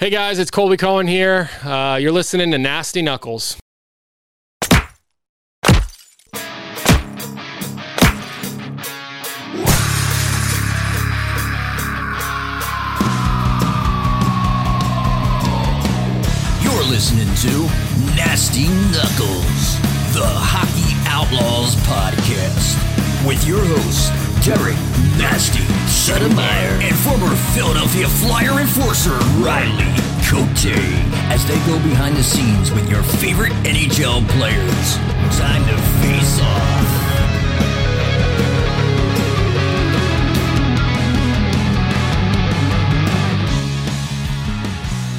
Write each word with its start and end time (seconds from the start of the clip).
Hey 0.00 0.08
guys, 0.08 0.38
it's 0.38 0.50
Colby 0.50 0.78
Cohen 0.78 1.06
here. 1.06 1.50
Uh, 1.62 1.98
you're 2.00 2.10
listening 2.10 2.52
to 2.52 2.56
Nasty 2.56 3.02
Knuckles. 3.02 3.58
You're 16.62 16.86
listening 16.88 17.28
to 17.44 17.68
Nasty 18.16 18.68
Knuckles, 18.88 19.76
the 20.14 20.24
Hockey 20.24 20.96
Outlaws 21.10 21.76
podcast, 21.84 23.09
with 23.26 23.46
your 23.46 23.60
hosts, 23.62 24.08
Derek 24.44 24.76
Nasty 25.18 25.62
Settlemyre 25.84 26.80
and 26.82 26.96
former 26.96 27.34
Philadelphia 27.52 28.08
Flyer 28.08 28.60
enforcer 28.60 29.16
Riley 29.38 29.92
Cote, 30.24 30.72
as 31.30 31.44
they 31.46 31.58
go 31.66 31.78
behind 31.82 32.16
the 32.16 32.22
scenes 32.22 32.70
with 32.72 32.88
your 32.88 33.02
favorite 33.02 33.52
NHL 33.64 34.26
players. 34.30 34.96
Time 35.38 35.62
to 35.66 35.76
face 36.00 36.40
off. 36.40 37.00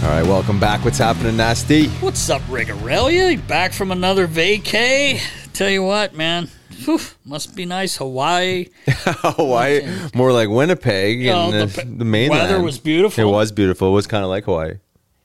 All 0.03 0.09
right, 0.09 0.23
welcome 0.23 0.59
back. 0.59 0.83
What's 0.83 0.97
happening, 0.97 1.37
Nasty? 1.37 1.89
What's 1.99 2.27
up, 2.29 2.41
Rigarelia? 2.43 3.45
Back 3.47 3.73
from 3.73 3.91
another 3.91 4.27
vacay. 4.27 5.21
Tell 5.53 5.69
you 5.69 5.83
what, 5.83 6.15
man. 6.15 6.49
Whew, 6.85 6.99
must 7.25 7.55
be 7.55 7.65
nice. 7.65 7.97
Hawaii. 7.97 8.67
Hawaii, 8.87 9.87
more 10.13 10.31
like 10.31 10.49
Winnipeg 10.49 11.19
You 11.21 11.31
know, 11.31 11.51
and 11.51 11.69
the 11.69 11.81
the, 11.83 11.85
the 11.97 12.05
mainland. 12.05 12.49
weather 12.49 12.61
was 12.63 12.79
beautiful. 12.79 13.23
It 13.23 13.27
was 13.31 13.51
beautiful. 13.51 13.89
It 13.89 13.91
was 13.93 14.07
kind 14.07 14.23
of 14.23 14.29
like 14.29 14.45
Hawaii. 14.45 14.79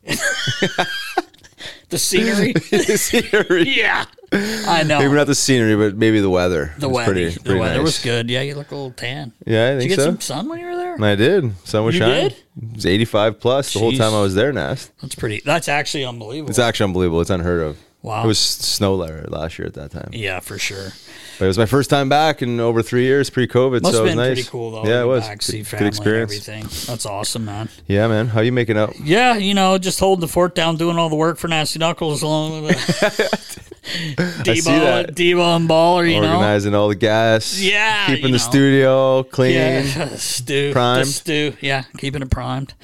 The 1.88 1.98
scenery. 1.98 2.52
the 2.52 2.98
scenery, 2.98 3.62
yeah. 3.68 4.06
I 4.32 4.82
know. 4.82 4.98
maybe 4.98 5.14
not 5.14 5.28
the 5.28 5.36
scenery, 5.36 5.76
but 5.76 5.96
maybe 5.96 6.18
the 6.20 6.28
weather. 6.28 6.74
the 6.78 6.88
weather. 6.88 7.12
pretty, 7.12 7.28
the 7.30 7.40
pretty 7.40 7.60
weather 7.60 7.74
nice. 7.76 7.84
was 7.84 7.98
good. 8.02 8.28
Yeah, 8.28 8.40
you 8.40 8.56
look 8.56 8.72
a 8.72 8.74
little 8.74 8.90
tan. 8.90 9.32
Yeah, 9.46 9.66
I 9.66 9.70
Did 9.70 9.78
think 9.78 9.90
you 9.90 9.96
get 9.96 10.02
so. 10.02 10.10
some 10.10 10.20
sun 10.20 10.48
when 10.48 10.58
you 10.58 10.66
were 10.66 10.74
there? 10.74 11.00
I 11.00 11.14
did. 11.14 11.56
Sun 11.64 11.84
was 11.84 11.94
You 11.94 12.00
shining. 12.00 12.28
did? 12.30 12.32
It 12.70 12.74
was 12.74 12.86
85 12.86 13.38
plus 13.40 13.72
the 13.72 13.78
whole 13.78 13.92
time 13.92 14.14
I 14.14 14.20
was 14.20 14.34
there, 14.34 14.52
Nast. 14.52 14.90
That's 15.00 15.14
pretty. 15.14 15.42
That's 15.44 15.68
actually 15.68 16.04
unbelievable. 16.04 16.50
It's 16.50 16.58
actually 16.58 16.84
unbelievable. 16.84 17.20
It's 17.20 17.30
unheard 17.30 17.62
of. 17.62 17.78
Wow. 18.06 18.22
It 18.22 18.26
was 18.28 18.38
snow 18.38 18.94
last 18.94 19.58
year 19.58 19.66
at 19.66 19.74
that 19.74 19.90
time. 19.90 20.10
yeah, 20.12 20.38
for 20.38 20.58
sure. 20.58 20.92
But 21.40 21.46
it 21.46 21.48
was 21.48 21.58
my 21.58 21.66
first 21.66 21.90
time 21.90 22.08
back 22.08 22.40
in 22.40 22.60
over 22.60 22.80
three 22.80 23.02
years 23.02 23.28
pre-COVID, 23.30 23.82
Must 23.82 23.94
so 23.94 24.02
it 24.02 24.06
was 24.06 24.14
nice. 24.14 24.26
pretty 24.36 24.48
cool 24.48 24.70
though. 24.70 24.88
Yeah, 24.88 25.02
it 25.02 25.06
was. 25.06 25.22
Back, 25.26 25.38
Good- 25.38 25.44
see 25.44 25.58
good, 25.58 25.66
family 25.66 25.88
experience. 25.88 26.48
and 26.48 26.56
everything. 26.62 26.86
That's 26.86 27.04
awesome, 27.04 27.44
man. 27.44 27.68
Yeah, 27.88 28.06
man. 28.06 28.28
How 28.28 28.42
you 28.42 28.52
making 28.52 28.78
out? 28.78 28.94
Yeah, 29.00 29.36
you 29.36 29.54
know, 29.54 29.76
just 29.76 29.98
holding 29.98 30.20
the 30.20 30.28
fort 30.28 30.54
down, 30.54 30.76
doing 30.76 30.98
all 30.98 31.08
the 31.08 31.16
work 31.16 31.36
for 31.38 31.48
Nasty 31.48 31.80
Knuckles 31.80 32.22
along 32.22 32.62
with 32.62 32.76
the 32.86 34.54
see 34.54 34.60
that. 34.60 35.14
Debo, 35.14 35.14
Debo 35.14 35.56
and 35.56 35.68
Baller, 35.68 36.08
you 36.08 36.20
know. 36.20 36.28
Organizing 36.34 36.74
all 36.74 36.88
the 36.88 36.94
gas. 36.94 37.60
Yeah, 37.60 38.06
Keeping 38.06 38.26
the 38.26 38.30
know. 38.32 38.36
studio 38.38 39.22
clean. 39.24 39.54
Yeah, 39.54 40.06
stew, 40.16 40.70
Primed. 40.72 41.08
Stew. 41.08 41.54
Yeah, 41.60 41.84
keeping 41.98 42.22
it 42.22 42.30
primed. 42.30 42.74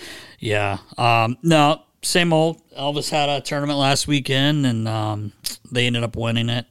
Yeah. 0.40 0.78
Um, 0.98 1.38
no, 1.42 1.82
same 2.02 2.32
old. 2.32 2.60
Elvis 2.78 3.10
had 3.10 3.28
a 3.28 3.40
tournament 3.40 3.78
last 3.78 4.06
weekend, 4.06 4.66
and 4.66 4.88
um, 4.88 5.32
they 5.70 5.86
ended 5.86 6.02
up 6.02 6.16
winning 6.16 6.48
it. 6.48 6.66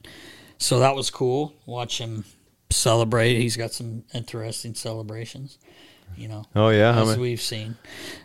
So 0.58 0.80
that 0.80 0.96
was 0.96 1.10
cool. 1.10 1.54
Watch 1.66 1.98
him 2.00 2.26
celebrate. 2.70 3.36
He's 3.38 3.58
got 3.58 3.72
some 3.72 4.04
interesting 4.14 4.76
celebrations. 4.76 5.58
You 6.18 6.28
know, 6.28 6.46
Oh 6.56 6.70
yeah. 6.70 7.00
As 7.00 7.08
many? 7.08 7.22
we've 7.22 7.42
seen. 7.42 7.78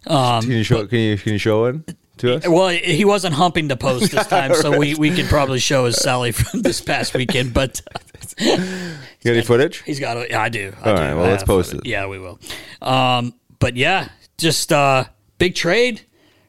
Um, 0.06 0.42
Can 0.42 0.50
you 0.50 0.64
show? 0.64 0.86
Can 0.86 0.98
you 0.98 1.16
can 1.16 1.32
you 1.34 1.38
show 1.38 1.62
one 1.62 1.84
to 2.18 2.34
us? 2.36 2.48
well, 2.48 2.68
he 2.68 3.04
wasn't 3.04 3.34
humping 3.34 3.68
the 3.68 3.76
post 3.76 4.10
this 4.10 4.26
time, 4.28 4.54
so 4.54 4.76
we, 4.76 4.96
we 4.96 5.10
could 5.12 5.26
probably 5.26 5.60
show 5.60 5.84
his 5.84 5.96
Sally 5.96 6.32
from 6.32 6.62
this 6.62 6.80
past 6.80 7.14
weekend. 7.14 7.54
But 7.54 7.80
You 8.38 8.52
got 9.24 9.32
any 9.32 9.42
footage? 9.42 9.82
He's 9.82 10.00
got. 10.00 10.16
A, 10.16 10.26
yeah, 10.28 10.42
I 10.42 10.48
do. 10.48 10.72
I 10.82 10.90
All 10.90 10.96
do. 10.96 11.02
right, 11.02 11.14
well, 11.14 11.24
I 11.26 11.30
let's 11.30 11.44
post 11.44 11.72
of 11.72 11.78
it. 11.80 11.86
Yeah, 11.86 12.06
we 12.06 12.18
will. 12.18 12.40
Um, 12.82 13.34
but 13.60 13.76
yeah, 13.76 14.08
just 14.36 14.72
uh, 14.72 15.04
big 15.38 15.54
trade 15.54 16.02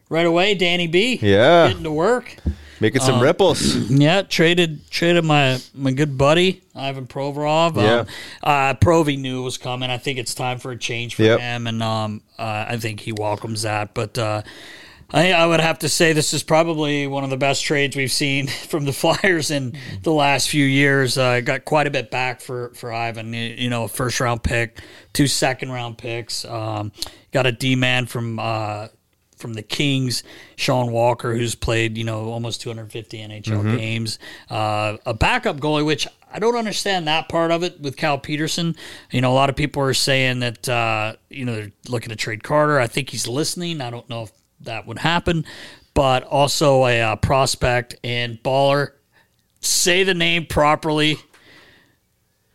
right 0.10 0.26
away. 0.26 0.54
Danny 0.56 0.88
B. 0.88 1.20
Yeah. 1.22 1.68
getting 1.70 1.84
to 1.84 1.92
work. 1.92 2.36
Making 2.80 3.02
Uh, 3.02 3.06
some 3.06 3.20
ripples. 3.22 3.76
Yeah, 3.90 4.22
traded 4.22 4.90
traded 4.92 5.26
my 5.26 5.60
my 5.74 5.92
good 5.92 6.16
buddy 6.16 6.62
Ivan 6.76 7.08
Provorov. 7.08 7.76
Yeah. 7.76 8.00
Um, 8.02 8.08
uh, 8.44 8.74
Provi 8.76 9.18
knew 9.18 9.42
it 9.42 9.44
was 9.46 9.58
coming. 9.58 9.90
I 9.90 9.98
think 9.98 10.20
it's 10.20 10.36
time 10.36 10.60
for 10.60 10.72
a 10.72 10.78
change 10.78 11.16
for 11.16 11.24
Yep. 11.24 11.40
him, 11.40 11.66
and 11.68 11.82
um, 11.82 12.22
uh, 12.38 12.66
I 12.70 12.78
think 12.78 13.00
he 13.00 13.12
welcomes 13.14 13.64
that. 13.64 13.96
But 13.96 14.20
uh, 14.20 14.44
I, 15.12 15.32
I 15.34 15.48
would 15.48 15.60
have 15.60 15.80
to 15.80 15.90
say 15.90 16.14
this 16.14 16.36
is 16.36 16.44
probably 16.44 17.08
one 17.08 17.24
of 17.24 17.32
the 17.32 17.38
best 17.38 17.64
trades 17.64 17.96
we've 17.96 18.12
seen 18.12 18.46
from 18.70 18.86
the 18.86 18.94
Flyers 18.94 19.50
in 19.50 19.76
the 20.04 20.12
last 20.12 20.48
few 20.48 20.66
years. 20.66 21.18
Uh, 21.18 21.42
got 21.42 21.66
quite 21.66 21.88
a 21.88 21.92
bit 21.92 22.12
back 22.12 22.42
for 22.42 22.70
for 22.76 22.94
Ivan. 22.94 23.34
You, 23.34 23.42
you 23.58 23.70
know, 23.72 23.86
a 23.86 23.88
first 23.88 24.20
round 24.20 24.44
pick, 24.44 24.80
two 25.14 25.26
second 25.26 25.72
round 25.72 25.98
picks. 25.98 26.46
Um, 26.46 26.92
got 27.32 27.48
a 27.48 27.52
D 27.52 27.76
man 27.76 28.06
from. 28.06 28.38
Uh, 28.38 28.90
from 29.38 29.54
the 29.54 29.62
Kings, 29.62 30.24
Sean 30.56 30.92
Walker, 30.92 31.36
who's 31.36 31.56
played 31.56 31.98
you 31.98 32.04
know 32.04 32.26
almost 32.26 32.62
250 32.62 33.18
NHL 33.18 33.78
games, 33.78 34.20
uh, 34.50 34.98
a 35.06 35.14
backup 35.14 35.58
goalie, 35.58 35.86
which 35.86 36.08
I 36.32 36.40
don't 36.40 36.56
understand 36.56 37.08
that 37.08 37.30
part 37.30 37.52
of 37.52 37.64
it 37.64 37.80
with 37.80 37.96
Cal 37.96 38.18
Petersen. 38.18 38.76
You 39.12 39.22
know, 39.22 39.32
a 39.32 39.36
lot 39.36 39.50
of 39.50 39.56
people 39.56 39.82
are 39.84 39.94
saying 39.94 40.40
that 40.40 40.68
uh, 40.68 41.16
you 41.30 41.46
know 41.46 41.56
they're 41.56 41.72
looking 41.88 42.10
to 42.10 42.16
trade 42.16 42.44
Carter. 42.44 42.80
I 42.80 42.88
think 42.88 43.10
he's 43.10 43.28
listening. 43.28 43.82
I 43.82 43.90
don't 43.90 44.10
know 44.10 44.24
if 44.24 44.32
that 44.62 44.88
would 44.88 45.00
happen, 45.00 45.46
but 45.94 46.24
also 46.24 46.86
a 46.86 47.02
uh, 47.02 47.16
prospect 47.16 47.96
and 48.04 48.42
baller. 48.44 48.92
Say 49.62 50.04
the 50.04 50.14
name 50.14 50.46
properly 50.46 51.18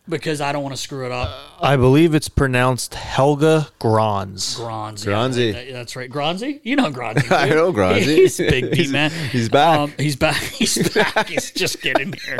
because 0.09 0.41
I 0.41 0.51
don't 0.51 0.63
want 0.63 0.75
to 0.75 0.81
screw 0.81 1.05
it 1.05 1.11
up. 1.11 1.29
I 1.61 1.75
believe 1.77 2.13
it's 2.13 2.27
pronounced 2.29 2.93
Helge 2.93 3.65
Grans. 3.79 4.57
Gronzi. 4.59 5.05
Gronzi. 5.07 5.45
Yeah, 5.47 5.51
that- 5.63 5.71
that's 5.73 5.95
right. 5.95 6.09
Gronzi? 6.09 6.59
You 6.63 6.75
know 6.75 6.91
Gronzi. 6.91 7.31
I 7.35 7.45
dude. 7.47 7.55
know 7.55 7.71
Gronzi. 7.73 8.01
He's 8.03 8.37
big 8.37 8.65
Pete, 8.71 8.73
He's- 8.77 8.89
man. 8.91 9.11
he's 9.31 9.49
back. 9.49 9.79
Um, 9.79 9.93
he's 9.97 10.15
back. 10.15 10.41
He's 10.43 10.93
back. 10.93 11.27
he's 11.29 11.51
just 11.51 11.81
getting 11.81 12.13
here. 12.25 12.37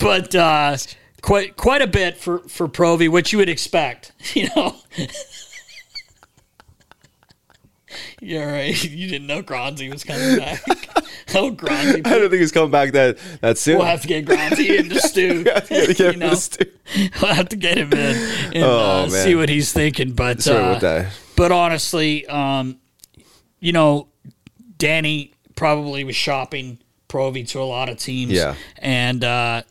But 0.00 0.34
uh, 0.34 0.76
quite 1.22 1.56
quite 1.56 1.82
a 1.82 1.86
bit 1.86 2.16
for, 2.18 2.40
for 2.48 2.66
Provi, 2.68 3.08
which 3.08 3.32
you 3.32 3.38
would 3.38 3.48
expect, 3.48 4.12
you 4.34 4.48
know. 4.56 4.74
You're 8.20 8.46
right. 8.46 8.84
You 8.90 9.08
didn't 9.08 9.26
know 9.26 9.42
Gronzi 9.42 9.90
was 9.90 10.04
coming 10.04 10.38
back. 10.38 10.62
oh, 11.34 11.50
Gronzi. 11.52 12.06
I 12.06 12.18
don't 12.18 12.30
think 12.30 12.40
he's 12.40 12.52
coming 12.52 12.70
back 12.70 12.92
that 12.92 13.18
that 13.40 13.58
soon. 13.58 13.78
We'll 13.78 13.86
have 13.86 14.02
to 14.02 14.08
get 14.08 14.26
Gronzi 14.26 14.78
in 14.78 14.88
the 14.88 15.00
stew. 15.00 15.44
Gotta 15.44 15.68
get 15.68 15.98
you 15.98 16.16
know? 16.16 16.30
this. 16.30 16.58
We'll 17.20 17.34
have 17.34 17.48
to 17.50 17.56
get 17.56 17.78
him 17.78 17.92
in 17.92 18.16
and 18.54 18.64
Oh, 18.64 19.04
uh, 19.04 19.08
see 19.08 19.34
what 19.34 19.48
he's 19.48 19.72
thinking. 19.72 20.12
But 20.12 20.46
uh, 20.46 21.08
but 21.36 21.52
honestly, 21.52 22.26
um, 22.26 22.78
you 23.60 23.72
know, 23.72 24.08
Danny 24.78 25.32
probably 25.54 26.04
was 26.04 26.16
shopping 26.16 26.78
Provi 27.08 27.44
to 27.44 27.60
a 27.60 27.64
lot 27.64 27.88
of 27.88 27.98
teams. 27.98 28.32
Yeah. 28.32 28.54
And 28.78 29.22
uh, 29.24 29.62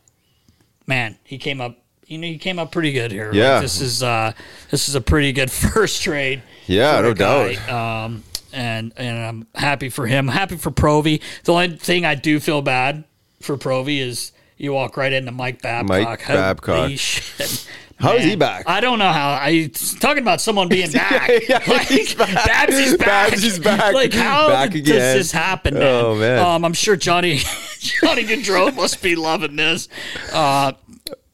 man, 0.87 1.17
he 1.23 1.37
came 1.37 1.61
up. 1.61 1.77
You 2.09 2.17
know, 2.17 2.27
he 2.27 2.37
came 2.37 2.57
up 2.59 2.71
pretty 2.71 2.91
good 2.91 3.11
here. 3.11 3.27
Like, 3.27 3.35
Yeah. 3.35 3.59
this 3.61 3.79
is 3.81 4.01
uh, 4.03 4.33
this 4.71 4.89
is 4.89 4.95
a 4.95 5.01
pretty 5.01 5.31
good 5.31 5.51
first 5.73 6.01
trade. 6.01 6.41
Yeah, 6.65 6.99
no 7.01 7.13
doubt. 7.13 7.69
Um, 7.69 8.23
and 8.51 8.91
and 8.97 9.17
I'm 9.19 9.47
happy 9.55 9.89
for 9.89 10.07
him. 10.07 10.27
Happy 10.27 10.57
for 10.57 10.71
Provi. 10.71 11.21
The 11.43 11.53
only 11.53 11.77
thing 11.77 12.05
I 12.05 12.15
do 12.15 12.39
feel 12.39 12.61
bad 12.63 13.03
for 13.41 13.57
Provi 13.57 13.99
is 14.01 14.31
you 14.57 14.73
walk 14.73 14.97
right 14.97 15.13
into 15.13 15.31
Mike 15.31 15.61
Babcock. 15.61 15.87
Mike 15.87 16.21
Holy 16.23 16.37
Babcock. 16.39 16.91
shit. 16.95 17.67
How 17.99 18.13
is 18.13 18.23
he 18.23 18.37
back? 18.37 18.63
I 18.65 18.79
don't 18.79 18.97
know 18.97 19.11
how. 19.11 19.31
I 19.31 19.69
talking 19.99 20.23
about 20.23 20.39
someone 20.39 20.69
being 20.69 20.89
back. 20.89 21.29
yeah, 21.49 21.61
like, 21.67 21.85
he's 21.89 22.15
back. 22.15 22.29
Babsy's 22.45 22.95
back. 23.59 23.59
Back. 23.61 23.93
Like 23.93 24.13
how 24.13 24.47
Back 24.47 24.71
does 24.71 24.79
again. 24.79 25.17
this 25.17 25.33
happen? 25.33 25.73
Man? 25.73 25.83
Oh, 25.83 26.15
man. 26.15 26.39
Um, 26.39 26.63
I'm 26.63 26.71
sure 26.71 26.95
Johnny 26.95 27.39
Johnny 27.79 28.23
Gaudreau 28.23 28.73
must 28.73 29.03
be 29.03 29.17
loving 29.17 29.57
this. 29.57 29.89
Uh, 30.31 30.71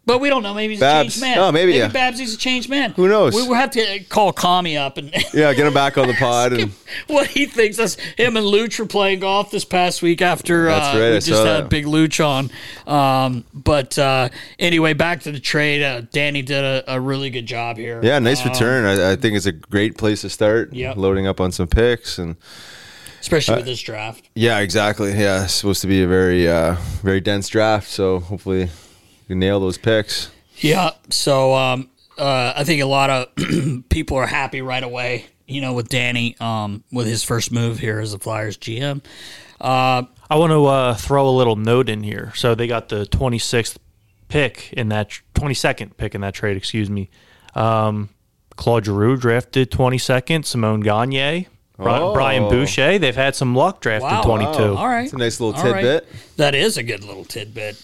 but 0.06 0.19
we 0.19 0.30
don't 0.30 0.44
know. 0.44 0.54
Maybe 0.54 0.74
he's 0.74 0.81
a 0.81 1.02
changed 1.02 1.22
man. 1.22 1.38
Oh, 1.40 1.52
maybe, 1.52 1.74
yeah. 1.74 1.88
Babsy's 1.88 2.34
a 2.34 2.38
changed 2.38 2.69
man. 2.69 2.92
Who 2.92 3.07
knows? 3.07 3.34
We 3.36 3.48
will 3.48 3.56
have 3.56 3.72
to 3.72 4.00
call 4.06 4.31
Kami 4.34 4.78
up 4.78 4.98
and 4.98 5.12
Yeah, 5.34 5.54
get 5.54 5.66
him 5.68 5.74
back 5.74 5.98
on 5.98 6.07
the 6.07 6.13
pod 6.13 6.54
and 6.60 6.72
what 7.07 7.28
he 7.28 7.46
thinks. 7.46 7.78
That's 7.78 7.96
him 8.18 8.38
and 8.38 8.46
Luch 8.46 8.78
were 8.80 8.86
playing 8.86 9.19
golf 9.22 9.52
this 9.52 9.66
past 9.66 10.02
week 10.02 10.22
after 10.22 10.69
uh, 10.69 10.78
right, 10.94 10.96
we 10.96 11.16
I 11.16 11.19
just 11.19 11.30
had 11.44 11.63
that. 11.66 11.69
Big 11.69 11.86
Luch 11.86 12.24
on. 12.24 12.52
Um, 12.88 13.44
but 13.54 13.98
uh, 13.98 14.30
anyway, 14.60 14.94
back 14.94 15.22
to 15.22 15.31
the 15.31 15.40
trade. 15.40 15.81
Uh, 15.84 16.02
Danny 16.12 16.42
did 16.42 16.63
a, 16.63 16.84
a 16.96 17.00
really 17.00 17.30
good 17.30 17.46
job 17.46 17.78
here. 17.78 18.00
yeah, 18.04 18.19
nice 18.19 18.46
Um, 18.46 18.51
return. 18.51 18.86
I, 18.86 19.12
I 19.12 19.16
think 19.16 19.36
it's 19.36 19.46
a 19.48 19.51
great 19.51 19.98
place 19.98 20.22
to 20.22 20.30
start. 20.30 20.74
Yeah, 20.74 20.94
loading 20.96 21.25
up 21.28 21.40
on 21.42 21.51
some 21.51 21.68
picks 21.68 22.18
and 22.19 22.36
especially 23.22 23.56
with 23.56 23.66
this 23.66 23.81
draft. 23.81 24.30
yeah, 24.36 24.60
exactly. 24.60 25.12
Yeah, 25.19 25.46
it's 25.46 25.54
supposed 25.54 25.81
to 25.81 25.88
be 25.88 26.04
a 26.04 26.08
very 26.08 26.48
uh, 26.48 26.75
very 27.01 27.22
dense 27.22 27.48
draft. 27.50 27.88
So 27.90 28.19
hopefully 28.19 28.69
you 29.27 29.36
nail 29.36 29.60
those 29.60 29.77
picks. 29.77 30.31
Yeah. 30.57 30.92
So 31.10 31.54
um, 31.54 31.89
uh, 32.18 32.54
I 32.56 32.63
think 32.63 32.81
a 32.81 32.86
lot 32.86 33.10
of 33.10 33.36
people 33.89 34.18
are 34.18 34.27
happy 34.27 34.62
right 34.62 34.83
away. 34.83 35.25
You 35.48 35.62
know, 35.62 35.74
with 35.74 35.89
Danny, 35.89 36.36
um, 36.39 36.83
with 36.92 37.06
his 37.06 37.24
first 37.24 37.51
move 37.51 37.77
here 37.77 38.00
as 38.00 38.12
the 38.13 38.18
Flyers 38.19 38.57
GM. 38.57 39.04
Uh, 39.62 40.04
I 40.27 40.38
want 40.38 40.50
to 40.51 40.66
uh, 40.66 40.94
throw 40.95 41.30
a 41.30 41.31
little 41.31 41.56
note 41.56 41.88
in 41.88 42.01
here. 42.01 42.31
So 42.36 42.56
they 42.56 42.66
got 42.66 42.89
the 42.89 43.06
26th 43.06 43.77
pick 44.27 44.74
in 44.74 44.89
that 44.89 45.12
22nd 45.36 45.98
pick 45.98 46.16
in 46.16 46.22
that 46.22 46.33
trade. 46.33 46.57
Excuse 46.57 46.89
me. 46.89 47.12
Um, 47.54 48.10
Claude 48.56 48.86
Giroux 48.86 49.18
drafted 49.18 49.69
22nd. 49.69 50.45
Simon 50.45 50.80
Gagne, 50.81 51.48
Bri- 51.77 51.86
Oh. 51.92 52.13
Brian 52.16 52.50
Boucher. 52.50 52.98
They've 52.98 53.16
had 53.16 53.36
some 53.36 53.54
luck 53.54 53.81
drafting 53.81 54.10
Wow. 54.10 54.24
22. 54.24 54.75
all 54.75 54.88
right. 54.88 55.04
It's 55.04 55.13
a 55.13 55.18
nice 55.18 55.39
little 55.39 55.60
All 55.62 55.72
right. 55.72 55.80
tidbit. 55.83 56.07
That 56.38 56.56
is 56.56 56.77
a 56.77 56.83
good 56.83 57.04
little 57.04 57.24
tidbit. 57.24 57.80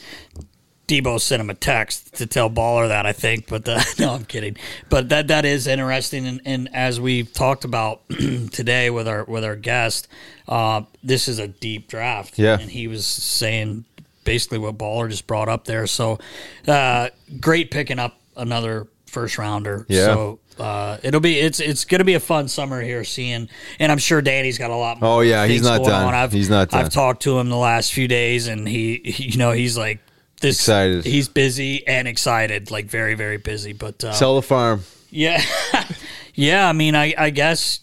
Debo 0.88 1.20
sent 1.22 1.42
him 1.42 1.50
a 1.50 1.54
text 1.54 2.16
to 2.16 2.26
tell 2.26 2.50
Baller 2.50 2.90
that 2.90 3.06
I 3.06 3.14
think, 3.14 3.48
but 3.48 3.68
uh, 3.68 3.82
no, 4.00 4.14
I'm 4.14 4.26
kidding. 4.26 4.58
But 4.90 5.10
that 5.10 5.30
that 5.30 5.46
is 5.46 5.68
interesting, 5.68 6.28
and, 6.28 6.42
and 6.46 6.70
as 6.74 7.00
we've 7.00 7.32
talked 7.32 7.64
about 7.64 8.02
today 8.52 8.90
with 8.90 9.08
our 9.08 9.24
with 9.24 9.46
our 9.46 9.56
guest, 9.56 10.08
uh, 10.48 10.84
this 11.04 11.28
is 11.28 11.40
a 11.40 11.48
deep 11.48 11.88
draft. 11.88 12.38
Yeah. 12.38 12.60
and 12.60 12.70
he 12.70 12.88
was 12.88 13.06
saying 13.08 13.86
basically 14.24 14.58
what 14.58 14.78
Baller 14.78 15.10
just 15.10 15.28
brought 15.28 15.50
up 15.50 15.66
there. 15.66 15.88
So, 15.88 16.20
uh, 16.68 17.10
great 17.40 17.72
picking 17.72 18.00
up 18.00 18.20
another 18.36 18.88
first 19.08 19.38
rounder. 19.38 19.86
Yeah. 19.90 20.06
So. 20.06 20.40
Uh, 20.60 20.98
it'll 21.02 21.22
be 21.22 21.40
it's 21.40 21.60
it's 21.60 21.86
gonna 21.86 22.04
be 22.04 22.14
a 22.14 22.20
fun 22.20 22.48
summer 22.48 22.82
here 22.82 23.04
seeing 23.04 23.50
and 23.80 23.92
I'm 23.92 23.98
sure 23.98 24.22
Danny's 24.22 24.60
got 24.60 24.70
a 24.70 24.76
lot 24.76 25.02
more. 25.02 25.10
Oh, 25.10 25.22
yeah, 25.22 25.48
he's 25.48 25.64
not 25.64 25.84
done. 25.84 26.10
on. 26.10 26.14
I've, 26.14 26.32
He's 26.32 26.52
not 26.52 26.70
done. 26.70 26.82
I've 26.82 26.92
talked 26.92 27.24
to 27.24 27.40
him 27.40 27.50
the 27.50 27.58
last 27.58 27.94
few 27.94 28.08
days, 28.08 28.48
and 28.48 28.68
he, 28.68 29.02
he 29.04 29.24
you 29.32 29.38
know, 29.38 29.54
he's 29.54 29.76
like 29.76 30.02
this. 30.42 30.58
Excited. 30.58 31.06
He's 31.06 31.28
busy 31.30 31.86
and 31.88 32.08
excited, 32.08 32.72
like 32.72 32.86
very, 32.88 33.14
very 33.16 33.38
busy. 33.38 33.74
But 33.74 34.04
uh, 34.04 34.12
Sell 34.14 34.36
the 34.36 34.42
farm. 34.42 34.84
yeah, 35.10 35.42
yeah. 36.36 36.68
I 36.68 36.74
mean, 36.74 36.96
I, 36.96 37.14
I 37.18 37.30
guess 37.30 37.80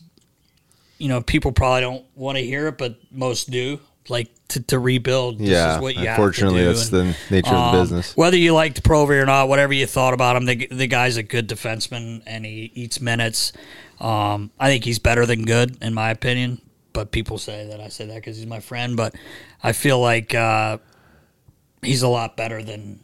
you 0.98 1.08
know 1.08 1.20
people 1.22 1.52
probably 1.52 1.80
don't 1.82 2.04
want 2.14 2.36
to 2.38 2.44
hear 2.44 2.68
it, 2.68 2.78
but 2.78 2.96
most 3.10 3.50
do. 3.50 3.80
Like 4.10 4.30
to, 4.48 4.62
to 4.62 4.78
rebuild. 4.78 5.38
This 5.38 5.50
Yeah, 5.50 5.76
is 5.76 5.82
what 5.82 5.94
you 5.94 6.08
unfortunately, 6.08 6.64
have 6.64 6.76
to 6.76 6.90
do. 6.90 7.02
that's 7.02 7.18
the 7.28 7.34
nature 7.34 7.54
of 7.54 7.72
the 7.74 7.78
business. 7.82 8.16
Whether 8.16 8.38
you 8.38 8.54
liked 8.54 8.82
Provi 8.82 9.16
or 9.16 9.26
not, 9.26 9.50
whatever 9.50 9.74
you 9.74 9.86
thought 9.86 10.14
about 10.14 10.34
him, 10.36 10.46
the, 10.46 10.66
the 10.68 10.86
guy's 10.86 11.18
a 11.18 11.22
good 11.22 11.46
defenseman 11.46 12.22
and 12.26 12.46
he 12.46 12.72
eats 12.74 13.02
minutes. 13.02 13.52
Um, 14.00 14.50
I 14.58 14.68
think 14.70 14.84
he's 14.84 14.98
better 14.98 15.26
than 15.26 15.44
good, 15.44 15.76
in 15.82 15.92
my 15.92 16.08
opinion. 16.08 16.62
But 16.94 17.12
people 17.12 17.36
say 17.36 17.66
that 17.68 17.80
I 17.82 17.88
say 17.88 18.06
that 18.06 18.14
because 18.14 18.38
he's 18.38 18.46
my 18.46 18.60
friend. 18.60 18.96
But 18.96 19.14
I 19.62 19.72
feel 19.72 20.00
like 20.00 20.34
uh, 20.34 20.78
he's 21.82 22.02
a 22.02 22.08
lot 22.08 22.36
better 22.36 22.62
than 22.62 23.00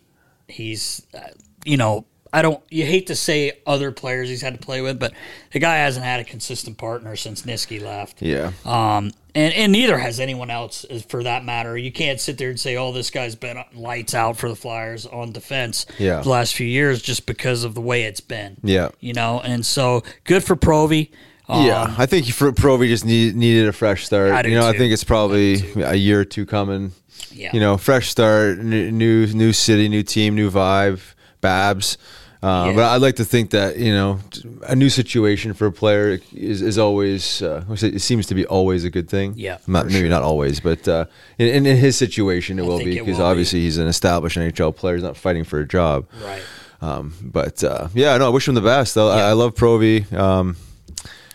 he's. 0.48 1.06
Uh, 1.14 1.20
you 1.64 1.76
know, 1.76 2.04
I 2.32 2.42
don't. 2.42 2.62
You 2.70 2.84
hate 2.84 3.06
to 3.08 3.16
say 3.16 3.52
other 3.66 3.92
players 3.92 4.28
he's 4.28 4.42
had 4.42 4.54
to 4.54 4.60
play 4.64 4.80
with, 4.80 4.98
but 4.98 5.12
the 5.52 5.58
guy 5.58 5.76
hasn't 5.76 6.04
had 6.04 6.20
a 6.20 6.24
consistent 6.24 6.78
partner 6.78 7.16
since 7.16 7.42
Niski 7.42 7.80
left. 7.82 8.20
Yeah. 8.22 8.52
Um, 8.64 9.12
and, 9.36 9.52
and 9.54 9.72
neither 9.72 9.98
has 9.98 10.20
anyone 10.20 10.48
else 10.50 10.86
for 11.08 11.22
that 11.24 11.44
matter. 11.44 11.76
You 11.76 11.90
can't 11.90 12.20
sit 12.20 12.38
there 12.38 12.50
and 12.50 12.60
say, 12.60 12.76
oh, 12.76 12.92
this 12.92 13.10
guy's 13.10 13.34
been 13.34 13.62
lights 13.74 14.14
out 14.14 14.36
for 14.36 14.48
the 14.48 14.54
Flyers 14.54 15.06
on 15.06 15.32
defense 15.32 15.86
Yeah. 15.98 16.20
the 16.20 16.28
last 16.28 16.54
few 16.54 16.66
years 16.68 17.02
just 17.02 17.26
because 17.26 17.64
of 17.64 17.74
the 17.74 17.80
way 17.80 18.04
it's 18.04 18.20
been. 18.20 18.56
Yeah. 18.62 18.90
You 19.00 19.12
know, 19.12 19.40
and 19.40 19.66
so 19.66 20.04
good 20.22 20.44
for 20.44 20.54
Provi. 20.54 21.10
Um, 21.48 21.66
Yeah, 21.66 21.94
I 21.98 22.06
think 22.06 22.26
for 22.26 22.52
Provi 22.52 22.88
just 22.88 23.04
need, 23.04 23.36
needed 23.36 23.68
a 23.68 23.72
fresh 23.72 24.06
start. 24.06 24.46
You 24.46 24.54
know, 24.54 24.66
I 24.66 24.76
think 24.76 24.92
it's 24.92 25.04
probably 25.04 25.62
a 25.82 25.94
year 25.94 26.20
or 26.20 26.24
two 26.24 26.46
coming. 26.46 26.92
Yeah. 27.30 27.50
You 27.52 27.60
know, 27.60 27.76
fresh 27.76 28.08
start, 28.08 28.58
new 28.58 29.26
new, 29.26 29.52
city, 29.52 29.88
new 29.88 30.02
team, 30.02 30.34
new 30.34 30.50
vibe, 30.50 31.00
Babs. 31.40 31.98
Uh, 32.42 32.66
Yeah. 32.68 32.72
But 32.76 32.84
I'd 32.92 33.02
like 33.02 33.16
to 33.16 33.24
think 33.24 33.50
that 33.50 33.78
you 33.78 33.92
know 33.92 34.20
a 34.68 34.76
new 34.76 34.88
situation 34.90 35.54
for 35.54 35.66
a 35.66 35.72
player 35.72 36.20
is, 36.32 36.62
is 36.62 36.78
always 36.78 37.42
uh, 37.42 37.64
it 37.70 38.00
seems 38.02 38.26
to 38.26 38.34
be 38.34 38.46
always 38.46 38.84
a 38.84 38.90
good 38.90 39.08
thing. 39.08 39.34
Yeah, 39.36 39.58
not 39.66 39.86
maybe 39.86 40.00
sure. 40.00 40.08
not 40.08 40.22
always, 40.22 40.60
but 40.60 40.86
uh, 40.86 41.06
in, 41.38 41.66
in 41.66 41.76
his 41.76 41.96
situation 41.96 42.58
it 42.58 42.66
will 42.66 42.78
be 42.78 42.98
because 42.98 43.18
will 43.18 43.26
be. 43.26 43.30
obviously 43.30 43.60
he's 43.60 43.78
an 43.78 43.86
established 43.86 44.36
NHL 44.36 44.76
player. 44.76 44.94
He's 44.96 45.02
not 45.04 45.16
fighting 45.16 45.44
for 45.44 45.58
a 45.58 45.66
job. 45.66 46.06
Right. 46.22 46.42
Um, 46.82 47.14
but 47.22 47.64
uh, 47.64 47.88
yeah, 47.94 48.16
no, 48.18 48.26
I 48.26 48.28
wish 48.28 48.46
him 48.46 48.54
the 48.54 48.60
best. 48.60 48.96
I, 48.98 49.30
I 49.30 49.32
love 49.32 49.54
Provi. 49.54 50.04
Um, 50.12 50.56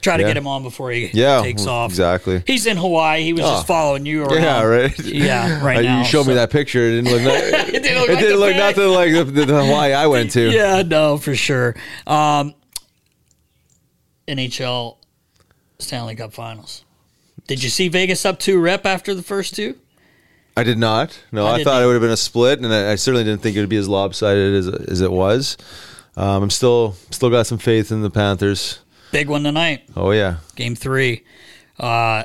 Try 0.01 0.15
to 0.17 0.23
Yeah. 0.23 0.29
get 0.29 0.37
him 0.37 0.47
on 0.47 0.63
before 0.63 0.91
he 0.91 1.09
Yeah, 1.13 1.41
takes 1.41 1.65
off. 1.65 1.91
exactly. 1.91 2.41
He's 2.47 2.65
in 2.65 2.77
Hawaii. 2.77 3.23
He 3.23 3.33
was 3.33 3.43
Oh. 3.43 3.55
just 3.55 3.67
following 3.67 4.05
you 4.05 4.23
around. 4.23 4.41
Yeah, 4.41 4.63
right. 4.63 4.99
Yeah, 4.99 5.63
right 5.65 5.79
Uh, 5.79 5.81
now. 5.81 5.99
You 5.99 6.05
showed 6.05 6.25
me 6.27 6.35
that 6.35 6.49
picture. 6.51 6.85
It 6.87 7.01
didn't 7.01 7.11
look. 7.11 7.21
That, 7.51 7.69
It 7.73 7.83
didn't 7.83 7.99
look 7.99 8.09
it 8.09 8.13
like 8.13 8.19
didn't 8.23 8.39
look 8.39 8.55
nothing 8.55 8.87
like 8.89 9.11
the, 9.11 9.23
the, 9.25 9.45
the 9.45 9.65
Hawaii 9.65 9.93
I 9.93 10.07
went 10.07 10.31
to. 10.31 10.49
Yeah, 10.51 10.83
no, 10.83 11.17
for 11.17 11.35
sure. 11.35 11.75
Um, 12.07 12.53
NHL 14.27 14.97
Stanley 15.79 16.15
Cup 16.15 16.33
Finals. 16.33 16.83
Did 17.47 17.63
you 17.63 17.69
see 17.69 17.87
Vegas 17.87 18.25
up 18.25 18.39
two 18.39 18.59
rep 18.59 18.85
after 18.85 19.15
the 19.15 19.23
first 19.23 19.55
two? 19.55 19.75
I 20.55 20.63
did 20.63 20.77
not. 20.77 21.19
No, 21.31 21.45
I 21.45 21.55
I, 21.55 21.63
thought 21.63 21.81
it 21.81 21.85
would 21.85 21.93
have 21.93 22.01
been 22.01 22.11
a 22.11 22.17
split, 22.17 22.59
and 22.59 22.71
I, 22.73 22.91
I 22.91 22.95
certainly 22.95 23.23
didn't 23.23 23.41
think 23.41 23.55
it 23.55 23.59
would 23.61 23.69
be 23.69 23.77
as 23.77 23.87
lopsided 23.87 24.53
as 24.53 24.67
as 24.67 25.01
it 25.01 25.11
was. 25.11 25.57
Um, 26.17 26.43
I'm 26.43 26.49
still 26.49 26.95
still 27.11 27.29
got 27.29 27.47
some 27.47 27.57
faith 27.57 27.91
in 27.91 28.01
the 28.01 28.09
Panthers. 28.09 28.79
Big 29.11 29.27
one 29.27 29.43
tonight, 29.43 29.83
Oh 29.95 30.11
yeah, 30.11 30.37
game 30.55 30.75
three. 30.75 31.23
Uh, 31.79 32.23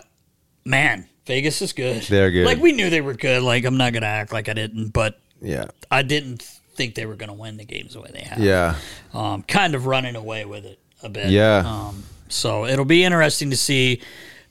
man, 0.64 1.06
Vegas 1.26 1.62
is 1.62 1.72
good. 1.72 2.02
They're 2.02 2.30
good. 2.30 2.46
Like 2.46 2.58
we 2.58 2.72
knew 2.72 2.90
they 2.90 3.00
were 3.00 3.14
good. 3.14 3.42
Like 3.42 3.64
I'm 3.64 3.76
not 3.76 3.92
gonna 3.92 4.06
act 4.06 4.32
like 4.32 4.48
I 4.48 4.52
didn't, 4.52 4.88
but 4.88 5.18
yeah, 5.40 5.66
I 5.90 6.02
didn't 6.02 6.42
think 6.74 6.94
they 6.94 7.06
were 7.06 7.16
gonna 7.16 7.34
win 7.34 7.56
the 7.56 7.64
games 7.64 7.94
the 7.94 8.00
way 8.00 8.10
they 8.12 8.22
have. 8.22 8.38
yeah. 8.38 8.76
um, 9.12 9.42
kind 9.42 9.74
of 9.74 9.86
running 9.86 10.16
away 10.16 10.44
with 10.44 10.64
it 10.66 10.78
a 11.02 11.08
bit. 11.08 11.30
Yeah. 11.30 11.62
Um, 11.66 12.04
so 12.28 12.66
it'll 12.66 12.84
be 12.84 13.04
interesting 13.04 13.50
to 13.50 13.56
see 13.56 14.00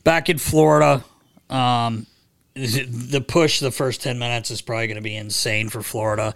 back 0.04 0.30
in 0.30 0.38
Florida. 0.38 1.04
Um, 1.50 2.08
the 2.56 3.24
push 3.28 3.60
the 3.60 3.72
first 3.72 4.02
10 4.04 4.20
minutes 4.20 4.52
is 4.52 4.62
probably 4.62 4.86
going 4.88 4.96
to 4.96 5.02
be 5.02 5.16
insane 5.16 5.70
for 5.70 5.82
Florida. 5.82 6.36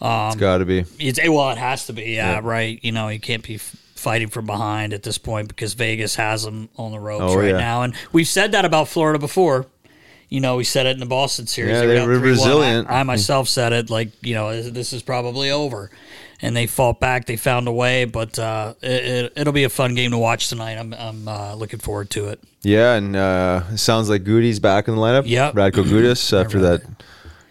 Um, 0.00 0.28
It's 0.28 0.36
got 0.36 0.58
to 0.58 0.64
be. 0.64 0.84
it's, 1.00 1.18
well, 1.28 1.50
it 1.50 1.58
has 1.58 1.86
to 1.86 1.92
be, 1.92 2.04
yeah, 2.14 2.40
right. 2.42 2.78
You 2.82 2.92
know, 2.92 3.08
you 3.08 3.18
can't 3.18 3.42
be 3.42 3.58
fighting 3.96 4.28
from 4.28 4.46
behind 4.46 4.92
at 4.92 5.02
this 5.02 5.18
point 5.18 5.48
because 5.48 5.74
Vegas 5.74 6.14
has 6.16 6.44
them 6.44 6.68
on 6.76 6.92
the 6.92 7.00
ropes 7.00 7.24
Oh, 7.26 7.38
right 7.38 7.50
yeah. 7.50 7.58
now. 7.58 7.82
And 7.82 7.94
we've 8.12 8.28
said 8.28 8.52
that 8.52 8.64
about 8.64 8.88
Florida 8.88 9.18
before. 9.18 9.66
You 10.28 10.40
know, 10.40 10.56
we 10.56 10.64
said 10.64 10.86
it 10.86 10.90
in 10.90 11.00
the 11.00 11.06
Boston 11.06 11.46
series. 11.46 11.72
Yeah, 11.72 11.82
were 11.82 11.86
they 11.86 12.06
were 12.06 12.18
resilient. 12.18 12.90
I, 12.90 13.00
I 13.00 13.02
myself 13.04 13.48
said 13.48 13.72
it 13.72 13.90
like, 13.90 14.10
you 14.22 14.34
know, 14.34 14.60
this 14.62 14.92
is 14.92 15.02
probably 15.02 15.50
over. 15.50 15.90
And 16.42 16.54
they 16.54 16.66
fought 16.66 17.00
back. 17.00 17.26
They 17.26 17.36
found 17.36 17.66
a 17.68 17.72
way, 17.72 18.04
but 18.04 18.38
uh, 18.38 18.74
it, 18.82 19.32
it, 19.36 19.46
will 19.46 19.52
be 19.52 19.64
a 19.64 19.70
fun 19.70 19.94
game 19.94 20.10
to 20.10 20.18
watch 20.18 20.48
tonight. 20.48 20.76
I'm, 20.76 20.92
I'm 20.92 21.28
uh, 21.28 21.54
looking 21.54 21.78
forward 21.78 22.10
to 22.10 22.28
it. 22.28 22.40
Yeah, 22.62 22.94
and 22.94 23.16
uh, 23.16 23.62
it 23.72 23.78
sounds 23.78 24.10
like 24.10 24.24
Goody's 24.24 24.58
back 24.58 24.88
in 24.88 24.96
the 24.96 25.00
lineup. 25.00 25.22
Yep. 25.26 25.54
Radko 25.54 25.84
Gudas 25.84 26.38
after 26.38 26.58
that 26.60 26.82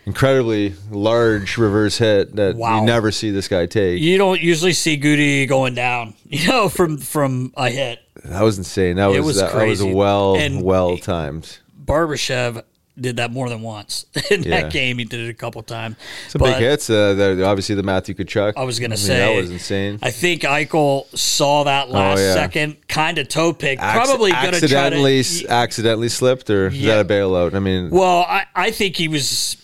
incredibly 0.05 0.73
large 0.91 1.57
reverse 1.57 1.97
hit 1.97 2.35
that 2.35 2.55
Wow. 2.55 2.79
you 2.79 2.85
never 2.85 3.11
see 3.11 3.31
this 3.31 3.47
guy 3.47 3.65
take. 3.65 4.01
You 4.01 4.17
don't 4.17 4.41
usually 4.41 4.73
see 4.73 4.97
Goody 4.97 5.45
going 5.45 5.75
down, 5.75 6.13
you 6.29 6.47
know, 6.47 6.69
from 6.69 6.97
from 6.97 7.53
a 7.57 7.69
hit. 7.69 7.99
That 8.23 8.41
was 8.43 8.57
insane. 8.57 8.95
That 8.95 9.07
was, 9.07 9.17
It 9.17 9.23
was 9.23 9.35
that, 9.37 9.53
that 9.53 9.67
was 9.67 9.83
well 9.83 10.35
And- 10.35 10.61
well 10.63 10.97
timed. 10.97 11.59
Barbashev 11.83 12.63
did 12.99 13.17
that 13.17 13.29
more 13.29 13.49
than 13.49 13.61
once 13.61 14.05
in 14.31 14.43
Yeah. 14.43 14.61
that 14.61 14.71
game. 14.71 14.97
He 14.97 15.03
did 15.03 15.19
it 15.19 15.29
a 15.29 15.33
couple 15.33 15.61
times. 15.61 15.97
Some 16.29 16.41
big 16.41 16.55
hits. 16.55 16.89
Uh, 16.89 17.43
obviously 17.45 17.75
the 17.75 17.83
Matthew 17.83 18.15
Tkachuk. 18.15 18.53
I 18.55 18.63
was 18.63 18.79
gonna 18.79 18.91
mean, 18.91 18.97
say 18.97 19.17
that 19.35 19.35
was 19.41 19.51
insane. 19.51 19.99
I 20.01 20.11
think 20.11 20.41
Eichel 20.43 21.05
saw 21.15 21.65
that 21.65 21.89
last 21.89 22.19
Oh, 22.19 22.21
yeah. 22.23 22.33
second, 22.33 22.77
kind 22.87 23.17
of 23.17 23.27
toe 23.27 23.51
pick. 23.53 23.79
Acc- 23.79 24.05
Probably 24.05 24.31
gonna 24.31 24.43
try 24.51 24.55
accidentally 24.55 25.23
to. 25.23 25.47
accidentally 25.51 26.09
slipped 26.09 26.49
or 26.49 26.67
is 26.67 26.77
Yeah. 26.79 26.95
that 26.95 27.05
a 27.05 27.09
bailout? 27.13 27.53
I 27.53 27.59
mean, 27.59 27.89
Well, 27.91 28.19
I, 28.27 28.45
I 28.55 28.71
think 28.71 28.95
he 28.95 29.07
was. 29.09 29.57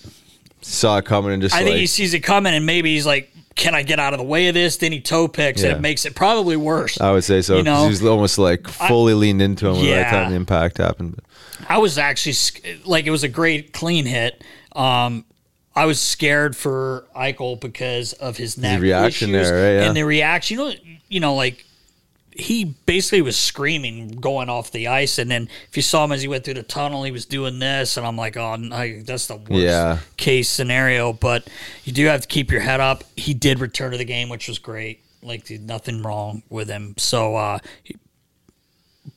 Saw 0.62 0.98
it 0.98 1.06
coming 1.06 1.34
and 1.34 1.42
just 1.42 1.56
I 1.56 1.60
like 1.60 1.68
think 1.68 1.80
he 1.80 1.88
sees 1.88 2.14
it 2.14 2.22
coming, 2.22 2.54
and 2.54 2.66
maybe 2.66 2.94
he's 2.94 3.06
like, 3.06 3.32
"Can 3.56 3.76
I 3.76 3.84
get 3.84 4.00
out 4.00 4.14
of 4.14 4.20
the 4.20 4.26
way 4.26 4.48
of 4.48 4.54
this?" 4.54 4.78
Then 4.78 4.92
he 4.92 5.02
toe 5.02 5.28
picks, 5.28 5.62
and 5.62 5.72
Yeah. 5.72 5.78
it 5.78 5.82
makes 5.82 6.06
it 6.06 6.16
probably 6.16 6.56
worse. 6.58 7.00
I 7.02 7.12
would 7.12 7.24
say 7.24 7.42
so. 7.42 7.58
You 7.58 7.64
'cause 7.64 7.66
know? 7.66 7.84
he 7.84 7.90
was 7.90 8.04
almost 8.06 8.38
like 8.38 8.68
fully 8.68 9.14
leaned 9.14 9.42
into 9.42 9.68
him 9.68 9.76
by 9.76 9.82
the 9.82 9.88
Yeah. 9.88 10.12
time 10.12 10.30
the 10.32 10.36
impact 10.36 10.78
happened. 10.78 11.20
I 11.70 11.78
was 11.78 11.98
actually 11.98 12.34
sc- 12.34 12.62
like, 12.86 13.06
it 13.06 13.12
was 13.12 13.24
a 13.24 13.28
great 13.28 13.72
clean 13.74 14.06
hit. 14.06 14.44
Um, 14.76 15.26
I 15.76 15.86
was 15.86 16.02
scared 16.02 16.56
for 16.56 17.06
Eichel 17.16 17.60
because 17.60 18.14
of 18.14 18.36
his 18.38 18.58
neck 18.58 18.82
reaction 18.82 19.30
issues 19.36 19.48
there, 19.50 19.64
right? 19.76 19.82
Yeah. 19.82 19.88
and 19.88 19.96
the 19.96 20.04
reaction. 20.04 20.58
You 20.60 20.66
know, 20.66 20.74
you 21.10 21.20
know, 21.20 21.36
like 21.36 21.64
he 22.34 22.64
basically 22.86 23.22
was 23.22 23.38
screaming 23.38 24.10
going 24.10 24.50
off 24.50 24.72
the 24.72 24.88
ice, 24.88 25.18
and 25.20 25.30
then 25.30 25.50
if 25.70 25.76
you 25.76 25.84
saw 25.84 26.04
him 26.06 26.12
as 26.12 26.22
he 26.22 26.28
went 26.28 26.44
through 26.46 26.54
the 26.56 26.64
tunnel, 26.64 27.04
he 27.04 27.12
was 27.12 27.26
doing 27.26 27.60
this, 27.60 27.98
and 27.98 28.06
I'm 28.08 28.16
like, 28.18 28.38
oh, 28.38 28.56
no, 28.56 29.02
that's 29.02 29.28
the 29.28 29.36
worst 29.36 29.52
Yeah. 29.52 29.98
case 30.18 30.50
scenario. 30.50 31.14
But 31.14 31.48
you 31.84 31.92
do 31.94 32.06
have 32.08 32.22
to 32.22 32.28
keep 32.28 32.50
your 32.52 32.62
head 32.62 32.80
up. 32.80 33.04
He 33.16 33.34
did 33.34 33.60
return 33.60 33.92
to 33.92 33.98
the 33.98 34.06
game, 34.06 34.30
which 34.30 34.48
was 34.48 34.60
great. 34.60 35.02
Like 35.24 35.50
nothing 35.50 36.02
wrong 36.02 36.42
with 36.50 36.68
him. 36.70 36.96
So, 36.98 37.36
uh, 37.36 37.60
he- 37.84 37.96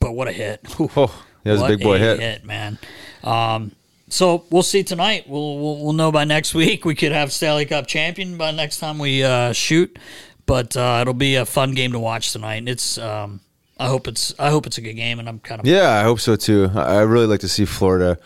but 0.00 0.12
what 0.12 0.28
a 0.28 0.32
hit! 0.32 0.60
Oh, 0.96 1.24
that 1.44 1.52
was 1.52 1.62
a 1.62 1.66
big 1.68 1.80
boy 1.82 1.98
hit. 1.98 2.44
man. 2.44 2.78
Um, 3.22 3.72
so 4.08 4.44
we'll 4.50 4.62
see 4.62 4.82
tonight. 4.82 5.28
We'll, 5.28 5.58
we'll 5.58 5.78
we'll 5.84 5.92
know 5.92 6.10
by 6.12 6.24
next 6.24 6.54
week. 6.62 6.84
We 6.84 6.94
could 6.94 7.12
have 7.12 7.32
Stanley 7.32 7.66
Cup 7.66 7.86
champion 7.86 8.36
by 8.38 8.50
next 8.50 8.78
time 8.80 8.98
we 8.98 9.22
uh, 9.24 9.52
shoot, 9.52 9.98
but 10.46 10.76
uh, 10.76 10.98
it'll 11.02 11.14
be 11.14 11.36
a 11.36 11.44
fun 11.46 11.72
game 11.72 11.92
to 11.92 11.98
watch 11.98 12.32
tonight. 12.32 12.56
And 12.56 12.68
it's 12.68 12.98
um, 12.98 13.40
I 13.78 13.86
hope 13.88 14.06
it's 14.08 14.34
I 14.38 14.50
hope 14.50 14.66
it's 14.66 14.78
a 14.78 14.80
good 14.82 14.94
game, 14.94 15.18
and 15.18 15.28
I'm 15.28 15.38
kind 15.40 15.60
of 15.60 15.66
Yeah, 15.66 15.90
I 15.90 16.02
hope 16.02 16.20
so 16.20 16.36
too. 16.36 16.70
I 16.74 17.00
really 17.00 17.26
like 17.26 17.40
to 17.40 17.48
see 17.48 17.64
Florida 17.64 18.18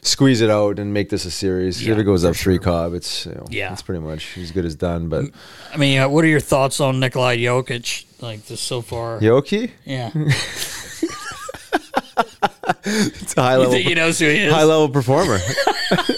squeeze 0.00 0.40
it 0.40 0.48
out 0.50 0.78
and 0.78 0.94
make 0.94 1.08
this 1.10 1.24
a 1.24 1.30
series. 1.30 1.84
Yeah, 1.84 1.92
if 1.94 1.98
it 1.98 2.04
goes 2.04 2.24
up 2.24 2.36
three 2.36 2.58
cobb, 2.58 2.94
it's 2.94 3.26
you 3.26 3.32
know, 3.34 3.44
Yeah. 3.50 3.72
it's 3.72 3.82
pretty 3.82 4.00
much 4.00 4.38
as 4.38 4.50
good 4.52 4.64
as 4.64 4.74
done. 4.76 5.08
But 5.08 5.26
I 5.72 5.76
mean, 5.76 5.98
uh, 5.98 6.08
what 6.08 6.24
are 6.24 6.28
your 6.28 6.40
thoughts 6.40 6.80
on 6.80 7.00
Nikolai 7.00 7.36
Jokic? 7.38 8.04
Like 8.20 8.44
this 8.46 8.60
so 8.60 8.80
far? 8.80 9.20
Yoki, 9.20 9.70
Yeah, 9.84 10.10
it's 12.84 13.36
a 13.36 13.42
high 13.42 13.52
you 13.54 13.58
level, 13.60 13.74
he 13.74 13.94
knows 13.94 14.18
who 14.18 14.26
he 14.26 14.38
is? 14.38 14.52
high 14.52 14.64
level 14.64 14.88
performer. 14.88 15.38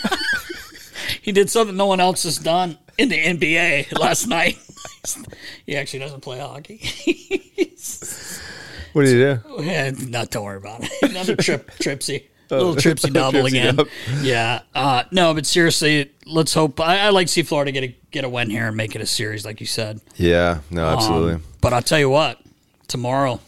He 1.30 1.32
did 1.32 1.48
something 1.48 1.76
no 1.76 1.86
one 1.86 2.00
else 2.00 2.24
has 2.24 2.38
done 2.38 2.76
in 2.98 3.08
the 3.08 3.16
NBA 3.16 3.96
last 4.00 4.26
night. 4.26 4.58
he 5.64 5.76
actually 5.76 6.00
doesn't 6.00 6.22
play 6.22 6.40
hockey. 6.40 6.78
what 8.92 9.04
do 9.04 9.16
you 9.16 9.16
do? 9.16 9.62
Yeah, 9.62 9.92
no, 10.08 10.24
don't 10.24 10.44
worry 10.44 10.56
about 10.56 10.82
it. 10.82 10.90
Another 11.08 11.36
trip, 11.36 11.70
tripsy, 11.78 12.24
little 12.50 12.74
tripsy 12.74 13.12
double 13.12 13.46
again. 13.46 13.78
Yeah, 14.22 14.62
uh, 14.74 15.04
no, 15.12 15.32
but 15.32 15.46
seriously, 15.46 16.10
let's 16.26 16.52
hope. 16.52 16.80
I, 16.80 16.98
I 16.98 17.10
like 17.10 17.28
to 17.28 17.32
see 17.32 17.42
Florida 17.44 17.70
get 17.70 17.84
a 17.84 17.94
get 18.10 18.24
a 18.24 18.28
win 18.28 18.50
here 18.50 18.66
and 18.66 18.76
make 18.76 18.96
it 18.96 19.00
a 19.00 19.06
series, 19.06 19.44
like 19.44 19.60
you 19.60 19.66
said. 19.66 20.00
Yeah, 20.16 20.62
no, 20.68 20.84
absolutely. 20.84 21.34
Um, 21.34 21.44
but 21.60 21.72
I'll 21.72 21.80
tell 21.80 22.00
you 22.00 22.10
what, 22.10 22.40
tomorrow 22.88 23.38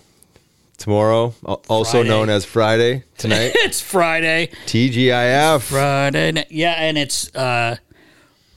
Tomorrow, 0.82 1.34
also 1.68 1.90
Friday. 1.98 2.08
known 2.08 2.28
as 2.28 2.44
Friday 2.44 3.04
tonight, 3.16 3.52
it's 3.54 3.80
Friday, 3.80 4.48
TGIF. 4.66 5.60
Friday, 5.62 6.44
yeah, 6.50 6.72
and 6.72 6.98
it's 6.98 7.32
uh, 7.36 7.76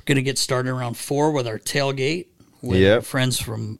gonna 0.05 0.22
get 0.24 0.38
started 0.39 0.72
around 0.72 0.98
four 0.98 1.32
with 1.32 1.48
our 1.48 1.60
tailgate 1.60 2.25
with 2.63 2.79
Yep. 2.79 2.96
our 2.96 3.01
friends 3.03 3.39
from 3.39 3.77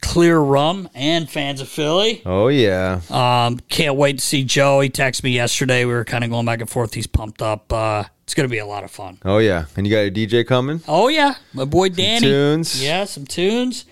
Clear 0.00 0.38
Rum 0.40 0.88
and 0.92 1.30
fans 1.30 1.60
of 1.60 1.68
Philly. 1.68 2.20
Oh 2.26 2.48
yeah, 2.48 3.00
Um, 3.10 3.60
can't 3.68 3.94
wait 3.94 4.18
to 4.18 4.24
see 4.24 4.42
Joe. 4.42 4.80
He 4.80 4.90
texted 4.90 5.22
me 5.22 5.30
yesterday. 5.30 5.84
We 5.84 5.92
were 5.92 6.04
kind 6.04 6.24
of 6.24 6.30
going 6.30 6.44
back 6.46 6.60
and 6.60 6.68
forth. 6.68 6.94
He's 6.94 7.06
pumped 7.06 7.40
up. 7.42 7.72
Uh, 7.72 8.04
it's 8.24 8.34
going 8.34 8.48
to 8.48 8.50
be 8.50 8.58
a 8.58 8.66
lot 8.66 8.82
of 8.84 8.90
fun. 8.90 9.18
oh 9.24 9.38
yeah, 9.38 9.66
and 9.76 9.86
you 9.86 9.92
got 9.94 10.00
a 10.00 10.10
DJ 10.10 10.44
coming. 10.46 10.80
Oh 10.88 11.06
yeah, 11.08 11.36
my 11.52 11.64
boy 11.64 11.90
Danny. 11.90 12.26
tunes. 12.26 12.82
Yeah, 12.84 13.04
some 13.04 13.24
tunes. 13.24 13.84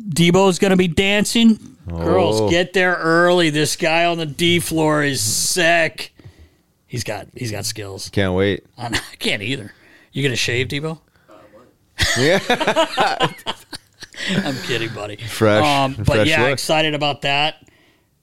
Debo's 0.00 0.58
going 0.60 0.70
to 0.70 0.76
be 0.76 0.88
dancing. 0.88 1.75
Girls, 1.88 2.40
Oh. 2.40 2.50
get 2.50 2.72
there 2.72 2.94
early. 2.94 3.50
This 3.50 3.76
guy 3.76 4.04
on 4.06 4.18
the 4.18 4.26
D 4.26 4.58
floor 4.60 5.02
is 5.04 5.20
sick. 5.22 6.12
He's 6.86 7.04
got 7.04 7.28
he's 7.34 7.50
got 7.50 7.64
skills. 7.64 8.08
Can't 8.10 8.34
wait. 8.34 8.64
I 8.78 8.88
can't 9.18 9.42
either. 9.42 9.72
You 10.12 10.22
gonna 10.22 10.36
shave, 10.36 10.68
Debo? 10.68 10.98
Yeah, 12.18 12.38
I'm 14.44 14.54
kidding, 14.64 14.92
buddy. 14.94 15.16
Fresh- 15.16 15.64
Um, 15.64 15.94
but 15.98 16.06
fresh 16.06 16.28
yeah, 16.28 16.42
look. 16.42 16.52
excited 16.52 16.94
about 16.94 17.22
that. 17.22 17.56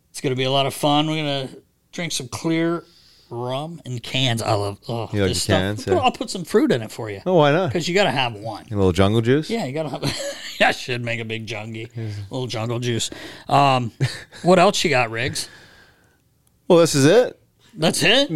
It's 0.10 0.22
gonna 0.22 0.36
be 0.36 0.44
a 0.44 0.52
lot 0.52 0.66
of 0.66 0.74
fun. 0.74 1.08
We're 1.08 1.18
gonna 1.18 1.50
drink 1.92 2.12
some 2.12 2.28
clear 2.28 2.84
rum 3.30 3.82
in 3.86 4.00
cans. 4.00 4.42
I 4.42 4.54
love. 4.54 4.80
Oh, 4.88 5.10
You 5.14 5.22
like 5.22 5.30
this 5.30 5.44
stuff. 5.44 5.60
cans, 5.60 5.80
I'll 5.88 5.94
put- 5.94 6.00
yeah. 6.00 6.04
I'll 6.06 6.12
put 6.12 6.30
some 6.30 6.44
fruit 6.44 6.72
in 6.72 6.82
it 6.82 6.92
for 6.92 7.10
you 7.10 7.22
oh 7.26 7.34
why 7.36 7.52
not? 7.52 7.68
because 7.70 7.88
you 7.88 7.94
gotta 7.96 8.12
have 8.12 8.34
one. 8.36 8.66
A 8.72 8.76
little 8.76 8.92
jungle 8.92 9.22
juice. 9.22 9.50
Yeah, 9.50 9.66
you 9.66 9.74
gotta 9.74 9.90
have. 9.90 10.04
I 10.62 10.72
should 10.72 11.04
make 11.04 11.20
a 11.20 11.26
big 11.26 11.48
jungie, 11.48 11.90
little 12.30 12.48
jungle 12.48 12.80
juice. 12.80 13.10
Um, 13.50 13.92
what 14.44 14.60
else 14.60 14.84
you 14.84 14.90
got, 14.90 15.10
Riggs? 15.12 15.50
Well, 16.68 16.80
this 16.80 16.96
is 16.96 17.06
it. 17.06 17.40
That's 17.76 18.04
it? 18.04 18.30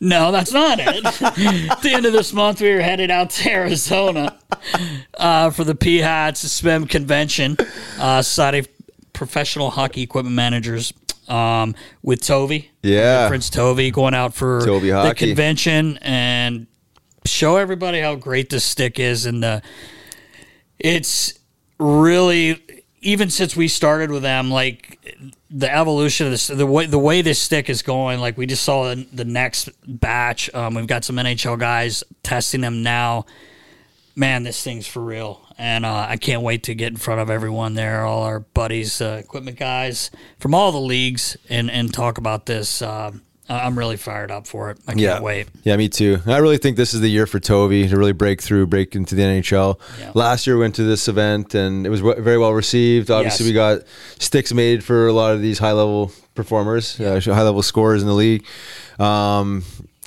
No, 0.00 0.30
that's 0.32 0.52
not 0.52 0.78
it. 0.80 1.04
At 1.04 1.82
the 1.82 1.90
end 1.92 2.06
of 2.06 2.12
this 2.12 2.32
month, 2.32 2.60
we 2.60 2.72
were 2.72 2.80
headed 2.80 3.10
out 3.10 3.30
to 3.30 3.50
Arizona 3.50 4.38
uh, 5.18 5.50
for 5.50 5.64
the 5.64 5.74
P 5.74 5.98
Hats 5.98 6.40
Swim 6.50 6.86
convention, 6.86 7.56
uh, 7.98 8.22
Society 8.22 8.60
of 8.60 8.68
Professional 9.12 9.70
Hockey 9.70 10.02
Equipment 10.02 10.36
Managers, 10.36 10.92
um, 11.28 11.74
with 12.02 12.20
Tovi. 12.20 12.68
Yeah. 12.82 13.28
Prince 13.28 13.50
Tovi 13.50 13.92
going 13.92 14.14
out 14.14 14.34
for 14.34 14.62
the 14.62 14.90
Hockey. 14.90 15.28
convention 15.28 15.98
and 16.02 16.66
show 17.24 17.56
everybody 17.56 18.00
how 18.00 18.14
great 18.14 18.50
this 18.50 18.64
stick 18.64 18.98
is. 18.98 19.26
And 19.26 19.42
the, 19.42 19.62
it's 20.78 21.38
really, 21.78 22.84
even 23.00 23.30
since 23.30 23.56
we 23.56 23.68
started 23.68 24.10
with 24.10 24.22
them, 24.22 24.50
like 24.50 24.98
the 25.50 25.72
evolution 25.72 26.26
of 26.26 26.32
this, 26.32 26.46
the 26.46 26.66
way 26.66 26.86
the 26.86 26.98
way 26.98 27.22
this 27.22 27.38
stick 27.38 27.68
is 27.68 27.82
going, 27.82 28.20
like 28.20 28.38
we 28.38 28.46
just 28.46 28.62
saw 28.62 28.94
the, 28.94 29.06
the 29.12 29.24
next 29.24 29.68
batch. 29.86 30.52
Um, 30.54 30.74
we've 30.74 30.86
got 30.86 31.04
some 31.04 31.16
NHL 31.16 31.58
guys 31.58 32.02
testing 32.22 32.60
them 32.60 32.82
now. 32.82 33.26
Man, 34.14 34.42
this 34.42 34.62
thing's 34.62 34.86
for 34.86 35.00
real, 35.00 35.40
and 35.62 35.86
uh, 35.86 36.06
I 36.08 36.16
can't 36.16 36.42
wait 36.42 36.64
to 36.64 36.74
get 36.74 36.88
in 36.88 36.96
front 36.96 37.20
of 37.20 37.30
everyone 37.30 37.74
there, 37.74 38.04
all 38.04 38.22
our 38.24 38.40
buddies, 38.40 39.00
uh, 39.00 39.20
equipment 39.24 39.58
guys 39.58 40.10
from 40.38 40.54
all 40.54 40.72
the 40.72 40.80
leagues, 40.80 41.36
and 41.48 41.70
and 41.70 41.94
talk 41.94 42.18
about 42.18 42.46
this. 42.46 42.82
Um, 42.82 43.22
I- 43.48 43.60
I'm 43.66 43.76
really 43.78 43.96
fired 43.96 44.30
up 44.30 44.46
for 44.46 44.70
it. 44.70 44.78
I 44.86 44.92
can't 44.92 45.00
Yeah. 45.00 45.20
wait. 45.20 45.48
Yeah, 45.64 45.76
me 45.76 45.88
too. 45.88 46.20
I 46.26 46.38
really 46.38 46.58
think 46.58 46.76
this 46.76 46.94
is 46.94 47.00
the 47.00 47.08
year 47.08 47.26
for 47.26 47.38
Toby 47.40 47.88
to 47.88 47.96
really 47.96 48.12
break 48.12 48.40
through, 48.40 48.66
break 48.68 48.94
into 48.96 49.14
the 49.14 49.22
NHL. 49.22 49.78
Yeah. 50.00 50.10
Last 50.14 50.46
year 50.46 50.56
we 50.56 50.62
went 50.62 50.74
to 50.76 50.84
this 50.84 51.06
event 51.08 51.54
and 51.54 51.84
it 51.86 51.90
was 51.90 52.00
w- 52.00 52.20
very 52.22 52.38
well 52.38 52.54
received. 52.54 53.10
Obviously, 53.10 53.46
Yes. 53.46 53.50
we 53.50 53.54
got 53.54 53.78
sticks 54.18 54.52
made 54.54 54.82
for 54.84 55.06
a 55.08 55.12
lot 55.12 55.32
of 55.34 55.42
these 55.42 55.58
high 55.58 55.72
level 55.72 56.12
performers, 56.34 56.98
uh, 57.00 57.20
high 57.24 57.42
level 57.42 57.62
scorers 57.62 58.00
in 58.00 58.08
the 58.08 58.14
league. 58.14 58.44
Um, 58.98 59.64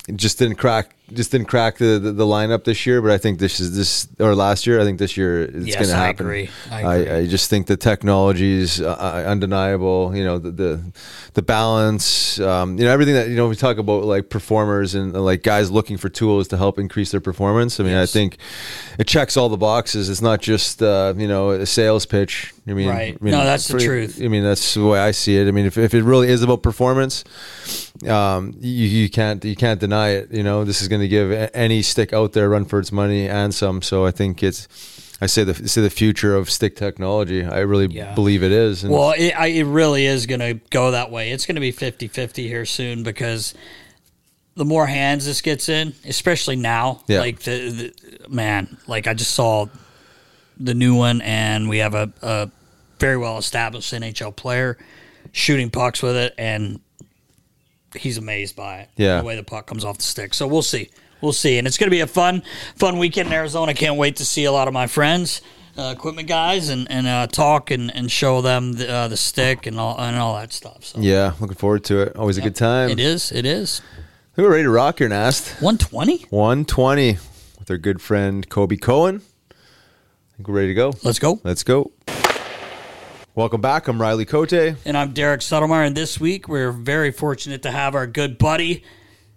it 0.08 0.16
just 0.16 0.38
didn't 0.38 0.56
crack 0.56 0.95
just 1.12 1.30
didn't 1.30 1.46
crack 1.46 1.78
the, 1.78 1.98
the, 1.98 2.12
the 2.12 2.24
lineup 2.24 2.64
this 2.64 2.84
year, 2.86 3.00
but 3.00 3.10
I 3.12 3.18
think 3.18 3.38
this 3.38 3.60
is 3.60 3.76
this 3.76 4.08
or 4.18 4.34
last 4.34 4.66
year. 4.66 4.80
I 4.80 4.84
think 4.84 4.98
this 4.98 5.16
year 5.16 5.42
it's 5.42 5.66
Yes, 5.66 5.74
going 5.76 5.88
to 5.88 5.94
I 5.96 6.06
happen. 6.06 6.26
agree. 6.26 6.50
I 6.70 6.82
I, 6.82 6.96
agree. 6.96 7.14
I 7.18 7.26
just 7.28 7.48
think 7.48 7.66
the 7.68 7.76
technology 7.76 8.52
is 8.60 8.80
uh, 8.80 8.88
uh, 8.98 9.24
undeniable. 9.30 10.14
You 10.16 10.24
know 10.24 10.38
the 10.38 10.50
the, 10.50 10.82
the 11.34 11.42
balance. 11.42 12.40
Um, 12.40 12.78
you 12.78 12.84
know 12.84 12.90
everything 12.90 13.14
that 13.14 13.28
you 13.28 13.36
know 13.36 13.48
we 13.48 13.56
talk 13.56 13.78
about 13.78 14.04
like 14.04 14.30
performers 14.30 14.94
and 14.94 15.14
uh, 15.14 15.20
like 15.20 15.42
guys 15.42 15.70
looking 15.70 15.96
for 15.96 16.08
tools 16.08 16.48
to 16.48 16.56
help 16.56 16.78
increase 16.78 17.10
their 17.12 17.20
performance. 17.20 17.78
I 17.78 17.84
mean, 17.84 17.96
I 17.96 18.06
think 18.06 18.38
it 18.98 19.06
checks 19.06 19.36
all 19.36 19.48
the 19.48 19.56
boxes. 19.56 20.08
It's 20.10 20.22
not 20.22 20.40
just 20.42 20.82
uh, 20.82 21.14
you 21.16 21.28
know 21.28 21.50
a 21.50 21.66
sales 21.66 22.04
pitch. 22.06 22.52
I 22.68 22.72
mean, 22.74 22.88
Right. 22.88 23.16
I 23.20 23.24
mean, 23.24 23.32
No, 23.32 23.44
that's 23.44 23.68
the 23.68 23.78
truth. 23.78 24.20
I 24.20 24.26
mean, 24.28 24.42
that's 24.42 24.74
the 24.74 24.84
way 24.84 24.98
I 24.98 25.12
see 25.12 25.36
it. 25.36 25.46
I 25.46 25.52
mean, 25.52 25.66
if, 25.66 25.78
if 25.78 25.94
it 25.94 26.02
really 26.02 26.28
is 26.28 26.42
about 26.42 26.62
performance, 26.62 27.22
um, 28.08 28.54
you, 28.60 28.86
you 28.86 29.08
can't 29.08 29.44
you 29.44 29.54
can't 29.54 29.78
deny 29.80 30.08
it. 30.10 30.32
You 30.32 30.42
know, 30.42 30.64
this 30.64 30.82
is 30.82 30.88
going 30.88 31.02
to 31.02 31.08
give 31.08 31.30
any 31.54 31.82
stick 31.82 32.12
out 32.12 32.32
there 32.32 32.48
run 32.48 32.64
for 32.64 32.78
its 32.80 32.90
money 32.90 33.28
and 33.28 33.54
some. 33.54 33.82
So 33.82 34.04
I 34.04 34.10
think 34.10 34.42
it's. 34.42 34.68
I 35.18 35.26
say 35.26 35.44
the 35.44 35.66
say 35.66 35.80
the 35.80 35.88
future 35.90 36.34
of 36.36 36.50
stick 36.50 36.76
technology. 36.76 37.42
I 37.42 37.60
really 37.60 37.86
Yeah. 37.86 38.14
believe 38.14 38.42
it 38.42 38.52
is. 38.52 38.84
And 38.84 38.92
Well, 38.92 39.12
it, 39.16 39.30
I, 39.32 39.46
it 39.46 39.64
really 39.64 40.04
is 40.04 40.26
going 40.26 40.40
to 40.40 40.54
go 40.70 40.90
that 40.90 41.10
way. 41.10 41.30
It's 41.30 41.46
going 41.46 41.54
to 41.54 41.60
be 41.60 41.70
50 41.70 42.08
50 42.08 42.46
here 42.48 42.66
soon 42.66 43.02
because 43.02 43.54
the 44.56 44.64
more 44.66 44.86
hands 44.86 45.24
this 45.24 45.40
gets 45.40 45.68
in, 45.70 45.94
especially 46.04 46.56
now, 46.56 47.00
Yeah. 47.06 47.20
like 47.20 47.40
the, 47.40 47.92
the 48.20 48.28
man, 48.28 48.76
like 48.86 49.06
I 49.06 49.14
just 49.14 49.30
saw 49.32 49.66
the 50.58 50.74
new 50.74 50.94
one, 50.94 51.20
and 51.22 51.66
we 51.68 51.78
have 51.78 51.94
a, 51.94 52.10
a 52.22 52.50
very 52.98 53.16
well 53.16 53.38
established 53.38 53.92
NHL 53.92 54.34
player 54.34 54.78
shooting 55.32 55.70
pucks 55.70 56.02
with 56.02 56.16
it, 56.16 56.34
and 56.38 56.80
he's 57.94 58.16
amazed 58.18 58.56
by 58.56 58.80
it. 58.80 58.88
Yeah. 58.96 59.18
The 59.20 59.24
way 59.24 59.36
the 59.36 59.42
puck 59.42 59.66
comes 59.66 59.84
off 59.84 59.98
the 59.98 60.04
stick. 60.04 60.34
So 60.34 60.46
we'll 60.46 60.62
see. 60.62 60.90
We'll 61.20 61.32
see. 61.32 61.58
And 61.58 61.66
it's 61.66 61.78
going 61.78 61.88
to 61.88 61.94
be 61.94 62.00
a 62.00 62.06
fun, 62.06 62.42
fun 62.76 62.98
weekend 62.98 63.28
in 63.28 63.32
Arizona. 63.32 63.74
Can't 63.74 63.96
wait 63.96 64.16
to 64.16 64.24
see 64.24 64.44
a 64.44 64.52
lot 64.52 64.68
of 64.68 64.74
my 64.74 64.86
friends, 64.86 65.40
uh, 65.78 65.94
equipment 65.96 66.28
guys, 66.28 66.68
and, 66.68 66.90
and 66.90 67.06
uh, 67.06 67.26
talk 67.26 67.70
and, 67.70 67.94
and 67.94 68.10
show 68.10 68.40
them 68.40 68.74
the, 68.74 68.90
uh, 68.90 69.08
the 69.08 69.16
stick 69.16 69.66
and 69.66 69.78
all, 69.78 69.98
and 69.98 70.16
all 70.16 70.34
that 70.36 70.52
stuff. 70.52 70.84
So 70.84 71.00
yeah, 71.00 71.32
looking 71.40 71.56
forward 71.56 71.84
to 71.84 72.02
it. 72.02 72.16
Always 72.16 72.38
a 72.38 72.42
good 72.42 72.56
time. 72.56 72.90
it 72.90 73.00
is. 73.00 73.32
It 73.32 73.46
is. 73.46 73.80
I 74.36 74.42
we're 74.42 74.50
ready 74.50 74.64
to 74.64 74.70
rock 74.70 74.98
here, 74.98 75.08
Nast. 75.08 75.62
120? 75.62 76.26
120 76.28 77.12
with 77.58 77.70
our 77.70 77.78
good 77.78 78.02
friend 78.02 78.46
Colby 78.50 78.76
Cohen. 78.76 79.22
I 79.50 80.36
think 80.36 80.48
we're 80.48 80.56
ready 80.56 80.68
to 80.68 80.74
go. 80.74 80.92
Let's 81.02 81.18
go. 81.18 81.40
Let's 81.42 81.62
go. 81.62 81.92
Welcome 83.36 83.60
back. 83.60 83.86
I'm 83.86 84.00
Riley 84.00 84.24
Cote. 84.24 84.54
And 84.54 84.96
I'm 84.96 85.12
Derek 85.12 85.42
Settlemyre. 85.42 85.86
And 85.86 85.94
this 85.94 86.18
week, 86.18 86.48
we're 86.48 86.72
very 86.72 87.12
fortunate 87.12 87.60
to 87.64 87.70
have 87.70 87.94
our 87.94 88.06
good 88.06 88.38
buddy. 88.38 88.82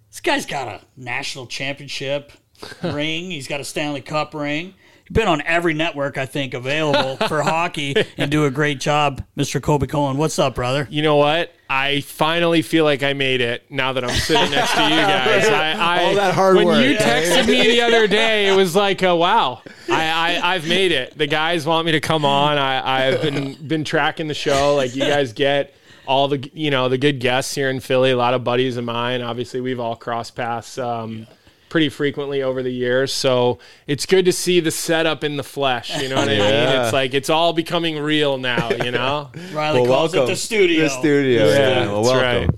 This 0.09 0.21
guy's 0.21 0.45
got 0.45 0.69
a 0.69 0.81
national 0.95 1.47
championship 1.47 2.31
ring. 2.81 3.29
He's 3.29 3.49
got 3.49 3.59
a 3.59 3.65
Stanley 3.65 3.99
Cup 3.99 4.33
ring. 4.33 4.73
He's 5.09 5.15
been 5.15 5.27
on 5.27 5.41
every 5.41 5.73
network, 5.73 6.19
I 6.19 6.27
think, 6.27 6.53
available 6.53 7.17
for 7.27 7.41
hockey 7.41 7.95
and 8.17 8.29
do 8.29 8.45
a 8.45 8.51
great 8.51 8.79
job, 8.79 9.23
Mr. 9.35 9.59
Colby 9.59 9.87
Cohen. 9.87 10.17
What's 10.17 10.37
up, 10.37 10.53
brother? 10.53 10.87
You 10.91 11.01
know 11.01 11.15
what? 11.15 11.51
I 11.67 12.01
finally 12.01 12.61
feel 12.61 12.83
like 12.85 13.01
I 13.01 13.13
made 13.13 13.41
it 13.41 13.69
now 13.71 13.93
that 13.93 14.03
I'm 14.03 14.11
sitting 14.11 14.51
next 14.51 14.73
to 14.75 14.83
you 14.83 14.89
guys. 14.89 15.47
I, 15.47 15.71
I, 15.71 16.03
All 16.03 16.13
that 16.15 16.35
hard 16.35 16.57
when 16.57 16.67
work. 16.67 16.83
you 16.83 16.95
texted 16.95 17.47
me 17.47 17.61
the 17.63 17.81
other 17.81 18.07
day, 18.07 18.49
it 18.49 18.55
was 18.55 18.75
like, 18.75 19.01
uh, 19.01 19.15
wow, 19.15 19.61
I, 19.89 20.37
I, 20.41 20.53
I've 20.55 20.67
made 20.67 20.91
it. 20.91 21.17
The 21.17 21.27
guys 21.27 21.65
want 21.65 21.87
me 21.87 21.91
to 21.93 21.99
come 21.99 22.23
on. 22.23 22.59
I, 22.59 23.07
I've 23.07 23.21
been 23.21 23.67
been 23.67 23.83
tracking 23.83 24.27
the 24.27 24.33
show. 24.35 24.75
Like 24.75 24.95
you 24.95 25.01
guys 25.01 25.33
get 25.33 25.73
all 26.07 26.27
the 26.27 26.49
you 26.53 26.69
know 26.71 26.87
the 26.89 26.97
good 26.99 27.19
guests 27.19 27.53
here 27.55 27.69
in 27.69 27.79
Philly. 27.79 28.11
A 28.11 28.17
lot 28.17 28.33
of 28.35 28.43
buddies 28.43 28.77
of 28.77 28.85
mine. 28.85 29.21
Obviously, 29.21 29.59
we've 29.61 29.79
all 29.79 29.95
crossed 29.95 30.35
paths. 30.35 30.77
Um, 30.77 31.27
Pretty 31.69 31.89
frequently 31.89 32.41
over 32.41 32.63
the 32.63 32.71
years, 32.71 33.13
so 33.13 33.59
it's 33.85 34.05
good 34.07 34.25
to 34.25 34.31
see 34.33 34.59
the 34.59 34.71
setup 34.71 35.23
in 35.23 35.37
the 35.37 35.43
flesh. 35.43 36.01
You 36.01 36.09
know 36.09 36.15
what 36.15 36.27
I 36.29 36.31
mean? 36.31 36.41
It's 36.81 36.93
like 36.93 37.13
it's 37.13 37.29
all 37.29 37.53
becoming 37.53 37.99
real 37.99 38.37
now. 38.39 38.71
You 38.71 38.89
know? 38.99 39.29
Riley 39.53 39.81
Well, 39.81 39.89
calls 39.89 40.13
welcome. 40.13 40.23
it 40.31 40.33
the 40.33 40.35
studio. 40.35 40.83
The 40.85 40.89
studio. 40.89 41.47
Yeah, 41.47 41.53
Yeah. 41.59 41.85
Well, 41.91 42.03
that's 42.03 42.15
welcome. 42.49 42.55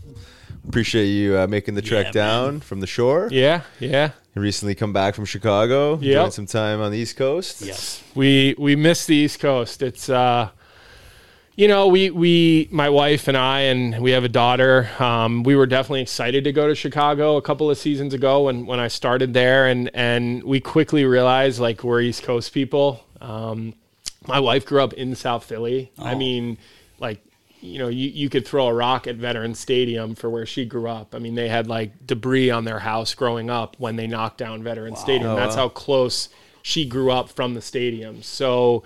Appreciate 0.67 1.07
you 1.07 1.37
uh, 1.37 1.47
making 1.47 1.73
the 1.75 1.81
trek 1.81 2.05
Yeah, 2.07 2.11
down 2.11 2.59
from 2.61 2.79
the 2.79 2.87
shore. 2.87 3.27
Yeah, 3.31 3.63
yeah. 3.79 4.11
You 4.35 4.41
recently 4.41 4.75
come 4.75 4.93
back 4.93 5.15
from 5.15 5.25
Chicago. 5.25 5.97
Yeah, 5.99 6.19
Doing 6.19 6.31
some 6.31 6.45
time 6.45 6.79
on 6.79 6.91
the 6.91 6.97
East 6.97 7.17
Coast. 7.17 7.61
Yes. 7.61 8.01
we 8.15 8.55
we 8.57 8.77
miss 8.77 9.05
the 9.05 9.15
East 9.15 9.39
Coast. 9.41 9.81
It's 9.81 10.07
uh, 10.07 10.51
you 11.61 11.67
know, 11.67 11.85
we 11.85 12.09
we 12.09 12.67
my 12.71 12.89
wife 12.89 13.27
and 13.27 13.37
I 13.37 13.59
and 13.59 14.01
we 14.01 14.09
have 14.11 14.23
a 14.23 14.29
daughter. 14.29 14.89
Um, 14.97 15.43
we 15.43 15.55
were 15.55 15.67
definitely 15.67 16.01
excited 16.01 16.43
to 16.45 16.51
go 16.51 16.67
to 16.67 16.73
Chicago 16.73 17.37
a 17.37 17.41
couple 17.43 17.69
of 17.69 17.77
seasons 17.77 18.15
ago 18.15 18.45
when 18.45 18.65
when 18.65 18.79
I 18.79 18.87
started 18.87 19.35
there, 19.35 19.67
and 19.67 19.91
and 19.93 20.43
we 20.43 20.59
quickly 20.59 21.05
realized 21.05 21.59
like 21.59 21.83
we're 21.83 22.01
East 22.01 22.23
Coast 22.23 22.51
people. 22.51 23.05
Um, 23.21 23.75
my 24.25 24.39
wife 24.39 24.65
grew 24.65 24.81
up 24.81 24.93
in 24.93 25.13
South 25.13 25.43
Philly. 25.43 25.91
I 25.99 26.15
mean, 26.15 26.57
like 26.97 27.23
you 27.59 27.77
know, 27.77 27.89
you, 27.89 28.09
you 28.09 28.27
could 28.27 28.47
throw 28.47 28.65
a 28.65 28.73
rock 28.73 29.05
at 29.05 29.17
Veterans 29.17 29.59
Stadium 29.59 30.15
for 30.15 30.31
where 30.31 30.47
she 30.47 30.65
grew 30.65 30.87
up. 30.87 31.13
I 31.13 31.19
mean, 31.19 31.35
they 31.35 31.47
had 31.47 31.67
like 31.67 32.07
debris 32.07 32.49
on 32.49 32.65
their 32.65 32.79
house 32.79 33.13
growing 33.13 33.51
up 33.51 33.75
when 33.77 33.97
they 33.97 34.07
knocked 34.07 34.39
down 34.39 34.63
Veterans 34.63 34.99
Stadium. 34.99 35.35
That's 35.35 35.53
how 35.53 35.69
close 35.69 36.29
she 36.63 36.85
grew 36.85 37.11
up 37.11 37.29
from 37.29 37.53
the 37.53 37.61
stadium. 37.61 38.23
So, 38.23 38.83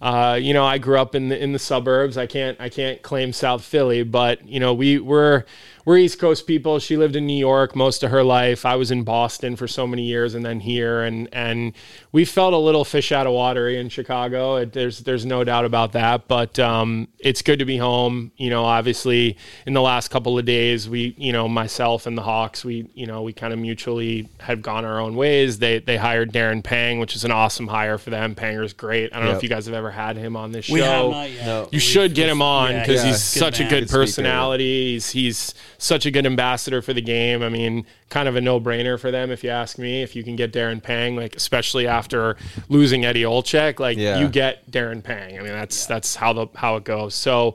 uh, 0.00 0.38
you 0.40 0.54
know, 0.54 0.64
I 0.64 0.78
grew 0.78 0.98
up 0.98 1.14
in 1.14 1.28
the 1.28 1.42
in 1.42 1.52
the 1.52 1.58
suburbs. 1.58 2.16
I 2.16 2.26
can't 2.26 2.60
I 2.60 2.68
can't 2.68 3.02
claim 3.02 3.32
South 3.32 3.64
Philly, 3.64 4.04
but 4.04 4.46
you 4.46 4.60
know, 4.60 4.72
we 4.72 4.98
we're 4.98 5.44
we're 5.88 5.96
East 5.96 6.18
Coast 6.18 6.46
people. 6.46 6.78
She 6.80 6.98
lived 6.98 7.16
in 7.16 7.26
New 7.26 7.38
York 7.38 7.74
most 7.74 8.02
of 8.02 8.10
her 8.10 8.22
life. 8.22 8.66
I 8.66 8.76
was 8.76 8.90
in 8.90 9.04
Boston 9.04 9.56
for 9.56 9.66
so 9.66 9.86
many 9.86 10.02
years, 10.02 10.34
and 10.34 10.44
then 10.44 10.60
here, 10.60 11.02
and 11.02 11.30
and 11.32 11.72
we 12.12 12.26
felt 12.26 12.52
a 12.52 12.58
little 12.58 12.84
fish 12.84 13.10
out 13.10 13.26
of 13.26 13.32
water 13.32 13.70
in 13.70 13.88
Chicago. 13.88 14.56
It, 14.56 14.74
there's 14.74 14.98
there's 15.00 15.24
no 15.24 15.44
doubt 15.44 15.64
about 15.64 15.92
that. 15.92 16.28
But 16.28 16.58
um, 16.58 17.08
it's 17.18 17.40
good 17.40 17.58
to 17.60 17.64
be 17.64 17.78
home. 17.78 18.32
You 18.36 18.50
know, 18.50 18.66
obviously, 18.66 19.38
in 19.66 19.72
the 19.72 19.80
last 19.80 20.08
couple 20.08 20.38
of 20.38 20.44
days, 20.44 20.90
we 20.90 21.14
you 21.16 21.32
know 21.32 21.48
myself 21.48 22.06
and 22.06 22.18
the 22.18 22.22
Hawks, 22.22 22.66
we 22.66 22.90
you 22.92 23.06
know 23.06 23.22
we 23.22 23.32
kind 23.32 23.54
of 23.54 23.58
mutually 23.58 24.28
have 24.40 24.60
gone 24.60 24.84
our 24.84 25.00
own 25.00 25.16
ways. 25.16 25.58
They 25.58 25.78
they 25.78 25.96
hired 25.96 26.34
Darren 26.34 26.62
Pang, 26.62 26.98
which 26.98 27.16
is 27.16 27.24
an 27.24 27.32
awesome 27.32 27.66
hire 27.66 27.96
for 27.96 28.10
them. 28.10 28.34
Panger's 28.34 28.74
great. 28.74 29.12
I 29.14 29.18
don't 29.18 29.28
know 29.28 29.36
if 29.36 29.42
you 29.42 29.48
guys 29.48 29.64
have 29.64 29.74
ever 29.74 29.87
had 29.90 30.16
him 30.16 30.36
on 30.36 30.52
this 30.52 30.66
show. 30.66 30.74
We 30.74 30.80
have 30.80 31.10
not 31.10 31.30
yet. 31.30 31.46
No. 31.46 31.60
You 31.62 31.68
We've- 31.72 31.78
should 31.80 32.14
get 32.14 32.28
him 32.28 32.42
on 32.42 32.74
because 32.78 33.02
yeah, 33.02 33.08
he's 33.08 33.16
good 33.34 33.40
such 33.40 33.60
a 33.60 33.62
man. 33.64 33.70
good 33.70 33.80
Good 33.80 33.88
speaker, 33.88 34.00
personality. 34.02 34.92
He's 34.92 35.10
he's 35.10 35.54
such 35.78 36.06
a 36.06 36.10
good 36.10 36.26
ambassador 36.26 36.82
for 36.82 36.92
the 36.92 37.00
game. 37.02 37.42
I 37.42 37.48
mean, 37.48 37.86
kind 38.10 38.28
of 38.28 38.36
a 38.36 38.40
no 38.40 38.60
brainer 38.60 38.98
for 38.98 39.10
them 39.10 39.30
if 39.30 39.42
you 39.44 39.50
ask 39.50 39.78
me. 39.78 40.02
If 40.02 40.16
you 40.16 40.22
can 40.24 40.36
get 40.36 40.52
Darren 40.52 40.82
Pang, 40.82 41.16
like 41.16 41.36
especially 41.36 41.86
after 41.86 42.36
losing 42.68 43.04
Eddie 43.04 43.22
Olczyk, 43.22 43.78
like 43.80 43.98
Yeah. 43.98 44.18
you 44.18 44.28
get 44.28 44.70
Darren 44.70 45.02
Pang. 45.02 45.38
I 45.38 45.42
mean, 45.42 45.52
that's 45.52 45.86
that's 45.86 46.16
how 46.16 46.32
the 46.32 46.46
how 46.54 46.76
it 46.76 46.84
goes. 46.84 47.14
So 47.14 47.54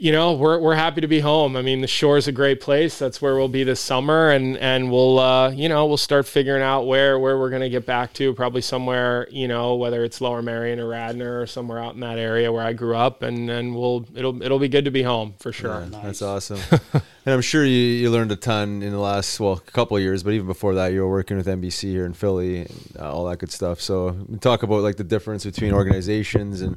you 0.00 0.12
know, 0.12 0.32
we're 0.32 0.58
we're 0.58 0.74
happy 0.74 1.02
to 1.02 1.06
be 1.06 1.20
home. 1.20 1.56
I 1.56 1.62
mean, 1.62 1.82
the 1.82 1.86
shore's 1.86 2.26
a 2.26 2.32
great 2.32 2.62
place. 2.62 2.98
That's 2.98 3.20
where 3.20 3.36
we'll 3.36 3.48
be 3.48 3.64
this 3.64 3.80
summer, 3.80 4.30
and 4.30 4.56
and 4.56 4.90
we'll 4.90 5.18
uh, 5.18 5.50
you 5.50 5.68
know 5.68 5.84
we'll 5.84 5.98
start 5.98 6.26
figuring 6.26 6.62
out 6.62 6.86
where 6.86 7.18
where 7.18 7.38
we're 7.38 7.50
gonna 7.50 7.68
get 7.68 7.84
back 7.84 8.14
to. 8.14 8.32
Probably 8.32 8.62
somewhere 8.62 9.28
you 9.30 9.46
know 9.46 9.74
whether 9.74 10.02
it's 10.02 10.22
Lower 10.22 10.40
Merion 10.40 10.80
or 10.80 10.88
Radnor 10.88 11.42
or 11.42 11.46
somewhere 11.46 11.78
out 11.78 11.92
in 11.94 12.00
that 12.00 12.18
area 12.18 12.50
where 12.50 12.64
I 12.64 12.72
grew 12.72 12.96
up, 12.96 13.22
and 13.22 13.46
then 13.46 13.74
we'll 13.74 14.06
it'll 14.14 14.42
it'll 14.42 14.58
be 14.58 14.68
good 14.68 14.86
to 14.86 14.90
be 14.90 15.02
home 15.02 15.34
for 15.38 15.52
sure. 15.52 15.84
That's 16.02 16.22
awesome. 16.22 16.60
and 17.26 17.34
I'm 17.34 17.40
sure 17.42 17.64
you, 17.64 17.76
you 17.76 18.10
learned 18.10 18.32
a 18.32 18.36
ton 18.36 18.82
in 18.82 18.90
the 18.92 18.98
last, 18.98 19.38
well, 19.40 19.52
a 19.54 19.60
couple 19.60 19.96
of 19.96 20.02
years, 20.02 20.22
but 20.22 20.32
even 20.32 20.46
before 20.46 20.74
that, 20.74 20.92
you 20.92 21.00
were 21.02 21.08
working 21.10 21.36
with 21.36 21.46
NBC 21.46 21.90
here 21.90 22.06
in 22.06 22.12
Philly 22.14 22.60
and 22.62 22.92
uh, 22.98 23.12
all 23.12 23.26
that 23.26 23.38
good 23.38 23.50
stuff. 23.52 23.80
So 23.80 24.16
talk 24.40 24.62
about 24.62 24.82
like 24.82 24.96
the 24.96 25.04
difference 25.04 25.44
between 25.44 25.72
organizations 25.72 26.60
and, 26.62 26.76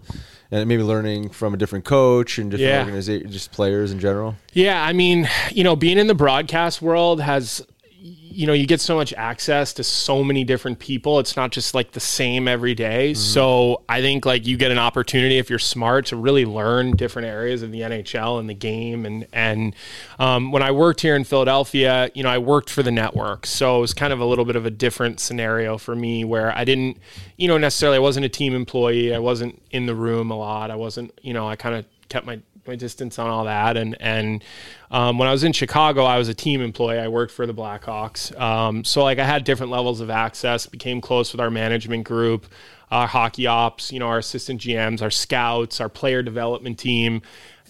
and 0.52 0.68
maybe 0.68 0.84
learning 0.84 1.30
from 1.30 1.54
a 1.54 1.58
different 1.58 1.86
coach 1.86 2.38
and 2.38 2.52
different 2.52 2.70
Yeah. 2.70 2.80
organizations, 2.84 3.32
just 3.34 3.52
players 3.52 3.92
in 3.92 4.00
general. 4.00 4.36
Yeah, 4.54 4.84
I 4.84 4.94
mean, 4.94 5.30
you 5.52 5.64
know, 5.64 5.76
being 5.76 5.98
in 5.98 6.08
the 6.08 6.16
broadcast 6.16 6.82
world 6.82 7.22
has 7.22 7.66
you 8.06 8.46
know, 8.48 8.52
you 8.52 8.68
get 8.68 8.82
so 8.82 8.96
much 8.96 9.14
access 9.14 9.72
to 9.74 9.84
so 9.84 10.26
many 10.26 10.44
different 10.44 10.78
people. 10.78 11.20
It's 11.20 11.38
not 11.38 11.54
just 11.54 11.74
like 11.74 11.92
the 11.92 12.02
same 12.02 12.50
every 12.50 12.76
day. 12.76 13.14
So 13.14 13.84
I 13.88 14.02
think 14.02 14.26
like 14.26 14.46
you 14.46 14.58
get 14.58 14.72
an 14.72 14.78
opportunity 14.78 15.38
if 15.38 15.50
you're 15.50 15.58
smart 15.58 16.08
to 16.08 16.18
really 16.18 16.44
learn 16.44 16.98
different 16.98 17.30
areas 17.30 17.62
of 17.62 17.72
the 17.72 17.80
NHL 17.80 18.42
and 18.42 18.50
the 18.50 18.54
game. 18.54 19.06
And 19.06 19.26
and 19.32 19.74
um, 20.20 20.52
when 20.52 20.62
I 20.62 20.72
worked 20.72 21.00
here 21.00 21.16
in 21.16 21.24
Philadelphia, 21.24 22.12
you 22.14 22.24
know, 22.24 22.30
I 22.30 22.40
worked 22.40 22.70
for 22.70 22.84
the 22.84 22.92
network, 22.92 23.46
so 23.46 23.78
it 23.78 23.82
was 23.82 23.94
kind 23.94 24.12
of 24.12 24.20
a 24.20 24.26
little 24.26 24.44
bit 24.44 24.58
of 24.58 24.66
a 24.66 24.72
different 24.72 25.22
scenario 25.22 25.78
for 25.78 25.96
me 25.96 26.26
where 26.26 26.56
I 26.58 26.66
didn't, 26.66 26.98
you 27.38 27.48
know, 27.48 27.58
necessarily 27.58 27.98
I 27.98 28.02
wasn't 28.02 28.26
a 28.26 28.30
team 28.30 28.54
employee. 28.54 29.16
I 29.16 29.20
wasn't 29.20 29.62
in 29.72 29.86
the 29.86 29.96
room 29.96 30.30
a 30.30 30.38
lot. 30.38 30.72
I 30.72 30.76
wasn't, 30.76 31.18
you 31.22 31.34
know, 31.34 31.48
I 31.48 31.56
kind 31.56 31.76
of 31.76 31.86
kept 32.10 32.26
my 32.26 32.42
my 32.68 32.76
distance 32.76 33.20
on 33.20 33.30
all 33.30 33.46
that. 33.46 33.78
And 33.78 33.96
and 34.00 34.44
um, 34.92 35.18
when 35.18 35.28
I 35.28 35.32
was 35.32 35.44
in 35.44 35.54
Chicago, 35.54 36.04
I 36.04 36.18
was 36.18 36.30
a 36.30 36.34
team 36.34 36.62
employee. 36.62 37.00
I 37.00 37.08
worked 37.08 37.32
for 37.32 37.46
the 37.46 37.54
Blackhawks, 37.54 38.40
um, 38.40 38.84
so 38.84 39.04
like 39.04 39.20
I 39.20 39.26
had 39.26 39.44
different 39.44 39.72
levels 39.72 40.00
of 40.00 40.10
access. 40.10 40.66
Became 40.66 41.02
close 41.02 41.32
with 41.32 41.42
our 41.42 41.52
management 41.52 42.06
group, 42.06 42.46
our 42.92 43.08
hockey 43.08 43.48
ops, 43.48 43.92
you 43.92 44.00
know, 44.00 44.08
our 44.08 44.20
assistant 44.20 44.62
GMs, 44.62 45.02
our 45.02 45.12
scouts, 45.12 45.82
our 45.82 45.90
player 45.90 46.22
development 46.22 46.80
team, 46.80 47.22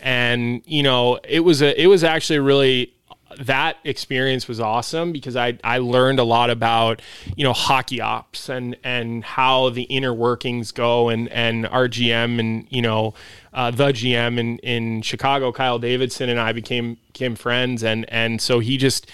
and 0.02 0.62
you 0.66 0.84
know, 0.84 1.20
it 1.24 1.42
was 1.42 1.62
a 1.62 1.82
it 1.82 1.88
was 1.88 2.04
actually 2.04 2.40
really 2.40 2.94
that 3.40 3.78
experience 3.84 4.48
was 4.48 4.60
awesome 4.60 5.12
because 5.12 5.36
I, 5.36 5.58
I 5.64 5.80
learned 5.80 6.20
a 6.20 6.24
lot 6.24 6.50
about 6.50 7.02
you 7.36 7.44
know 7.44 7.54
hockey 7.54 8.02
ops 8.02 8.50
and 8.50 8.76
and 8.84 9.24
how 9.24 9.70
the 9.70 9.84
inner 9.84 10.14
workings 10.14 10.72
go 10.72 11.10
and 11.10 11.30
and 11.30 11.66
our 11.68 11.88
GM 11.88 12.40
and 12.40 12.68
you 12.70 12.82
know 12.82 13.14
uh, 13.54 13.72
the 13.72 13.88
GM 13.88 14.40
in 14.40 14.58
in 14.60 15.02
Chicago 15.02 15.52
Kyle 15.52 15.80
Davidson 15.80 16.30
and 16.30 16.40
I 16.40 16.54
became 16.54 16.98
became 17.08 17.36
friends. 17.36 17.84
And 17.84 18.06
and 18.10 18.42
so 18.42 18.60
he 18.60 18.78
just 18.78 19.10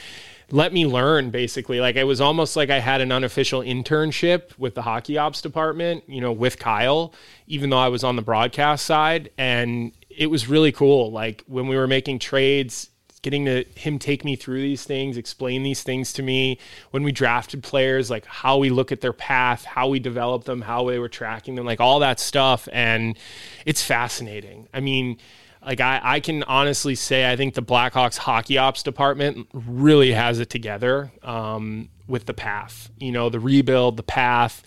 let 0.51 0.73
me 0.73 0.85
learn 0.85 1.29
basically. 1.29 1.79
Like 1.79 1.95
it 1.95 2.05
was 2.05 2.21
almost 2.21 2.55
like 2.55 2.69
I 2.69 2.79
had 2.79 3.01
an 3.01 3.11
unofficial 3.11 3.61
internship 3.61 4.57
with 4.57 4.75
the 4.75 4.81
hockey 4.81 5.17
ops 5.17 5.41
department 5.41 6.03
you 6.07 6.21
know 6.21 6.31
with 6.31 6.57
Kyle 6.59 7.13
even 7.47 7.69
though 7.69 7.79
I 7.79 7.89
was 7.89 8.03
on 8.03 8.15
the 8.15 8.21
broadcast 8.21 8.85
side. 8.85 9.29
And 9.37 9.91
it 10.09 10.27
was 10.27 10.47
really 10.47 10.71
cool. 10.71 11.11
Like 11.11 11.43
when 11.47 11.67
we 11.67 11.75
were 11.75 11.87
making 11.87 12.19
trades 12.19 12.89
getting 13.21 13.45
to 13.45 13.65
him 13.75 13.99
take 13.99 14.23
me 14.23 14.35
through 14.35 14.61
these 14.61 14.83
things, 14.83 15.17
explain 15.17 15.63
these 15.63 15.83
things 15.83 16.13
to 16.13 16.23
me. 16.23 16.57
When 16.91 17.03
we 17.03 17.11
drafted 17.11 17.63
players, 17.63 18.09
like 18.09 18.25
how 18.25 18.57
we 18.57 18.69
look 18.69 18.91
at 18.91 19.01
their 19.01 19.13
path, 19.13 19.65
how 19.65 19.87
we 19.89 19.99
develop 19.99 20.45
them, 20.45 20.61
how 20.61 20.87
they 20.89 20.99
were 20.99 21.09
tracking 21.09 21.55
them, 21.55 21.65
like 21.65 21.79
all 21.79 21.99
that 21.99 22.19
stuff. 22.19 22.67
And 22.71 23.17
it's 23.65 23.83
fascinating. 23.83 24.67
I 24.73 24.79
mean, 24.79 25.17
like 25.65 25.81
I, 25.81 25.99
I 26.01 26.19
can 26.19 26.43
honestly 26.43 26.95
say 26.95 27.29
I 27.29 27.35
think 27.35 27.53
the 27.53 27.61
Blackhawks 27.61 28.17
hockey 28.17 28.57
ops 28.57 28.83
department 28.83 29.47
really 29.53 30.13
has 30.13 30.39
it 30.39 30.49
together 30.49 31.11
um, 31.21 31.89
with 32.07 32.25
the 32.25 32.33
path, 32.33 32.89
you 32.97 33.11
know, 33.11 33.29
the 33.29 33.39
rebuild, 33.39 33.97
the 33.97 34.03
path. 34.03 34.63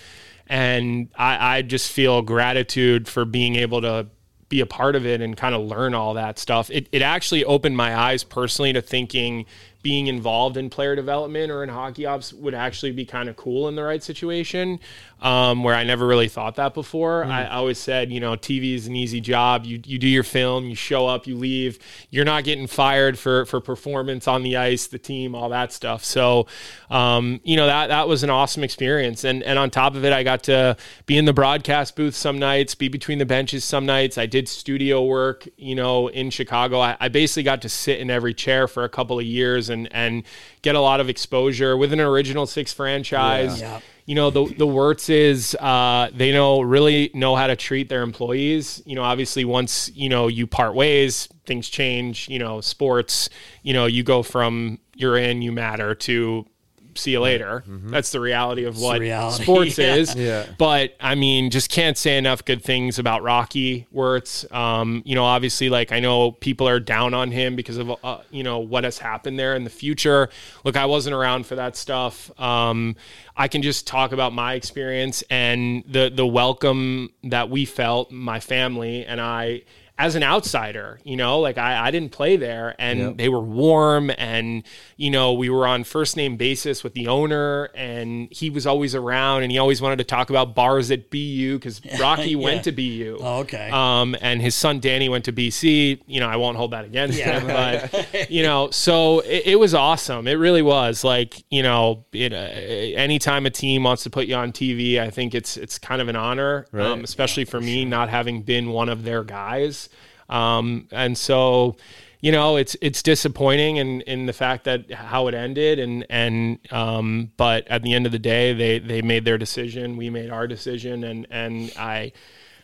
And 0.47 1.09
I, 1.17 1.57
I 1.57 1.63
just 1.63 1.91
feel 1.91 2.21
gratitude 2.21 3.09
for 3.09 3.25
being 3.25 3.57
able 3.57 3.81
to 3.81 4.09
be 4.53 4.61
a 4.61 4.67
part 4.67 4.95
of 4.95 5.07
it 5.07 5.23
and 5.23 5.35
kind 5.35 5.55
of 5.55 5.63
learn 5.63 5.95
all 5.95 6.15
that 6.15 6.39
stuff. 6.39 6.71
It, 6.71 6.87
it 6.93 7.01
actually 7.01 7.43
opened 7.43 7.75
my 7.75 7.97
eyes 7.97 8.23
personally 8.23 8.73
to 8.75 8.83
thinking 8.83 9.47
being 9.83 10.07
involved 10.07 10.57
in 10.57 10.71
player 10.71 10.95
development 10.95 11.51
or 11.51 11.63
in 11.63 11.69
hockey 11.69 12.07
ops 12.07 12.33
would 12.33 12.55
actually 12.55 12.93
be 12.93 13.05
kind 13.05 13.29
of 13.29 13.37
cool 13.37 13.69
in 13.69 13.75
the 13.75 13.83
right 13.83 14.03
situation 14.03 14.79
um, 15.23 15.63
where 15.63 15.75
I 15.75 15.85
never 15.85 16.07
really 16.07 16.29
thought 16.29 16.57
that 16.57 16.75
before. 16.75 17.25
Mm. 17.25 17.31
I 17.31 17.49
always 17.49 17.79
said, 17.79 18.11
you 18.11 18.19
know, 18.19 18.33
TV 18.33 18.75
is 18.75 18.89
an 18.89 18.97
easy 18.97 19.21
job. 19.21 19.65
You, 19.65 19.81
you 19.85 19.99
do 19.99 20.09
your 20.09 20.25
film, 20.25 20.65
you 20.65 20.75
show 20.75 21.07
up, 21.07 21.29
you 21.29 21.37
leave. 21.37 21.79
You're 22.11 22.25
not 22.25 22.43
getting 22.43 22.67
fired 22.67 23.19
for, 23.19 23.47
for 23.47 23.61
performance 23.61 24.27
on 24.27 24.43
the 24.43 24.57
ice, 24.57 24.89
the 24.89 24.99
team, 24.99 25.35
all 25.37 25.49
that 25.51 25.73
stuff. 25.73 26.05
So, 26.05 26.49
um, 26.91 27.41
you 27.45 27.57
know, 27.57 27.67
that, 27.67 27.87
that 27.87 28.09
was 28.09 28.25
an 28.25 28.31
awesome 28.31 28.65
experience. 28.65 29.23
And, 29.23 29.45
and 29.45 29.59
on 29.61 29.71
top 29.71 29.95
of 29.95 30.05
it, 30.05 30.13
I 30.13 30.25
got 30.25 30.43
to 30.45 30.77
be 31.07 31.17
in 31.17 31.25
the 31.25 31.33
broadcast 31.33 31.95
booth 31.95 32.17
some 32.17 32.41
nights, 32.41 32.75
be 32.75 32.89
between 32.89 33.19
the 33.19 33.27
benches 33.27 33.65
some 33.65 33.87
nights. 33.87 34.19
I 34.19 34.27
did 34.27 34.49
studio 34.49 35.05
work, 35.05 35.47
you 35.57 35.77
know, 35.77 36.09
in 36.09 36.31
Chicago. 36.31 36.81
I, 36.81 36.97
I 36.99 37.09
basically 37.09 37.45
got 37.45 37.63
to 37.63 37.69
sit 37.69 38.01
in 38.01 38.11
every 38.11 38.35
chair 38.35 38.67
for 38.67 38.83
a 38.83 38.89
couple 38.89 39.21
of 39.21 39.25
years 39.25 39.71
and, 39.73 39.89
and 39.93 40.23
get 40.63 40.75
a 40.77 40.81
lot 40.81 41.01
of 41.01 41.09
exposure 41.09 41.77
with 41.77 41.93
an 41.93 42.01
original 42.01 42.47
six 42.47 42.73
franchise. 42.73 43.61
Yeah. 43.61 43.73
Yeah 43.73 43.81
you 44.05 44.15
know 44.15 44.31
the 44.31 44.45
the 44.45 44.67
Wirtzes 44.67 45.55
uh, 45.61 46.11
they 46.15 46.33
know 46.33 46.61
really 46.61 47.11
know 47.15 47.37
how 47.37 47.47
to 47.47 47.57
treat 47.57 47.89
their 47.89 48.03
employees. 48.03 48.83
You 48.85 48.97
know, 48.97 49.03
obviously 49.03 49.45
once 49.45 49.91
you 49.95 50.09
know 50.09 50.29
you 50.29 50.47
part 50.47 50.75
ways, 50.75 51.29
things 51.47 51.69
change. 51.69 52.29
You 52.29 52.39
know, 52.39 52.61
sports. 52.61 53.29
You 53.63 53.75
know, 53.75 53.87
you 53.87 54.03
go 54.03 54.23
from 54.23 54.79
you're 54.95 55.17
in, 55.17 55.43
you 55.43 55.53
matter 55.53 55.95
to 55.95 56.47
see 56.95 57.13
you 57.13 57.21
later. 57.21 57.65
Mm-hmm. 57.67 57.91
That's 57.91 58.11
the 58.13 58.21
reality 58.21 58.65
of 58.65 58.79
what 58.79 59.01
reality. 59.01 59.43
sports 59.43 59.79
yeah. 59.79 59.95
is. 59.95 60.15
Yeah. 60.15 60.47
But 60.59 60.95
I 61.01 61.15
mean, 61.15 61.51
just 61.51 61.71
can't 61.71 61.97
say 61.97 62.19
enough 62.19 62.45
good 62.45 62.63
things 62.63 62.99
about 62.99 63.23
Rocky 63.23 63.87
Wirtz. 63.91 64.51
Um, 64.53 65.03
you 65.05 65.15
know, 65.15 65.25
obviously, 65.25 65.69
like 65.69 65.93
I 65.93 66.01
know 66.01 66.33
people 66.33 66.69
are 66.69 66.81
down 66.81 67.15
on 67.15 67.31
him 67.31 67.57
because 67.57 67.77
of 67.77 67.93
uh, 68.03 68.19
you 68.31 68.43
know 68.43 68.59
what 68.59 68.85
has 68.85 68.99
happened 68.99 69.39
there 69.39 69.55
in 69.55 69.65
the 69.65 69.71
future. 69.71 70.29
Look, 70.65 70.77
I 70.77 70.87
wasn't 70.87 71.15
around 71.15 71.47
for 71.47 71.57
that 71.57 71.77
stuff. 71.77 72.31
Um, 72.41 72.97
I 73.37 73.49
can 73.49 73.63
just 73.63 73.87
talk 73.87 74.13
about 74.13 74.33
my 74.33 74.55
experience 74.55 75.23
and 75.31 75.85
the 75.87 76.11
the 76.15 76.27
welcome 76.27 77.11
that 77.25 77.51
we 77.51 77.65
felt, 77.65 78.11
my 78.11 78.41
family 78.41 79.05
and 79.05 79.21
I 79.21 79.63
as 80.03 80.17
an 80.17 80.25
outsider, 80.25 80.99
you 81.05 81.17
know, 81.17 81.39
like 81.39 81.59
I, 81.59 81.87
I 81.87 81.93
didn't 81.93 82.11
play 82.11 82.37
there 82.37 82.75
and 82.77 82.99
yep. 82.99 83.17
they 83.19 83.29
were 83.29 83.41
warm 83.41 84.11
and, 84.19 84.65
you 84.97 85.13
know, 85.13 85.33
we 85.33 85.49
were 85.49 85.65
on 85.65 85.85
first 85.85 86.17
name 86.17 86.37
basis 86.37 86.83
with 86.83 86.93
the 86.95 87.07
owner 87.07 87.71
and 87.77 88.27
he 88.33 88.51
was 88.51 88.67
always 88.67 88.97
around 88.97 89.45
and 89.45 89.53
he 89.53 89.59
always 89.59 89.81
wanted 89.81 89.99
to 89.99 90.05
talk 90.05 90.29
about 90.29 90.57
bars 90.57 90.91
at 90.91 91.09
BU 91.09 91.57
because 91.57 91.81
Rocky 92.01 92.31
yeah. 92.31 92.37
went 92.37 92.65
to 92.65 92.73
BU. 92.73 93.19
Oh, 93.21 93.39
okay. 93.43 93.71
Um, 93.71 94.17
and 94.21 94.43
his 94.43 94.57
son 94.57 94.81
Danny 94.81 95.09
went 95.09 95.27
to 95.27 95.33
BC. 95.33 96.01
You 96.09 96.19
know, 96.19 96.27
I 96.27 96.35
won't 96.35 96.57
hold 96.57 96.73
that 96.73 96.85
against 96.85 97.17
yeah. 97.17 97.39
him, 97.39 97.47
but, 97.93 98.29
you 98.31 98.43
know, 98.43 98.71
so 98.71 99.21
it, 99.21 99.47
it, 99.47 99.57
was 99.61 99.73
awesome. 99.73 100.27
It 100.27 100.33
really 100.33 100.63
was 100.63 101.05
like, 101.05 101.45
you 101.49 101.63
know, 101.63 102.07
it, 102.13 102.33
uh, 102.33 102.37
anytime 102.37 103.47
a 103.47 103.51
team 103.51 103.85
wants 103.85 104.03
to 104.03 104.11
put 104.11 104.27
you 104.27 104.35
on 104.35 104.51
TV, 104.51 104.99
I 104.99 105.11
think 105.11 105.33
it's, 105.33 105.57
it's 105.57 105.79
kind 105.79 106.03
of 106.03 106.09
an 106.09 106.17
honor, 106.17 106.67
right. 106.73 106.87
um, 106.87 107.05
especially 107.05 107.45
for 107.45 107.61
me, 107.61 107.85
not 107.85 108.09
having 108.09 108.43
been 108.43 108.71
one 108.71 108.89
of 108.89 109.05
their 109.05 109.23
guys. 109.23 109.89
Um, 110.33 110.89
and 110.91 111.17
so, 111.17 111.77
you 112.21 112.33
know, 112.33 112.57
it's 112.57 112.75
it's 112.81 113.03
disappointing 113.03 113.77
in 113.77 114.01
in 114.03 114.27
the 114.27 114.33
fact 114.33 114.65
that 114.65 114.91
how 114.91 115.29
it 115.29 115.35
ended, 115.35 115.79
and 115.79 116.07
and 116.09 116.59
um, 116.71 117.33
but 117.37 117.69
at 117.69 117.83
the 117.83 117.93
end 117.93 118.07
of 118.07 118.13
the 118.13 118.19
day, 118.19 118.55
they 118.55 118.79
they 118.79 119.03
made 119.03 119.25
their 119.25 119.39
decision, 119.39 119.97
we 119.97 120.09
made 120.09 120.31
our 120.31 120.47
decision, 120.47 121.05
and 121.05 121.27
and 121.31 121.73
I 121.77 122.13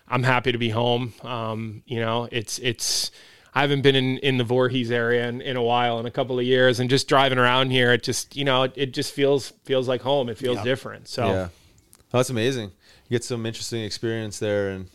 I'm 0.08 0.22
happy 0.22 0.52
to 0.52 0.58
be 0.58 0.70
home. 0.70 1.12
Um, 1.22 1.82
you 1.86 2.00
know, 2.00 2.28
it's 2.32 2.58
it's. 2.60 3.10
I 3.54 3.62
haven't 3.62 3.80
been 3.80 3.96
in, 3.96 4.18
in 4.18 4.36
the 4.36 4.44
Voorhees 4.44 4.90
area 4.90 5.26
in, 5.26 5.40
in 5.40 5.56
a 5.56 5.62
while, 5.62 5.98
in 5.98 6.06
a 6.06 6.10
couple 6.10 6.38
of 6.38 6.44
years, 6.44 6.78
and 6.78 6.88
just 6.88 7.08
driving 7.08 7.38
around 7.38 7.70
here, 7.70 7.92
it 7.92 8.02
just 8.02 8.36
you 8.36 8.44
know 8.44 8.62
it, 8.62 8.72
it 8.76 8.94
just 8.94 9.12
feels 9.12 9.52
feels 9.64 9.88
like 9.88 10.00
home. 10.00 10.28
It 10.28 10.38
feels 10.38 10.58
yeah. 10.58 10.64
different. 10.64 11.08
So 11.08 11.26
yeah, 11.26 11.48
oh, 11.50 12.18
that's 12.18 12.30
amazing. 12.30 12.70
You 13.08 13.16
get 13.16 13.24
some 13.24 13.44
interesting 13.44 13.82
experience 13.82 14.38
there, 14.38 14.70
and 14.70 14.88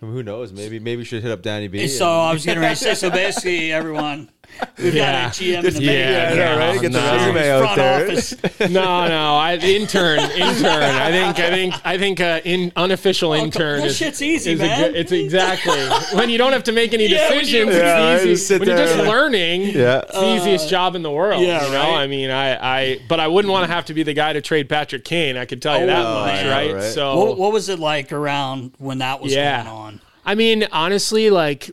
who 0.00 0.22
knows? 0.22 0.52
Maybe 0.52 0.78
maybe 0.78 0.98
we 0.98 1.04
should 1.04 1.22
hit 1.22 1.32
up 1.32 1.42
Danny 1.42 1.68
B. 1.68 1.88
So 1.88 2.08
I 2.08 2.32
was 2.32 2.44
getting 2.44 2.62
ready 2.62 2.74
to 2.74 2.80
say. 2.80 2.94
So 2.94 3.10
basically, 3.10 3.72
everyone 3.72 4.30
We've 4.78 4.94
yeah. 4.94 5.26
got 5.26 5.38
a 5.38 5.42
GM 5.42 5.64
in 5.64 5.74
the 5.74 5.82
yeah, 5.82 6.34
yeah, 6.34 6.56
right. 6.56 6.80
Get 6.80 6.92
the 6.92 7.00
no. 7.00 7.12
resume 7.12 7.50
out 7.50 7.76
there. 7.76 8.68
no, 8.70 9.08
no, 9.08 9.36
I, 9.36 9.56
intern, 9.56 10.18
intern. 10.18 10.66
I 10.66 11.10
think, 11.10 11.38
I 11.38 11.50
think, 11.50 11.74
I 11.84 11.98
think, 11.98 12.20
uh, 12.20 12.40
in 12.44 12.72
unofficial 12.76 13.32
oh, 13.32 13.36
intern. 13.36 13.80
That 13.80 13.88
is, 13.88 13.96
shit's 13.96 14.22
easy, 14.22 14.52
is 14.52 14.60
man. 14.60 14.94
A, 14.94 14.96
it's 14.96 15.12
exactly 15.12 15.78
when 16.16 16.30
you 16.30 16.38
don't 16.38 16.52
have 16.52 16.64
to 16.64 16.72
make 16.72 16.94
any 16.94 17.06
yeah, 17.08 17.28
decisions. 17.28 17.70
it's 17.72 18.24
easy. 18.24 18.34
Just 18.34 18.60
when 18.60 18.68
you're 18.68 18.78
just 18.78 18.98
learning, 18.98 19.62
yeah. 19.62 20.00
it's 20.00 20.12
the 20.12 20.36
easiest 20.36 20.66
uh, 20.66 20.70
job 20.70 20.94
in 20.94 21.02
the 21.02 21.10
world. 21.10 21.42
Yeah, 21.42 21.64
you 21.64 21.72
know? 21.72 21.78
right. 21.78 22.02
I 22.02 22.06
mean, 22.06 22.30
I, 22.30 22.80
I, 22.80 22.98
but 23.08 23.20
I 23.20 23.28
wouldn't 23.28 23.52
want 23.52 23.66
to 23.66 23.72
have 23.72 23.86
to 23.86 23.94
be 23.94 24.02
the 24.02 24.14
guy 24.14 24.32
to 24.32 24.40
trade 24.40 24.68
Patrick 24.68 25.04
Kane. 25.04 25.36
I 25.36 25.44
could 25.44 25.60
tell 25.60 25.78
you 25.78 25.84
oh, 25.84 25.86
that 25.86 26.02
much, 26.02 26.46
right? 26.46 26.74
right? 26.74 26.92
So, 26.92 27.16
what, 27.16 27.38
what, 27.38 27.52
was 27.52 27.68
it 27.68 27.78
like 27.78 28.12
around 28.12 28.74
when 28.78 28.98
that 28.98 29.20
was 29.20 29.34
yeah. 29.34 29.64
going 29.64 29.76
on? 29.76 30.00
I 30.24 30.34
mean, 30.34 30.66
honestly, 30.72 31.30
like 31.30 31.70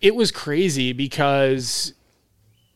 it 0.00 0.14
was 0.14 0.30
crazy 0.30 0.92
because 0.92 1.94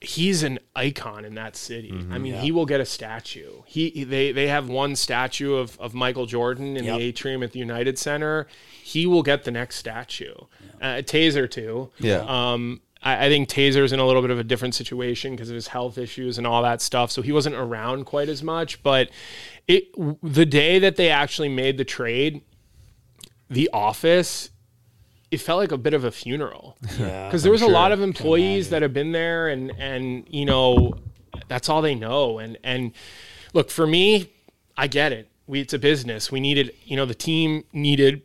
he's 0.01 0.43
an 0.43 0.59
icon 0.77 1.25
in 1.25 1.35
that 1.35 1.57
city. 1.57 1.91
Mm-hmm, 1.91 2.13
I 2.13 2.19
mean, 2.19 2.35
yeah. 2.35 2.41
he 2.41 2.53
will 2.53 2.67
get 2.67 2.81
a 2.81 2.85
statue. 2.85 3.63
He 3.67 4.05
they 4.05 4.33
they 4.33 4.49
have 4.49 4.69
one 4.69 4.97
statue 4.97 5.55
of 5.55 5.79
of 5.81 5.95
Michael 5.95 6.27
Jordan 6.27 6.77
in 6.77 6.85
yep. 6.85 6.97
the 6.97 7.03
atrium 7.03 7.43
at 7.43 7.53
the 7.53 7.59
United 7.59 7.99
Center. 7.99 8.47
He 8.83 9.07
will 9.07 9.23
get 9.23 9.45
the 9.45 9.51
next 9.51 9.77
statue. 9.77 10.35
Yeah. 10.81 10.89
Uh, 10.89 11.03
Taser 11.03 11.51
too. 11.51 11.91
Yeah. 11.99 12.25
Um, 12.27 12.81
I, 13.03 13.27
I 13.27 13.29
think 13.29 13.49
Taser's 13.49 13.93
in 13.93 14.01
a 14.01 14.07
little 14.07 14.23
bit 14.23 14.31
of 14.31 14.39
a 14.39 14.45
different 14.45 14.75
situation 14.75 15.33
because 15.33 15.51
of 15.51 15.55
his 15.55 15.69
health 15.69 15.99
issues 15.99 16.39
and 16.39 16.47
all 16.47 16.63
that 16.63 16.81
stuff. 16.81 17.11
So 17.11 17.23
he 17.23 17.33
wasn't 17.33 17.57
around 17.57 18.05
quite 18.05 18.29
as 18.29 18.43
much. 18.43 18.83
But 18.83 19.11
it 19.67 19.89
the 20.23 20.47
day 20.47 20.79
that 20.79 20.97
they 20.97 21.11
actually 21.11 21.49
made 21.49 21.77
the 21.77 21.85
trade, 21.85 22.43
the 23.51 23.69
office 23.73 24.51
it 25.31 25.38
felt 25.38 25.59
like 25.59 25.73
a 25.73 25.79
bit 25.79 25.95
of 25.95 26.05
a 26.05 26.11
funeral. 26.11 26.77
Because 26.83 26.99
yeah, 27.01 27.31
there 27.31 27.53
was 27.53 27.62
I'm 27.62 27.71
a 27.71 27.73
lot 27.73 27.93
of 27.93 28.01
employees 28.01 28.71
that 28.71 28.83
have 28.83 28.93
been 28.93 29.12
there 29.12 29.49
and 29.49 29.73
and 29.79 30.27
you 30.29 30.45
know 30.45 30.95
that's 31.49 31.69
all 31.69 31.83
they 31.83 31.95
know. 31.95 32.38
And 32.38 32.59
and 32.64 32.93
look 33.53 33.71
for 33.71 33.87
me 33.87 34.31
i 34.77 34.87
get 34.87 35.12
it. 35.12 35.29
We 35.47 35.61
it's 35.61 35.75
a 35.75 35.79
business. 35.79 36.33
We 36.33 36.41
needed 36.41 36.75
you 36.85 36.97
know 36.97 37.05
the 37.05 37.14
team 37.14 37.64
needed 37.73 38.23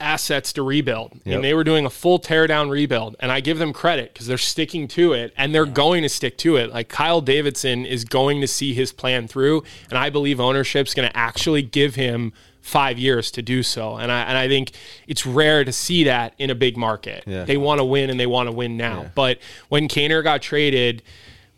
assets 0.00 0.52
to 0.54 0.62
rebuild. 0.62 1.12
Yep. 1.24 1.34
and 1.34 1.44
they 1.44 1.54
were 1.54 1.64
doing 1.64 1.86
a 1.86 1.90
full 1.90 2.18
teardown 2.18 2.70
rebuild. 2.70 3.16
And 3.20 3.32
i 3.32 3.40
give 3.40 3.58
them 3.58 3.72
credit 3.72 4.12
because 4.12 4.26
they're 4.26 4.38
sticking 4.38 4.86
to 4.88 5.12
it 5.12 5.32
and 5.36 5.54
they're 5.54 5.66
yeah. 5.66 5.72
going 5.72 6.02
to 6.02 6.08
stick 6.08 6.38
to 6.38 6.56
it. 6.56 6.72
Like 6.72 6.88
kyle 6.88 7.20
davidson 7.20 7.84
is 7.84 8.04
going 8.04 8.40
to 8.40 8.46
see 8.46 8.74
his 8.74 8.92
plan 8.92 9.26
through. 9.28 9.64
And 9.88 9.98
i 9.98 10.10
believe 10.10 10.40
ownership's 10.40 10.94
going 10.94 11.08
to 11.08 11.16
actually 11.16 11.62
give 11.62 11.94
him 11.96 12.32
five 12.64 12.98
years 12.98 13.30
to 13.30 13.42
do 13.42 13.62
so. 13.62 13.96
And 13.96 14.10
I 14.10 14.22
and 14.22 14.38
I 14.38 14.48
think 14.48 14.72
it's 15.06 15.26
rare 15.26 15.64
to 15.64 15.72
see 15.72 16.04
that 16.04 16.34
in 16.38 16.48
a 16.48 16.54
big 16.54 16.78
market. 16.78 17.22
Yeah. 17.26 17.44
They 17.44 17.58
want 17.58 17.78
to 17.78 17.84
win 17.84 18.08
and 18.08 18.18
they 18.18 18.26
want 18.26 18.48
to 18.48 18.52
win 18.52 18.76
now. 18.78 19.02
Yeah. 19.02 19.10
But 19.14 19.38
when 19.68 19.86
Kaner 19.86 20.24
got 20.24 20.40
traded, 20.40 21.02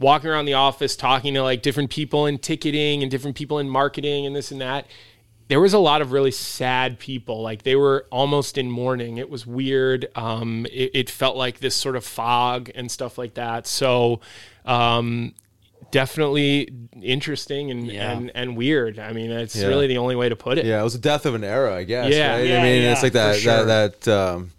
walking 0.00 0.28
around 0.28 0.46
the 0.46 0.54
office 0.54 0.96
talking 0.96 1.34
to 1.34 1.42
like 1.42 1.62
different 1.62 1.90
people 1.90 2.26
in 2.26 2.38
ticketing 2.38 3.02
and 3.02 3.10
different 3.10 3.36
people 3.36 3.60
in 3.60 3.68
marketing 3.68 4.26
and 4.26 4.34
this 4.34 4.50
and 4.50 4.60
that, 4.60 4.88
there 5.46 5.60
was 5.60 5.74
a 5.74 5.78
lot 5.78 6.02
of 6.02 6.10
really 6.10 6.32
sad 6.32 6.98
people. 6.98 7.40
Like 7.40 7.62
they 7.62 7.76
were 7.76 8.06
almost 8.10 8.58
in 8.58 8.68
mourning. 8.68 9.18
It 9.18 9.30
was 9.30 9.46
weird. 9.46 10.08
Um, 10.16 10.66
it, 10.72 10.90
it, 10.92 11.10
felt 11.10 11.36
like 11.36 11.60
this 11.60 11.76
sort 11.76 11.94
of 11.94 12.04
fog 12.04 12.68
and 12.74 12.90
stuff 12.90 13.16
like 13.16 13.34
that. 13.34 13.68
So 13.68 14.20
um, 14.64 15.34
definitely 15.90 16.68
interesting 17.02 17.70
and, 17.70 17.86
Yeah. 17.86 18.12
and 18.12 18.30
and 18.34 18.56
weird. 18.56 18.98
I 18.98 19.12
mean, 19.12 19.30
it's 19.30 19.56
Yeah. 19.56 19.68
really 19.68 19.86
the 19.86 19.98
only 19.98 20.16
way 20.16 20.28
to 20.28 20.36
put 20.36 20.58
it. 20.58 20.64
Yeah, 20.66 20.80
it 20.80 20.84
was 20.84 20.94
the 20.94 20.98
death 20.98 21.26
of 21.26 21.34
an 21.34 21.44
era, 21.44 21.74
I 21.76 21.84
guess. 21.84 22.12
Yeah. 22.12 22.36
right? 22.36 22.46
Yeah, 22.46 22.60
I 22.60 22.62
mean, 22.62 22.82
yeah, 22.82 22.92
it's 22.92 23.02
like 23.02 23.12
that 23.12 23.36
sure. 23.36 23.64
that 23.64 24.00
that 24.02 24.12
um, 24.12 24.50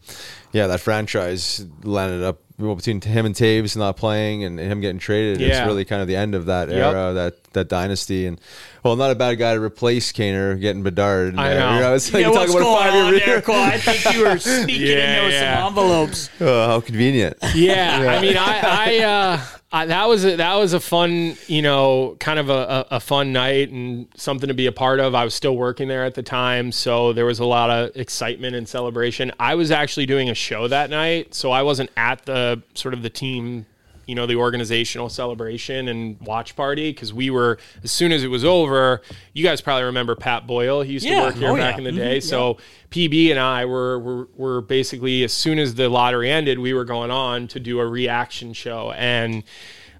yeah, 0.51 0.67
that 0.67 0.79
franchise 0.79 1.65
landed 1.83 2.23
up 2.23 2.39
well, 2.59 2.73
between 2.73 2.99
him 3.01 3.27
and 3.27 3.35
Toews 3.35 3.77
not 3.77 3.97
playing 3.97 4.43
and 4.43 4.57
him 4.59 4.81
getting 4.81 4.97
traded. 4.97 5.39
It's 5.41 5.59
really 5.67 5.85
kind 5.85 6.01
of 6.01 6.07
the 6.07 6.15
end 6.15 6.33
of 6.33 6.47
that 6.47 6.69
Yep. 6.69 6.77
era, 6.95 7.13
that 7.13 7.43
that 7.53 7.69
dynasty, 7.69 8.25
and 8.25 8.39
well, 8.83 8.95
not 8.95 9.11
a 9.11 9.15
bad 9.15 9.35
guy 9.37 9.53
to 9.53 9.61
replace 9.61 10.11
Kaner 10.11 10.59
getting 10.59 10.81
Bedard. 10.81 11.33
in 11.33 11.39
I 11.39 11.49
there. 11.49 11.59
know. 11.59 11.89
You 11.89 11.95
it's 11.95 12.11
like 12.13 12.21
yeah, 12.21 12.27
you 12.29 12.33
what's 12.33 12.51
talk 12.53 12.61
going 12.61 12.73
about 12.73 12.87
a 12.87 12.97
on 12.99 13.11
five-year 13.13 13.25
there, 13.27 13.41
Cole? 13.41 13.55
I 13.55 13.77
think 13.77 14.15
you 14.15 14.25
were 14.25 14.37
sneaking 14.39 14.87
Yeah, 14.87 15.21
into 15.23 15.35
yeah. 15.35 15.57
some 15.59 15.67
envelopes. 15.67 16.29
Oh, 16.41 16.67
how 16.67 16.79
convenient. 16.81 17.37
Yeah, 17.53 18.17
I 18.17 18.21
mean, 18.21 18.37
I, 18.37 18.59
I, 18.63 19.03
uh, 19.03 19.39
That 19.71 20.08
was 20.08 20.23
a, 20.23 20.38
that 20.38 20.56
was 20.56 20.73
a 20.73 20.80
fun, 20.80 21.36
you 21.47 21.62
know, 21.62 22.15
kind 22.19 22.39
of 22.39 22.49
a, 22.49 22.88
a 22.89 22.99
fun 22.99 23.34
night 23.34 23.69
and 23.69 24.08
something 24.15 24.47
to 24.47 24.53
be 24.53 24.65
a 24.65 24.71
part 24.71 24.99
of. 24.99 25.13
I 25.13 25.25
was 25.25 25.34
still 25.34 25.58
working 25.58 25.89
there 25.89 26.06
at 26.06 26.15
the 26.15 26.23
time, 26.23 26.71
so 26.71 27.12
there 27.12 27.25
was 27.25 27.39
a 27.39 27.45
lot 27.45 27.69
of 27.69 27.95
excitement 27.95 28.56
and 28.56 28.67
celebration. 28.67 29.32
I 29.39 29.56
was 29.56 29.69
actually 29.69 30.06
doing 30.06 30.30
a 30.30 30.34
show 30.34 30.69
that 30.69 30.89
night, 30.89 31.36
so 31.36 31.51
I 31.51 31.63
wasn't 31.63 31.89
at 31.97 32.25
the 32.25 32.63
sort 32.75 32.93
of 32.93 33.01
the 33.01 33.10
team. 33.10 33.65
You 34.08 34.15
know, 34.15 34.26
the 34.26 34.38
organizational 34.38 35.10
celebration 35.10 35.88
and 35.89 36.20
watch 36.22 36.56
party 36.56 36.91
because 36.91 37.13
we 37.13 37.30
were, 37.30 37.60
as 37.84 37.91
soon 37.91 38.12
as 38.12 38.24
it 38.24 38.30
was 38.30 38.43
over, 38.46 39.02
you 39.34 39.43
guys 39.43 39.62
probably 39.62 39.84
remember 39.84 40.15
Pat 40.15 40.48
Boyle. 40.48 40.82
He 40.82 40.93
used 40.93 41.06
Yeah. 41.06 41.15
to 41.20 41.22
work 41.28 41.36
here 41.36 41.50
Oh, 41.52 41.56
back 41.58 41.74
yeah. 41.76 41.78
in 41.80 41.84
the 41.84 41.91
Mhm. 41.91 42.04
day. 42.04 42.20
So 42.22 42.58
PB 42.89 43.30
and 43.32 43.39
I 43.39 43.65
were, 43.65 44.00
were 44.00 44.28
were 44.36 44.62
basically 44.62 45.24
as 45.24 45.34
soon 45.34 45.60
as 45.60 45.76
the 45.76 45.89
lottery 45.89 46.32
ended, 46.32 46.58
we 46.58 46.74
were 46.74 46.86
going 46.86 47.12
on 47.12 47.48
to 47.50 47.60
do 47.60 47.80
a 47.80 47.86
reaction 47.86 48.54
show, 48.54 48.91
and 48.96 49.43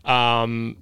um, 0.06 0.78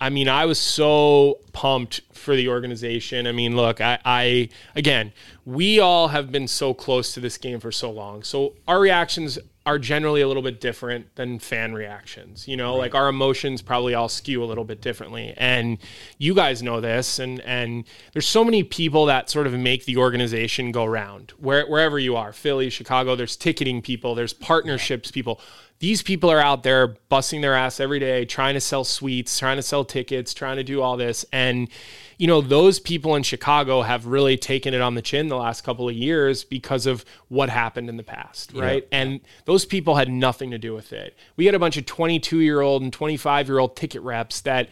I 0.00 0.10
mean, 0.10 0.28
I 0.28 0.44
was 0.46 0.58
so 0.58 1.38
pumped 1.52 2.00
for 2.12 2.36
the 2.36 2.48
organization. 2.48 3.26
I 3.26 3.32
mean, 3.32 3.56
look, 3.56 3.80
I, 3.80 3.98
I 4.04 4.48
again, 4.76 5.12
we 5.44 5.80
all 5.80 6.08
have 6.08 6.30
been 6.30 6.46
so 6.48 6.74
close 6.74 7.14
to 7.14 7.20
this 7.20 7.36
game 7.38 7.60
for 7.60 7.72
so 7.72 7.90
long, 7.90 8.22
so 8.22 8.54
our 8.66 8.80
reactions 8.80 9.38
are 9.68 9.78
generally 9.78 10.22
a 10.22 10.26
little 10.26 10.42
bit 10.42 10.62
different 10.62 11.14
than 11.16 11.38
fan 11.38 11.74
reactions. 11.74 12.48
You 12.48 12.56
know, 12.56 12.74
like 12.74 12.94
our 12.94 13.06
emotions 13.08 13.60
probably 13.60 13.92
all 13.92 14.08
skew 14.08 14.42
a 14.42 14.46
little 14.46 14.64
bit 14.64 14.80
differently, 14.80 15.34
and 15.36 15.76
you 16.16 16.34
guys 16.34 16.62
know 16.62 16.80
this. 16.80 17.18
And 17.18 17.40
and 17.42 17.84
there's 18.14 18.26
so 18.26 18.42
many 18.42 18.62
people 18.62 19.04
that 19.06 19.28
sort 19.28 19.46
of 19.46 19.52
make 19.52 19.84
the 19.84 19.98
organization 19.98 20.72
go 20.72 20.86
round. 20.86 21.32
Where, 21.38 21.66
wherever 21.66 21.98
you 21.98 22.16
are, 22.16 22.32
Philly, 22.32 22.70
Chicago, 22.70 23.14
there's 23.14 23.36
ticketing 23.36 23.82
people, 23.82 24.14
there's 24.14 24.32
partnerships 24.32 25.10
people 25.10 25.38
these 25.80 26.02
people 26.02 26.30
are 26.30 26.40
out 26.40 26.62
there 26.62 26.96
busting 27.08 27.40
their 27.40 27.54
ass 27.54 27.80
every 27.80 27.98
day 27.98 28.24
trying 28.24 28.54
to 28.54 28.60
sell 28.60 28.84
suites 28.84 29.38
trying 29.38 29.56
to 29.56 29.62
sell 29.62 29.84
tickets 29.84 30.34
trying 30.34 30.56
to 30.56 30.64
do 30.64 30.82
all 30.82 30.96
this. 30.96 31.24
And 31.32 31.68
you 32.18 32.26
know 32.26 32.40
those 32.40 32.80
people 32.80 33.14
in 33.14 33.22
chicago 33.22 33.82
have 33.82 34.06
really 34.06 34.36
taken 34.36 34.74
it 34.74 34.80
on 34.80 34.94
the 34.94 35.02
chin 35.02 35.28
the 35.28 35.36
last 35.36 35.62
couple 35.62 35.88
of 35.88 35.94
years 35.94 36.42
because 36.44 36.86
of 36.86 37.04
what 37.28 37.48
happened 37.48 37.88
in 37.88 37.96
the 37.96 38.02
past 38.02 38.52
right? 38.54 38.88
And 38.92 39.20
those 39.44 39.64
people 39.64 39.94
had 39.94 40.08
nothing 40.08 40.50
to 40.50 40.58
do 40.58 40.74
with 40.74 40.92
it. 40.92 41.16
We 41.36 41.46
had 41.46 41.54
a 41.54 41.58
bunch 41.58 41.76
of 41.76 41.86
22 41.86 42.40
year 42.40 42.60
old 42.60 42.82
and 42.82 42.92
25 42.92 43.48
year 43.48 43.58
old 43.58 43.76
ticket 43.76 44.02
reps 44.02 44.40
that 44.42 44.68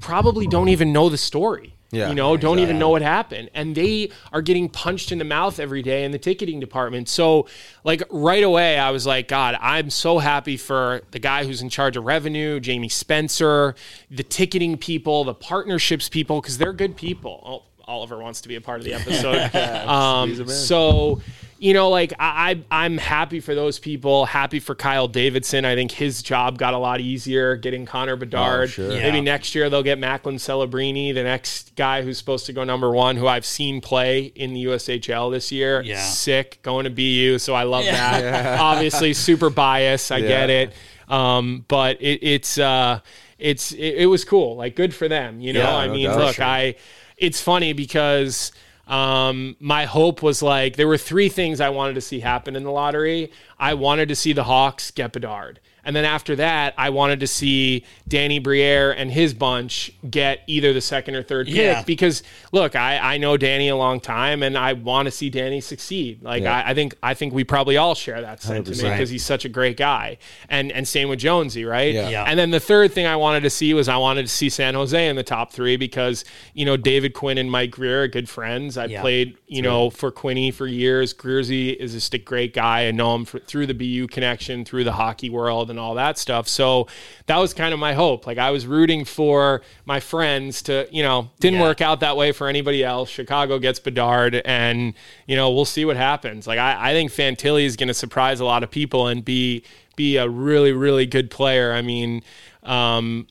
probably 0.00 0.46
don't 0.46 0.68
even 0.68 0.92
know 0.92 1.08
the 1.08 1.18
story 1.18 1.74
Yeah, 1.92 2.08
you 2.08 2.14
know 2.14 2.36
don't 2.36 2.58
even 2.58 2.78
know 2.78 2.88
what 2.88 3.02
happened. 3.02 3.50
And 3.54 3.74
they 3.74 4.10
are 4.32 4.42
getting 4.42 4.68
punched 4.68 5.12
in 5.12 5.18
the 5.18 5.24
mouth 5.24 5.60
every 5.60 5.82
day 5.82 6.04
in 6.04 6.10
the 6.10 6.18
ticketing 6.18 6.58
department. 6.58 7.08
So 7.08 7.46
like 7.84 8.02
right 8.10 8.42
away 8.42 8.78
i 8.78 8.90
was 8.90 9.06
like 9.06 9.28
god 9.28 9.56
i'm 9.60 9.90
so 9.90 10.18
happy 10.18 10.56
for 10.56 11.02
the 11.10 11.18
guy 11.18 11.44
who's 11.44 11.60
in 11.62 11.68
charge 11.68 11.96
of 11.96 12.04
revenue 12.04 12.60
jamie 12.60 12.88
spencer 12.88 13.74
the 14.10 14.22
ticketing 14.22 14.76
people 14.76 15.24
the 15.24 15.34
partnerships 15.34 16.08
people 16.08 16.40
because 16.40 16.58
they're 16.58 16.72
good 16.72 16.96
people. 16.96 17.42
Oh, 17.44 17.84
oliver 17.86 18.18
wants 18.18 18.40
to 18.42 18.48
be 18.48 18.56
a 18.56 18.60
part 18.60 18.78
of 18.80 18.84
the 18.84 18.94
episode. 18.94 19.50
Um, 19.88 20.48
so 20.48 21.20
you 21.62 21.72
know, 21.74 21.90
like 21.90 22.12
I, 22.18 22.64
I, 22.70 22.84
I'm 22.84 22.98
happy 22.98 23.38
for 23.38 23.54
those 23.54 23.78
people. 23.78 24.26
Happy 24.26 24.58
for 24.58 24.74
Kyle 24.74 25.06
Davidson. 25.06 25.64
I 25.64 25.76
think 25.76 25.92
his 25.92 26.20
job 26.20 26.58
got 26.58 26.74
a 26.74 26.78
lot 26.78 27.00
easier 27.00 27.54
getting 27.54 27.86
Connor 27.86 28.16
Bedard. 28.16 28.70
sure. 28.70 28.88
Maybe 28.88 29.20
next 29.20 29.54
year 29.54 29.70
they'll 29.70 29.84
get 29.84 29.96
Macklin 30.00 30.36
Celebrini, 30.38 31.14
the 31.14 31.22
next 31.22 31.76
guy 31.76 32.02
who's 32.02 32.18
supposed 32.18 32.46
to 32.46 32.52
go 32.52 32.64
number 32.64 32.90
one, 32.90 33.14
who 33.16 33.28
I've 33.28 33.46
seen 33.46 33.80
play 33.80 34.24
in 34.34 34.54
the 34.54 34.64
USHL 34.64 35.30
this 35.30 35.52
year. 35.52 35.82
Yeah. 35.82 36.02
Sick, 36.02 36.58
going 36.62 36.82
to 36.82 36.90
BU, 36.90 37.38
so 37.38 37.54
I 37.54 37.62
love 37.62 37.84
Yeah. 37.84 38.20
that. 38.20 38.60
Obviously, 38.60 39.14
super 39.14 39.48
bias. 39.48 40.10
I 40.10 40.20
get 40.20 40.50
it. 40.50 40.72
Um, 41.08 41.64
but 41.68 42.02
it, 42.02 42.18
it's 42.22 42.58
uh, 42.58 42.98
it's 43.38 43.70
it, 43.70 43.94
it 43.98 44.06
was 44.06 44.24
cool. 44.24 44.56
Like 44.56 44.74
good 44.74 44.92
for 44.92 45.06
them. 45.06 45.40
You 45.40 45.52
know, 45.52 45.60
Yeah, 45.60 45.76
I 45.76 45.86
no 45.86 45.92
mean, 45.92 46.08
doubt. 46.08 46.18
look, 46.18 46.34
Sure. 46.34 46.44
I. 46.44 46.74
It's 47.18 47.40
funny 47.40 47.72
because 47.72 48.50
um, 48.86 49.56
my 49.60 49.84
hope 49.84 50.22
was 50.22 50.42
like 50.42 50.76
there 50.76 50.88
were 50.88 50.98
three 50.98 51.28
things 51.28 51.60
I 51.60 51.68
wanted 51.68 51.94
to 51.94 52.00
see 52.00 52.20
happen 52.20 52.56
in 52.56 52.64
the 52.64 52.70
lottery. 52.70 53.30
I 53.58 53.74
wanted 53.74 54.08
to 54.08 54.16
see 54.16 54.32
the 54.32 54.44
Hawks 54.44 54.90
get 54.90 55.12
Bedard. 55.12 55.60
And 55.84 55.96
then 55.96 56.04
after 56.04 56.36
that, 56.36 56.74
I 56.78 56.90
wanted 56.90 57.20
to 57.20 57.26
see 57.26 57.84
Danny 58.06 58.38
Briere 58.38 58.92
and 58.92 59.10
his 59.10 59.34
bunch 59.34 59.90
get 60.08 60.40
either 60.46 60.72
the 60.72 60.80
second 60.80 61.16
or 61.16 61.22
third 61.22 61.46
pick 61.48 61.56
Yeah. 61.56 61.82
because 61.82 62.22
look, 62.52 62.76
I, 62.76 63.14
I 63.14 63.18
know 63.18 63.36
Danny 63.36 63.68
a 63.68 63.76
long 63.76 63.98
time 63.98 64.42
and 64.42 64.56
I 64.56 64.74
want 64.74 65.06
to 65.06 65.10
see 65.10 65.28
Danny 65.28 65.60
succeed. 65.60 66.22
Like 66.22 66.42
Yeah. 66.44 66.56
I, 66.58 66.70
I 66.70 66.74
think 66.74 66.94
I 67.02 67.14
think 67.14 67.34
we 67.34 67.42
probably 67.42 67.76
all 67.76 67.94
share 67.96 68.20
that 68.20 68.40
sentiment 68.40 68.76
100%. 68.76 68.92
because 68.92 69.10
he's 69.10 69.24
such 69.24 69.44
a 69.44 69.48
great 69.48 69.76
guy. 69.76 70.18
And 70.48 70.70
and 70.70 70.86
same 70.86 71.08
with 71.08 71.18
Jonesy, 71.18 71.64
right? 71.64 71.92
Yeah. 71.94 72.08
Yeah. 72.10 72.24
And 72.26 72.38
then 72.38 72.50
the 72.52 72.60
third 72.60 72.92
thing 72.92 73.06
I 73.06 73.16
wanted 73.16 73.42
to 73.42 73.50
see 73.50 73.74
was 73.74 73.88
I 73.88 73.96
wanted 73.96 74.22
to 74.22 74.28
see 74.28 74.48
San 74.50 74.74
Jose 74.74 75.08
in 75.08 75.16
the 75.16 75.22
top 75.24 75.52
three 75.52 75.76
because, 75.76 76.24
you 76.54 76.64
know, 76.64 76.76
David 76.76 77.12
Quinn 77.14 77.38
and 77.38 77.50
Mike 77.50 77.72
Grier 77.72 78.02
are 78.02 78.08
good 78.08 78.28
friends. 78.28 78.78
I 78.78 78.84
Yeah. 78.86 79.00
played, 79.00 79.36
you 79.48 79.62
know, 79.62 79.90
for 79.90 80.10
Quinny 80.12 80.50
for 80.52 80.66
years. 80.66 81.12
Greersy 81.12 81.74
is 81.74 81.92
just 81.92 82.14
a 82.14 82.18
great 82.18 82.54
guy. 82.54 82.86
I 82.86 82.90
know 82.92 83.14
him 83.16 83.24
for, 83.24 83.40
through 83.40 83.66
the 83.66 83.74
BU 83.74 84.06
connection, 84.08 84.64
through 84.64 84.84
the 84.84 84.92
hockey 84.92 85.28
world 85.30 85.70
and 85.72 85.80
all 85.80 85.96
that 85.96 86.16
stuff. 86.18 86.46
So 86.46 86.86
that 87.26 87.38
was 87.38 87.52
kind 87.52 87.74
of 87.74 87.80
my 87.80 87.94
hope. 87.94 88.26
Like 88.26 88.38
I 88.38 88.50
was 88.52 88.64
rooting 88.66 89.04
for 89.04 89.62
my 89.84 89.98
friends 89.98 90.62
to, 90.62 90.86
you 90.92 91.02
know, 91.02 91.30
didn't 91.40 91.58
Yeah. 91.58 91.64
work 91.66 91.80
out 91.80 91.98
that 92.00 92.16
way 92.16 92.30
for 92.30 92.46
anybody 92.46 92.84
else. 92.84 93.10
Chicago 93.10 93.58
gets 93.58 93.80
Bedard 93.80 94.36
and, 94.44 94.94
you 95.26 95.34
know, 95.34 95.50
we'll 95.50 95.64
see 95.64 95.84
what 95.84 95.96
happens. 95.96 96.46
Like 96.46 96.60
I, 96.60 96.90
I 96.90 96.92
think 96.92 97.10
Fantilli 97.10 97.64
is 97.64 97.76
going 97.76 97.88
to 97.88 97.94
surprise 97.94 98.38
a 98.38 98.44
lot 98.44 98.62
of 98.62 98.70
people 98.70 99.08
and 99.08 99.24
be, 99.24 99.64
be 99.96 100.16
a 100.16 100.28
really, 100.28 100.72
really 100.72 101.06
good 101.06 101.30
player. 101.30 101.72
I 101.72 101.82
mean, 101.82 102.22
um, 102.62 103.26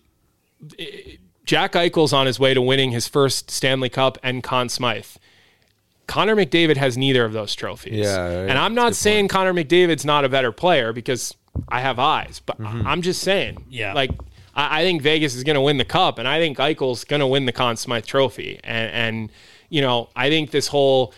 Jack 1.45 1.73
Eichel's 1.73 2.13
on 2.13 2.25
his 2.27 2.39
way 2.39 2.54
to 2.54 2.62
winning 2.62 2.91
his 2.91 3.08
first 3.08 3.49
Stanley 3.49 3.89
Cup 3.89 4.17
and 4.23 4.43
Conn 4.43 4.69
Smythe. 4.69 5.06
Connor 6.08 6.36
McDavid 6.36 6.77
has 6.77 6.97
neither 6.97 7.23
of 7.23 7.32
those 7.34 7.56
trophies. 7.56 7.93
Yeah, 8.06 8.27
and 8.27 8.58
I'm 8.60 8.75
not 8.75 8.95
saying 8.95 9.30
Connor 9.30 9.54
McDavid's 9.54 10.04
not 10.04 10.25
a 10.25 10.30
better 10.30 10.51
player 10.51 10.91
because 10.91 11.34
I 11.70 11.82
have 11.82 12.00
eyes, 12.00 12.42
but 12.46 12.60
mm-hmm. 12.60 12.88
I'm 12.88 13.02
just 13.02 13.22
saying, 13.22 13.66
Yeah. 13.70 13.94
like 13.94 14.12
I, 14.56 14.82
I 14.82 14.84
think 14.84 15.02
Vegas 15.02 15.36
is 15.36 15.44
going 15.44 15.56
to 15.56 15.62
win 15.62 15.78
the 15.78 15.86
cup, 15.86 16.18
and 16.18 16.28
I 16.28 16.40
think 16.40 16.58
Eichel's 16.58 17.04
going 17.04 17.20
to 17.20 17.28
win 17.28 17.46
the 17.46 17.52
Conn 17.52 17.78
Smythe 17.78 18.06
Trophy, 18.06 18.60
and 18.64 18.92
and 18.92 19.30
you 19.70 19.82
know 19.82 20.10
I 20.16 20.30
think 20.30 20.52
this 20.52 20.68
whole 20.68 21.14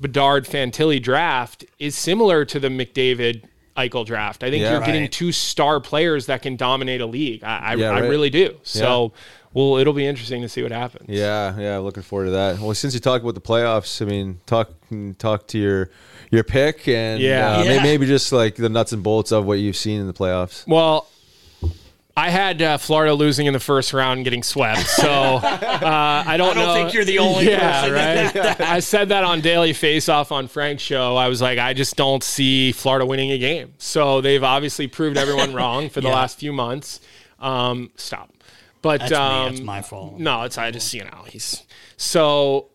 Bedard 0.00 0.46
Fantilli 0.46 1.02
draft 1.02 1.64
is 1.78 1.94
similar 1.96 2.44
to 2.46 2.58
the 2.60 2.68
McDavid. 2.68 3.44
Eichel 3.74 4.04
draft. 4.04 4.44
I 4.44 4.50
think 4.50 4.60
Yeah. 4.60 4.72
you're 4.72 4.84
getting 4.84 5.08
two 5.08 5.32
star 5.32 5.80
players 5.80 6.26
that 6.26 6.42
can 6.42 6.56
dominate 6.56 7.00
a 7.00 7.06
league. 7.06 7.42
I, 7.42 7.58
I, 7.72 7.74
Yeah, 7.76 7.92
I 7.92 8.00
really 8.00 8.28
do. 8.28 8.56
So, 8.64 9.14
well, 9.54 9.78
it'll 9.78 9.94
be 9.94 10.04
interesting 10.06 10.42
to 10.42 10.48
see 10.50 10.62
what 10.62 10.72
happens. 10.72 11.08
Yeah, 11.08 11.58
yeah, 11.58 11.78
looking 11.78 12.02
forward 12.02 12.26
to 12.26 12.30
that. 12.32 12.58
Well, 12.58 12.74
since 12.74 12.92
you 12.92 13.00
talked 13.00 13.22
about 13.22 13.34
the 13.34 13.40
playoffs, 13.40 14.02
I 14.02 14.04
mean, 14.04 14.40
talk 14.44 14.72
talk 15.16 15.46
to 15.48 15.58
your 15.58 15.88
your 16.32 16.42
pick 16.42 16.88
and 16.88 17.20
Yeah. 17.20 17.58
uh, 17.58 17.62
Yeah. 17.62 17.82
maybe 17.84 18.06
just 18.06 18.32
like 18.32 18.56
the 18.56 18.68
nuts 18.68 18.90
and 18.92 19.02
bolts 19.04 19.30
of 19.30 19.44
what 19.46 19.60
you've 19.60 19.76
seen 19.76 20.00
in 20.00 20.08
the 20.08 20.12
playoffs. 20.12 20.66
Well, 20.66 21.06
I 22.14 22.28
had 22.28 22.60
uh, 22.60 22.76
Florida 22.76 23.14
losing 23.14 23.46
in 23.46 23.54
the 23.54 23.60
first 23.60 23.92
round 23.94 24.18
and 24.18 24.24
getting 24.24 24.42
swept. 24.42 24.86
So 24.86 25.08
uh, 25.10 25.40
I 26.26 26.36
don't 26.36 26.50
I 26.50 26.54
don't 26.54 26.56
know. 26.56 26.74
think 26.74 26.92
you're 26.94 27.04
the 27.06 27.18
only 27.20 27.46
yeah, 27.48 27.80
person 27.82 27.94
that- 27.94 28.58
right. 28.58 28.60
I 28.68 28.80
said 28.80 29.08
that 29.10 29.24
on 29.24 29.40
Daily 29.40 29.72
Face 29.72 30.08
Off 30.10 30.30
on 30.32 30.46
Frank's 30.48 30.82
show. 30.82 31.16
I 31.16 31.28
was 31.28 31.40
like, 31.40 31.58
I 31.58 31.72
just 31.72 31.96
don't 31.96 32.22
see 32.22 32.72
Florida 32.72 33.06
winning 33.06 33.30
a 33.30 33.38
game. 33.38 33.72
So 33.78 34.20
they've 34.20 34.42
obviously 34.44 34.88
proved 34.88 35.16
everyone 35.16 35.54
wrong 35.54 35.88
for 35.88 36.00
the 36.02 36.08
Yeah. 36.08 36.14
last 36.14 36.38
few 36.38 36.52
months. 36.52 37.00
Um, 37.40 37.90
stop. 37.96 38.30
But 38.82 39.00
That's 39.00 39.12
me. 39.12 39.16
um, 39.16 39.48
That's 39.52 39.60
my 39.64 39.80
fault. 39.82 40.18
No, 40.18 40.42
it's 40.42 40.58
I 40.58 40.70
just 40.70 40.92
you 40.92 41.04
know 41.04 41.24
he's 41.28 41.62
so. 41.96 42.66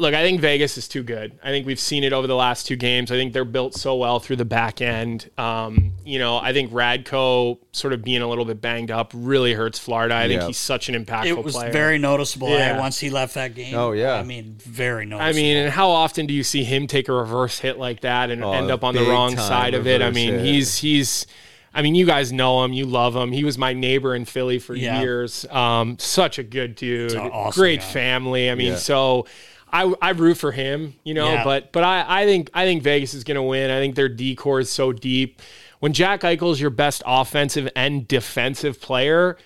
Look, 0.00 0.14
I 0.14 0.22
think 0.22 0.40
Vegas 0.40 0.78
is 0.78 0.88
too 0.88 1.02
good. 1.02 1.38
I 1.44 1.48
think 1.50 1.66
we've 1.66 1.78
seen 1.78 2.04
it 2.04 2.12
over 2.12 2.26
the 2.26 2.34
last 2.34 2.66
two 2.66 2.74
games. 2.76 3.12
I 3.12 3.16
think 3.16 3.32
they're 3.34 3.44
built 3.44 3.74
so 3.74 3.94
well 3.96 4.18
through 4.18 4.36
the 4.36 4.44
back 4.46 4.80
end. 4.80 5.30
Um, 5.36 5.92
you 6.04 6.18
know, 6.18 6.38
I 6.38 6.52
think 6.54 6.72
Radko 6.72 7.58
sort 7.72 7.92
of 7.92 8.02
being 8.02 8.22
a 8.22 8.26
little 8.26 8.44
bit 8.46 8.60
banged 8.62 8.90
up 8.90 9.12
really 9.14 9.52
hurts 9.52 9.78
Florida. 9.78 10.14
I 10.14 10.26
think 10.26 10.40
Yeah. 10.40 10.46
he's 10.46 10.56
such 10.56 10.88
an 10.88 10.94
impactful 11.04 11.26
It 11.26 11.44
was 11.44 11.54
player. 11.54 11.70
very 11.70 11.98
noticeable 11.98 12.48
Yeah. 12.48 12.78
once 12.78 12.98
he 12.98 13.10
left 13.10 13.34
that 13.34 13.54
game. 13.54 13.74
Oh, 13.74 13.92
yeah. 13.92 14.14
I 14.14 14.22
mean, 14.22 14.56
very 14.58 15.04
noticeable. 15.04 15.28
I 15.28 15.32
mean, 15.32 15.56
and 15.58 15.70
how 15.70 15.90
often 15.90 16.26
do 16.26 16.32
you 16.34 16.44
see 16.44 16.64
him 16.64 16.86
take 16.86 17.08
a 17.08 17.12
reverse 17.12 17.58
hit 17.58 17.78
like 17.78 18.00
that 18.00 18.30
and 18.30 18.42
Oh, 18.42 18.52
end 18.52 18.70
up 18.70 18.82
on 18.82 18.94
the 18.94 19.02
wrong 19.04 19.36
side 19.36 19.74
of 19.74 19.86
it? 19.86 20.00
I 20.02 20.10
mean, 20.10 20.34
hit. 20.34 20.44
he's 20.46 20.78
he's 20.78 21.26
I 21.72 21.82
mean, 21.82 21.94
you 21.94 22.04
guys 22.04 22.32
know 22.32 22.64
him, 22.64 22.72
you 22.72 22.84
love 22.84 23.14
him. 23.14 23.30
He 23.30 23.44
was 23.44 23.56
my 23.56 23.72
neighbor 23.74 24.12
in 24.16 24.24
Philly 24.24 24.58
for 24.58 24.74
Yeah. 24.74 25.02
years. 25.02 25.46
Um, 25.50 25.98
such 26.00 26.36
a 26.38 26.42
good 26.42 26.74
dude, 26.74 27.14
awesome 27.14 27.60
great 27.60 27.78
guy. 27.78 27.86
family. 27.86 28.50
I 28.50 28.56
mean, 28.56 28.68
Yeah. 28.72 28.76
so 28.76 29.26
I 29.72 29.92
I 30.02 30.10
root 30.10 30.36
for 30.36 30.52
him, 30.52 30.94
you 31.04 31.14
know. 31.14 31.32
Yeah. 31.32 31.44
But 31.44 31.72
but 31.72 31.84
I 31.84 32.04
I 32.22 32.24
think 32.26 32.50
I 32.54 32.64
think 32.64 32.82
Vegas 32.82 33.14
is 33.14 33.24
going 33.24 33.36
to 33.36 33.42
win. 33.42 33.70
I 33.70 33.78
think 33.78 33.94
their 33.94 34.08
D 34.08 34.34
corps 34.34 34.60
is 34.60 34.70
so 34.70 34.92
deep. 34.92 35.40
When 35.80 35.92
Jack 35.92 36.20
Eichel's 36.20 36.60
your 36.60 36.70
best 36.70 37.02
offensive 37.06 37.68
and 37.74 38.06
defensive 38.06 38.80
player, 38.80 39.38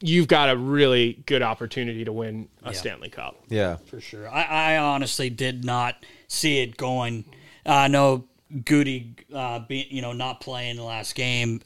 you've 0.00 0.28
got 0.28 0.50
a 0.50 0.56
really 0.56 1.22
good 1.26 1.42
opportunity 1.42 2.04
to 2.04 2.12
win 2.12 2.48
a 2.62 2.74
Stanley 2.74 3.08
Cup. 3.08 3.42
Yeah. 3.48 3.76
for 3.86 4.00
sure. 4.00 4.28
I, 4.28 4.42
I 4.74 4.76
honestly 4.78 5.30
did 5.30 5.64
not 5.64 5.94
see 6.28 6.58
it 6.58 6.76
going. 6.76 7.24
I 7.64 7.88
know 7.88 8.24
Goody, 8.64 9.14
uh, 9.34 9.60
be, 9.60 9.86
you 9.90 10.02
know, 10.02 10.12
not 10.12 10.40
playing 10.40 10.76
the 10.76 10.82
last 10.84 11.14
game, 11.14 11.62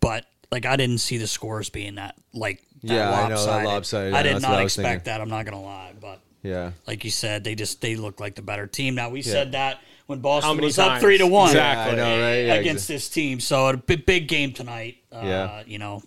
but 0.00 0.26
like 0.50 0.66
I 0.66 0.76
didn't 0.76 0.98
see 0.98 1.16
the 1.16 1.26
scores 1.26 1.70
being 1.70 1.94
that 1.94 2.14
like 2.34 2.62
that 2.82 2.94
Yeah, 2.94 3.10
I 3.10 3.28
know, 3.28 3.36
that 3.46 3.64
lopsided. 3.64 3.66
lopsided. 3.68 4.14
I 4.14 4.22
did 4.22 4.42
not 4.42 4.62
expect 4.62 4.86
thinking. 4.86 5.04
that. 5.04 5.20
I'm 5.20 5.30
not 5.30 5.44
gonna 5.46 5.62
lie, 5.62 5.94
but 5.98 6.20
Yeah. 6.42 6.72
like 6.86 7.04
you 7.04 7.10
said, 7.10 7.44
they 7.44 7.54
just 7.54 7.80
they 7.80 7.94
look 7.96 8.18
like 8.20 8.34
the 8.34 8.42
better 8.42 8.66
team. 8.66 8.94
Now 8.94 9.10
we 9.10 9.22
said 9.22 9.52
that 9.52 9.80
when 10.06 10.18
Boston 10.20 10.56
many 10.56 10.66
was 10.66 10.78
up 10.78 11.00
three 11.00 11.18
to 11.18 11.26
one 11.26 11.50
Exactly. 11.50 11.92
I 11.92 11.96
know, 11.96 12.20
right? 12.20 12.38
Yeah, 12.46 12.54
against 12.54 12.88
this 12.88 13.08
team. 13.08 13.38
So 13.40 13.68
a 13.68 13.76
big, 13.76 14.04
big 14.06 14.26
game 14.28 14.52
tonight. 14.52 14.96
Uh, 15.12 15.20
Yeah. 15.24 15.62
you 15.66 15.78
know, 15.78 16.02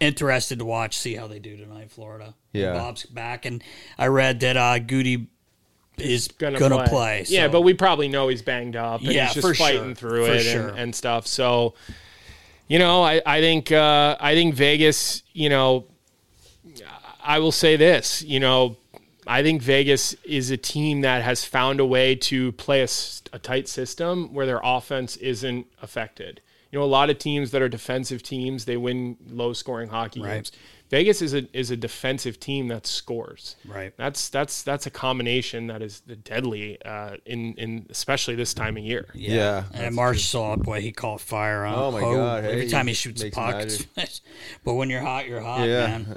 interested 0.00 0.58
to 0.58 0.64
watch, 0.64 0.96
see 0.96 1.14
how 1.14 1.26
they 1.26 1.38
do 1.38 1.56
tonight, 1.56 1.90
Florida. 1.90 2.34
Yeah. 2.52 2.74
Bob's 2.74 3.04
back, 3.06 3.44
and 3.46 3.62
I 3.98 4.06
read 4.08 4.40
that 4.40 4.56
uh, 4.56 4.78
Goody 4.78 5.28
is 5.98 6.28
Gonna, 6.28 6.58
gonna, 6.58 6.76
play. 6.76 6.86
play. 6.88 7.24
Yeah, 7.28 7.48
but 7.48 7.62
we 7.62 7.72
probably 7.74 8.08
know 8.08 8.28
he's 8.28 8.42
banged 8.42 8.76
up 8.76 9.00
and 9.00 9.10
Yeah, 9.12 9.26
he's 9.26 9.34
just 9.34 9.46
for 9.46 9.54
fighting 9.54 9.94
sure. 9.94 9.94
through 9.94 10.26
For 10.26 10.32
it 10.32 10.42
sure. 10.42 10.68
and, 10.68 10.78
and 10.78 10.94
stuff. 10.94 11.26
So, 11.26 11.74
you 12.68 12.78
know, 12.78 13.02
I, 13.02 13.22
I 13.24 13.40
think 13.40 13.72
uh, 13.72 14.16
I 14.20 14.34
think 14.34 14.54
Vegas, 14.54 15.22
you 15.32 15.48
know, 15.48 15.86
I 17.24 17.38
will 17.38 17.52
say 17.52 17.76
this, 17.76 18.22
you 18.22 18.38
know, 18.40 18.76
I 19.26 19.42
think 19.42 19.62
Vegas 19.62 20.14
is 20.24 20.50
a 20.50 20.56
team 20.56 21.00
that 21.02 21.22
has 21.22 21.44
found 21.44 21.80
a 21.80 21.86
way 21.86 22.14
to 22.14 22.52
play 22.52 22.82
a 22.82 23.38
tight 23.38 23.68
system 23.68 24.32
where 24.32 24.46
their 24.46 24.60
offense 24.62 25.16
isn't 25.16 25.66
affected. 25.82 26.40
You 26.72 26.78
know, 26.80 26.84
a 26.84 26.86
lot 26.86 27.10
of 27.10 27.18
teams 27.18 27.50
that 27.52 27.62
are 27.62 27.68
defensive 27.68 28.22
teams, 28.22 28.64
they 28.64 28.76
win 28.76 29.16
low 29.28 29.52
scoring 29.52 29.88
hockey 29.88 30.20
Right. 30.20 30.34
games. 30.34 30.52
Vegas 30.88 31.20
is 31.20 31.34
a 31.34 31.48
is 31.56 31.72
a 31.72 31.76
defensive 31.76 32.38
team 32.38 32.68
that 32.68 32.86
scores. 32.86 33.56
Right. 33.66 33.92
That's 33.96 34.28
that's 34.28 34.62
that's 34.62 34.86
a 34.86 34.90
combination 34.90 35.66
that 35.66 35.82
is 35.82 36.00
deadly 36.00 36.80
uh, 36.84 37.16
in 37.26 37.54
in 37.54 37.86
especially 37.90 38.36
this 38.36 38.54
time 38.54 38.76
of 38.76 38.84
year. 38.84 39.08
Yeah. 39.12 39.64
And 39.74 39.96
Marchessault 39.96 40.62
boy 40.62 40.80
he 40.82 40.92
caught 40.92 41.20
fire 41.20 41.64
on. 41.64 41.74
Oh, 41.76 41.90
my 41.90 42.00
Ho. 42.00 42.14
God, 42.14 42.44
Every 42.44 42.62
hey, 42.62 42.68
time 42.68 42.86
he 42.86 42.92
he 42.92 42.94
shoots 42.94 43.20
a 43.24 43.30
puck, 43.30 43.68
but 44.64 44.74
when 44.74 44.88
you're 44.88 45.00
hot, 45.02 45.26
you're 45.26 45.40
hot, 45.40 45.66
Yeah. 45.66 45.86
man. 45.88 46.16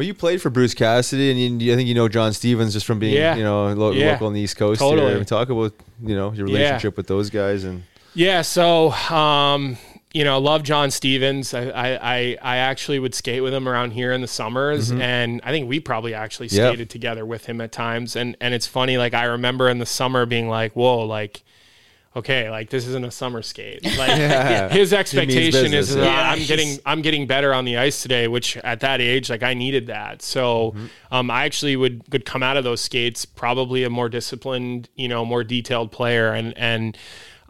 Well, 0.00 0.06
you 0.06 0.14
played 0.14 0.40
for 0.40 0.48
Bruce 0.48 0.72
Cassidy, 0.72 1.30
and 1.30 1.60
you, 1.60 1.74
I 1.74 1.76
think 1.76 1.86
you 1.86 1.92
know 1.94 2.08
John 2.08 2.32
Stevens 2.32 2.72
just 2.72 2.86
from 2.86 2.98
being, 2.98 3.12
Yeah. 3.12 3.36
you 3.36 3.44
know, 3.44 3.70
lo- 3.74 3.90
Yeah. 3.90 4.12
local 4.12 4.28
on 4.28 4.32
the 4.32 4.40
East 4.40 4.56
Coast. 4.56 4.80
Totally. 4.80 5.12
Here. 5.12 5.24
Talk 5.24 5.50
about, 5.50 5.74
you 6.02 6.14
know, 6.16 6.32
your 6.32 6.48
Yeah. 6.48 6.54
relationship 6.56 6.96
with 6.96 7.06
those 7.06 7.28
guys, 7.28 7.64
and 7.64 7.82
Yeah, 8.14 8.40
so 8.40 8.92
um, 8.92 9.76
you 10.14 10.24
know, 10.24 10.36
I 10.36 10.38
love 10.38 10.62
John 10.62 10.90
Stevens. 10.90 11.52
I, 11.52 11.98
I 12.02 12.36
I 12.40 12.56
actually 12.56 12.98
would 12.98 13.14
skate 13.14 13.42
with 13.42 13.52
him 13.52 13.68
around 13.68 13.90
here 13.90 14.10
in 14.14 14.22
the 14.22 14.26
summers, 14.26 14.90
and 14.90 15.38
I 15.44 15.50
think 15.50 15.68
we 15.68 15.80
probably 15.80 16.14
actually 16.14 16.46
Mm-hmm. 16.48 16.56
Yeah. 16.56 16.68
skated 16.70 16.88
together 16.88 17.26
with 17.26 17.44
him 17.44 17.60
at 17.60 17.70
times. 17.70 18.16
And 18.16 18.38
and 18.40 18.54
it's 18.54 18.66
funny, 18.66 18.96
like 18.96 19.12
I 19.12 19.24
remember 19.24 19.68
in 19.68 19.80
the 19.80 19.86
summer 19.86 20.24
being 20.24 20.48
like, 20.48 20.72
"Whoa, 20.72 21.00
like." 21.06 21.42
Okay, 22.16 22.50
like 22.50 22.70
this 22.70 22.88
isn't 22.88 23.04
a 23.04 23.10
summer 23.10 23.40
skate. 23.40 23.84
Like 23.96 24.08
Yeah. 24.18 24.68
his 24.68 24.92
expectation 24.92 25.72
is 25.72 25.96
uh, 25.96 26.00
yeah. 26.00 26.30
I'm 26.32 26.44
getting 26.44 26.78
I'm 26.84 27.02
getting 27.02 27.26
better 27.28 27.54
on 27.54 27.64
the 27.64 27.76
ice 27.78 28.02
today, 28.02 28.26
which 28.26 28.56
at 28.58 28.80
that 28.80 29.00
age, 29.00 29.30
like 29.30 29.44
I 29.44 29.54
needed 29.54 29.86
that. 29.86 30.20
So 30.22 30.72
Mm-hmm. 30.72 30.86
um, 31.14 31.30
I 31.30 31.44
actually 31.44 31.76
would 31.76 32.02
would 32.12 32.24
come 32.24 32.42
out 32.42 32.56
of 32.56 32.64
those 32.64 32.80
skates 32.80 33.24
probably 33.24 33.84
a 33.84 33.90
more 33.90 34.08
disciplined, 34.08 34.88
you 34.96 35.06
know, 35.06 35.24
more 35.24 35.44
detailed 35.44 35.92
player, 35.92 36.32
and 36.32 36.52
and 36.58 36.98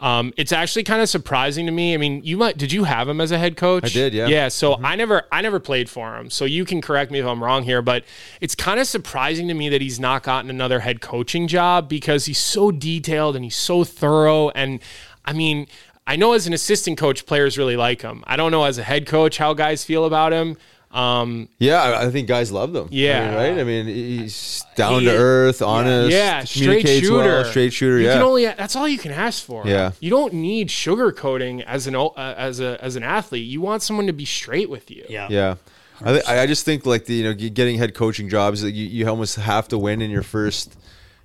um, 0.00 0.32
it's 0.38 0.50
actually 0.50 0.82
kind 0.84 1.02
of 1.02 1.08
surprising 1.08 1.66
to 1.66 1.72
me. 1.72 1.92
I 1.94 1.98
mean, 1.98 2.22
you 2.24 2.38
might 2.38 2.56
did 2.56 2.72
you 2.72 2.84
have 2.84 3.08
him 3.08 3.20
as 3.20 3.30
a 3.30 3.38
head 3.38 3.56
coach? 3.56 3.84
I 3.84 3.88
did, 3.88 4.14
yeah. 4.14 4.26
Yeah. 4.26 4.48
So 4.48 4.82
I 4.82 4.96
never 4.96 5.24
I 5.30 5.42
never 5.42 5.60
played 5.60 5.90
for 5.90 6.16
him. 6.16 6.30
So 6.30 6.46
you 6.46 6.64
can 6.64 6.80
correct 6.80 7.10
me 7.10 7.18
if 7.18 7.26
I'm 7.26 7.44
wrong 7.44 7.62
here, 7.62 7.82
but 7.82 8.04
it's 8.40 8.54
kind 8.54 8.80
of 8.80 8.86
surprising 8.86 9.46
to 9.48 9.54
me 9.54 9.68
that 9.68 9.82
he's 9.82 10.00
not 10.00 10.22
gotten 10.22 10.48
another 10.50 10.80
head 10.80 11.02
coaching 11.02 11.46
job 11.46 11.88
because 11.88 12.24
he's 12.24 12.38
so 12.38 12.70
detailed 12.70 13.36
and 13.36 13.44
he's 13.44 13.56
so 13.56 13.84
thorough. 13.84 14.48
And 14.50 14.80
I 15.26 15.34
mean, 15.34 15.66
I 16.06 16.16
know 16.16 16.32
as 16.32 16.46
an 16.46 16.54
assistant 16.54 16.98
coach, 16.98 17.26
players 17.26 17.58
really 17.58 17.76
like 17.76 18.02
him. 18.02 18.24
I 18.26 18.36
don't 18.36 18.50
know 18.50 18.64
as 18.64 18.78
a 18.78 18.82
head 18.82 19.06
coach 19.06 19.36
how 19.36 19.52
guys 19.52 19.84
feel 19.84 20.06
about 20.06 20.32
him. 20.32 20.56
Um, 20.90 21.48
yeah, 21.58 21.80
I, 21.82 22.06
I 22.06 22.10
think 22.10 22.26
guys 22.26 22.50
love 22.50 22.72
them. 22.72 22.86
I 22.86 22.94
Yeah. 22.94 23.26
mean, 23.26 23.34
right. 23.36 23.58
I 23.60 23.64
mean, 23.64 23.86
he's 23.86 24.64
down 24.74 25.00
He- 25.00 25.06
to 25.06 25.16
earth, 25.16 25.62
honest, 25.62 26.10
yeah, 26.10 26.42
straight 26.44 26.86
shooter, 26.88 27.16
well, 27.16 27.44
straight 27.44 27.72
shooter. 27.72 27.98
You 27.98 28.06
yeah, 28.06 28.14
can 28.14 28.22
only 28.22 28.44
that's 28.46 28.74
all 28.74 28.88
you 28.88 28.98
can 28.98 29.12
ask 29.12 29.44
for. 29.44 29.64
Yeah. 29.66 29.92
you 30.00 30.10
don't 30.10 30.32
need 30.34 30.68
sugarcoating 30.68 31.62
as 31.64 31.86
an 31.86 31.94
uh, 31.94 32.10
as 32.16 32.58
a 32.60 32.82
as 32.82 32.96
an 32.96 33.02
athlete. 33.04 33.46
You 33.46 33.60
want 33.60 33.82
someone 33.82 34.06
to 34.08 34.12
be 34.12 34.24
straight 34.24 34.68
with 34.68 34.90
you. 34.90 35.04
Yeah. 35.08 35.28
Yeah. 35.30 35.54
I, 36.02 36.12
th- 36.12 36.24
I 36.26 36.46
just 36.46 36.64
think 36.64 36.86
like 36.86 37.04
the 37.04 37.14
you 37.14 37.24
know 37.24 37.34
getting 37.34 37.78
head 37.78 37.94
coaching 37.94 38.28
jobs 38.28 38.62
you, 38.64 38.70
you 38.70 39.06
almost 39.08 39.36
have 39.36 39.68
to 39.68 39.78
win 39.78 40.00
in 40.02 40.10
your 40.10 40.22
first 40.22 40.74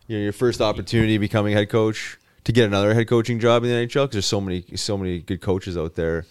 you 0.08 0.18
know 0.18 0.24
your 0.24 0.34
first 0.34 0.60
opportunity 0.62 1.18
becoming 1.18 1.54
head 1.54 1.70
coach 1.70 2.18
to 2.44 2.52
get 2.52 2.66
another 2.66 2.94
head 2.94 3.08
coaching 3.08 3.40
job 3.40 3.64
in 3.64 3.70
the 3.70 3.76
NHL 3.88 4.04
because 4.04 4.12
there's 4.12 4.26
so 4.26 4.42
many 4.42 4.64
so 4.76 4.98
many 4.98 5.20
good 5.20 5.40
coaches 5.42 5.78
out 5.78 5.96
there 5.96 6.26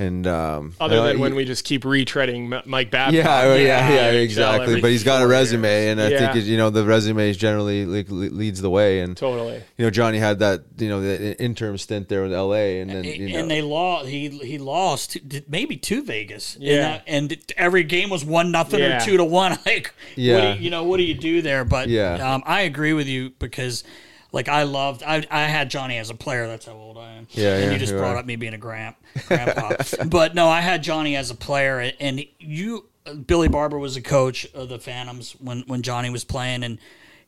and 0.00 0.26
um, 0.26 0.74
Other 0.80 1.00
I- 1.00 1.08
than 1.08 1.18
when 1.20 1.32
he- 1.32 1.36
we 1.36 1.44
just 1.44 1.64
keep 1.64 1.82
retreading 1.82 2.64
Mike 2.66 2.90
Babcock. 2.90 3.14
yeah, 3.14 3.44
yeah, 3.54 3.54
yeah, 3.54 4.08
in 4.08 4.14
the 4.14 4.20
NHL 4.20 4.22
exactly. 4.24 4.80
But 4.80 4.90
he's 4.90 5.04
got 5.04 5.22
a 5.22 5.26
resume, 5.26 5.68
years. 5.68 5.90
and 5.92 6.00
I 6.00 6.08
Yeah, 6.08 6.32
think 6.32 6.46
you 6.46 6.56
know 6.56 6.70
the 6.70 6.84
resume 6.84 7.28
is 7.30 7.36
generally 7.36 7.84
like, 7.86 8.06
leads 8.08 8.60
the 8.62 8.70
way. 8.70 9.00
And 9.00 9.16
totally. 9.16 9.62
you 9.76 9.84
know 9.84 9.90
Johnny 9.90 10.18
had 10.18 10.38
that 10.40 10.62
you 10.78 10.88
know 10.88 11.00
the 11.00 11.40
interim 11.42 11.76
stint 11.78 12.08
there 12.08 12.24
in 12.24 12.32
L.A. 12.32 12.80
and 12.80 12.90
then 12.90 13.04
you 13.04 13.28
know, 13.32 13.38
and 13.40 13.50
they 13.50 13.62
lost. 13.62 14.06
He 14.08 14.28
he 14.28 14.58
lost 14.58 15.18
maybe 15.48 15.76
to 15.76 16.02
Vegas. 16.02 16.56
Yeah. 16.58 17.00
and, 17.06 17.28
that- 17.30 17.38
and 17.38 17.52
every 17.56 17.84
game 17.84 18.10
was 18.10 18.24
one 18.24 18.50
nothing 18.50 18.80
Yeah. 18.80 19.02
or 19.02 19.04
two 19.04 19.16
to 19.16 19.24
one. 19.24 19.58
Like, 19.66 19.92
Yeah. 20.16 20.34
what 20.34 20.40
do 20.40 20.58
you, 20.58 20.64
you 20.64 20.70
know, 20.70 20.84
what 20.84 20.96
do 20.96 21.02
you 21.04 21.14
do 21.14 21.42
there? 21.42 21.64
But 21.64 21.88
Yeah. 21.88 22.34
um, 22.34 22.42
I 22.46 22.62
agree 22.62 22.92
with 22.92 23.06
you 23.06 23.30
because, 23.38 23.84
like, 24.32 24.48
I 24.48 24.62
loved. 24.62 25.02
I 25.02 25.24
I 25.30 25.42
had 25.42 25.70
Johnny 25.70 25.98
as 25.98 26.08
a 26.10 26.14
player. 26.14 26.46
That's 26.46 26.66
how 26.66 26.72
old 26.72 26.80
I 26.86 26.89
am. 26.89 26.89
Yeah, 27.32 27.54
and 27.54 27.64
yeah, 27.64 27.70
you 27.72 27.78
just 27.78 27.92
you 27.92 27.98
brought 27.98 28.16
are. 28.16 28.18
up 28.18 28.26
me 28.26 28.36
being 28.36 28.54
a 28.54 28.58
gramp, 28.58 28.96
grandpa. 29.28 29.76
but 30.06 30.34
no, 30.34 30.48
I 30.48 30.60
had 30.60 30.82
Johnny 30.82 31.16
as 31.16 31.30
a 31.30 31.34
player, 31.34 31.92
and 32.00 32.24
you, 32.38 32.86
Billy 33.26 33.48
Barber 33.48 33.78
was 33.78 33.96
a 33.96 34.02
coach 34.02 34.46
of 34.52 34.68
the 34.68 34.78
Phantoms 34.78 35.32
when 35.32 35.62
when 35.66 35.82
Johnny 35.82 36.10
was 36.10 36.24
playing, 36.24 36.64
and 36.64 36.78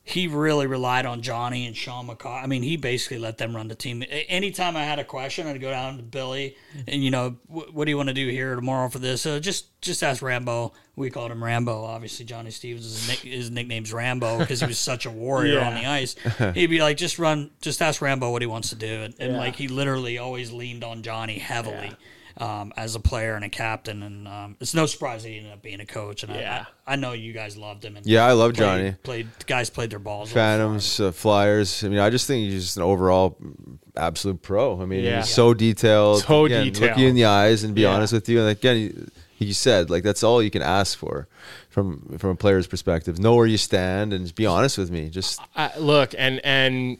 he 0.05 0.27
really 0.27 0.67
relied 0.67 1.05
on 1.05 1.21
Johnny 1.21 1.65
and 1.65 1.75
Shawn 1.77 2.07
McCosh. 2.07 2.43
I 2.43 2.45
mean, 2.45 2.61
he 2.61 2.75
basically 2.75 3.19
let 3.19 3.37
them 3.37 3.55
run 3.55 3.69
the 3.69 3.75
team. 3.75 4.03
Anytime 4.27 4.75
I 4.75 4.83
had 4.83 4.99
a 4.99 5.03
question, 5.05 5.47
I'd 5.47 5.61
go 5.61 5.71
down 5.71 5.95
to 5.95 6.03
Billy 6.03 6.57
and 6.87 7.01
you 7.01 7.09
know, 7.09 7.37
"Wh- 7.47 7.73
what 7.73 7.85
do 7.85 7.91
you 7.91 7.95
want 7.95 8.09
to 8.09 8.13
do 8.13 8.27
here 8.27 8.53
tomorrow 8.55 8.89
for 8.89 8.99
this? 8.99 9.25
Uh, 9.25 9.39
just 9.39 9.79
just 9.81 10.03
ask 10.03 10.21
Rambo. 10.21 10.73
We 10.97 11.09
called 11.09 11.31
him 11.31 11.41
Rambo. 11.43 11.85
Obviously, 11.85 12.25
Johnny 12.25 12.51
Stevens 12.51 12.83
his, 12.83 13.07
nick, 13.07 13.19
his 13.19 13.49
nickname's 13.49 13.93
Rambo 13.93 14.39
because 14.39 14.59
he 14.59 14.65
was 14.67 14.77
such 14.77 15.05
a 15.05 15.09
warrior 15.11 15.55
Yeah. 15.59 15.67
on 15.69 15.73
the 15.75 15.85
ice. 15.85 16.15
He'd 16.53 16.67
be 16.67 16.81
like, 16.81 16.97
just 16.97 17.17
run, 17.17 17.51
just 17.61 17.81
ask 17.81 18.01
Rambo 18.01 18.29
what 18.31 18.41
he 18.41 18.45
wants 18.45 18.69
to 18.69 18.75
do, 18.75 19.03
and, 19.03 19.13
and 19.19 19.31
Yeah. 19.33 19.37
like 19.39 19.55
he 19.55 19.67
literally 19.69 20.17
always 20.17 20.51
leaned 20.51 20.83
on 20.83 21.01
Johnny 21.01 21.39
heavily. 21.39 21.93
Um, 22.35 22.73
as 22.75 22.95
a 22.95 22.99
player 22.99 23.35
and 23.35 23.45
a 23.45 23.49
captain, 23.49 24.01
and 24.01 24.27
um, 24.27 24.57
it's 24.59 24.73
no 24.73 24.87
surprise 24.87 25.21
that 25.21 25.29
he 25.29 25.37
ended 25.37 25.53
up 25.53 25.61
being 25.61 25.79
a 25.79 25.85
coach. 25.85 26.23
And 26.23 26.33
Yeah. 26.33 26.65
I, 26.87 26.91
I, 26.91 26.93
I 26.93 26.95
know 26.95 27.11
you 27.11 27.31
guys 27.31 27.55
loved 27.57 27.85
him. 27.85 27.95
And 27.95 28.05
Yeah, 28.07 28.25
I 28.25 28.31
love 28.31 28.55
played- 28.55 28.65
Johnny. 28.65 28.91
Played 29.03 29.27
guys 29.45 29.69
played 29.69 29.91
their 29.91 29.99
balls. 29.99 30.31
Phantoms, 30.31 30.99
uh, 30.99 31.11
Flyers. 31.11 31.83
I 31.83 31.89
mean, 31.89 31.99
I 31.99 32.09
just 32.09 32.25
think 32.25 32.49
he's 32.49 32.63
just 32.63 32.77
an 32.77 32.81
overall 32.83 33.37
absolute 33.95 34.41
pro. 34.41 34.81
I 34.81 34.85
mean, 34.85 35.03
Yeah. 35.03 35.17
he's 35.17 35.29
so 35.29 35.53
detailed. 35.53 36.23
So 36.23 36.45
again, 36.45 36.65
detailed. 36.65 36.89
Look 36.91 36.97
you 36.99 37.07
in 37.07 37.13
the 37.15 37.25
eyes 37.25 37.63
and 37.63 37.75
be 37.75 37.81
Yeah. 37.81 37.91
honest 37.93 38.13
with 38.13 38.27
you. 38.27 38.39
And 38.39 38.49
again, 38.49 39.09
he, 39.37 39.45
he 39.45 39.53
said 39.53 39.91
like 39.91 40.01
that's 40.01 40.23
all 40.23 40.41
you 40.41 40.49
can 40.49 40.63
ask 40.63 40.97
for 40.97 41.27
from 41.69 42.17
from 42.17 42.31
a 42.31 42.35
player's 42.35 42.65
perspective. 42.65 43.19
Know 43.19 43.35
where 43.35 43.45
you 43.45 43.57
stand 43.57 44.11
and 44.11 44.25
just 44.25 44.33
be 44.35 44.47
honest 44.47 44.79
with 44.79 44.89
me. 44.89 45.09
Just 45.09 45.39
Uh, 45.55 45.69
look, 45.77 46.15
and 46.17 46.39
and 46.43 46.97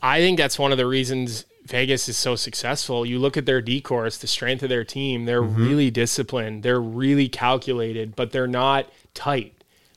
I 0.00 0.20
think 0.20 0.38
that's 0.38 0.60
one 0.60 0.70
of 0.70 0.78
the 0.78 0.86
reasons 0.86 1.44
Vegas 1.68 2.08
is 2.08 2.16
so 2.16 2.34
successful. 2.36 3.04
You 3.06 3.18
look 3.18 3.36
at 3.36 3.46
their 3.46 3.60
D 3.60 3.80
corps, 3.80 4.16
the 4.18 4.26
strength 4.26 4.62
of 4.62 4.68
their 4.68 4.84
team. 4.84 5.24
They're 5.24 5.42
really 5.42 5.90
disciplined. 5.90 6.62
They're 6.62 6.80
really 6.80 7.28
calculated, 7.28 8.16
but 8.16 8.32
they're 8.32 8.46
not 8.46 8.90
tight. 9.14 9.54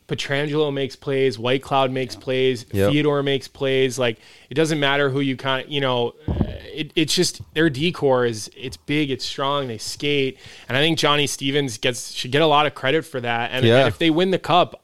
Pietrangelo 0.07 0.73
makes 0.73 0.95
plays. 0.97 1.37
Whitecloud 1.37 1.89
makes 1.91 2.15
plays. 2.17 2.65
Yep. 2.73 2.91
Theodore 2.91 3.23
makes 3.23 3.47
plays. 3.47 3.97
Like 3.97 4.19
it 4.49 4.55
doesn't 4.55 4.79
matter 4.79 5.09
who 5.09 5.21
you 5.21 5.37
kind 5.37 5.65
of 5.65 5.71
you 5.71 5.79
know. 5.81 6.13
uh, 6.27 6.33
It, 6.73 6.91
it's 6.95 7.13
just 7.15 7.41
their 7.53 7.69
D 7.69 7.91
corps 7.91 8.25
is 8.25 8.49
it's 8.55 8.77
big, 8.77 9.09
it's 9.11 9.25
strong. 9.25 9.67
They 9.67 9.77
skate, 9.77 10.37
and 10.67 10.77
I 10.77 10.81
think 10.81 10.97
Johnny 10.97 11.27
Stevens 11.27 11.77
gets 11.77 12.11
should 12.11 12.31
get 12.31 12.41
a 12.41 12.47
lot 12.47 12.65
of 12.65 12.75
credit 12.75 13.03
for 13.05 13.19
that. 13.21 13.51
And, 13.51 13.65
Yeah. 13.65 13.79
and 13.79 13.87
if 13.89 13.97
they 13.97 14.09
win 14.09 14.31
the 14.31 14.39
cup, 14.39 14.80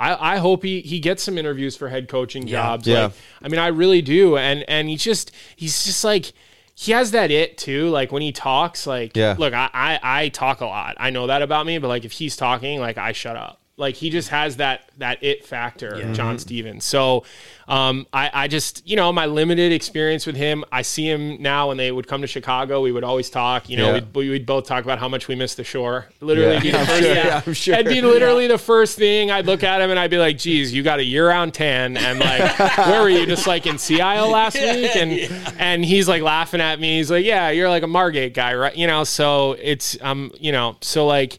I, 0.00 0.34
I 0.34 0.38
hope 0.38 0.62
he, 0.64 0.80
he 0.80 0.98
gets 0.98 1.22
some 1.22 1.36
interviews 1.36 1.76
for 1.76 1.88
head 1.90 2.08
coaching 2.08 2.46
jobs. 2.46 2.86
Yeah. 2.86 3.04
Like, 3.04 3.12
I 3.42 3.48
mean, 3.48 3.60
I 3.60 3.66
really 3.68 4.00
do. 4.02 4.36
And 4.38 4.64
and 4.66 4.88
he's 4.88 5.04
just 5.04 5.30
he's 5.54 5.84
just 5.84 6.02
like 6.02 6.32
he 6.74 6.92
has 6.92 7.10
that 7.10 7.30
it 7.30 7.58
too. 7.58 7.90
Like 7.90 8.10
when 8.10 8.22
he 8.22 8.32
talks, 8.32 8.86
like 8.86 9.14
Yeah. 9.14 9.36
look, 9.38 9.52
I, 9.52 9.68
I 9.74 10.00
I 10.02 10.28
talk 10.30 10.62
a 10.62 10.66
lot. 10.66 10.96
I 10.98 11.10
know 11.10 11.26
that 11.26 11.42
about 11.42 11.66
me, 11.66 11.76
but 11.78 11.88
like 11.88 12.06
if 12.06 12.12
he's 12.12 12.34
talking, 12.36 12.80
like 12.80 12.96
I 12.96 13.12
shut 13.12 13.36
up. 13.36 13.59
Like 13.80 13.96
he 13.96 14.10
just 14.10 14.28
has 14.28 14.58
that 14.58 14.90
that 14.98 15.24
it 15.24 15.44
factor, 15.46 16.12
John 16.12 16.38
Stevens. 16.38 16.84
So 16.84 17.24
um, 17.66 18.06
I, 18.12 18.30
I 18.34 18.48
just 18.48 18.86
you 18.86 18.94
know 18.94 19.10
my 19.12 19.24
limited 19.26 19.72
experience 19.72 20.26
with 20.26 20.36
him. 20.36 20.64
I 20.70 20.82
see 20.82 21.08
him 21.08 21.40
now 21.40 21.68
when 21.68 21.78
they 21.78 21.90
would 21.90 22.06
come 22.06 22.20
to 22.20 22.26
Chicago. 22.26 22.82
We 22.82 22.92
would 22.92 23.04
always 23.04 23.30
talk. 23.30 23.68
You 23.70 23.78
know, 23.78 23.86
Yeah. 23.86 23.92
we'd, 23.94 24.14
we 24.14 24.28
would 24.28 24.44
both 24.44 24.66
talk 24.66 24.84
about 24.84 24.98
how 24.98 25.08
much 25.08 25.28
we 25.28 25.34
miss 25.34 25.54
the 25.54 25.64
shore. 25.64 26.06
Literally, 26.20 26.54
Yeah. 26.56 26.60
be 26.60 26.70
the 26.72 26.78
I'm 26.78 26.86
first, 26.86 27.00
sure, 27.02 27.14
yeah. 27.14 27.26
yeah, 27.26 27.42
I'm 27.46 27.52
sure. 27.54 27.76
That'd 27.76 27.88
be 27.90 28.02
literally 28.02 28.46
the 28.48 28.58
first 28.58 28.98
thing 28.98 29.30
I'd 29.30 29.46
look 29.46 29.62
at 29.64 29.80
him 29.80 29.90
and 29.90 29.98
I'd 29.98 30.10
be 30.10 30.18
like, 30.18 30.36
"Geez, 30.36 30.74
you 30.74 30.82
got 30.82 30.98
a 30.98 31.04
year-round 31.04 31.54
tan, 31.54 31.96
and 31.96 32.18
like, 32.20 32.58
where 32.78 33.00
were 33.02 33.08
you? 33.08 33.24
Just 33.24 33.46
like 33.46 33.66
in 33.66 33.78
Sea 33.78 34.02
Isle 34.02 34.28
last 34.30 34.54
week?" 34.60 34.94
And 34.94 35.12
and 35.58 35.84
he's 35.84 36.06
like 36.06 36.22
laughing 36.22 36.60
at 36.60 36.78
me. 36.78 36.98
He's 36.98 37.10
like, 37.10 37.24
"Yeah, 37.24 37.48
you're 37.48 37.70
like 37.70 37.82
a 37.82 37.86
Margate 37.88 38.34
guy, 38.34 38.54
right?" 38.54 38.76
You 38.76 38.86
know, 38.88 39.04
so 39.04 39.52
it's 39.52 39.96
um, 40.02 40.32
you 40.38 40.52
know, 40.52 40.76
so 40.82 41.06
like. 41.06 41.38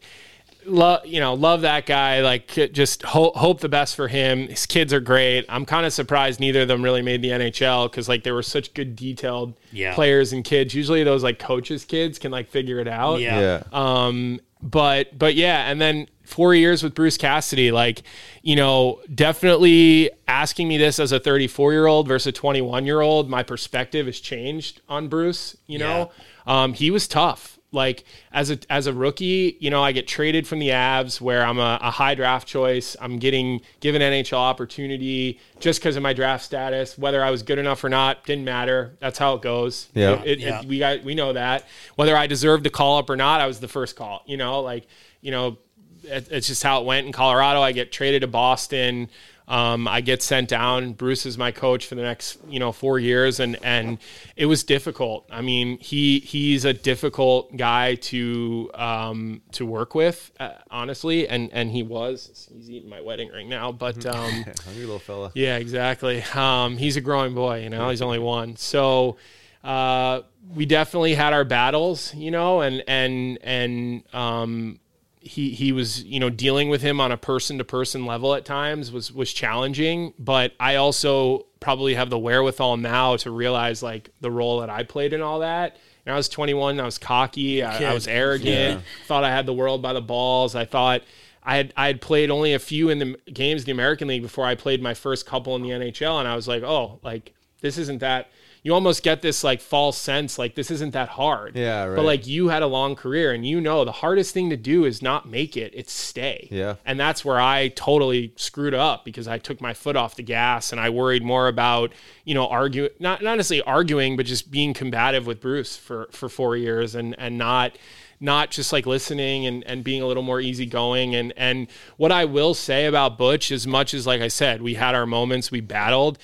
Love 0.66 1.06
you 1.06 1.20
know, 1.20 1.34
love 1.34 1.62
that 1.62 1.86
guy. 1.86 2.22
Like, 2.22 2.48
just 2.72 3.02
hope 3.04 3.36
hope 3.36 3.62
the 3.62 3.70
best 3.70 3.96
for 3.96 4.08
him. 4.08 4.48
His 4.48 4.66
kids 4.66 4.94
are 4.94 5.00
great. 5.00 5.46
I'm 5.50 5.66
kind 5.66 5.86
of 5.86 5.94
surprised 5.94 6.40
neither 6.40 6.62
of 6.62 6.68
them 6.68 6.82
really 6.84 7.02
made 7.02 7.22
the 7.22 7.30
NHL 7.30 7.90
because 7.90 8.08
like 8.08 8.24
they 8.24 8.32
were 8.32 8.44
such 8.44 8.74
good, 8.74 8.96
detailed 8.96 9.56
Yeah. 9.72 9.96
players 9.96 10.34
and 10.34 10.44
kids. 10.44 10.74
Usually 10.76 11.04
those 11.04 11.24
like 11.24 11.40
coaches' 11.40 11.84
kids 11.86 12.20
can 12.20 12.32
like 12.32 12.50
figure 12.50 12.80
it 12.80 12.88
out. 12.88 13.20
Yeah. 13.22 13.40
yeah. 13.40 13.64
Um, 13.72 14.40
but 14.62 15.18
but 15.18 15.34
yeah, 15.36 15.70
and 15.72 15.82
then 15.82 16.08
four 16.24 16.54
years 16.54 16.84
with 16.84 16.94
Bruce 16.94 17.18
Cassidy, 17.18 17.72
like 17.72 18.04
you 18.44 18.56
know, 18.56 19.00
definitely 19.14 20.12
asking 20.28 20.68
me 20.68 20.78
this 20.78 21.00
as 21.00 21.12
a 21.12 21.20
34 21.20 21.72
year 21.74 21.88
old 21.88 22.08
versus 22.08 22.28
a 22.28 22.32
21 22.32 22.86
year 22.86 23.02
old, 23.02 23.30
my 23.30 23.42
perspective 23.44 24.06
has 24.06 24.20
changed 24.20 24.82
on 24.88 25.08
Bruce. 25.08 25.58
You 25.66 25.80
know, 25.80 26.12
um, 26.46 26.74
he 26.74 26.92
was 26.92 27.08
tough. 27.08 27.51
Like 27.74 28.04
as 28.34 28.52
a 28.52 28.60
as 28.70 28.86
a 28.88 28.94
rookie, 28.94 29.56
you 29.62 29.70
know, 29.70 29.82
I 29.82 29.94
get 29.94 30.06
traded 30.06 30.46
from 30.46 30.60
the 30.60 30.70
Avs 30.70 31.22
where 31.22 31.46
I'm 31.46 31.58
a, 31.58 31.80
a 31.82 31.90
high 31.90 32.16
draft 32.16 32.46
choice. 32.46 32.98
I'm 33.00 33.18
getting 33.18 33.62
given 33.80 34.02
NHL 34.02 34.34
opportunity 34.38 35.40
just 35.62 35.80
because 35.80 35.96
of 35.96 36.04
my 36.04 36.12
draft 36.12 36.44
status. 36.44 36.98
Whether 36.98 37.24
I 37.24 37.32
was 37.32 37.44
good 37.44 37.60
enough 37.60 37.82
or 37.86 37.88
not 37.90 38.26
didn't 38.26 38.44
matter. 38.44 38.98
That's 39.00 39.18
how 39.18 39.36
it 39.36 39.42
goes. 39.42 39.88
Yeah. 39.94 40.22
It- 40.22 40.28
it- 40.28 40.40
Yeah. 40.40 40.62
we 40.66 40.80
got 40.80 41.04
we 41.06 41.16
know 41.16 41.32
that 41.32 41.66
whether 41.96 42.16
I 42.18 42.28
deserved 42.28 42.66
the 42.66 42.70
call 42.70 42.98
up 42.98 43.10
or 43.10 43.16
not, 43.16 43.40
I 43.40 43.48
was 43.48 43.62
the 43.62 43.70
first 43.70 43.96
call. 43.96 44.24
You 44.26 44.36
know, 44.36 44.60
like 44.60 44.86
you 45.22 45.32
know, 45.32 45.58
it, 46.04 46.28
it's 46.30 46.48
just 46.48 46.64
how 46.64 46.82
it 46.82 46.86
went 46.86 47.08
in 47.08 47.14
Colorado. 47.14 47.62
I 47.62 47.72
get 47.72 47.94
traded 47.94 48.22
to 48.24 48.28
Boston. 48.28 49.10
Um, 49.52 49.86
I 49.86 50.00
get 50.00 50.24
sent 50.24 50.48
down. 50.48 50.94
Bruce 50.94 51.26
is 51.26 51.38
my 51.38 51.52
coach 51.52 51.86
for 51.86 51.96
the 51.96 52.04
next 52.04 52.38
you 52.48 52.58
know 52.58 52.72
four 52.72 53.00
years, 53.00 53.42
and 53.42 53.58
and 53.64 53.98
it 54.38 54.46
was 54.46 54.64
difficult. 54.64 55.28
I 55.30 55.42
mean, 55.42 55.78
he 55.80 56.20
he's 56.20 56.64
a 56.64 56.72
difficult 56.72 57.58
guy 57.58 57.96
to 57.96 58.72
um, 58.76 59.42
to 59.52 59.66
work 59.66 59.94
with, 59.94 60.32
uh, 60.40 60.52
honestly, 60.70 61.28
and 61.28 61.50
and 61.52 61.70
he 61.70 61.84
was. 61.84 62.50
He's 62.56 62.70
eating 62.70 62.90
my 62.90 63.02
wedding 63.02 63.30
ring 63.30 63.50
now, 63.50 63.72
but. 63.72 64.06
Um, 64.12 64.46
Hungry 64.66 64.82
little 64.82 65.00
fella. 65.00 65.32
yeah, 65.36 65.56
exactly. 65.58 66.22
Um, 66.36 66.76
he's 66.78 66.98
a 66.98 67.02
growing 67.02 67.34
boy, 67.34 67.64
you 67.64 67.70
know, 67.70 67.90
he's 67.90 68.02
only 68.02 68.20
one. 68.20 68.58
So 68.58 69.18
uh, 69.64 70.22
we 70.54 70.66
definitely 70.66 71.14
had 71.14 71.32
our 71.34 71.44
battles, 71.46 72.14
you 72.14 72.30
know, 72.32 72.62
and 72.62 72.84
and 72.88 73.38
and 73.42 74.04
um, 74.14 74.80
he 75.22 75.52
he 75.52 75.72
was, 75.72 76.04
you 76.04 76.20
know, 76.20 76.30
dealing 76.30 76.70
with 76.70 76.82
him 76.82 77.00
on 77.00 77.12
a 77.12 77.18
person 77.18 77.60
to 77.60 77.64
person 77.64 78.06
level 78.06 78.34
at 78.34 78.44
times 78.44 78.92
was 78.92 79.12
was 79.12 79.32
challenging. 79.32 80.14
But 80.18 80.54
I 80.60 80.76
also 80.76 81.46
probably 81.60 81.94
have 81.94 82.10
the 82.10 82.18
wherewithal 82.18 82.78
now 82.78 83.16
to 83.18 83.30
realize 83.30 83.84
like 83.84 84.10
the 84.20 84.32
role 84.32 84.60
that 84.62 84.70
I 84.70 84.84
played 84.84 85.14
in 85.14 85.22
all 85.22 85.40
that. 85.40 85.78
And 86.06 86.14
I 86.14 86.18
was 86.18 86.28
21, 86.28 86.80
I 86.80 86.86
was 86.86 86.98
cocky, 86.98 87.62
I, 87.62 87.92
I 87.92 87.94
was 87.94 88.08
arrogant, 88.08 88.82
thought 89.06 89.24
I 89.24 89.30
had 89.30 89.46
the 89.46 89.54
world 89.54 89.84
by 89.84 89.94
the 89.94 90.02
balls. 90.02 90.56
I 90.56 90.66
thought 90.66 91.04
I 91.44 91.58
had 91.58 91.74
I 91.78 91.86
had 91.88 92.02
played 92.02 92.32
only 92.32 92.54
a 92.54 92.60
few 92.60 92.90
in 92.90 92.98
the 92.98 93.20
games 93.32 93.62
in 93.62 93.66
the 93.66 93.72
American 93.72 94.08
League 94.08 94.24
before 94.24 94.46
I 94.46 94.56
played 94.56 94.82
my 94.82 94.96
first 94.96 95.28
couple 95.28 95.56
in 95.56 95.62
the 95.62 95.70
NHL, 95.70 96.20
and 96.20 96.28
I 96.28 96.36
was 96.36 96.48
like, 96.48 96.64
oh, 96.64 97.00
like 97.04 97.34
this 97.62 97.78
isn't 97.78 98.00
that. 98.00 98.32
You 98.64 98.76
almost 98.76 99.02
get 99.02 99.24
this 99.24 99.44
like 99.44 99.60
false 99.60 99.98
sense, 99.98 100.38
like 100.38 100.54
this 100.54 100.70
isn't 100.70 100.92
that 100.92 101.10
hard. 101.10 101.56
Yeah, 101.56 101.86
right. 101.86 101.96
But 101.96 102.06
like 102.06 102.28
you 102.28 102.50
had 102.50 102.62
a 102.62 102.68
long 102.68 102.96
career, 102.96 103.32
and 103.32 103.46
you 103.46 103.60
know 103.60 103.84
the 103.84 103.92
hardest 103.92 104.36
thing 104.36 104.52
to 104.52 104.58
do 104.58 104.86
is 104.86 105.02
not 105.02 105.28
make 105.28 105.58
it; 105.58 105.74
it's 105.76 105.92
stay. 105.92 106.48
Yeah. 106.52 106.76
And 106.86 107.00
that's 107.00 107.26
where 107.26 107.40
I 107.40 107.70
totally 107.70 108.34
screwed 108.36 108.76
up 108.76 109.04
because 109.04 109.28
I 109.28 109.40
took 109.40 109.62
my 109.62 109.74
foot 109.74 109.96
off 109.96 110.16
the 110.16 110.24
gas 110.24 110.72
and 110.72 110.80
I 110.80 110.92
worried 110.92 111.24
more 111.24 111.48
about, 111.48 111.92
you 112.24 112.36
know, 112.36 112.48
arguing 112.48 112.92
not 113.00 113.24
not 113.24 113.38
necessarily 113.38 113.64
arguing, 113.64 114.16
but 114.16 114.28
just 114.28 114.52
being 114.52 114.76
combative 114.76 115.26
with 115.26 115.42
Bruce 115.42 115.76
for 115.76 116.08
for 116.12 116.30
four 116.30 116.56
years 116.56 116.94
and 116.94 117.16
and 117.18 117.40
not 117.40 117.76
not 118.22 118.52
just 118.52 118.72
like 118.72 118.86
listening 118.86 119.48
and, 119.48 119.64
and 119.66 119.84
being 119.84 120.02
a 120.02 120.06
little 120.06 120.24
more 120.24 120.40
easygoing. 120.40 121.16
And 121.16 121.34
and 121.36 121.68
what 121.98 122.12
I 122.12 122.26
will 122.26 122.54
say 122.54 122.86
about 122.86 123.18
Butch, 123.18 123.52
as 123.52 123.66
much 123.66 123.94
as 123.94 124.06
like 124.06 124.22
I 124.22 124.28
said, 124.28 124.62
we 124.62 124.76
had 124.76 124.94
our 124.94 125.08
moments, 125.08 125.52
we 125.52 125.62
battled. 125.62 126.20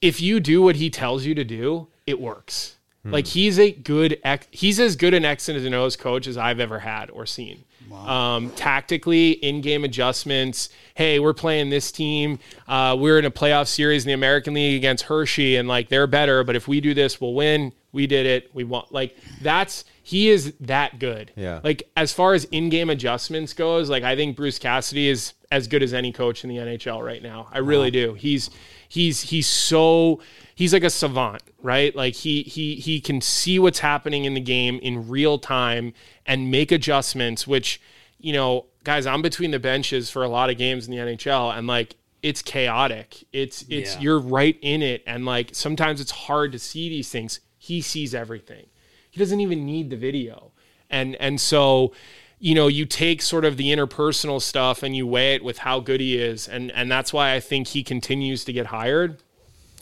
If 0.00 0.20
you 0.20 0.40
do 0.40 0.62
what 0.62 0.76
he 0.76 0.90
tells 0.90 1.24
you 1.26 1.34
to 1.34 1.44
do, 1.44 1.88
it 2.06 2.20
works. 2.20 2.76
Like 3.02 3.28
he's 3.28 3.58
a 3.58 3.70
good, 3.70 4.20
ex- 4.24 4.46
he's 4.50 4.78
as 4.78 4.94
good 4.94 5.14
an 5.14 5.24
X 5.24 5.48
and 5.48 5.74
O's 5.74 5.96
coach 5.96 6.26
as 6.26 6.36
I've 6.36 6.60
ever 6.60 6.80
had 6.80 7.08
or 7.10 7.24
seen. 7.24 7.64
Um, 7.92 8.50
tactically, 8.50 9.30
in-game 9.32 9.84
adjustments. 9.84 10.68
Hey, 10.94 11.18
we're 11.18 11.34
playing 11.34 11.70
this 11.70 11.90
team. 11.90 12.38
Uh, 12.68 12.96
we're 12.98 13.18
in 13.18 13.24
a 13.24 13.30
playoff 13.30 13.66
series 13.66 14.04
in 14.04 14.08
the 14.08 14.12
American 14.12 14.54
League 14.54 14.76
against 14.76 15.04
Hershey, 15.04 15.56
and 15.56 15.66
like 15.66 15.88
they're 15.88 16.06
better. 16.06 16.44
But 16.44 16.56
if 16.56 16.68
we 16.68 16.80
do 16.80 16.94
this, 16.94 17.20
we'll 17.20 17.34
win. 17.34 17.72
We 17.92 18.06
did 18.06 18.26
it. 18.26 18.54
We 18.54 18.64
want 18.64 18.92
like 18.92 19.16
that's 19.42 19.84
he 20.02 20.28
is 20.28 20.54
that 20.60 20.98
good. 20.98 21.32
Yeah. 21.36 21.60
Like 21.64 21.90
as 21.96 22.12
far 22.12 22.34
as 22.34 22.44
in-game 22.44 22.90
adjustments 22.90 23.52
goes, 23.54 23.90
like 23.90 24.04
I 24.04 24.14
think 24.14 24.36
Bruce 24.36 24.58
Cassidy 24.58 25.08
is 25.08 25.32
as 25.50 25.66
good 25.66 25.82
as 25.82 25.92
any 25.92 26.12
coach 26.12 26.44
in 26.44 26.50
the 26.50 26.56
NHL 26.58 27.04
right 27.04 27.22
now. 27.22 27.48
I 27.50 27.58
really 27.58 27.90
do. 27.90 28.14
He's 28.14 28.50
he's 28.90 29.22
he's 29.22 29.46
so 29.46 30.20
he's 30.54 30.74
like 30.74 30.82
a 30.84 30.90
savant, 30.90 31.42
right? 31.62 31.94
Like 31.94 32.14
he 32.14 32.42
he 32.42 32.74
he 32.74 33.00
can 33.00 33.20
see 33.22 33.58
what's 33.58 33.78
happening 33.78 34.24
in 34.26 34.34
the 34.34 34.40
game 34.40 34.78
in 34.82 35.08
real 35.08 35.38
time 35.38 35.94
and 36.26 36.50
make 36.50 36.70
adjustments 36.72 37.46
which, 37.46 37.80
you 38.18 38.32
know, 38.34 38.66
guys, 38.84 39.06
I'm 39.06 39.22
between 39.22 39.52
the 39.52 39.58
benches 39.60 40.10
for 40.10 40.22
a 40.24 40.28
lot 40.28 40.50
of 40.50 40.58
games 40.58 40.86
in 40.86 40.90
the 40.90 40.98
NHL 40.98 41.56
and 41.56 41.66
like 41.66 41.94
it's 42.22 42.42
chaotic. 42.42 43.24
It's 43.32 43.62
it's 43.70 43.94
Yeah. 43.94 44.00
you're 44.02 44.18
right 44.18 44.58
in 44.60 44.82
it 44.82 45.02
and 45.06 45.24
like 45.24 45.50
sometimes 45.54 46.00
it's 46.00 46.10
hard 46.10 46.52
to 46.52 46.58
see 46.58 46.88
these 46.90 47.08
things. 47.08 47.40
He 47.56 47.80
sees 47.80 48.14
everything. 48.14 48.66
He 49.10 49.18
doesn't 49.20 49.40
even 49.40 49.64
need 49.64 49.90
the 49.90 49.96
video. 49.96 50.50
And 50.90 51.14
and 51.16 51.40
so 51.40 51.92
you 52.40 52.54
know, 52.54 52.66
you 52.68 52.86
take 52.86 53.20
sort 53.22 53.44
of 53.44 53.56
the 53.58 53.66
interpersonal 53.70 54.40
stuff 54.40 54.82
and 54.82 54.96
you 54.96 55.06
weigh 55.06 55.34
it 55.34 55.44
with 55.44 55.58
how 55.58 55.78
good 55.78 56.00
he 56.00 56.16
is, 56.18 56.48
and 56.48 56.72
and 56.72 56.90
that's 56.90 57.12
why 57.12 57.34
I 57.34 57.40
think 57.40 57.68
he 57.68 57.82
continues 57.82 58.44
to 58.46 58.52
get 58.52 58.66
hired. 58.66 59.18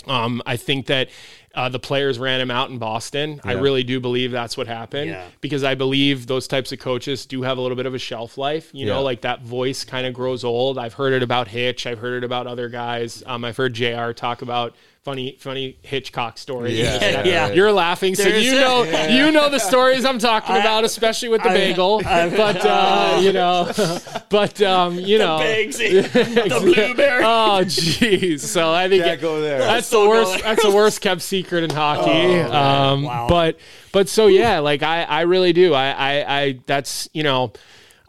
Um, 0.07 0.43
I 0.47 0.57
think 0.57 0.87
that 0.87 1.09
uh, 1.55 1.69
the 1.69 1.79
players 1.79 2.19
ran 2.19 2.41
him 2.41 2.51
out 2.51 2.71
in 2.71 2.79
Boston. 2.79 3.41
I 3.45 3.53
really 3.53 3.83
do 3.83 4.01
believe 4.01 4.31
that's 4.31 4.57
what 4.57 4.67
happened 4.69 5.11
Yeah. 5.11 5.27
because 5.41 5.65
I 5.65 5.75
believe 5.75 6.27
those 6.29 6.47
types 6.49 6.73
of 6.73 6.79
coaches 6.79 7.27
do 7.27 7.43
have 7.43 7.59
a 7.59 7.61
little 7.61 7.77
bit 7.77 7.85
of 7.85 7.95
a 7.95 7.99
shelf 7.99 8.39
life. 8.39 8.71
You 8.73 8.87
know, 8.87 8.99
Yeah. 8.99 9.05
like 9.05 9.21
that 9.23 9.43
voice 9.43 9.85
kind 9.85 10.07
of 10.07 10.15
grows 10.15 10.45
old. 10.45 10.79
I've 10.79 10.95
heard 10.95 11.13
it 11.13 11.23
about 11.23 11.49
Hitch. 11.49 11.87
I've 11.87 11.99
heard 11.99 12.23
it 12.23 12.25
about 12.25 12.47
other 12.47 12.69
guys. 12.69 13.23
Um, 13.27 13.45
I've 13.45 13.57
heard 13.57 13.75
Jr. 13.75 14.13
talk 14.13 14.41
about 14.41 14.75
funny, 15.09 15.37
funny 15.41 15.77
Hitchcock 15.83 16.37
stories. 16.39 16.79
Yeah, 16.79 16.99
Yeah, 17.01 17.25
yeah. 17.25 17.53
You're 17.53 17.73
laughing, 17.73 18.15
so 18.15 18.25
There's 18.25 18.45
you 18.45 18.57
a- 18.59 18.61
know 18.61 19.07
you 19.09 19.31
know 19.33 19.49
the 19.49 19.59
stories 19.59 20.05
I'm 20.05 20.19
talking 20.19 20.55
about, 20.57 20.85
especially 20.85 21.31
with 21.31 21.43
the 21.43 21.49
I- 21.51 21.55
bagel. 21.55 22.03
I've- 22.05 22.37
but 22.37 22.65
uh, 22.65 23.19
you 23.23 23.33
know, 23.33 23.71
but 24.29 24.61
um, 24.63 24.99
you 24.99 25.19
know, 25.19 25.39
Bagsy, 25.39 26.03
the 26.13 26.61
blueberry. 26.61 27.25
Oh, 27.25 27.63
jeez. 27.65 28.41
So 28.41 28.71
I 28.73 28.89
think 28.89 29.05
Can't 29.05 29.21
go 29.21 29.41
there. 29.41 29.59
that's 29.61 29.89
the 29.91 30.01
worst. 30.07 30.33
there. 30.33 30.43
That's 30.43 30.63
the 30.63 30.71
worst 30.75 31.01
kept 31.01 31.23
secret 31.23 31.65
in 31.65 31.71
hockey. 31.71 32.41
um, 32.41 33.05
Wow. 33.05 33.27
But 33.29 33.59
but 33.93 34.09
so 34.09 34.27
yeah, 34.27 34.59
like 34.59 34.83
I 34.83 35.05
I 35.05 35.21
really 35.23 35.53
do. 35.55 35.73
I 35.75 35.91
I, 35.91 36.41
I 36.41 36.61
that's 36.67 37.09
you 37.13 37.23
know. 37.23 37.53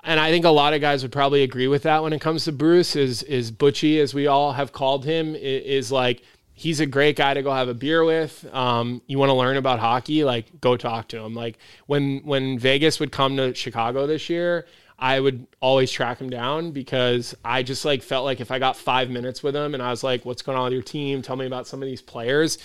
And 0.02 0.18
I 0.18 0.32
think 0.32 0.46
a 0.46 0.50
lot 0.50 0.74
of 0.74 0.80
guys 0.80 1.04
would 1.04 1.12
probably 1.12 1.44
agree 1.44 1.68
with 1.68 1.84
that 1.84 2.02
when 2.04 2.14
it 2.14 2.22
comes 2.22 2.46
to 2.46 2.54
Bruce. 2.54 2.96
Is 2.96 3.22
is 3.24 3.52
Butchie, 3.52 4.00
as 4.00 4.14
we 4.14 4.28
all 4.28 4.54
have 4.54 4.72
called 4.72 5.04
him, 5.04 5.36
i- 5.36 5.38
is 5.38 5.92
like 5.92 6.24
he's 6.60 6.82
a 6.82 6.86
great 6.86 7.16
guy 7.16 7.34
to 7.34 7.42
go 7.42 7.52
have 7.54 7.70
a 7.70 7.74
beer 7.74 8.04
with. 8.04 8.46
Um, 8.54 9.02
you 9.08 9.18
want 9.18 9.30
to 9.30 9.34
learn 9.34 9.56
about 9.56 9.80
hockey, 9.80 10.26
like 10.26 10.60
go 10.60 10.76
talk 10.76 11.08
to 11.10 11.20
him. 11.20 11.34
Like 11.34 11.58
when 11.88 12.20
when 12.26 12.60
Vegas 12.60 13.00
would 13.00 13.14
come 13.14 13.38
to 13.38 13.56
Chicago 13.56 14.06
this 14.06 14.30
year, 14.30 14.66
I 15.00 15.22
would 15.22 15.48
always 15.62 15.90
track 15.90 16.20
him 16.20 16.30
down 16.30 16.72
because 16.72 17.34
I 17.46 17.64
just 17.64 17.86
like 17.86 18.04
felt 18.04 18.26
like 18.26 18.42
if 18.42 18.52
I 18.52 18.60
got 18.60 18.76
five 18.76 19.10
minutes 19.10 19.42
with 19.42 19.56
him 19.56 19.74
and 19.74 19.82
I 19.82 19.90
was 19.90 20.04
like, 20.04 20.26
"What's 20.26 20.42
going 20.42 20.58
on 20.58 20.66
with 20.66 20.74
your 20.74 20.82
team? 20.82 21.22
Tell 21.22 21.38
me 21.38 21.46
about 21.46 21.66
some 21.66 21.82
of 21.82 21.88
these 21.88 22.02
players." 22.02 22.58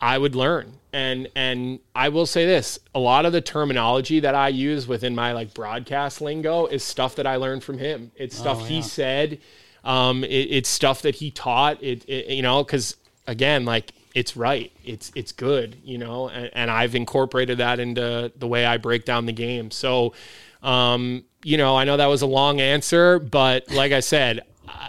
I 0.00 0.18
would 0.18 0.34
learn. 0.34 0.72
And 0.92 1.28
and 1.36 1.80
I 1.94 2.08
will 2.08 2.26
say 2.26 2.46
this, 2.46 2.78
a 2.94 2.98
lot 2.98 3.26
of 3.26 3.32
the 3.32 3.42
terminology 3.42 4.20
that 4.20 4.34
I 4.34 4.48
use 4.48 4.88
within 4.88 5.14
my 5.14 5.32
like 5.32 5.52
broadcast 5.52 6.22
lingo 6.22 6.66
is 6.66 6.82
stuff 6.82 7.16
that 7.16 7.26
I 7.26 7.36
learned 7.36 7.64
from 7.64 7.78
him. 7.78 8.12
It's 8.16 8.36
stuff 8.36 8.66
he 8.66 8.80
said. 8.82 9.40
Um, 9.84 10.24
it, 10.24 10.28
it's 10.28 10.68
stuff 10.68 11.02
that 11.02 11.16
he 11.16 11.30
taught. 11.30 11.82
It, 11.82 12.08
it 12.08 12.28
you 12.28 12.42
know, 12.42 12.64
because 12.64 12.96
again, 13.26 13.64
like 13.64 13.92
it's 14.14 14.36
right. 14.36 14.72
It's 14.84 15.12
it's 15.14 15.32
good, 15.32 15.76
you 15.84 15.98
know, 15.98 16.28
and, 16.28 16.50
and 16.54 16.70
I've 16.70 16.94
incorporated 16.94 17.58
that 17.58 17.80
into 17.80 18.32
the 18.36 18.46
way 18.46 18.64
I 18.64 18.78
break 18.78 19.04
down 19.04 19.26
the 19.26 19.32
game. 19.32 19.70
So 19.70 20.14
um, 20.62 21.24
you 21.42 21.58
know, 21.58 21.76
I 21.76 21.84
know 21.84 21.98
that 21.98 22.06
was 22.06 22.22
a 22.22 22.26
long 22.26 22.60
answer, 22.60 23.18
but 23.18 23.70
like 23.70 23.92
I 23.92 24.00
said, 24.00 24.40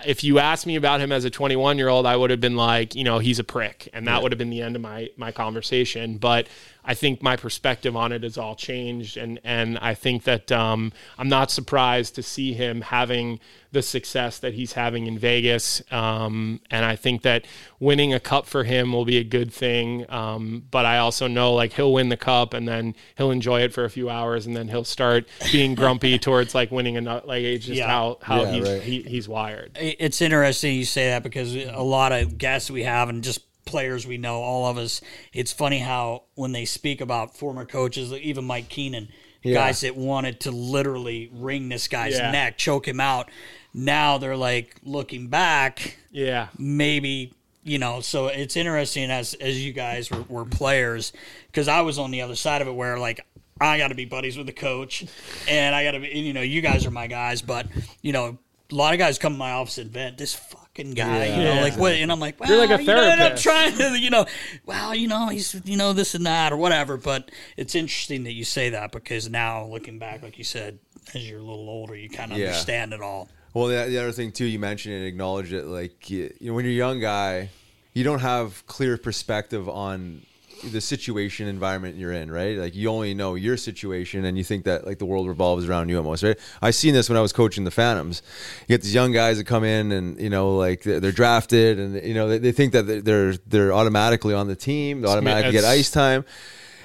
if 0.05 0.23
you 0.23 0.39
asked 0.39 0.65
me 0.65 0.75
about 0.75 1.01
him 1.01 1.11
as 1.11 1.25
a 1.25 1.29
21 1.29 1.77
year 1.77 1.89
old, 1.89 2.05
I 2.05 2.15
would 2.15 2.29
have 2.29 2.39
been 2.39 2.55
like, 2.55 2.95
you 2.95 3.03
know, 3.03 3.19
he's 3.19 3.39
a 3.39 3.43
prick, 3.43 3.89
and 3.93 4.07
that 4.07 4.23
would 4.23 4.31
have 4.31 4.39
been 4.39 4.49
the 4.49 4.61
end 4.61 4.75
of 4.75 4.81
my 4.81 5.09
my 5.17 5.31
conversation. 5.31 6.17
But 6.17 6.47
I 6.87 6.93
think 6.93 7.23
my 7.23 7.35
perspective 7.35 7.95
on 7.95 8.11
it 8.11 8.23
has 8.23 8.37
all 8.37 8.55
changed, 8.55 9.17
and 9.17 9.39
and 9.43 9.77
I 9.79 9.93
think 9.95 10.23
that 10.23 10.51
um, 10.51 10.93
I'm 11.17 11.29
not 11.29 11.49
surprised 11.51 12.15
to 12.15 12.23
see 12.23 12.53
him 12.53 12.81
having 12.81 13.39
the 13.71 13.81
success 13.81 14.39
that 14.39 14.53
he's 14.53 14.73
having 14.73 15.05
in 15.07 15.17
Vegas, 15.19 15.81
um, 15.91 16.61
and 16.71 16.85
I 16.85 16.95
think 16.95 17.23
that 17.23 17.45
winning 17.79 18.13
a 18.13 18.19
cup 18.21 18.45
for 18.45 18.63
him 18.63 18.93
will 18.93 19.03
be 19.03 19.17
a 19.17 19.23
good 19.23 19.51
thing. 19.51 20.05
Um, 20.09 20.63
but 20.71 20.85
I 20.85 20.99
also 20.99 21.27
know 21.27 21.53
like 21.53 21.73
he'll 21.73 21.91
win 21.91 22.09
the 22.09 22.17
cup, 22.17 22.53
and 22.53 22.67
then 22.67 22.95
he'll 23.17 23.31
enjoy 23.31 23.61
it 23.61 23.73
for 23.73 23.83
a 23.83 23.89
few 23.89 24.09
hours, 24.09 24.45
and 24.45 24.55
then 24.55 24.67
he'll 24.67 24.83
start 24.85 25.27
being 25.51 25.75
grumpy 25.81 26.17
towards 26.19 26.53
like 26.55 26.71
winning 26.71 26.95
another. 26.97 27.25
Like 27.25 27.41
it's 27.43 27.65
just 27.65 27.77
Yeah. 27.79 27.87
how 27.87 28.17
how 28.21 28.43
Yeah, 28.43 28.51
he's 28.51 28.69
right. 28.69 28.81
he, 28.81 29.01
he's 29.01 29.27
wired. 29.27 29.71
it's 29.75 30.21
interesting 30.21 30.75
you 30.75 30.85
say 30.85 31.07
that 31.09 31.23
because 31.23 31.55
a 31.55 31.81
lot 31.81 32.11
of 32.11 32.37
guests 32.37 32.69
we 32.71 32.83
have 32.83 33.09
and 33.09 33.23
just 33.23 33.41
players 33.65 34.05
we 34.07 34.17
know, 34.17 34.41
all 34.41 34.67
of 34.67 34.77
us, 34.77 35.01
it's 35.33 35.51
funny 35.51 35.79
how 35.79 36.23
when 36.35 36.51
they 36.51 36.65
speak 36.65 37.01
about 37.01 37.35
former 37.35 37.65
coaches, 37.65 38.11
even 38.13 38.45
Mike 38.45 38.69
Keenan, 38.69 39.09
guys 39.43 39.81
that 39.81 39.95
wanted 39.95 40.39
to 40.41 40.51
literally 40.51 41.29
wring 41.33 41.69
this 41.69 41.87
guy's 41.87 42.17
Yeah. 42.17 42.31
neck, 42.31 42.57
choke 42.57 42.87
him 42.87 42.99
out, 42.99 43.29
now 43.73 44.17
they're 44.17 44.37
like 44.37 44.75
looking 44.83 45.27
back, 45.27 45.97
Yeah. 46.11 46.47
maybe 46.57 47.33
you 47.67 47.79
know 47.79 47.99
so 47.99 48.27
it's 48.27 48.55
interesting 48.55 49.09
as 49.09 49.33
as 49.35 49.65
you 49.65 49.73
guys 49.73 50.11
were, 50.11 50.21
were 50.29 50.45
players 50.45 51.11
because 51.47 51.67
i 51.67 51.81
was 51.81 51.97
on 51.97 52.11
the 52.11 52.21
other 52.21 52.35
side 52.35 52.61
of 52.61 52.67
it 52.67 52.71
where 52.75 52.99
like 52.99 53.25
i 53.59 53.79
got 53.79 53.87
to 53.87 53.95
be 53.95 54.05
buddies 54.05 54.37
with 54.37 54.45
the 54.45 54.53
coach 54.53 55.03
and 55.49 55.73
i 55.73 55.83
got 55.83 55.93
to 55.93 55.99
be 55.99 56.09
you 56.09 56.31
know 56.31 56.41
you 56.43 56.61
guys 56.61 56.85
are 56.85 56.91
my 56.91 57.07
guys 57.07 57.41
but 57.41 57.65
you 58.03 58.13
know 58.13 58.37
a 58.71 58.75
lot 58.75 58.93
of 58.93 58.99
guys 58.99 59.17
come 59.17 59.33
to 59.33 59.39
my 59.39 59.49
office 59.49 59.79
and 59.79 59.89
vent 59.89 60.15
this 60.15 60.35
fucking 60.75 60.93
guy 60.93 61.25
you 61.25 61.43
know 61.43 61.53
Yeah. 61.55 61.61
like 61.61 61.77
what 61.77 61.93
and 61.93 62.11
i'm 62.11 62.19
like 62.19 62.39
well, 62.39 62.49
You're 62.49 62.59
like 62.67 62.79
a 62.79 62.81
you 62.83 62.87
know, 62.87 63.01
i'm 63.09 63.17
therapist. 63.17 63.43
trying 63.43 63.77
to 63.77 63.99
you 63.99 64.09
know 64.09 64.25
well 64.65 64.93
you 64.93 65.07
know 65.07 65.29
he's 65.29 65.55
you 65.65 65.77
know 65.77 65.93
this 65.93 66.15
and 66.15 66.25
that 66.25 66.51
or 66.51 66.57
whatever 66.57 66.97
but 66.97 67.31
it's 67.57 67.75
interesting 67.75 68.23
that 68.23 68.33
you 68.33 68.43
say 68.43 68.69
that 68.71 68.91
because 68.91 69.29
now 69.29 69.65
looking 69.65 69.99
back 69.99 70.21
like 70.21 70.37
you 70.37 70.43
said 70.43 70.79
as 71.13 71.29
you're 71.29 71.39
a 71.39 71.43
little 71.43 71.69
older 71.69 71.95
you 71.95 72.09
kind 72.09 72.31
of 72.31 72.37
Yeah. 72.37 72.47
understand 72.47 72.93
it 72.93 73.01
all 73.01 73.29
Well, 73.53 73.67
the, 73.67 73.85
the 73.89 73.97
other 73.99 74.11
thing 74.11 74.31
too, 74.33 74.43
you 74.45 74.59
mentioned 74.59 74.95
and 74.95 75.05
acknowledged 75.05 75.53
it. 75.53 75.65
Like 75.65 76.09
you 76.09 76.33
you 76.41 76.49
know, 76.49 76.55
when 76.55 76.65
you're 76.65 76.73
a 76.73 76.75
young 76.87 76.99
guy, 76.99 77.49
you 77.93 78.03
don't 78.03 78.19
have 78.19 78.65
clear 78.67 78.97
perspective 78.97 79.69
on 79.69 80.23
the 80.71 80.81
situation 80.81 81.47
environment 81.47 81.95
you're 81.97 82.11
in, 82.11 82.31
right? 82.31 82.57
Like 82.57 82.75
you 82.75 82.89
only 82.89 83.13
know 83.13 83.35
your 83.35 83.57
situation, 83.57 84.25
and 84.25 84.37
you 84.37 84.43
think 84.43 84.65
that 84.65 84.85
like 84.85 84.99
the 84.99 85.05
world 85.05 85.27
revolves 85.27 85.67
around 85.67 85.89
you 85.89 85.97
almost, 85.97 86.23
right? 86.23 86.37
I 86.61 86.71
seen 86.71 86.93
this 86.93 87.09
when 87.09 87.17
I 87.17 87.21
was 87.21 87.33
coaching 87.33 87.63
the 87.63 87.71
Phantoms. 87.71 88.21
You 88.61 88.75
get 88.75 88.81
these 88.81 88.93
young 88.93 89.11
guys 89.11 89.37
that 89.37 89.45
come 89.45 89.63
in, 89.63 89.91
and 89.91 90.19
you 90.19 90.29
know, 90.29 90.55
like 90.55 90.83
they're, 90.83 90.99
they're 90.99 91.11
drafted, 91.11 91.79
and 91.79 92.03
you 92.03 92.13
know 92.13 92.27
they, 92.27 92.37
they 92.37 92.51
think 92.51 92.73
that 92.73 93.05
they're 93.05 93.33
they're 93.47 93.73
automatically 93.73 94.33
on 94.33 94.47
the 94.47 94.55
team, 94.55 95.01
they 95.01 95.07
automatically 95.07 95.51
get 95.51 95.63
ice 95.63 95.91
time. 95.91 96.25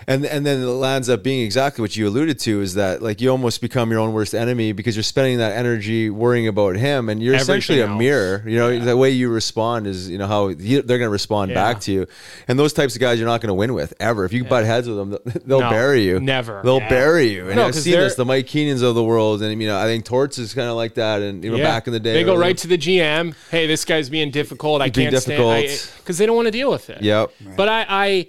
And 0.07 0.25
and 0.25 0.45
then 0.47 0.63
it 0.63 0.67
lands 0.67 1.09
up 1.09 1.23
being 1.23 1.45
exactly 1.45 1.83
what 1.83 1.95
you 1.97 2.09
alluded 2.09 2.39
to 2.41 2.61
is 2.63 2.75
that 2.75 3.03
like 3.03 3.21
you 3.21 3.29
almost 3.31 3.61
become 3.61 3.91
your 3.91 4.01
own 4.01 4.13
worst 4.13 4.35
enemy 4.35 4.73
because 4.73 4.97
you're 4.97 5.03
spending 5.03 5.39
that 5.39 5.53
energy 5.57 6.09
worrying 6.11 6.49
about 6.49 6.77
him 6.77 7.09
and 7.09 7.23
you're 7.23 7.35
Everything 7.35 7.43
essentially 7.59 7.81
a 7.81 7.87
else. 7.87 7.99
mirror. 7.99 8.43
You 8.47 8.57
know 8.59 8.79
the 8.79 8.97
way 8.97 9.11
you 9.11 9.29
respond 9.31 9.87
is 9.87 10.09
you 10.09 10.19
know 10.19 10.27
how 10.27 10.49
he, 10.49 10.81
they're 10.81 10.99
going 10.99 11.03
to 11.03 11.09
respond 11.11 11.51
Yeah. 11.51 11.55
back 11.57 11.81
to 11.83 11.93
you, 11.93 12.07
and 12.49 12.59
those 12.59 12.73
types 12.73 12.95
of 12.95 13.01
guys 13.01 13.19
you're 13.19 13.29
not 13.29 13.41
going 13.41 13.49
to 13.49 13.55
win 13.55 13.75
with 13.75 13.93
ever. 14.01 14.25
If 14.25 14.33
you 14.33 14.45
butt 14.45 14.65
heads 14.65 14.89
with 14.89 14.97
them, 14.97 15.11
they'll- 15.11 15.21
they'll 15.45 15.61
No, 15.61 15.71
bury 15.71 16.05
you. 16.05 16.19
never. 16.19 16.61
They'll 16.65 16.79
Yeah. 16.79 16.89
bury 16.89 17.29
you. 17.33 17.47
And 17.49 17.57
No, 17.57 17.67
I've 17.67 17.75
'cause 17.75 17.83
seen 17.85 17.95
this 17.99 18.15
the 18.15 18.25
Mike 18.25 18.47
Keenans 18.47 18.83
of 18.83 18.95
the 18.95 19.05
world, 19.05 19.43
and 19.43 19.61
you 19.61 19.69
know 19.69 19.79
I 19.79 19.85
think 19.85 20.05
Torts 20.07 20.39
is 20.39 20.55
kind 20.55 20.69
of 20.69 20.77
like 20.77 20.95
that, 20.95 21.21
and 21.23 21.45
you 21.45 21.51
know 21.51 21.59
back 21.63 21.87
in 21.87 21.93
the 21.93 22.01
day 22.01 22.15
they 22.15 22.25
go 22.25 22.37
right 22.37 22.57
to 22.57 22.67
the 22.69 22.79
GM. 22.79 23.35
Hey, 23.51 23.67
this 23.67 23.85
guy's 23.85 24.09
being 24.09 24.31
difficult. 24.31 24.81
I 24.83 24.89
Being 24.89 25.11
can't 25.11 25.23
stand 25.23 25.39
difficult. 25.43 25.93
because 25.99 26.19
they 26.19 26.27
don't 26.27 26.37
want 26.37 26.47
to 26.47 26.53
deal 26.53 26.71
with 26.71 26.89
it. 26.91 27.03
Yep. 27.03 27.33
But 27.57 27.69
I, 27.69 27.87
I, 27.89 28.27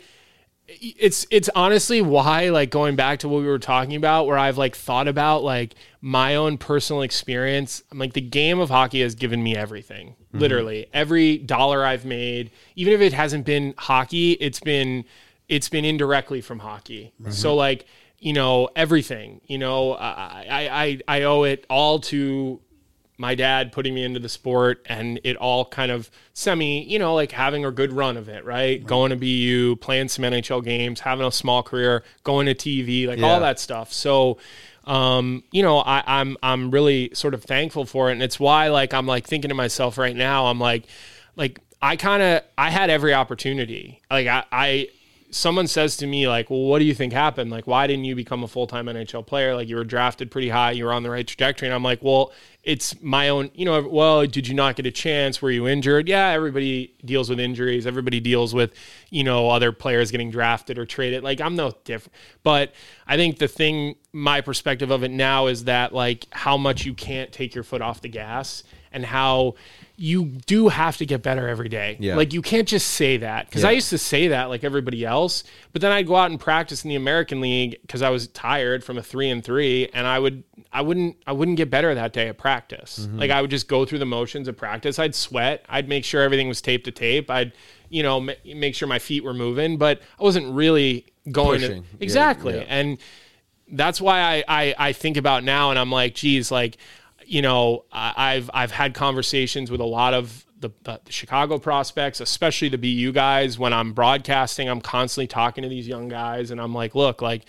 it's 0.81 1.27
it's 1.29 1.49
honestly 1.55 2.01
why 2.01 2.49
like 2.49 2.71
going 2.71 2.95
back 2.95 3.19
to 3.19 3.29
what 3.29 3.41
we 3.41 3.47
were 3.47 3.59
talking 3.59 3.95
about, 3.95 4.25
where 4.25 4.37
I've 4.37 4.57
like 4.57 4.75
thought 4.75 5.07
about 5.07 5.43
like 5.43 5.75
my 6.01 6.35
own 6.35 6.57
personal 6.57 7.03
experience. 7.03 7.83
I'm 7.91 7.99
like 7.99 8.13
the 8.13 8.21
game 8.21 8.59
of 8.59 8.69
hockey 8.69 9.01
has 9.01 9.13
given 9.13 9.43
me 9.43 9.55
everything. 9.55 10.09
Mm-hmm. 10.09 10.39
Literally 10.39 10.87
every 10.91 11.37
dollar 11.37 11.85
I've 11.85 12.05
made, 12.05 12.49
even 12.75 12.93
if 12.93 13.01
it 13.01 13.13
hasn't 13.13 13.45
been 13.45 13.75
hockey, 13.77 14.31
it's 14.33 14.59
been 14.59 15.05
it's 15.47 15.69
been 15.69 15.85
indirectly 15.85 16.41
from 16.41 16.59
hockey. 16.59 17.13
So 17.29 17.55
like 17.55 17.85
you 18.17 18.33
know 18.33 18.69
everything. 18.75 19.41
You 19.45 19.59
know 19.59 19.93
I 19.93 20.45
I 20.49 20.83
I, 20.83 20.99
I 21.07 21.21
owe 21.23 21.43
it 21.43 21.65
all 21.69 21.99
to 21.99 22.59
my 23.21 23.35
dad 23.35 23.71
putting 23.71 23.93
me 23.93 24.03
into 24.03 24.19
the 24.19 24.27
sport 24.27 24.83
and 24.87 25.19
it 25.23 25.37
all 25.37 25.63
kind 25.65 25.91
of 25.91 26.09
semi, 26.33 26.83
you 26.83 26.97
know, 26.97 27.13
like 27.13 27.31
having 27.31 27.63
a 27.63 27.71
good 27.71 27.93
run 27.93 28.17
of 28.17 28.27
it, 28.27 28.43
right? 28.43 28.83
Going 28.85 29.11
to 29.11 29.15
BU, 29.15 29.75
playing 29.75 30.07
some 30.09 30.25
NHL 30.25 30.63
games, 30.63 31.01
having 31.01 31.25
a 31.25 31.31
small 31.31 31.61
career, 31.61 32.03
going 32.23 32.47
to 32.47 32.55
TV, 32.55 33.07
like 33.07 33.19
Yeah. 33.19 33.27
all 33.27 33.39
that 33.39 33.59
stuff. 33.59 33.93
So, 33.93 34.39
um, 34.85 35.43
you 35.51 35.61
know, 35.61 35.77
I, 35.77 36.03
I'm 36.05 36.35
I'm 36.41 36.71
really 36.71 37.11
sort 37.13 37.35
of 37.35 37.43
thankful 37.43 37.85
for 37.85 38.09
it, 38.09 38.13
and 38.13 38.23
it's 38.23 38.39
why 38.39 38.69
like 38.69 38.93
I'm 38.93 39.05
like 39.05 39.27
thinking 39.27 39.49
to 39.49 39.55
myself 39.55 39.97
right 39.99 40.15
now, 40.15 40.47
I'm 40.47 40.59
like, 40.59 40.85
like 41.35 41.59
I 41.81 41.95
kind 41.97 42.23
of 42.23 42.41
I 42.57 42.71
had 42.71 42.89
every 42.89 43.13
opportunity, 43.13 44.01
like 44.09 44.27
I. 44.27 44.43
I 44.51 44.87
someone 45.31 45.65
says 45.65 45.95
to 45.97 46.05
me 46.05 46.27
like 46.27 46.49
well 46.49 46.61
what 46.61 46.79
do 46.79 46.85
you 46.85 46.93
think 46.93 47.13
happened? 47.13 47.49
Like 47.49 47.65
why 47.65 47.87
didn't 47.87 48.05
you 48.05 48.15
become 48.15 48.43
a 48.43 48.47
full-time 48.47 48.85
nhl 48.85 49.25
player? 49.25 49.55
Like 49.55 49.67
you 49.67 49.77
were 49.77 49.83
drafted 49.83 50.29
pretty 50.29 50.49
high. 50.49 50.71
You 50.71 50.85
were 50.85 50.93
on 50.93 51.03
the 51.03 51.09
right 51.09 51.25
trajectory. 51.25 51.67
And 51.67 51.75
i'm 51.75 51.83
like 51.83 52.03
well 52.03 52.31
it's 52.63 53.01
my 53.01 53.29
own 53.29 53.49
you 53.55 53.65
know 53.65 53.81
well 53.81 54.25
did 54.27 54.47
you 54.47 54.53
not 54.53 54.75
get 54.75 54.85
a 54.85 54.91
chance? 54.91 55.41
Were 55.41 55.51
you 55.51 55.67
injured? 55.67 56.07
Yeah 56.07 56.27
everybody 56.29 56.93
deals 57.03 57.29
with 57.29 57.39
injuries. 57.39 57.87
Everybody 57.87 58.19
deals 58.19 58.53
with 58.53 58.73
you 59.09 59.23
know 59.23 59.49
other 59.49 59.71
players 59.71 60.11
getting 60.11 60.31
drafted 60.31 60.77
or 60.77 60.85
traded. 60.85 61.23
Like 61.23 61.39
i'm 61.41 61.55
no 61.55 61.73
different 61.85 62.13
but 62.43 62.73
i 63.07 63.15
think 63.15 63.39
the 63.39 63.47
thing 63.47 63.95
my 64.11 64.41
perspective 64.41 64.91
of 64.91 65.03
it 65.03 65.11
now 65.11 65.47
is 65.47 65.63
that 65.63 65.93
like 65.93 66.27
how 66.31 66.57
much 66.57 66.85
you 66.85 66.93
can't 66.93 67.31
take 67.31 67.55
your 67.55 67.63
foot 67.63 67.81
off 67.81 68.01
the 68.01 68.09
gas 68.09 68.63
and 68.91 69.05
how 69.05 69.55
you 69.97 70.25
do 70.25 70.67
have 70.69 70.97
to 70.97 71.05
get 71.05 71.21
better 71.21 71.47
every 71.47 71.69
day. 71.69 71.95
Yeah. 71.99 72.15
Like 72.15 72.33
you 72.33 72.41
can't 72.41 72.67
just 72.67 72.87
say 72.87 73.17
that 73.17 73.45
because 73.47 73.61
Yeah. 73.63 73.69
I 73.69 73.71
used 73.73 73.89
to 73.91 73.97
say 73.99 74.29
that 74.29 74.49
like 74.49 74.63
everybody 74.63 75.05
else, 75.05 75.43
but 75.73 75.81
then 75.81 75.91
I'd 75.91 76.07
go 76.07 76.15
out 76.15 76.31
and 76.31 76.39
practice 76.39 76.83
in 76.83 76.89
the 76.89 76.95
American 76.95 77.39
League 77.39 77.77
because 77.81 78.01
I 78.01 78.09
was 78.09 78.27
tired 78.29 78.83
from 78.83 78.97
a 78.97 79.03
three 79.03 79.29
and 79.29 79.43
three, 79.43 79.87
and 79.93 80.07
I 80.07 80.17
would 80.17 80.43
I 80.73 80.81
wouldn't 80.81 81.17
I 81.27 81.33
wouldn't 81.33 81.57
get 81.57 81.69
better 81.69 81.93
that 81.93 82.13
day 82.13 82.27
at 82.29 82.37
practice. 82.37 82.99
Mm-hmm. 83.01 83.19
Like 83.19 83.31
I 83.31 83.41
would 83.41 83.51
just 83.51 83.67
go 83.67 83.85
through 83.85 83.99
the 83.99 84.05
motions 84.05 84.47
of 84.47 84.57
practice. 84.57 84.97
I'd 84.97 85.13
sweat. 85.13 85.65
I'd 85.69 85.87
make 85.87 86.03
sure 86.03 86.21
everything 86.23 86.47
was 86.47 86.61
tape 86.61 86.83
to 86.85 86.91
tape. 86.91 87.29
I'd 87.29 87.53
you 87.89 88.01
know 88.01 88.19
ma- 88.21 88.33
make 88.45 88.73
sure 88.73 88.87
my 88.87 88.99
feet 88.99 89.23
were 89.23 89.33
moving, 89.35 89.77
but 89.77 90.01
I 90.19 90.23
wasn't 90.23 90.51
really 90.53 91.05
going 91.31 91.61
to- 91.61 91.83
exactly. 91.99 92.55
yeah. 92.55 92.65
And 92.67 92.97
that's 93.73 94.01
why 94.01 94.19
I, 94.19 94.43
I 94.47 94.75
I 94.77 94.93
think 94.93 95.15
about 95.17 95.43
now, 95.43 95.69
and 95.69 95.77
I'm 95.79 95.91
like, 95.91 96.15
geez, 96.15 96.51
like 96.51 96.77
you 97.31 97.41
know, 97.41 97.85
I've 97.93 98.51
I've 98.53 98.71
had 98.71 98.93
conversations 98.93 99.71
with 99.71 99.79
a 99.79 99.85
lot 99.85 100.13
of 100.13 100.45
the, 100.59 100.69
the, 100.83 100.99
the 101.05 101.11
Chicago 101.13 101.59
prospects, 101.59 102.19
especially 102.19 102.67
the 102.67 102.77
BU 102.77 103.13
guys. 103.13 103.57
When 103.57 103.71
I'm 103.71 103.93
broadcasting, 103.93 104.67
I'm 104.67 104.81
constantly 104.81 105.27
talking 105.27 105.61
to 105.61 105.69
these 105.69 105.87
young 105.87 106.09
guys, 106.09 106.51
and 106.51 106.59
I'm 106.59 106.75
like, 106.75 106.93
look, 106.93 107.21
like 107.21 107.45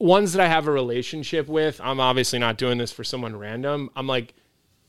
ones 0.00 0.32
that 0.32 0.44
I 0.44 0.48
have 0.48 0.66
a 0.66 0.72
relationship 0.72 1.46
with. 1.46 1.80
I'm 1.80 2.00
obviously 2.00 2.40
not 2.40 2.58
doing 2.58 2.78
this 2.78 2.90
for 2.90 3.04
someone 3.04 3.36
random. 3.36 3.90
I'm 3.94 4.08
like, 4.08 4.34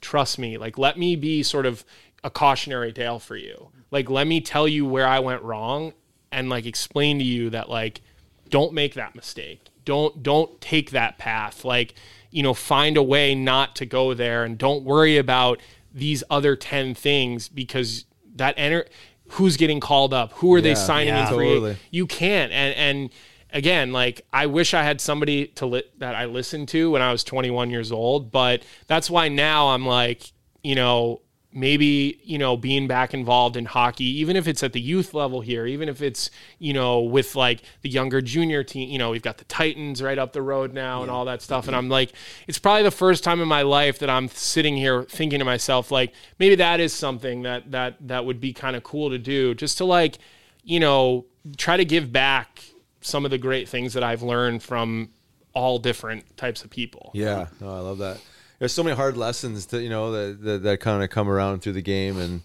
trust 0.02 0.40
me, 0.40 0.58
like 0.58 0.80
let 0.80 0.98
me 0.98 1.16
be 1.16 1.44
sort 1.44 1.68
of 1.68 1.86
a 2.24 2.32
cautionary 2.32 2.92
tale 2.92 3.20
for 3.20 3.36
you. 3.36 3.70
Like 3.92 4.10
let 4.10 4.26
me 4.26 4.42
tell 4.42 4.68
you 4.68 4.84
where 4.88 5.08
I 5.08 5.20
went 5.20 5.44
wrong 5.44 5.94
and 6.32 6.50
like 6.50 6.66
explain 6.66 7.20
to 7.20 7.24
you 7.24 7.52
that 7.52 7.70
like 7.70 8.02
don't 8.50 8.74
make 8.74 8.96
that 8.96 9.14
mistake. 9.14 9.68
Don't 9.86 10.24
don't 10.24 10.60
take 10.60 10.90
that 10.90 11.20
path. 11.20 11.64
Like, 11.64 11.94
you 12.32 12.42
know, 12.42 12.54
find 12.54 12.98
a 12.98 13.04
way 13.04 13.36
not 13.36 13.76
to 13.78 13.86
go 13.86 14.14
there 14.14 14.44
and 14.44 14.58
don't 14.58 14.84
worry 14.84 15.18
about 15.18 15.62
these 15.94 16.24
other 16.30 16.56
10 16.56 16.96
things 16.96 17.50
because 17.50 18.06
that 18.36 18.56
enter 18.58 18.86
who's 19.32 19.58
getting 19.58 19.80
called 19.80 20.14
up? 20.14 20.34
Who 20.34 20.54
are 20.54 20.62
they 20.62 20.76
signing 20.76 21.14
yeah. 21.14 21.30
in 21.30 21.36
free? 21.36 21.48
Totally. 21.48 21.78
You 21.90 22.06
can't. 22.06 22.52
And 22.52 22.76
and 22.76 23.10
again, 23.52 23.94
like 23.94 24.26
I 24.32 24.46
wish 24.46 24.74
I 24.74 24.84
had 24.84 25.02
somebody 25.02 25.48
to 25.48 25.66
li- 25.66 25.84
that 25.98 26.16
I 26.16 26.26
listened 26.26 26.68
to 26.70 26.92
when 26.92 27.02
I 27.02 27.12
was 27.12 27.24
21 27.24 27.70
years 27.70 27.92
old, 27.92 28.32
but 28.32 28.64
that's 28.88 29.10
why 29.10 29.30
now 29.30 29.70
I'm 29.70 29.86
like, 29.86 30.32
you 30.64 30.76
know, 30.76 31.22
maybe, 31.54 32.20
you 32.24 32.38
know, 32.38 32.56
being 32.56 32.88
back 32.88 33.14
involved 33.14 33.58
in 33.58 33.66
hockey, 33.66 34.06
even 34.06 34.36
if 34.36 34.48
it's 34.48 34.64
at 34.64 34.74
the 34.74 34.80
youth 34.80 35.14
level 35.14 35.42
here, 35.42 35.66
even 35.66 35.90
if 35.90 36.02
it's, 36.02 36.32
you 36.60 36.74
know, 36.74 37.02
with 37.02 37.36
like 37.36 37.62
the 37.82 37.90
younger 37.90 38.22
junior 38.22 38.64
team, 38.64 38.90
you 38.90 38.98
know, 38.98 39.10
we've 39.10 39.22
got 39.22 39.38
the 39.38 39.44
Titans 39.46 40.02
right 40.02 40.18
up 40.18 40.32
the 40.32 40.42
road 40.42 40.74
now 40.74 41.02
and 41.02 41.12
all 41.12 41.26
that 41.26 41.42
stuff. 41.42 41.68
And 41.68 41.76
I'm 41.76 41.90
like, 41.90 42.14
it's 42.48 42.58
probably 42.58 42.84
the 42.84 42.92
first 42.92 43.24
time 43.24 43.42
in 43.42 43.48
my 43.48 43.64
life 43.64 44.00
that 44.00 44.10
I'm 44.10 44.30
sitting 44.30 44.78
here 44.78 45.04
thinking 45.04 45.40
to 45.40 45.46
myself, 45.46 45.92
like, 45.92 46.14
maybe 46.40 46.56
that 46.56 46.80
is 46.80 46.94
something 46.94 47.42
that 47.42 47.72
that 47.72 47.96
that 48.08 48.26
would 48.26 48.40
be 48.40 48.54
kind 48.54 48.76
of 48.76 48.84
cool 48.84 49.10
to 49.10 49.18
do, 49.18 49.54
just 49.54 49.78
to 49.80 49.86
like, 49.86 50.20
you 50.64 50.80
know, 50.80 51.26
try 51.58 51.76
to 51.76 51.86
give 51.86 52.12
back 52.14 52.64
some 53.02 53.26
of 53.26 53.32
the 53.32 53.38
great 53.38 53.68
things 53.68 53.94
that 53.94 54.04
I've 54.04 54.22
learned 54.22 54.64
from 54.64 55.10
all 55.54 55.80
different 55.80 56.38
types 56.38 56.64
of 56.64 56.70
people. 56.70 57.12
Yeah, 57.14 57.48
no, 57.60 57.70
I 57.70 57.80
love 57.80 57.98
that. 57.98 58.22
There's 58.62 58.74
so 58.74 58.84
many 58.84 58.96
hard 58.96 59.18
lessons 59.18 59.66
that 59.66 59.82
you 59.82 59.90
know 59.90 60.12
that 60.12 60.44
that, 60.44 60.62
that 60.62 60.80
kind 60.82 61.04
of 61.04 61.10
come 61.10 61.28
around 61.28 61.64
through 61.64 61.74
the 61.74 61.82
game, 61.82 62.20
and 62.20 62.42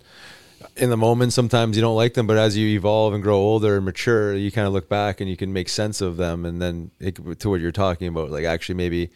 in 0.74 0.88
the 0.88 0.96
moment 0.96 1.34
sometimes 1.34 1.76
you 1.76 1.82
don't 1.82 1.94
like 1.94 2.14
them, 2.14 2.26
but 2.26 2.38
as 2.38 2.56
you 2.56 2.68
evolve 2.68 3.12
and 3.12 3.22
grow 3.22 3.36
older 3.36 3.76
and 3.76 3.84
mature, 3.84 4.34
you 4.34 4.50
kind 4.50 4.66
of 4.66 4.72
look 4.72 4.88
back 4.88 5.20
and 5.20 5.28
you 5.28 5.36
can 5.36 5.52
make 5.52 5.68
sense 5.68 6.00
of 6.00 6.16
them, 6.16 6.46
and 6.46 6.62
then 6.62 6.90
it, 7.00 7.16
to 7.40 7.50
what 7.50 7.60
you're 7.60 7.70
talking 7.70 8.08
about, 8.08 8.30
like 8.30 8.46
actually 8.46 8.76
maybe 8.76 9.10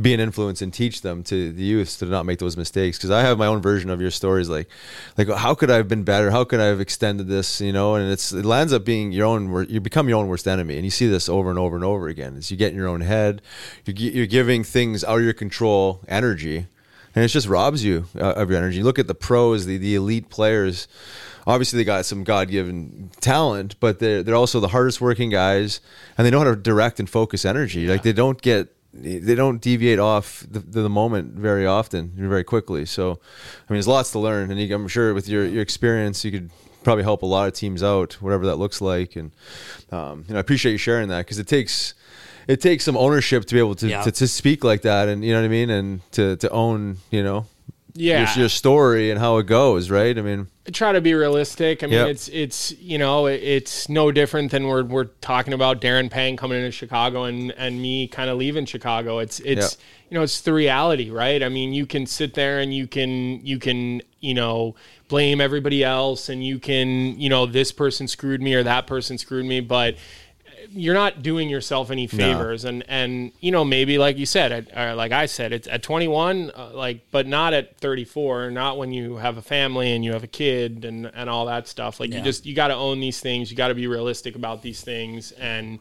be 0.00 0.12
an 0.12 0.18
influence 0.18 0.60
and 0.60 0.72
teach 0.72 1.02
them 1.02 1.22
to 1.22 1.52
the 1.52 1.62
youth 1.62 1.98
to 1.98 2.06
not 2.06 2.26
make 2.26 2.40
those 2.40 2.56
mistakes. 2.56 2.98
Because 2.98 3.10
I 3.10 3.22
have 3.22 3.38
my 3.38 3.46
own 3.46 3.62
version 3.62 3.90
of 3.90 4.00
your 4.00 4.10
stories, 4.10 4.48
like 4.48 4.68
like 5.16 5.28
how 5.28 5.54
could 5.54 5.70
I 5.70 5.76
have 5.76 5.88
been 5.88 6.02
better? 6.02 6.30
How 6.30 6.44
could 6.44 6.60
I 6.60 6.66
have 6.66 6.80
extended 6.80 7.28
this? 7.28 7.60
You 7.60 7.72
know, 7.72 7.94
and 7.94 8.10
it's 8.10 8.32
it 8.32 8.44
lands 8.44 8.72
up 8.72 8.84
being 8.84 9.12
your 9.12 9.26
own. 9.26 9.66
You 9.68 9.80
become 9.80 10.08
your 10.08 10.18
own 10.18 10.28
worst 10.28 10.48
enemy, 10.48 10.76
and 10.76 10.84
you 10.84 10.90
see 10.90 11.06
this 11.06 11.28
over 11.28 11.50
and 11.50 11.58
over 11.58 11.76
and 11.76 11.84
over 11.84 12.08
again. 12.08 12.36
As 12.36 12.50
you 12.50 12.56
get 12.56 12.72
in 12.72 12.78
your 12.78 12.88
own 12.88 13.02
head, 13.02 13.40
you're, 13.84 13.96
you're 13.96 14.26
giving 14.26 14.64
things 14.64 15.04
out 15.04 15.18
of 15.18 15.24
your 15.24 15.32
control 15.32 16.00
energy, 16.08 16.66
and 17.14 17.24
it 17.24 17.28
just 17.28 17.46
robs 17.46 17.84
you 17.84 18.06
uh, 18.16 18.32
of 18.32 18.50
your 18.50 18.58
energy. 18.58 18.82
Look 18.82 18.98
at 18.98 19.06
the 19.06 19.14
pros, 19.14 19.66
the 19.66 19.76
the 19.76 19.94
elite 19.94 20.28
players. 20.28 20.88
Obviously, 21.46 21.76
they 21.76 21.84
got 21.84 22.06
some 22.06 22.24
God 22.24 22.48
given 22.48 23.10
talent, 23.20 23.78
but 23.78 24.00
they're 24.00 24.24
they're 24.24 24.34
also 24.34 24.58
the 24.58 24.68
hardest 24.68 25.00
working 25.00 25.30
guys, 25.30 25.80
and 26.18 26.26
they 26.26 26.32
know 26.32 26.38
how 26.38 26.44
to 26.44 26.56
direct 26.56 26.98
and 26.98 27.08
focus 27.08 27.44
energy. 27.44 27.86
Like 27.86 28.02
they 28.02 28.14
don't 28.14 28.42
get 28.42 28.73
they 28.96 29.34
don't 29.34 29.60
deviate 29.60 29.98
off 29.98 30.46
the, 30.48 30.60
the 30.60 30.88
moment 30.88 31.34
very 31.34 31.66
often, 31.66 32.12
very 32.16 32.44
quickly. 32.44 32.86
So, 32.86 33.10
I 33.10 33.72
mean, 33.72 33.76
there's 33.76 33.88
lots 33.88 34.12
to 34.12 34.18
learn, 34.18 34.50
and 34.50 34.60
you, 34.60 34.74
I'm 34.74 34.88
sure 34.88 35.12
with 35.14 35.28
your 35.28 35.44
your 35.46 35.62
experience, 35.62 36.24
you 36.24 36.30
could 36.30 36.50
probably 36.84 37.02
help 37.04 37.22
a 37.22 37.26
lot 37.26 37.48
of 37.48 37.54
teams 37.54 37.82
out, 37.82 38.14
whatever 38.22 38.46
that 38.46 38.56
looks 38.56 38.80
like. 38.80 39.16
And 39.16 39.32
um, 39.90 40.24
you 40.28 40.34
know, 40.34 40.38
I 40.38 40.40
appreciate 40.40 40.72
you 40.72 40.78
sharing 40.78 41.08
that 41.08 41.18
because 41.26 41.38
it 41.38 41.48
takes 41.48 41.94
it 42.46 42.60
takes 42.60 42.84
some 42.84 42.96
ownership 42.96 43.46
to 43.46 43.54
be 43.54 43.58
able 43.58 43.74
to, 43.76 43.88
Yeah. 43.88 44.02
to 44.02 44.12
to 44.12 44.28
speak 44.28 44.62
like 44.64 44.82
that, 44.82 45.08
and 45.08 45.24
you 45.24 45.32
know 45.32 45.40
what 45.40 45.46
I 45.46 45.48
mean, 45.48 45.70
and 45.70 46.00
to 46.12 46.36
to 46.36 46.48
own 46.50 46.98
you 47.10 47.22
know 47.22 47.46
Yeah. 47.96 48.32
your, 48.34 48.42
your 48.42 48.48
story 48.48 49.10
and 49.10 49.20
how 49.20 49.38
it 49.38 49.44
goes, 49.46 49.88
right? 49.88 50.18
I 50.18 50.20
mean, 50.20 50.48
I 50.66 50.70
try 50.70 50.92
to 50.92 51.00
be 51.00 51.14
realistic. 51.14 51.82
I 51.82 51.86
mean, 51.86 51.94
Yep. 51.94 52.08
it's 52.08 52.28
it's 52.28 52.72
you 52.80 52.98
know 52.98 53.26
it's 53.26 53.88
no 53.88 54.10
different 54.10 54.50
than 54.50 54.66
we're 54.66 54.82
we're 54.82 55.04
talking 55.20 55.52
about 55.52 55.80
Darren 55.80 56.10
Pang 56.10 56.36
coming 56.36 56.58
into 56.58 56.72
Chicago 56.72 57.24
and 57.24 57.52
and 57.52 57.80
me 57.80 58.08
kind 58.08 58.30
of 58.30 58.38
leaving 58.38 58.66
Chicago. 58.66 59.18
It's 59.20 59.38
it's 59.40 59.76
you 60.10 60.16
know 60.16 60.22
it's 60.24 60.40
the 60.40 60.52
reality, 60.52 61.10
right? 61.10 61.42
I 61.42 61.48
mean, 61.48 61.72
you 61.72 61.86
can 61.86 62.06
sit 62.06 62.34
there 62.34 62.58
and 62.60 62.74
you 62.74 62.86
can 62.88 63.44
you 63.46 63.58
can 63.58 64.02
you 64.20 64.34
know 64.34 64.74
blame 65.08 65.40
everybody 65.40 65.84
else 65.84 66.28
and 66.28 66.44
you 66.44 66.58
can 66.58 67.18
you 67.20 67.28
know 67.28 67.46
this 67.46 67.70
person 67.70 68.08
screwed 68.08 68.42
me 68.42 68.54
or 68.54 68.64
that 68.64 68.86
person 68.88 69.18
screwed 69.18 69.46
me, 69.46 69.60
but 69.60 69.94
you're 70.74 70.94
not 70.94 71.22
doing 71.22 71.48
yourself 71.48 71.90
any 71.90 72.06
favors. 72.06 72.64
And 72.64 72.84
and 72.88 73.32
you 73.40 73.52
know 73.52 73.64
maybe 73.64 73.98
like 73.98 74.18
you 74.18 74.26
said 74.26 74.52
at, 74.52 74.76
or 74.76 74.94
like 74.94 75.12
i 75.12 75.26
said 75.26 75.52
it's 75.52 75.68
at 75.68 75.82
21 75.82 76.50
uh, 76.54 76.70
like 76.74 77.00
but 77.10 77.26
not 77.26 77.54
at 77.54 77.78
34 77.78 78.50
not 78.50 78.76
when 78.76 78.92
you 78.92 79.16
have 79.16 79.36
a 79.36 79.42
family 79.42 79.92
and 79.92 80.04
you 80.04 80.12
have 80.12 80.24
a 80.24 80.28
kid 80.28 80.84
and 80.84 81.06
and 81.14 81.30
all 81.30 81.46
that 81.46 81.68
stuff. 81.68 82.00
Like 82.00 82.12
you 82.12 82.20
just 82.20 82.44
you 82.44 82.54
got 82.54 82.68
to 82.68 82.74
own 82.74 83.00
these 83.00 83.20
things. 83.20 83.50
You 83.50 83.56
got 83.56 83.68
to 83.68 83.74
be 83.74 83.86
realistic 83.86 84.34
about 84.36 84.62
these 84.62 84.82
things. 84.82 85.32
And 85.32 85.78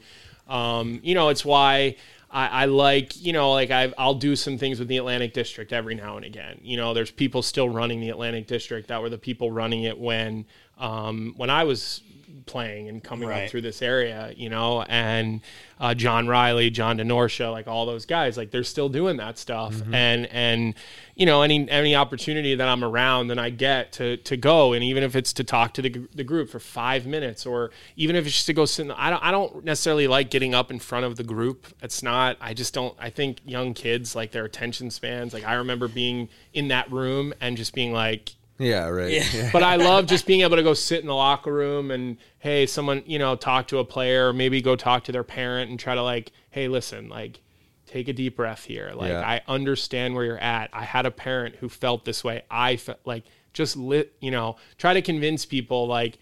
um 0.48 1.00
you 1.04 1.16
know 1.16 1.30
it's 1.30 1.46
why 1.46 1.96
I, 2.30 2.48
I 2.48 2.66
like, 2.66 3.24
you 3.24 3.32
know, 3.32 3.52
like 3.52 3.70
i 3.70 3.94
I'll 3.98 4.16
do 4.16 4.36
some 4.36 4.58
things 4.58 4.80
with 4.80 4.88
the 4.88 4.98
Atlantic 4.98 5.34
District 5.34 5.72
every 5.72 5.94
now 5.94 6.18
and 6.18 6.26
again. 6.26 6.60
You 6.64 6.78
know, 6.78 6.94
there's 6.94 7.12
people 7.12 7.44
still 7.44 7.70
running 7.70 8.02
the 8.02 8.10
Atlantic 8.10 8.48
District. 8.48 8.88
That 8.88 9.02
were 9.04 9.10
the 9.10 9.20
people 9.20 9.52
running 9.52 9.84
it 9.84 9.98
when, 10.00 10.46
um, 10.80 11.36
when 11.38 11.52
I 11.52 11.64
was 11.64 12.02
playing 12.46 12.90
and 12.90 13.04
coming 13.04 13.28
Right. 13.30 13.44
up 13.46 13.50
through 13.50 13.62
this 13.62 13.82
area, 13.82 14.34
you 14.36 14.50
know, 14.50 14.82
and 14.84 15.42
uh, 15.80 15.94
John 15.94 16.28
Riley, 16.28 16.70
John 16.70 16.98
DeNorsha, 16.98 17.52
like 17.52 17.68
all 17.68 17.86
those 17.86 18.06
guys, 18.06 18.38
like 18.38 18.52
they're 18.52 18.64
still 18.64 18.90
doing 18.90 19.18
that 19.18 19.38
stuff. 19.38 19.82
And 19.92 20.26
and 20.28 20.74
you 21.16 21.26
know, 21.26 21.42
any 21.44 21.70
any 21.70 21.96
opportunity 21.96 22.56
that 22.56 22.68
I'm 22.68 22.84
around 22.84 23.30
and 23.32 23.40
I 23.40 23.50
get 23.50 23.92
to 23.94 24.18
to 24.18 24.38
go, 24.38 24.74
and 24.74 24.84
even 24.84 25.04
if 25.04 25.16
it's 25.16 25.34
to 25.34 25.44
talk 25.44 25.74
to 25.76 25.82
the, 25.82 26.08
the 26.16 26.24
group 26.24 26.50
for 26.50 26.60
five 26.60 27.06
minutes, 27.06 27.46
or 27.46 27.72
even 27.96 28.16
if 28.16 28.26
it's 28.26 28.34
just 28.36 28.46
to 28.48 28.54
go 28.54 28.66
sit, 28.66 28.84
in 28.84 28.88
the, 28.90 29.00
I 29.02 29.10
don't 29.10 29.24
I 29.24 29.32
don't 29.32 29.64
necessarily 29.64 30.08
like 30.08 30.30
getting 30.32 30.56
up 30.56 30.72
in 30.72 30.80
front 30.80 31.06
of 31.06 31.16
the 31.18 31.24
group. 31.24 31.68
It's 31.82 32.02
not. 32.02 32.38
I 32.42 32.54
just 32.54 32.74
don't. 32.74 32.96
I 33.00 33.10
think 33.10 33.40
young 33.46 33.74
kids 33.74 34.16
like 34.16 34.32
their 34.32 34.46
attention 34.46 34.90
spans. 34.90 35.34
Like 35.34 35.46
I 35.46 35.54
remember 35.54 35.88
being 35.88 36.30
in 36.54 36.70
that 36.70 36.92
room 36.92 37.34
and 37.42 37.58
just 37.58 37.74
being 37.74 37.94
like 37.94 38.34
yeah, 38.60 38.88
right. 38.88 39.34
Yeah. 39.34 39.50
but 39.52 39.64
I 39.64 39.78
love 39.78 40.06
just 40.06 40.26
being 40.26 40.42
able 40.42 40.56
to 40.56 40.64
go 40.64 40.74
sit 40.74 41.02
in 41.02 41.08
the 41.08 41.16
locker 41.16 41.54
room 41.54 41.92
and 41.92 42.18
hey, 42.40 42.66
someone 42.66 43.04
you 43.06 43.20
know 43.20 43.36
talk 43.36 43.68
to 43.70 43.80
a 43.80 43.86
player, 43.86 44.30
or 44.30 44.34
maybe 44.34 44.62
go 44.62 44.76
talk 44.76 45.04
to 45.06 45.12
their 45.12 45.24
parent 45.24 45.70
and 45.70 45.80
try 45.80 45.96
to 45.96 46.04
like, 46.04 46.32
hey, 46.52 46.68
listen, 46.68 47.10
like 47.10 47.42
take 47.86 48.08
a 48.08 48.14
deep 48.14 48.36
breath 48.36 48.64
here. 48.66 48.92
Like 48.96 49.12
Yeah. 49.12 49.22
I 49.22 49.42
understand 49.48 50.16
where 50.16 50.26
you're 50.26 50.38
at. 50.38 50.70
I 50.74 50.84
had 50.84 51.06
a 51.06 51.12
parent 51.12 51.56
who 51.58 51.70
felt 51.70 52.06
this 52.06 52.24
way. 52.24 52.44
I 52.50 52.78
felt 52.78 53.00
like 53.06 53.24
just 53.54 53.78
lit, 53.78 54.16
you 54.20 54.32
know, 54.32 54.56
try 54.78 54.94
to 54.94 55.02
convince 55.02 55.46
people 55.46 55.88
like 55.88 56.18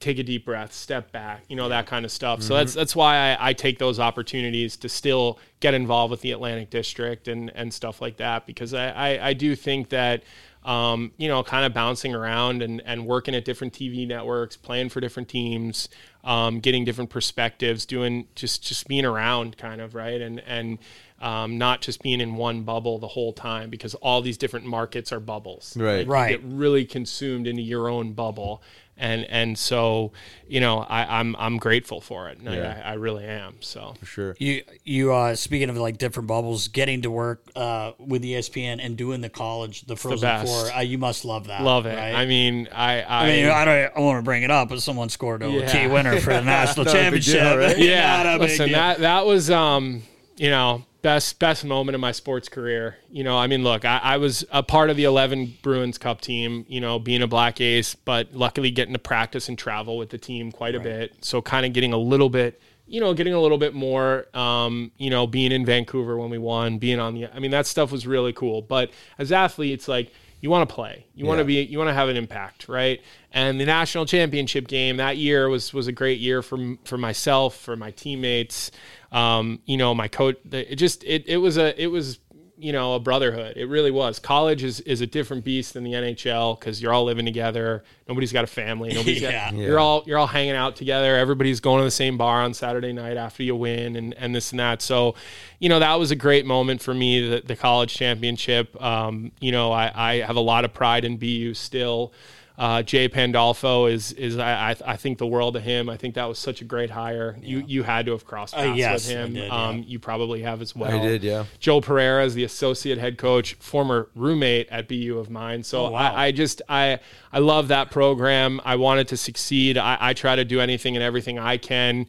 take 0.00 0.18
a 0.18 0.22
deep 0.22 0.44
breath, 0.44 0.72
step 0.72 1.10
back, 1.10 1.42
you 1.48 1.56
know, 1.56 1.68
that 1.70 1.86
kind 1.86 2.04
of 2.04 2.12
stuff. 2.12 2.42
So 2.42 2.54
that's 2.54 2.72
mm-hmm. 2.72 2.80
that's 2.80 2.94
why 2.94 3.16
I, 3.34 3.48
I 3.48 3.52
take 3.52 3.78
those 3.78 3.98
opportunities 3.98 4.76
to 4.78 4.88
still 4.88 5.38
get 5.60 5.74
involved 5.74 6.10
with 6.10 6.20
the 6.20 6.32
Atlantic 6.32 6.70
District 6.70 7.28
and 7.28 7.50
and 7.54 7.72
stuff 7.72 8.00
like 8.00 8.18
that 8.18 8.46
because 8.46 8.74
I 8.74 8.90
I, 8.90 9.28
I 9.28 9.32
do 9.32 9.56
think 9.56 9.88
that 9.88 10.22
um, 10.68 11.12
you 11.16 11.28
know, 11.28 11.42
kind 11.42 11.64
of 11.64 11.72
bouncing 11.72 12.14
around 12.14 12.60
and, 12.60 12.82
and 12.84 13.06
working 13.06 13.34
at 13.34 13.42
different 13.46 13.72
TV 13.72 14.06
networks, 14.06 14.54
playing 14.54 14.90
for 14.90 15.00
different 15.00 15.26
teams, 15.26 15.88
um, 16.24 16.60
getting 16.60 16.84
different 16.84 17.08
perspectives, 17.08 17.86
doing 17.86 18.26
just 18.34 18.62
just 18.62 18.86
being 18.86 19.06
around, 19.06 19.56
kind 19.56 19.80
of 19.80 19.94
right, 19.94 20.20
and 20.20 20.40
and 20.40 20.78
um, 21.22 21.56
not 21.56 21.80
just 21.80 22.02
being 22.02 22.20
in 22.20 22.34
one 22.34 22.64
bubble 22.64 22.98
the 22.98 23.08
whole 23.08 23.32
time 23.32 23.70
because 23.70 23.94
all 23.96 24.20
these 24.20 24.36
different 24.36 24.66
markets 24.66 25.10
are 25.10 25.20
bubbles, 25.20 25.74
Right. 25.76 25.96
Like, 25.98 26.06
you 26.06 26.12
Right. 26.12 26.28
get 26.28 26.42
really 26.44 26.84
consumed 26.84 27.46
into 27.46 27.62
your 27.62 27.88
own 27.88 28.12
bubble, 28.12 28.62
and 28.98 29.24
and 29.26 29.56
so 29.58 30.12
you 30.48 30.60
know 30.60 30.80
I, 30.80 31.18
I'm 31.20 31.34
I'm 31.38 31.56
grateful 31.58 32.00
for 32.00 32.28
it, 32.28 32.38
and 32.38 32.54
Yeah. 32.54 32.82
I, 32.84 32.90
I 32.90 32.94
really 32.94 33.24
am. 33.24 33.54
So 33.60 33.94
For 34.00 34.06
sure. 34.06 34.36
You 34.38 34.62
you 34.84 35.12
uh, 35.12 35.34
speaking 35.34 35.70
of 35.70 35.76
like 35.76 35.98
different 35.98 36.26
bubbles, 36.26 36.68
getting 36.68 37.02
to 37.02 37.10
work 37.10 37.42
uh, 37.56 37.92
with 37.98 38.22
ESPN 38.22 38.78
and 38.84 38.96
doing 38.96 39.20
the 39.20 39.28
college, 39.28 39.82
the 39.82 39.96
Frozen 39.96 40.20
best. 40.26 40.46
Four, 40.52 40.72
uh, 40.76 40.80
you 40.80 40.98
must 40.98 41.24
love 41.24 41.46
that. 41.48 41.62
Love 41.62 41.86
it. 41.86 41.96
right? 41.96 42.14
I 42.14 42.26
mean, 42.26 42.68
I, 42.72 43.02
I, 43.02 43.24
I 43.24 43.26
mean, 43.26 43.46
I 43.46 43.64
don't 43.64 43.92
I 43.96 44.00
want 44.00 44.18
to 44.18 44.22
bring 44.22 44.42
it 44.42 44.50
up, 44.50 44.68
but 44.70 44.80
someone 44.82 45.08
scored 45.08 45.42
a 45.42 45.50
Yeah. 45.50 45.70
key 45.72 45.86
winner 45.86 46.18
for 46.20 46.32
the 46.34 46.40
national 46.44 46.86
Not 46.86 46.94
a 46.94 47.10
big 47.10 47.22
deal, 47.22 47.34
championship. 47.34 47.58
right? 47.58 47.78
yeah. 47.78 48.22
Not 48.22 48.26
a 48.36 48.38
big 48.38 48.48
Listen, 48.50 48.68
deal. 48.68 48.78
that 48.78 48.98
that 49.00 49.26
was 49.26 49.50
um, 49.50 50.02
you 50.38 50.48
know, 50.48 50.84
best 51.02 51.38
best 51.38 51.64
moment 51.64 51.94
of 51.94 52.00
my 52.00 52.12
sports 52.12 52.48
career. 52.48 52.96
You 53.10 53.24
know, 53.24 53.36
I 53.36 53.46
mean, 53.46 53.62
look, 53.62 53.84
I, 53.84 53.98
I 54.02 54.16
was 54.16 54.44
a 54.50 54.62
part 54.62 54.88
of 54.88 54.96
the 54.96 55.04
eleven 55.04 55.54
Bruins 55.62 55.98
Cup 55.98 56.20
team. 56.20 56.64
You 56.68 56.80
know, 56.80 56.98
being 56.98 57.20
a 57.22 57.26
black 57.26 57.60
ace, 57.60 57.94
but 57.94 58.32
luckily 58.32 58.70
getting 58.70 58.94
to 58.94 58.98
practice 58.98 59.48
and 59.48 59.58
travel 59.58 59.98
with 59.98 60.10
the 60.10 60.18
team 60.18 60.50
quite 60.50 60.74
a 60.74 60.80
bit. 60.80 61.12
So 61.20 61.42
kind 61.42 61.66
of 61.66 61.72
getting 61.74 61.92
a 61.92 61.98
little 61.98 62.30
bit. 62.30 62.60
You 62.90 63.00
know, 63.00 63.12
getting 63.12 63.34
a 63.34 63.40
little 63.40 63.58
bit 63.58 63.74
more, 63.74 64.34
um, 64.34 64.92
you 64.96 65.10
know, 65.10 65.26
being 65.26 65.52
in 65.52 65.66
Vancouver 65.66 66.16
when 66.16 66.30
we 66.30 66.38
won, 66.38 66.78
being 66.78 66.98
on 66.98 67.12
the, 67.12 67.26
I 67.26 67.38
mean, 67.38 67.50
that 67.50 67.66
stuff 67.66 67.92
was 67.92 68.06
really 68.06 68.32
cool. 68.32 68.62
But 68.62 68.92
as 69.18 69.30
athletes, 69.30 69.88
like, 69.88 70.10
you 70.40 70.50
want 70.50 70.68
to 70.68 70.74
play, 70.74 71.06
you 71.14 71.26
want 71.26 71.38
to 71.38 71.44
be, 71.44 71.62
you 71.62 71.78
want 71.78 71.88
to 71.88 71.94
have 71.94 72.08
an 72.08 72.16
impact, 72.16 72.68
right? 72.68 73.00
And 73.32 73.60
the 73.60 73.64
national 73.64 74.06
championship 74.06 74.68
game 74.68 74.98
that 74.98 75.16
year 75.16 75.48
was 75.48 75.74
was 75.74 75.88
a 75.88 75.92
great 75.92 76.20
year 76.20 76.42
for 76.42 76.76
for 76.84 76.96
myself, 76.96 77.56
for 77.56 77.76
my 77.76 77.90
teammates, 77.90 78.70
um, 79.10 79.60
you 79.66 79.76
know, 79.76 79.94
my 79.94 80.08
coach. 80.08 80.36
It 80.52 80.76
just 80.76 81.02
it 81.04 81.24
it 81.26 81.38
was 81.38 81.58
a 81.58 81.80
it 81.80 81.88
was 81.88 82.18
you 82.58 82.72
know 82.72 82.94
a 82.94 83.00
brotherhood. 83.00 83.56
It 83.56 83.66
really 83.66 83.90
was. 83.90 84.18
College 84.18 84.64
is 84.64 84.80
is 84.80 85.00
a 85.00 85.06
different 85.06 85.44
beast 85.44 85.74
than 85.74 85.84
the 85.84 85.92
NHL 85.92 86.58
because 86.58 86.82
you're 86.82 86.92
all 86.92 87.04
living 87.04 87.24
together. 87.24 87.84
Nobody's 88.08 88.32
got 88.32 88.44
a 88.44 88.48
family. 88.48 88.92
Nobody's 88.92 89.20
Yeah. 89.22 89.50
got. 89.50 89.58
You're 89.58 89.78
all 89.78 90.02
you're 90.06 90.18
all 90.18 90.26
hanging 90.26 90.54
out 90.56 90.76
together. 90.76 91.16
Everybody's 91.16 91.60
going 91.60 91.78
to 91.80 91.84
the 91.84 91.90
same 91.90 92.16
bar 92.18 92.42
on 92.42 92.52
Saturday 92.54 92.92
night 92.92 93.16
after 93.16 93.42
you 93.42 93.54
win 93.56 93.96
and 93.96 94.14
and 94.14 94.34
this 94.34 94.50
and 94.50 94.60
that. 94.60 94.82
So, 94.82 95.14
you 95.60 95.68
know, 95.68 95.78
that 95.78 95.94
was 95.98 96.10
a 96.10 96.16
great 96.16 96.46
moment 96.46 96.82
for 96.82 96.92
me. 96.94 97.28
The, 97.28 97.42
the 97.44 97.56
college 97.56 97.94
championship. 97.94 98.80
Um, 98.82 99.32
you 99.40 99.52
know, 99.52 99.72
I 99.72 99.92
I 99.94 100.14
have 100.20 100.36
a 100.36 100.40
lot 100.40 100.64
of 100.64 100.74
pride 100.74 101.04
in 101.04 101.16
BU 101.16 101.54
still. 101.54 102.12
Uh, 102.58 102.82
Jay 102.82 103.08
Pandolfo 103.08 103.86
is 103.86 104.10
is 104.14 104.36
I, 104.36 104.70
I 104.70 104.76
I 104.84 104.96
think 104.96 105.18
the 105.18 105.26
world 105.28 105.54
of 105.54 105.62
him. 105.62 105.88
I 105.88 105.96
think 105.96 106.16
that 106.16 106.24
was 106.24 106.40
such 106.40 106.60
a 106.60 106.64
great 106.64 106.90
hire. 106.90 107.36
You 107.40 107.62
you 107.64 107.84
had 107.84 108.06
to 108.06 108.12
have 108.12 108.24
crossed 108.26 108.54
Uh, 108.54 108.64
paths 108.64 108.76
yes, 108.78 109.06
with 109.06 109.16
him. 109.16 109.34
did, 109.34 109.44
yeah. 109.46 109.68
um, 109.68 109.84
you 109.86 110.00
probably 110.00 110.42
have 110.42 110.60
as 110.60 110.74
well. 110.74 110.90
I 110.90 111.00
did, 111.00 111.22
yeah. 111.22 111.44
Joe 111.60 111.80
Pereira 111.80 112.24
is 112.24 112.34
the 112.34 112.42
associate 112.42 112.98
head 112.98 113.16
coach, 113.16 113.54
former 113.60 114.08
roommate 114.16 114.68
at 114.70 114.88
BU 114.88 115.16
of 115.18 115.30
mine. 115.30 115.62
So 115.62 115.86
Oh, 115.86 115.90
wow. 115.92 115.98
I, 116.00 116.26
I 116.26 116.32
just 116.32 116.60
I 116.68 116.98
I 117.32 117.38
love 117.38 117.68
that 117.68 117.92
program. 117.92 118.60
I 118.64 118.74
wanted 118.74 119.06
to 119.08 119.16
succeed. 119.16 119.78
I, 119.78 119.96
I 120.00 120.12
try 120.14 120.34
to 120.34 120.44
do 120.44 120.58
anything 120.60 120.96
and 120.96 121.02
everything 121.04 121.38
I 121.38 121.58
can. 121.58 122.06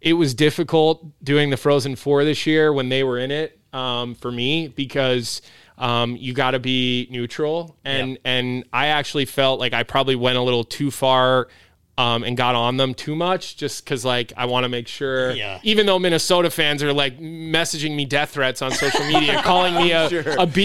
It 0.00 0.12
was 0.12 0.32
difficult 0.32 1.04
doing 1.24 1.50
the 1.50 1.56
Frozen 1.56 1.96
Four 1.96 2.22
this 2.24 2.46
year 2.46 2.72
when 2.72 2.88
they 2.88 3.02
were 3.02 3.18
in 3.18 3.32
it 3.32 3.58
um, 3.72 4.14
for 4.14 4.30
me 4.30 4.68
because 4.68 5.42
um, 5.78 6.16
you 6.16 6.32
got 6.34 6.50
to 6.52 6.58
be 6.58 7.06
neutral 7.10 7.76
and 7.84 8.18
and 8.24 8.64
I 8.72 8.88
actually 8.88 9.24
felt 9.24 9.60
like 9.60 9.72
I 9.72 9.82
probably 9.84 10.16
went 10.16 10.36
a 10.36 10.42
little 10.42 10.64
too 10.64 10.90
far. 10.90 11.48
Um, 11.96 12.22
and 12.22 12.36
got 12.36 12.54
on 12.54 12.76
them 12.76 12.94
too 12.94 13.16
much 13.16 13.56
just 13.56 13.82
because 13.84 14.04
like 14.04 14.32
I 14.36 14.44
want 14.46 14.62
to 14.62 14.68
make 14.68 14.86
sure 14.86 15.32
Yeah. 15.32 15.58
even 15.64 15.84
though 15.84 15.98
Minnesota 15.98 16.48
fans 16.48 16.80
are 16.80 16.92
like 16.92 17.18
messaging 17.18 17.96
me 17.96 18.04
death 18.04 18.30
threats 18.30 18.62
on 18.62 18.70
social 18.70 19.04
media, 19.06 19.42
calling 19.44 19.74
me 19.74 19.90
a, 19.90 20.06
a 20.38 20.46
BU, 20.46 20.60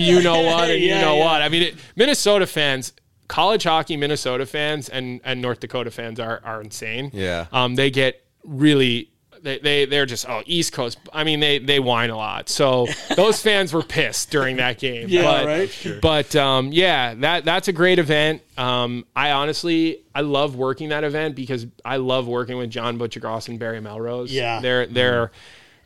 you 0.00 0.22
know 0.22 0.40
what, 0.40 0.70
and 0.70 0.80
you 0.82 0.94
know 0.94 1.16
yeah. 1.18 1.22
what. 1.26 1.42
I 1.42 1.50
mean, 1.50 1.64
it, 1.64 1.74
Minnesota 1.96 2.46
fans, 2.46 2.94
college 3.28 3.64
hockey 3.64 3.98
Minnesota 3.98 4.46
fans, 4.46 4.88
and 4.88 5.20
and 5.22 5.42
North 5.42 5.60
Dakota 5.60 5.90
fans 5.90 6.18
are 6.18 6.40
are 6.44 6.62
insane. 6.62 7.10
Yeah. 7.12 7.48
um, 7.52 7.74
they 7.74 7.90
get 7.90 8.24
really. 8.42 9.09
They, 9.42 9.58
they 9.58 9.84
they're 9.86 10.06
just 10.06 10.28
oh 10.28 10.42
East 10.46 10.72
Coast. 10.72 10.98
I 11.12 11.24
mean 11.24 11.40
they 11.40 11.58
they 11.58 11.80
whine 11.80 12.10
a 12.10 12.16
lot. 12.16 12.48
So 12.48 12.86
those 13.16 13.40
fans 13.40 13.72
were 13.72 13.82
pissed 13.82 14.30
during 14.30 14.56
that 14.56 14.78
game. 14.78 15.06
Yeah, 15.08 15.22
but, 15.22 15.46
right. 15.46 15.98
But 16.02 16.36
um, 16.36 16.72
yeah, 16.72 17.14
that 17.14 17.44
that's 17.44 17.68
a 17.68 17.72
great 17.72 17.98
event. 17.98 18.42
Um, 18.56 19.06
I 19.14 19.30
honestly 19.32 20.02
I 20.14 20.20
love 20.22 20.56
working 20.56 20.90
that 20.90 21.04
event 21.04 21.36
because 21.36 21.66
I 21.84 21.96
love 21.96 22.26
working 22.26 22.56
with 22.56 22.70
John 22.70 22.98
Buccigross 22.98 23.48
and 23.48 23.58
Barry 23.58 23.80
Melrose. 23.80 24.32
Yeah. 24.32 24.60
they're 24.60 24.86
they're 24.86 25.30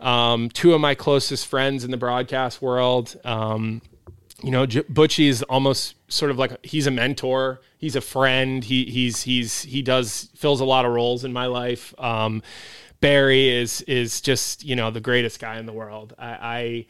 um, 0.01 0.51
two 0.51 0.75
of 0.75 0.81
my 0.81 0.95
closest 0.95 1.47
friends 1.47 1.85
in 1.85 1.91
the 1.91 1.97
broadcast 1.97 2.61
world. 2.61 3.17
Um, 3.25 3.81
you 4.43 4.51
know, 4.51 4.67
J- 4.67 4.83
Butchie 4.83 5.29
is 5.29 5.43
almost 5.45 5.95
sort 6.13 6.31
of 6.31 6.39
like 6.39 6.53
a, 6.53 6.59
he's 6.63 6.87
a 6.87 6.91
mentor. 6.91 7.63
He's 7.79 7.97
a 7.97 8.01
friend. 8.01 8.63
He 8.63 8.85
he's 8.85 9.23
he's 9.23 9.63
he 9.63 9.81
does 9.81 10.29
fills 10.37 10.61
a 10.61 10.65
lot 10.65 10.85
of 10.85 10.93
roles 10.93 11.25
in 11.25 11.33
my 11.33 11.47
life. 11.47 11.95
Um, 11.99 12.43
Barry 13.05 13.51
is 13.51 13.83
is 13.83 14.23
just 14.23 14.65
you 14.65 14.75
know 14.75 14.91
the 14.91 15.01
greatest 15.01 15.39
guy 15.39 15.59
in 15.59 15.67
the 15.67 15.73
world. 15.73 16.15
I. 16.19 16.87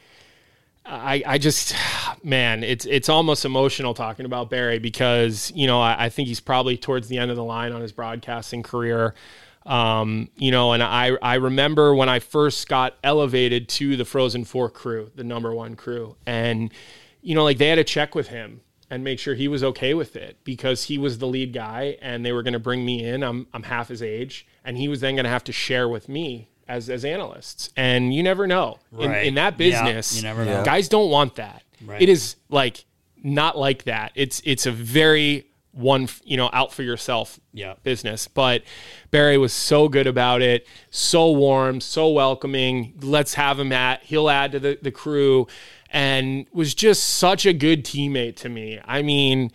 I 0.87 1.23
I, 1.27 1.39
just, 1.39 1.75
man, 2.23 2.63
it's 2.63 2.85
it's 2.85 3.09
almost 3.09 3.47
emotional 3.47 3.95
talking 3.95 4.27
about 4.27 4.51
Barry 4.51 4.79
because 4.79 5.51
you 5.55 5.67
know 5.67 5.81
I, 5.81 6.05
I 6.05 6.09
think 6.11 6.29
he's 6.29 6.41
probably 6.41 6.77
towards 6.77 7.09
the 7.09 7.17
end 7.17 7.31
of 7.31 7.39
the 7.39 7.43
line 7.43 7.73
on 7.73 7.81
his 7.81 7.91
broadcasting 7.91 8.63
career. 8.63 9.15
Um, 9.65 10.29
you 10.37 10.51
know, 10.51 10.73
and 10.73 10.83
I 10.83 11.13
I 11.23 11.37
remember 11.37 11.95
when 11.95 12.11
I 12.11 12.19
first 12.19 12.69
got 12.69 12.97
elevated 13.03 13.67
to 13.71 13.97
the 13.97 14.05
Frozen 14.05 14.45
Four 14.45 14.69
crew, 14.69 15.11
the 15.15 15.25
number 15.25 15.55
one 15.55 15.75
crew, 15.75 16.17
and 16.27 16.71
you 17.23 17.35
know, 17.35 17.45
like 17.45 17.57
they 17.57 17.69
had 17.69 17.77
to 17.77 17.85
check 17.85 18.15
with 18.15 18.29
him 18.29 18.61
and 18.95 19.03
make 19.03 19.19
sure 19.19 19.35
he 19.35 19.49
was 19.49 19.65
okay 19.65 19.93
with 19.93 20.15
it 20.15 20.37
because 20.45 20.85
he 20.85 20.97
was 20.99 21.19
the 21.19 21.27
lead 21.27 21.53
guy 21.53 21.97
and 22.01 22.25
they 22.25 22.33
were 22.33 22.43
going 22.45 22.53
to 22.53 22.59
bring 22.61 22.85
me 22.85 23.05
in. 23.05 23.23
I'm 23.25 23.47
I'm 23.53 23.65
half 23.65 23.89
his 23.89 24.03
age, 24.03 24.47
and 24.65 24.77
he 24.79 24.87
was 24.89 25.01
then 25.01 25.17
going 25.17 25.25
to 25.25 25.31
have 25.31 25.45
to 25.45 25.53
share 25.53 25.89
with 25.89 26.09
me 26.09 26.49
as 26.69 26.89
as 26.89 27.05
analysts. 27.05 27.71
And 27.77 28.15
you 28.15 28.23
never 28.23 28.47
know 28.47 28.79
in, 28.99 29.11
Right. 29.11 29.27
in 29.27 29.35
that 29.35 29.55
Yeah, 29.59 29.83
business. 29.85 30.17
you 30.17 30.23
never 30.23 30.45
know. 30.45 30.65
Guys 30.65 30.89
don't 30.89 31.11
want 31.11 31.35
that. 31.37 31.63
Right. 31.85 32.01
It 32.01 32.09
is 32.09 32.37
like 32.49 32.85
not 33.23 33.59
like 33.59 33.85
that. 33.85 34.13
It's 34.15 34.41
it's 34.45 34.65
a 34.67 34.73
very 34.73 35.47
one 35.73 36.09
you 36.23 36.37
know 36.37 36.49
out 36.53 36.73
for 36.73 36.85
yourself 36.85 37.41
Yeah. 37.53 37.75
business. 37.83 38.29
But 38.29 38.63
Barry 39.11 39.37
was 39.39 39.53
so 39.53 39.89
good 39.89 40.07
about 40.07 40.41
it, 40.41 40.67
so 40.91 41.33
warm, 41.33 41.81
so 41.81 42.09
welcoming. 42.11 42.95
Let's 43.03 43.35
have 43.35 43.59
him 43.59 43.73
at. 43.73 44.05
He'll 44.05 44.31
add 44.31 44.53
to 44.53 44.61
the, 44.61 44.79
the 44.81 44.93
crew, 44.93 45.49
and 45.95 46.47
was 46.53 46.75
just 46.75 47.05
such 47.05 47.47
a 47.47 47.53
good 47.53 47.85
teammate 47.85 48.35
to 48.35 48.49
me. 48.49 48.81
I 48.85 49.01
mean, 49.03 49.53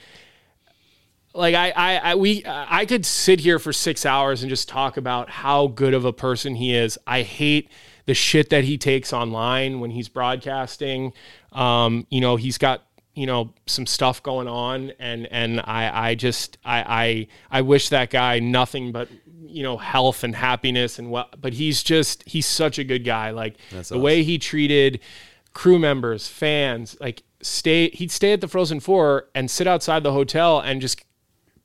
like 1.34 1.54
I, 1.54 1.72
I, 1.72 1.96
I 1.98 2.16
we 2.16 2.44
I 2.48 2.86
could 2.86 3.06
sit 3.06 3.42
here 3.42 3.60
for 3.60 3.74
six 3.74 4.06
hours 4.06 4.42
and 4.42 4.50
just 4.50 4.70
talk 4.70 4.96
about 4.96 5.30
how 5.30 5.68
good 5.68 5.94
of 5.94 6.06
a 6.06 6.14
person 6.14 6.56
he 6.56 6.74
is. 6.74 6.98
I 7.06 7.24
hate 7.24 7.70
the 8.06 8.14
shit 8.14 8.50
that 8.52 8.64
he 8.64 8.78
takes 8.78 9.12
online 9.12 9.82
when 9.82 9.92
he's 9.92 10.08
broadcasting. 10.08 11.12
Um, 11.52 12.08
you 12.10 12.22
know, 12.22 12.38
he's 12.38 12.58
got 12.58 12.86
you 13.16 13.26
know 13.26 13.54
some 13.66 13.86
stuff 13.86 14.24
going 14.24 14.48
on, 14.48 14.94
and 14.98 15.28
and 15.32 15.60
I 15.60 16.12
I 16.12 16.16
just 16.16 16.58
I 16.64 17.28
I 17.52 17.58
I 17.60 17.62
wish 17.64 17.90
that 17.90 18.12
guy 18.12 18.40
nothing 18.40 18.94
but 18.94 19.10
you 19.46 19.62
know 19.62 19.76
health 19.76 20.24
and 20.24 20.34
happiness 20.34 21.00
and 21.00 21.12
what. 21.12 21.42
But 21.42 21.52
he's 21.52 21.84
just 21.84 22.24
he's 22.26 22.46
such 22.46 22.80
a 22.80 22.86
good 22.86 23.04
guy. 23.04 23.32
Like 23.32 23.58
the 23.90 24.00
way 24.00 24.24
he 24.24 24.38
treated 24.38 25.02
crew 25.54 25.80
members, 25.80 26.28
fans, 26.28 26.98
like 27.00 27.24
stay 27.42 27.90
he'd 27.90 28.12
stay 28.12 28.34
at 28.34 28.42
the 28.42 28.48
Frozen 28.48 28.80
Four 28.82 29.28
and 29.34 29.50
sit 29.50 29.68
outside 29.68 30.04
the 30.04 30.14
hotel 30.14 30.60
and 30.60 30.82
just 30.82 31.04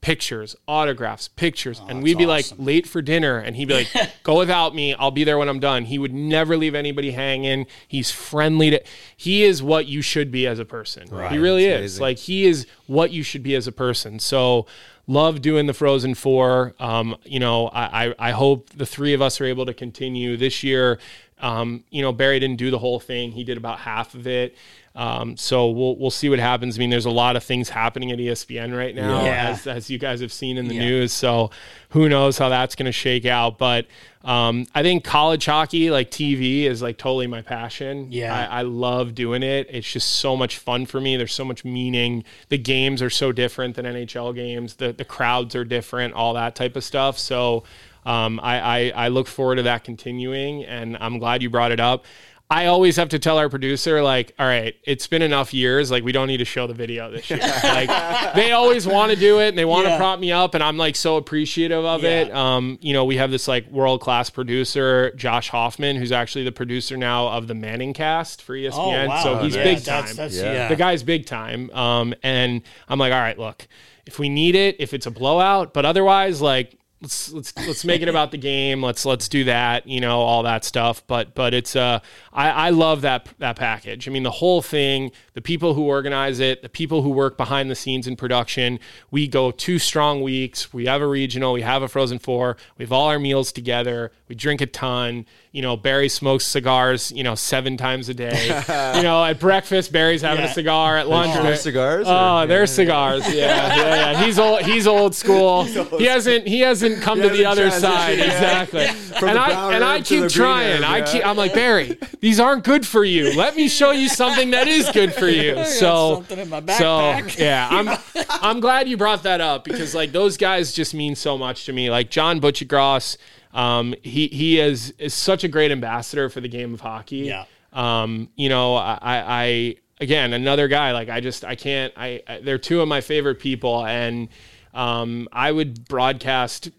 pictures, 0.01 0.55
autographs, 0.69 1.29
pictures. 1.29 1.81
and 1.89 2.03
we'd 2.03 2.19
be 2.19 2.27
like 2.27 2.45
late 2.59 2.87
for 2.87 3.01
dinner 3.01 3.39
and 3.39 3.57
he'd 3.57 3.69
be 3.69 3.75
like, 3.75 4.13
go 4.23 4.37
without 4.39 4.75
me. 4.75 4.93
I'll 4.93 5.11
be 5.11 5.25
there 5.25 5.39
when 5.39 5.49
I'm 5.49 5.61
done. 5.61 5.87
He 5.87 5.99
would 5.99 6.13
never 6.13 6.59
leave 6.59 6.75
anybody 6.75 7.13
hanging. 7.13 7.67
He's 7.89 8.11
friendly 8.11 8.71
to 8.71 8.83
he 9.17 9.45
is 9.45 9.63
what 9.63 9.87
you 9.87 10.03
should 10.03 10.31
be 10.31 10.47
as 10.47 10.59
a 10.59 10.65
person. 10.67 11.09
He 11.31 11.39
really 11.39 11.65
That's 11.67 11.77
is. 11.77 11.99
amazing. 11.99 12.03
Like 12.03 12.19
he 12.19 12.45
is 12.45 12.67
what 12.87 13.13
you 13.13 13.23
should 13.23 13.43
be 13.43 13.55
as 13.55 13.67
a 13.67 13.73
person. 13.73 14.19
So 14.19 14.67
love 15.07 15.41
doing 15.41 15.67
the 15.67 15.75
Frozen 15.75 16.15
Four. 16.17 16.75
Um, 16.79 17.17
you 17.25 17.41
know, 17.41 17.69
I, 17.69 18.07
I 18.09 18.15
I 18.19 18.31
hope 18.33 18.71
the 18.71 18.87
three 18.87 19.15
of 19.15 19.23
us 19.23 19.41
are 19.41 19.45
able 19.47 19.65
to 19.67 19.75
continue 19.75 20.37
this 20.37 20.63
year. 20.63 20.99
Um, 21.41 21.85
you 21.91 22.01
know, 22.03 22.13
Barry 22.13 22.39
didn't 22.41 22.57
do 22.57 22.71
the 22.71 22.79
whole 22.79 23.01
thing. 23.01 23.33
He 23.33 23.45
did 23.45 23.57
about 23.57 23.79
half 23.81 24.15
of 24.15 24.27
it. 24.27 24.57
Um, 24.97 25.37
so 25.37 25.71
we'll 25.71 25.97
we'll 25.97 26.13
see 26.13 26.29
what 26.29 26.39
happens. 26.39 26.77
I 26.77 26.79
mean, 26.79 26.89
there's 26.91 27.05
a 27.05 27.11
lot 27.11 27.35
of 27.35 27.43
things 27.43 27.69
happening 27.69 28.13
at 28.13 28.19
ESPN 28.21 28.77
right 28.77 28.95
now, 28.95 29.25
Yeah. 29.25 29.49
as 29.51 29.67
as 29.67 29.91
you 29.91 29.99
guys 29.99 30.21
have 30.21 30.33
seen 30.33 30.57
in 30.57 30.69
the 30.69 30.77
Yeah. 30.77 30.83
news. 30.85 31.13
So 31.13 31.51
who 31.89 32.09
knows 32.09 32.39
how 32.39 32.49
that's 32.49 32.77
going 32.77 32.87
to 32.87 32.93
shake 32.93 33.27
out? 33.27 33.59
But 33.59 33.87
um, 34.23 34.67
I 34.73 34.83
think 34.85 35.03
college 35.03 35.47
hockey, 35.47 35.91
like 35.91 36.13
TV, 36.13 36.63
is 36.63 36.81
like 36.81 36.97
totally 36.97 37.27
my 37.27 37.43
passion. 37.43 38.07
Yeah. 38.13 38.33
I, 38.49 38.61
I 38.61 38.63
love 38.63 39.17
doing 39.17 39.43
it. 39.43 39.67
It's 39.69 39.91
just 39.93 40.09
so 40.11 40.37
much 40.37 40.59
fun 40.59 40.87
for 40.87 41.01
me. 41.01 41.17
There's 41.17 41.35
so 41.35 41.45
much 41.45 41.65
meaning. 41.65 42.23
The 42.49 42.57
games 42.59 43.03
are 43.03 43.11
so 43.11 43.33
different 43.33 43.75
than 43.75 43.87
NHL 43.87 44.33
games. 44.33 44.75
The 44.77 44.93
the 44.93 45.05
crowds 45.05 45.57
are 45.57 45.65
different. 45.65 46.15
All 46.15 46.35
that 46.35 46.55
type 46.55 46.77
of 46.77 46.85
stuff. 46.85 47.19
So. 47.19 47.65
Um, 48.07 48.39
I, 48.43 48.61
I, 48.61 48.93
I 49.07 49.09
look 49.09 49.27
forward 49.27 49.57
to 49.57 49.63
that 49.65 49.85
continuing, 49.85 50.65
and 50.65 50.97
I'm 51.01 51.19
glad 51.19 51.43
you 51.43 51.51
brought 51.51 51.73
it 51.73 51.81
up. 51.81 52.05
I 52.51 52.67
always 52.67 52.97
have 52.97 53.09
to 53.09 53.19
tell 53.19 53.39
our 53.39 53.49
producer, 53.49 54.03
like, 54.03 54.35
all 54.39 54.47
right, 54.47 54.75
it's 54.85 55.07
been 55.07 55.23
enough 55.23 55.55
years. 55.55 55.91
Like, 55.91 56.05
we 56.05 56.13
don't 56.13 56.29
need 56.29 56.37
to 56.37 56.45
show 56.45 56.67
the 56.67 56.75
video 56.75 57.11
this 57.11 57.29
year. 57.31 57.39
like, 57.65 58.35
they 58.35 58.53
always 58.53 58.87
want 58.87 59.11
to 59.13 59.17
do 59.19 59.41
it 59.41 59.49
and 59.49 59.59
they 59.59 59.65
want 59.65 59.87
to 59.87 59.93
Yeah. 59.93 59.97
prop 59.97 60.21
me 60.21 60.31
up. 60.31 60.53
And 60.55 60.63
I'm 60.63 60.77
like 60.77 60.95
so 60.95 61.17
appreciative 61.17 61.83
of 61.87 62.05
it. 62.05 62.31
Um, 62.33 62.79
you 62.83 62.93
know, 62.93 63.07
we 63.07 63.17
have 63.17 63.31
this 63.31 63.49
like 63.49 63.67
world 63.71 64.03
class 64.03 64.29
producer, 64.29 65.11
Josh 65.17 65.49
Hoffman, 65.49 65.97
who's 65.97 66.13
actually 66.13 66.45
the 66.45 66.53
producer 66.53 66.99
now 66.99 67.29
of 67.29 67.49
the 67.49 67.55
Manning 67.55 67.95
cast 67.95 68.43
for 68.43 68.55
ESPN. 68.55 68.73
Oh, 69.07 69.09
wow. 69.09 69.23
So 69.23 69.39
he's 69.39 69.57
Yeah, 69.57 69.65
big 69.65 69.79
that's- 69.79 70.09
time. 70.09 70.17
that's- 70.17 70.37
yeah. 70.37 70.69
The 70.69 70.77
guy's 70.77 71.03
big 71.03 71.25
time. 71.25 71.71
Um, 71.71 72.15
and 72.23 72.61
I'm 72.89 72.99
like, 72.99 73.13
all 73.15 73.21
right, 73.21 73.39
look, 73.39 73.67
if 74.05 74.19
we 74.19 74.29
need 74.29 74.55
it, 74.55 74.77
if 74.79 74.93
it's 74.93 75.07
a 75.07 75.11
blowout, 75.11 75.73
but 75.73 75.87
otherwise, 75.87 76.43
like, 76.43 76.77
let's 77.05 77.33
let's 77.33 77.57
let's 77.67 77.85
make 77.85 78.03
it 78.03 78.09
about 78.09 78.31
the 78.31 78.39
game. 78.39 78.83
Let's 78.83 79.05
let's 79.05 79.29
do 79.29 79.45
that. 79.45 79.87
You 79.87 80.01
know, 80.01 80.21
all 80.21 80.43
that 80.43 80.65
stuff. 80.65 81.07
But 81.07 81.35
but 81.35 81.53
it's 81.53 81.77
uh, 81.77 82.01
I 82.33 82.51
I 82.51 82.71
love 82.71 83.03
that 83.03 83.29
that 83.39 83.57
package. 83.57 84.09
I 84.09 84.11
mean, 84.11 84.23
the 84.23 84.31
whole 84.31 84.63
thing, 84.63 85.13
the 85.35 85.43
people 85.43 85.75
who 85.75 85.83
organize 85.83 86.41
it, 86.41 86.63
the 86.63 86.69
people 86.69 87.03
who 87.03 87.11
work 87.11 87.37
behind 87.37 87.71
the 87.71 87.75
scenes 87.75 88.07
in 88.07 88.17
production. 88.17 88.81
We 89.11 89.29
go 89.29 89.51
two 89.51 89.79
strong 89.79 90.23
weeks. 90.23 90.73
We 90.73 90.87
have 90.87 91.03
a 91.03 91.07
regional. 91.07 91.53
We 91.53 91.63
have 91.63 91.83
a 91.83 91.89
Frozen 91.89 92.21
Four. 92.21 92.57
We 92.79 92.85
have 92.85 92.93
all 92.93 93.09
our 93.09 93.19
meals 93.19 93.53
together. 93.53 94.11
We 94.29 94.35
drink 94.35 94.61
a 94.61 94.67
ton. 94.67 95.27
You 95.55 95.63
know, 95.63 95.77
Barry 95.77 96.09
smokes 96.09 96.45
cigars. 96.45 97.13
You 97.15 97.23
know, 97.23 97.37
seven 97.37 97.77
times 97.77 98.09
a 98.09 98.15
day. 98.15 98.47
you 98.97 99.03
know, 99.05 99.23
at 99.25 99.39
breakfast, 99.39 99.93
Barry's 99.93 100.21
having 100.21 100.45
Yeah. 100.45 100.51
a 100.51 100.53
cigar. 100.53 100.97
At 100.97 101.09
lunch, 101.09 101.37
Are 101.37 101.45
there 101.45 101.55
cigars, 101.55 102.07
Oh, 102.09 102.39
or- 102.43 102.47
there's 102.47 102.73
cigars. 102.73 103.23
Yeah, 103.33 103.77
yeah, 103.77 103.77
yeah. 104.13 104.25
He's 104.25 104.37
old. 104.41 104.63
He's 104.63 104.89
old 104.89 105.15
school. 105.15 105.63
He 105.63 106.07
hasn't. 106.07 106.49
He 106.49 106.59
hasn't 106.59 107.03
come 107.03 107.21
He 107.23 107.29
to 107.29 107.35
the 107.37 107.45
hasn't 107.45 107.69
other 107.69 107.71
side. 107.71 108.19
transitioned 108.19 108.27
yet. 108.27 108.63
Exactly. 108.63 108.87
From 109.21 109.29
and 109.29 109.39
I 109.39 109.75
and 109.77 109.85
I 109.85 109.99
herb 109.99 110.05
to 110.07 110.15
the 110.15 110.27
keep 110.27 110.35
green 110.37 110.45
trying. 110.45 110.83
herb, 110.83 110.91
I 110.91 111.03
keep. 111.03 111.25
I'm 111.25 111.37
like 111.37 111.55
Barry. 111.55 111.99
These 112.19 112.41
aren't 112.41 112.65
good 112.65 112.85
for 112.85 113.05
you. 113.05 113.37
Let 113.37 113.55
me 113.55 113.69
show 113.69 113.93
you 113.93 114.09
something 114.09 114.51
that 114.51 114.67
is 114.67 114.91
good 114.91 115.15
for 115.15 115.29
you. 115.29 115.55
So, 115.75 116.15
something 116.17 116.39
in 116.41 116.49
my 116.51 116.63
so 116.67 117.21
yeah, 117.39 117.69
I'm. 117.71 117.89
I'm 118.29 118.59
glad 118.59 118.89
you 118.89 118.97
brought 118.97 119.23
that 119.23 119.41
up 119.41 119.63
because 119.63 119.95
like 119.95 120.11
those 120.11 120.37
guys 120.37 120.73
just 120.73 120.95
mean 120.95 121.15
so 121.15 121.39
much 121.39 121.65
to 121.67 121.73
me. 121.73 121.91
Like 121.91 122.11
John 122.11 122.41
Buccigross, 122.41 123.17
um, 123.55 123.95
he 124.03 124.27
he 124.29 124.61
is 124.61 124.91
is 124.99 125.15
such 125.15 125.43
a 125.45 125.49
great 125.49 125.71
ambassador 125.71 126.29
for 126.29 126.41
the 126.43 126.49
game 126.49 126.75
of 126.75 126.81
hockey. 126.81 127.19
Yeah. 127.19 127.45
Um, 127.73 128.29
you 128.37 128.49
know, 128.49 128.75
I, 128.77 128.99
I, 129.01 129.25
I 129.27 129.77
again 130.01 130.33
another 130.33 130.69
guy 130.69 130.93
like 130.93 131.09
I 131.09 131.21
just 131.21 131.45
I 131.45 131.55
can't 131.55 131.93
I, 131.97 132.23
I 132.29 132.41
they're 132.41 132.59
two 132.59 132.81
of 132.83 132.89
my 132.89 133.01
favorite 133.01 133.39
people 133.41 133.87
and 133.87 134.29
um, 134.75 135.29
I 135.33 135.51
would 135.53 135.87
broadcast 135.89 136.71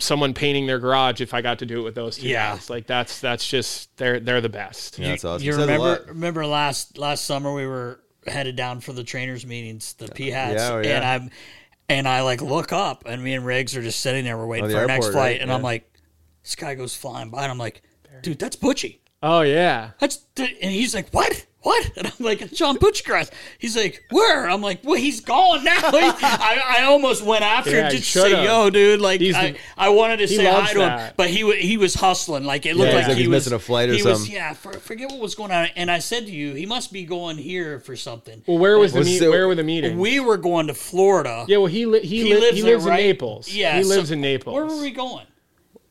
someone 0.00 0.34
painting 0.34 0.66
their 0.66 0.78
garage 0.78 1.20
if 1.20 1.34
I 1.34 1.42
got 1.42 1.58
to 1.60 1.66
do 1.66 1.80
it 1.80 1.82
with 1.82 1.94
those 1.94 2.16
two 2.18 2.28
Yeah. 2.28 2.54
guys. 2.54 2.70
Like 2.70 2.86
that's 2.86 3.20
that's 3.20 3.46
just 3.48 3.96
they're 3.96 4.18
they're 4.20 4.40
the 4.40 4.48
best. 4.48 4.98
Yeah, 4.98 5.10
that's 5.10 5.24
awesome. 5.24 5.44
You 5.46 5.52
Says 5.52 5.58
a 5.64 5.66
remember 5.72 6.04
remember 6.08 6.46
last 6.46 6.98
last 6.98 7.24
summer 7.24 7.52
we 7.54 7.66
were 7.66 8.00
headed 8.26 8.56
down 8.56 8.80
for 8.80 8.92
the 8.92 9.04
trainers 9.04 9.44
meetings, 9.46 9.94
the 9.94 10.08
P 10.08 10.30
hats, 10.30 10.54
Yeah, 10.60 10.72
oh, 10.72 10.80
yeah. 10.80 10.96
and 10.96 11.04
I'm 11.04 11.30
and 11.88 12.08
I 12.08 12.22
like 12.22 12.40
look 12.40 12.72
up 12.72 13.04
and 13.06 13.22
me 13.22 13.34
and 13.34 13.44
Riggs 13.44 13.76
are 13.76 13.82
just 13.82 14.00
sitting 14.00 14.24
there, 14.24 14.36
we're 14.38 14.46
waiting 14.46 14.66
Oh, 14.66 14.68
the 14.68 14.74
for 14.74 14.80
our 14.80 14.86
next 14.86 15.06
flight, 15.08 15.14
right? 15.16 15.40
and 15.40 15.52
I'm 15.52 15.62
like, 15.62 15.91
this 16.42 16.54
guy 16.56 16.74
goes 16.74 16.94
flying 16.96 17.30
by, 17.30 17.42
and 17.42 17.52
I'm 17.52 17.58
like, 17.58 17.82
dude, 18.22 18.38
that's 18.38 18.56
Butchie. 18.56 18.98
Oh 19.22 19.42
yeah. 19.42 19.90
That's 20.00 20.20
and 20.36 20.48
he's 20.72 20.94
like, 20.94 21.08
what? 21.10 21.46
What? 21.60 21.92
And 21.96 22.08
I'm 22.08 22.12
like, 22.18 22.42
it's 22.42 22.58
John 22.58 22.76
Buccigross. 22.76 23.30
He's 23.60 23.76
like, 23.76 24.02
where? 24.10 24.50
I'm 24.50 24.60
like, 24.62 24.80
well, 24.82 24.96
he's 24.98 25.20
gone 25.20 25.62
now. 25.62 25.70
I, 25.80 26.78
I 26.80 26.82
almost 26.86 27.22
went 27.24 27.42
after 27.44 27.70
Yeah, 27.70 27.84
him 27.84 27.90
just 27.92 28.12
to 28.14 28.20
say, 28.22 28.44
yo, 28.44 28.68
dude. 28.68 29.00
Like, 29.00 29.20
He's 29.20 29.36
I, 29.36 29.54
I 29.78 29.90
wanted 29.90 30.16
to 30.16 30.26
say 30.26 30.44
hi 30.44 30.72
to 30.72 30.88
him, 30.88 31.12
but 31.16 31.30
he 31.30 31.48
he 31.60 31.76
was 31.76 31.94
hustling. 31.94 32.42
Like 32.42 32.66
it 32.66 32.74
looked 32.74 32.90
Yeah, 32.90 32.96
like 32.98 33.08
like 33.08 33.16
he 33.16 33.28
was 33.28 33.44
missing 33.44 33.52
a 33.52 33.60
flight 33.60 33.90
or 33.90 33.92
he 33.92 34.02
was- 34.02 34.18
something. 34.18 34.34
yeah, 34.34 34.54
for, 34.54 34.72
forget 34.72 35.08
what 35.08 35.20
was 35.20 35.36
going 35.36 35.52
on. 35.52 35.68
And 35.76 35.88
I 35.88 36.00
said 36.00 36.26
to 36.26 36.32
you, 36.32 36.54
he 36.54 36.66
must 36.66 36.92
be 36.92 37.04
going 37.04 37.38
here 37.38 37.78
for 37.78 37.94
something. 37.94 38.42
Well, 38.48 38.58
where 38.58 38.76
was 38.76 38.92
the 38.92 38.98
Was 38.98 39.06
meet, 39.06 39.22
it- 39.22 39.28
where 39.28 39.46
were 39.46 39.54
the 39.54 39.62
meetings? 39.62 39.94
We 39.96 40.18
were 40.18 40.38
going 40.38 40.66
to 40.66 40.74
Florida. 40.74 41.44
yeah, 41.46 41.58
well 41.58 41.66
he 41.66 41.86
li- 41.86 42.00
he, 42.00 42.22
He 42.24 42.34
li- 42.34 42.40
lives 42.40 42.56
he 42.56 42.62
there, 42.62 42.72
lives 42.72 42.86
in 42.86 42.90
right? 42.90 42.96
Naples. 43.04 43.48
Yeah, 43.48 43.76
he 43.76 43.84
so- 43.84 43.88
lives 43.94 44.10
in 44.10 44.20
Naples. 44.20 44.54
Where 44.56 44.66
were 44.66 44.80
we 44.80 44.90
going? 44.90 45.26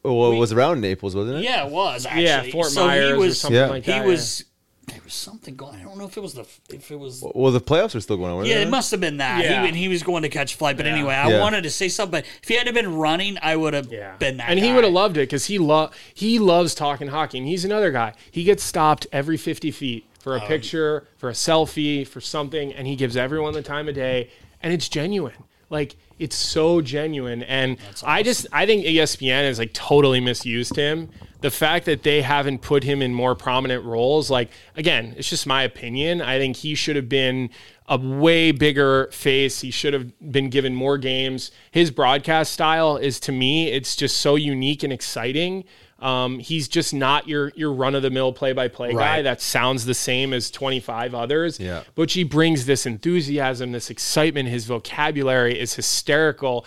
Well, 0.04 0.32
it 0.32 0.38
was 0.38 0.52
around 0.52 0.82
Naples, 0.82 1.16
wasn't 1.16 1.38
it? 1.40 1.44
Yeah, 1.44 1.66
it 1.66 1.72
was 1.72 2.06
actually. 2.06 2.24
Yeah, 2.24 2.44
Fort 2.52 2.68
so 2.68 2.88
Myers 2.88 3.06
he 3.08 3.14
or 3.14 3.18
was, 3.20 3.40
something 3.40 3.60
Yeah. 3.60 3.68
like 3.68 3.84
He 3.84 4.00
was. 4.02 4.46
There 4.88 5.00
was 5.06 5.14
something 5.14 5.56
going. 5.56 5.80
I 5.80 5.84
don't 5.84 5.98
know 5.98 6.06
if 6.06 6.18
it 6.18 6.22
was 6.22 6.34
the 6.34 6.46
if 6.70 6.90
it 6.92 7.00
was 7.00 7.24
Well, 7.36 7.52
the 7.54 7.62
playoffs 7.62 7.96
are 7.96 8.02
still 8.02 8.18
going 8.18 8.32
on. 8.32 8.46
Yeah, 8.46 8.56
they? 8.56 8.62
it 8.64 8.70
must 8.70 8.92
have 8.92 9.00
been 9.00 9.18
that. 9.18 9.42
Yeah. 9.44 9.62
He, 9.62 9.68
and 9.70 9.78
he 9.78 9.88
was 9.88 10.02
going 10.04 10.24
to 10.24 10.30
catch 10.30 10.56
a 10.56 10.58
flight. 10.58 10.76
But 10.76 10.86
anyway, 10.88 11.14
I 11.14 11.30
Yeah. 11.30 11.40
wanted 11.40 11.62
to 11.64 11.70
say 11.70 11.88
something. 11.88 12.12
But 12.20 12.26
if 12.42 12.50
he 12.50 12.56
had 12.56 12.74
been 12.74 12.96
running, 12.96 13.38
I 13.42 13.56
would 13.56 13.74
have 13.74 13.92
Yeah. 13.92 14.16
been 14.18 14.38
that. 14.38 14.50
and 14.50 14.60
he 14.60 14.74
would 14.74 14.84
have 14.84 14.92
loved 14.92 15.16
it 15.18 15.22
because 15.30 15.46
he 15.46 15.60
lo- 15.60 15.92
he 16.14 16.40
loves 16.40 16.74
talking 16.76 17.08
hockey. 17.10 17.38
And 17.38 17.48
he's 17.48 17.64
another 17.64 17.92
guy. 17.92 18.14
He 18.32 18.44
gets 18.44 18.64
stopped 18.64 19.06
every 19.14 19.38
50 19.38 19.70
feet 19.72 20.04
for 20.20 20.36
a 20.36 20.44
Oh, 20.44 20.48
picture, 20.48 21.08
for 21.16 21.30
a 21.30 21.34
selfie, 21.34 22.06
for 22.06 22.20
something, 22.20 22.74
and 22.74 22.86
he 22.88 22.96
gives 22.96 23.16
everyone 23.16 23.54
the 23.54 23.62
time 23.62 23.88
of 23.88 23.96
day. 23.96 24.30
And 24.64 24.74
it's 24.74 24.90
genuine. 24.90 25.36
Like 25.70 25.96
it's 26.22 26.36
so 26.36 26.82
genuine. 26.82 27.42
And 27.44 27.78
I 28.04 28.22
just 28.22 28.46
I 28.52 28.66
think 28.66 28.86
ESPN 28.86 29.44
has 29.44 29.58
like 29.60 29.74
totally 29.74 30.20
misused 30.20 30.76
him. 30.76 31.10
The 31.42 31.50
fact 31.50 31.86
that 31.86 32.04
they 32.04 32.22
haven't 32.22 32.62
put 32.62 32.84
him 32.84 33.02
in 33.02 33.14
more 33.14 33.34
prominent 33.34 33.84
roles, 33.84 34.30
like 34.30 34.52
again, 34.76 35.16
it's 35.18 35.30
just 35.30 35.48
my 35.48 35.64
opinion. 35.64 36.22
I 36.22 36.38
think 36.38 36.58
he 36.58 36.76
should 36.76 36.96
have 36.96 37.10
been 37.10 37.50
a 37.88 37.98
way 37.98 38.52
bigger 38.52 39.10
face. 39.12 39.62
He 39.62 39.72
should 39.72 39.94
have 39.94 40.32
been 40.32 40.50
given 40.50 40.76
more 40.76 41.00
games. 41.00 41.52
His 41.72 41.90
broadcast 41.90 42.54
style 42.54 42.96
is 42.98 43.20
to 43.22 43.32
me, 43.32 43.70
it's 43.70 43.96
just 43.96 44.18
so 44.18 44.36
unique 44.36 44.84
and 44.84 44.94
exciting. 44.94 45.66
Um, 46.02 46.40
he's 46.40 46.68
just 46.68 46.94
not 46.94 47.28
your 47.28 47.52
your 47.56 47.72
run 47.72 47.94
of 47.94 48.02
the 48.02 48.10
mill 48.10 48.34
play 48.34 48.54
by 48.54 48.68
play 48.68 48.92
guy 48.94 49.22
that 49.22 49.40
sounds 49.40 49.86
the 49.86 49.94
same 49.94 50.34
as 50.34 50.50
25 50.50 51.14
others. 51.14 51.60
Yeah. 51.60 51.84
But 51.96 52.12
he 52.12 52.24
brings 52.24 52.66
this 52.66 52.86
enthusiasm, 52.86 53.72
this 53.72 53.90
excitement. 53.90 54.50
His 54.50 54.66
vocabulary 54.66 55.60
is 55.60 55.76
hysterical. 55.76 56.66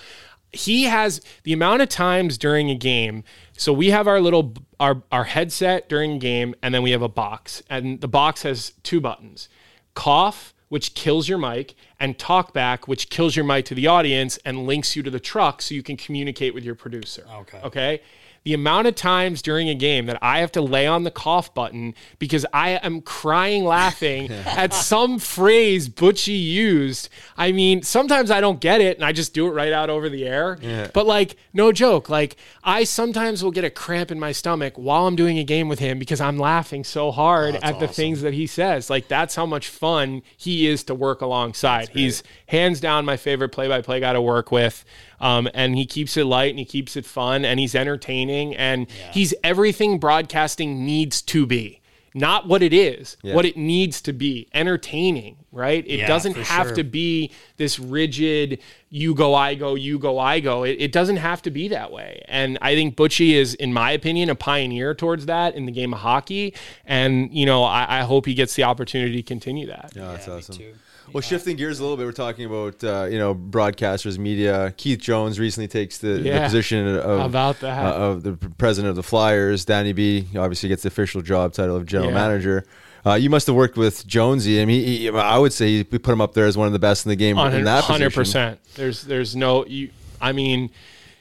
He 0.52 0.84
has 0.84 1.20
the 1.42 1.52
amount 1.52 1.82
of 1.82 1.88
times 1.88 2.38
during 2.38 2.70
a 2.70 2.76
game. 2.76 3.24
So 3.56 3.72
we 3.72 3.90
have 3.90 4.06
our 4.06 4.20
little 4.20 4.54
our 4.78 5.02
our 5.10 5.24
headset 5.24 5.88
during 5.88 6.18
game, 6.20 6.54
and 6.62 6.72
then 6.72 6.82
we 6.82 6.92
have 6.92 7.02
a 7.02 7.08
box, 7.08 7.62
and 7.68 8.00
the 8.00 8.08
box 8.08 8.42
has 8.42 8.72
two 8.84 9.00
buttons: 9.00 9.48
cough, 9.94 10.54
which 10.68 10.94
kills 10.94 11.28
your 11.28 11.38
mic, 11.38 11.74
and 11.98 12.18
talk 12.18 12.52
back, 12.52 12.86
which 12.86 13.10
kills 13.10 13.34
your 13.34 13.44
mic 13.44 13.64
to 13.66 13.74
the 13.74 13.86
audience 13.88 14.38
and 14.44 14.66
links 14.66 14.94
you 14.94 15.02
to 15.02 15.10
the 15.10 15.20
truck 15.20 15.60
so 15.60 15.74
you 15.74 15.82
can 15.82 15.96
communicate 15.96 16.54
with 16.54 16.64
your 16.64 16.74
producer. 16.74 17.26
Okay. 17.32 17.60
Okay. 17.64 18.00
The 18.44 18.54
amount 18.54 18.86
of 18.86 18.94
times 18.94 19.40
during 19.40 19.68
a 19.70 19.74
game 19.74 20.06
that 20.06 20.18
I 20.20 20.40
have 20.40 20.52
to 20.52 20.60
lay 20.60 20.86
on 20.86 21.02
the 21.04 21.10
cough 21.10 21.54
button 21.54 21.94
because 22.18 22.44
I 22.52 22.70
am 22.70 23.00
crying 23.00 23.64
laughing 23.64 24.30
at 24.46 24.74
some 24.74 25.18
phrase 25.18 25.88
Butchie 25.88 26.42
used. 26.44 27.08
I 27.38 27.52
mean, 27.52 27.82
sometimes 27.82 28.30
I 28.30 28.40
don't 28.42 28.60
get 28.60 28.80
it 28.82 28.98
and 28.98 29.04
I 29.04 29.12
just 29.12 29.32
do 29.32 29.46
it 29.46 29.50
right 29.50 29.72
out 29.72 29.88
over 29.88 30.08
the 30.10 30.26
air. 30.26 30.58
But 30.92 31.06
like, 31.06 31.36
no 31.54 31.72
joke. 31.72 32.08
Like, 32.10 32.36
I 32.62 32.84
sometimes 32.84 33.42
will 33.42 33.50
get 33.50 33.64
a 33.64 33.70
cramp 33.70 34.10
in 34.10 34.20
my 34.20 34.32
stomach 34.32 34.74
while 34.76 35.06
I'm 35.06 35.16
doing 35.16 35.38
a 35.38 35.44
game 35.44 35.68
with 35.68 35.78
him 35.78 35.98
because 35.98 36.20
I'm 36.20 36.38
laughing 36.38 36.84
so 36.84 37.10
hard 37.12 37.54
at 37.56 37.78
the 37.80 37.86
things 37.88 38.20
that 38.22 38.34
he 38.34 38.46
says. 38.46 38.90
Like, 38.90 39.08
that's 39.08 39.34
how 39.34 39.46
much 39.46 39.68
fun 39.68 40.22
he 40.36 40.66
is 40.66 40.84
to 40.84 40.94
work 40.94 41.22
alongside. 41.22 41.88
He's 41.88 42.22
hands 42.54 42.80
down 42.80 43.04
my 43.04 43.16
favorite 43.16 43.50
play 43.50 43.68
by 43.68 43.82
play 43.82 44.00
guy 44.00 44.12
to 44.12 44.22
work 44.22 44.50
with. 44.52 44.84
Um, 45.20 45.48
and 45.54 45.74
he 45.76 45.86
keeps 45.86 46.16
it 46.16 46.24
light 46.24 46.50
and 46.50 46.58
he 46.58 46.64
keeps 46.64 46.96
it 46.96 47.04
fun 47.06 47.44
and 47.44 47.58
he's 47.60 47.74
entertaining 47.74 48.54
and 48.56 48.90
he's 49.12 49.34
everything 49.42 49.98
broadcasting 49.98 50.84
needs 50.86 51.20
to 51.22 51.46
be. 51.46 51.80
Not 52.16 52.46
what 52.46 52.62
it 52.62 52.72
is, 52.72 53.16
Yeah. 53.24 53.34
what 53.34 53.44
it 53.44 53.56
needs 53.56 54.00
to 54.02 54.12
be. 54.12 54.46
Entertaining, 54.54 55.34
right? 55.50 55.84
It 55.84 55.98
Yeah, 55.98 56.06
doesn't 56.06 56.36
have 56.36 56.68
sure. 56.68 56.76
to 56.76 56.84
be 56.84 57.32
this 57.56 57.80
rigid, 57.80 58.60
you 58.88 59.16
go, 59.16 59.34
I 59.34 59.56
go, 59.56 59.74
you 59.74 59.98
go, 59.98 60.20
I 60.20 60.38
go. 60.38 60.62
It, 60.62 60.76
it 60.78 60.92
doesn't 60.92 61.16
have 61.16 61.42
to 61.42 61.50
be 61.50 61.66
that 61.68 61.90
way. 61.90 62.22
And 62.28 62.56
I 62.62 62.76
think 62.76 62.94
Butchie 62.94 63.32
is, 63.32 63.54
in 63.54 63.72
my 63.72 63.90
opinion, 63.90 64.30
a 64.30 64.36
pioneer 64.36 64.94
towards 64.94 65.26
that 65.26 65.56
in 65.56 65.66
the 65.66 65.72
game 65.72 65.92
of 65.92 66.00
hockey. 66.00 66.54
And, 66.84 67.34
you 67.36 67.46
know, 67.46 67.64
I, 67.64 67.98
I 67.98 68.00
hope 68.02 68.26
he 68.26 68.34
gets 68.34 68.54
the 68.54 68.62
opportunity 68.62 69.16
to 69.16 69.22
continue 69.24 69.66
that. 69.66 69.92
Yeah, 69.96 70.12
that's 70.12 70.28
me 70.28 70.34
awesome. 70.34 70.80
Well, 71.12 71.20
shifting 71.20 71.56
gears 71.56 71.78
a 71.78 71.82
little 71.82 71.96
bit, 71.96 72.06
we're 72.06 72.12
talking 72.12 72.44
about 72.46 72.82
uh, 72.82 73.04
you 73.10 73.18
know 73.18 73.34
broadcasters, 73.34 74.18
media. 74.18 74.72
Keith 74.76 74.98
Jones 75.00 75.38
recently 75.38 75.68
takes 75.68 75.98
the, 75.98 76.14
the 76.18 76.30
position 76.40 76.86
of 76.96 77.20
About 77.20 77.60
that. 77.60 77.84
uh, 77.84 77.96
of 77.98 78.22
the 78.22 78.32
president 78.58 78.90
of 78.90 78.96
the 78.96 79.02
Flyers. 79.02 79.64
Danny 79.64 79.92
B 79.92 80.26
obviously 80.36 80.68
gets 80.68 80.82
the 80.82 80.88
official 80.88 81.22
job 81.22 81.52
title 81.52 81.76
of 81.76 81.86
general 81.86 82.10
Yeah. 82.10 82.14
manager. 82.16 82.64
Uh, 83.06 83.14
you 83.14 83.28
must 83.28 83.46
have 83.46 83.54
worked 83.54 83.76
with 83.76 84.06
Jonesy. 84.06 84.62
I 84.62 84.64
mean, 84.64 84.82
he, 84.82 85.10
I 85.10 85.36
would 85.36 85.52
say 85.52 85.68
you 85.68 85.84
put 85.84 86.08
him 86.08 86.22
up 86.22 86.32
there 86.32 86.46
as 86.46 86.56
one 86.56 86.66
of 86.66 86.72
the 86.72 86.78
best 86.78 87.04
in 87.04 87.10
the 87.10 87.16
game 87.16 87.36
in 87.38 87.64
that 87.64 87.84
Hundred 87.84 88.14
percent. 88.14 88.58
There's 88.76 89.02
there's 89.02 89.36
no. 89.36 89.66
You, 89.66 89.90
I 90.22 90.32
mean, 90.32 90.70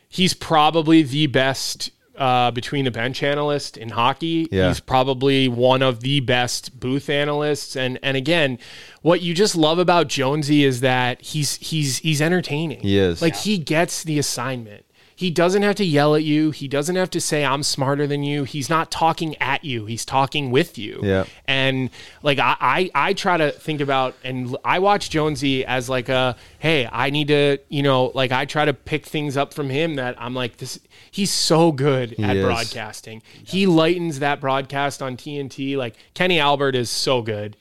he's 0.07 0.34
probably 0.34 1.03
the 1.03 1.27
best 1.27 1.91
uh, 2.18 2.51
between 2.51 2.86
the 2.86 2.91
bench 2.91 3.24
analyst 3.24 3.78
in 3.78 3.89
hockey. 3.89 4.47
Yeah. 4.51 4.68
He's 4.68 4.80
probably 4.80 5.47
one 5.47 5.82
of 5.82 6.01
the 6.01 6.20
best 6.20 6.80
booth 6.80 7.09
analysts. 7.09 7.76
And 7.76 7.99
and 8.03 8.16
again, 8.18 8.59
what 9.01 9.22
you 9.22 9.34
just 9.34 9.55
love 9.55 9.80
about 9.80 10.07
Jonesy 10.07 10.64
is 10.64 10.82
that 10.82 11.22
he's 11.22 11.55
he's 11.55 11.99
he's 11.99 12.22
entertaining. 12.22 12.82
He 12.82 12.97
is. 12.97 13.22
like 13.22 13.36
he 13.36 13.57
gets 13.57 14.03
the 14.03 14.20
assignment. 14.20 14.86
He 15.24 15.32
doesn't 15.32 15.61
have 15.61 15.76
to 15.78 15.86
yell 15.86 16.15
at 16.15 16.24
you. 16.26 16.51
He 16.51 16.67
doesn't 16.67 16.97
have 16.97 17.09
to 17.11 17.21
say 17.21 17.45
I'm 17.45 17.63
smarter 17.63 18.05
than 18.05 18.24
you. 18.24 18.43
He's 18.43 18.69
not 18.69 18.91
talking 18.91 19.38
at 19.38 19.63
you. 19.63 19.86
He's 19.86 20.03
talking 20.03 20.51
with 20.51 20.78
you. 20.78 20.99
Yeah. 21.01 21.24
And 21.47 21.91
like 22.24 22.39
I, 22.39 22.57
I, 22.59 22.91
I 22.93 23.13
try 23.13 23.38
to 23.38 23.51
think 23.51 23.80
about 23.80 24.15
and 24.26 24.57
I 24.65 24.80
watch 24.80 25.09
Jonesy 25.09 25.63
as 25.63 25.88
like 25.88 26.09
a 26.09 26.36
hey, 26.59 26.89
I 26.91 27.09
need 27.09 27.30
to, 27.30 27.59
you 27.69 27.84
know, 27.84 28.11
like 28.13 28.34
I 28.34 28.43
try 28.43 28.65
to 28.65 28.74
pick 28.74 29.05
things 29.05 29.38
up 29.38 29.53
from 29.53 29.69
him 29.69 29.95
that 29.95 30.21
I'm 30.21 30.34
like 30.34 30.57
this. 30.57 30.78
He's 31.09 31.32
so 31.32 31.71
good 31.71 32.19
at 32.19 32.36
is. 32.36 32.43
broadcasting. 32.43 33.21
He 33.45 33.65
lightens 33.65 34.19
that 34.19 34.41
broadcast 34.41 35.01
on 35.01 35.15
TNT. 35.15 35.78
Like 35.78 35.95
Kenny 36.15 36.38
Albert 36.38 36.76
is 36.76 36.89
so 36.89 37.21
good. 37.21 37.55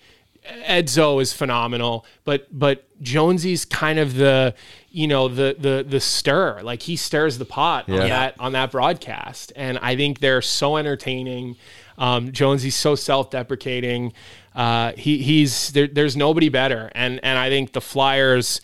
Edzo 0.45 1.21
is 1.23 1.33
phenomenal, 1.33 2.05
but 2.25 2.47
but 2.57 2.85
Jonesy's 3.01 3.65
kind 3.65 3.99
of 3.99 4.15
the 4.15 4.55
you 4.91 5.07
know 5.07 5.29
the 5.29 5.57
the 5.59 5.85
the 5.89 6.01
stir 6.01 6.61
like 6.63 6.83
he 6.83 6.97
stirs 6.97 7.39
the 7.39 7.45
pot 7.45 7.89
on 7.89 8.09
that 8.09 8.35
on 8.41 8.53
that 8.53 8.73
broadcast, 8.73 9.53
and 9.57 9.79
I 9.79 9.95
think 9.97 10.19
they're 10.21 10.43
so 10.43 10.77
entertaining. 10.77 11.57
Um, 11.99 12.33
Jonesy's 12.33 12.75
so 12.75 12.95
self-deprecating. 12.95 14.13
Uh, 14.55 14.93
he 14.97 15.19
he's 15.23 15.71
there, 15.73 15.87
there's 15.87 16.17
nobody 16.17 16.49
better, 16.49 16.91
and 16.95 17.21
and 17.23 17.39
I 17.39 17.49
think 17.49 17.73
the 17.73 17.81
Flyers. 17.81 18.61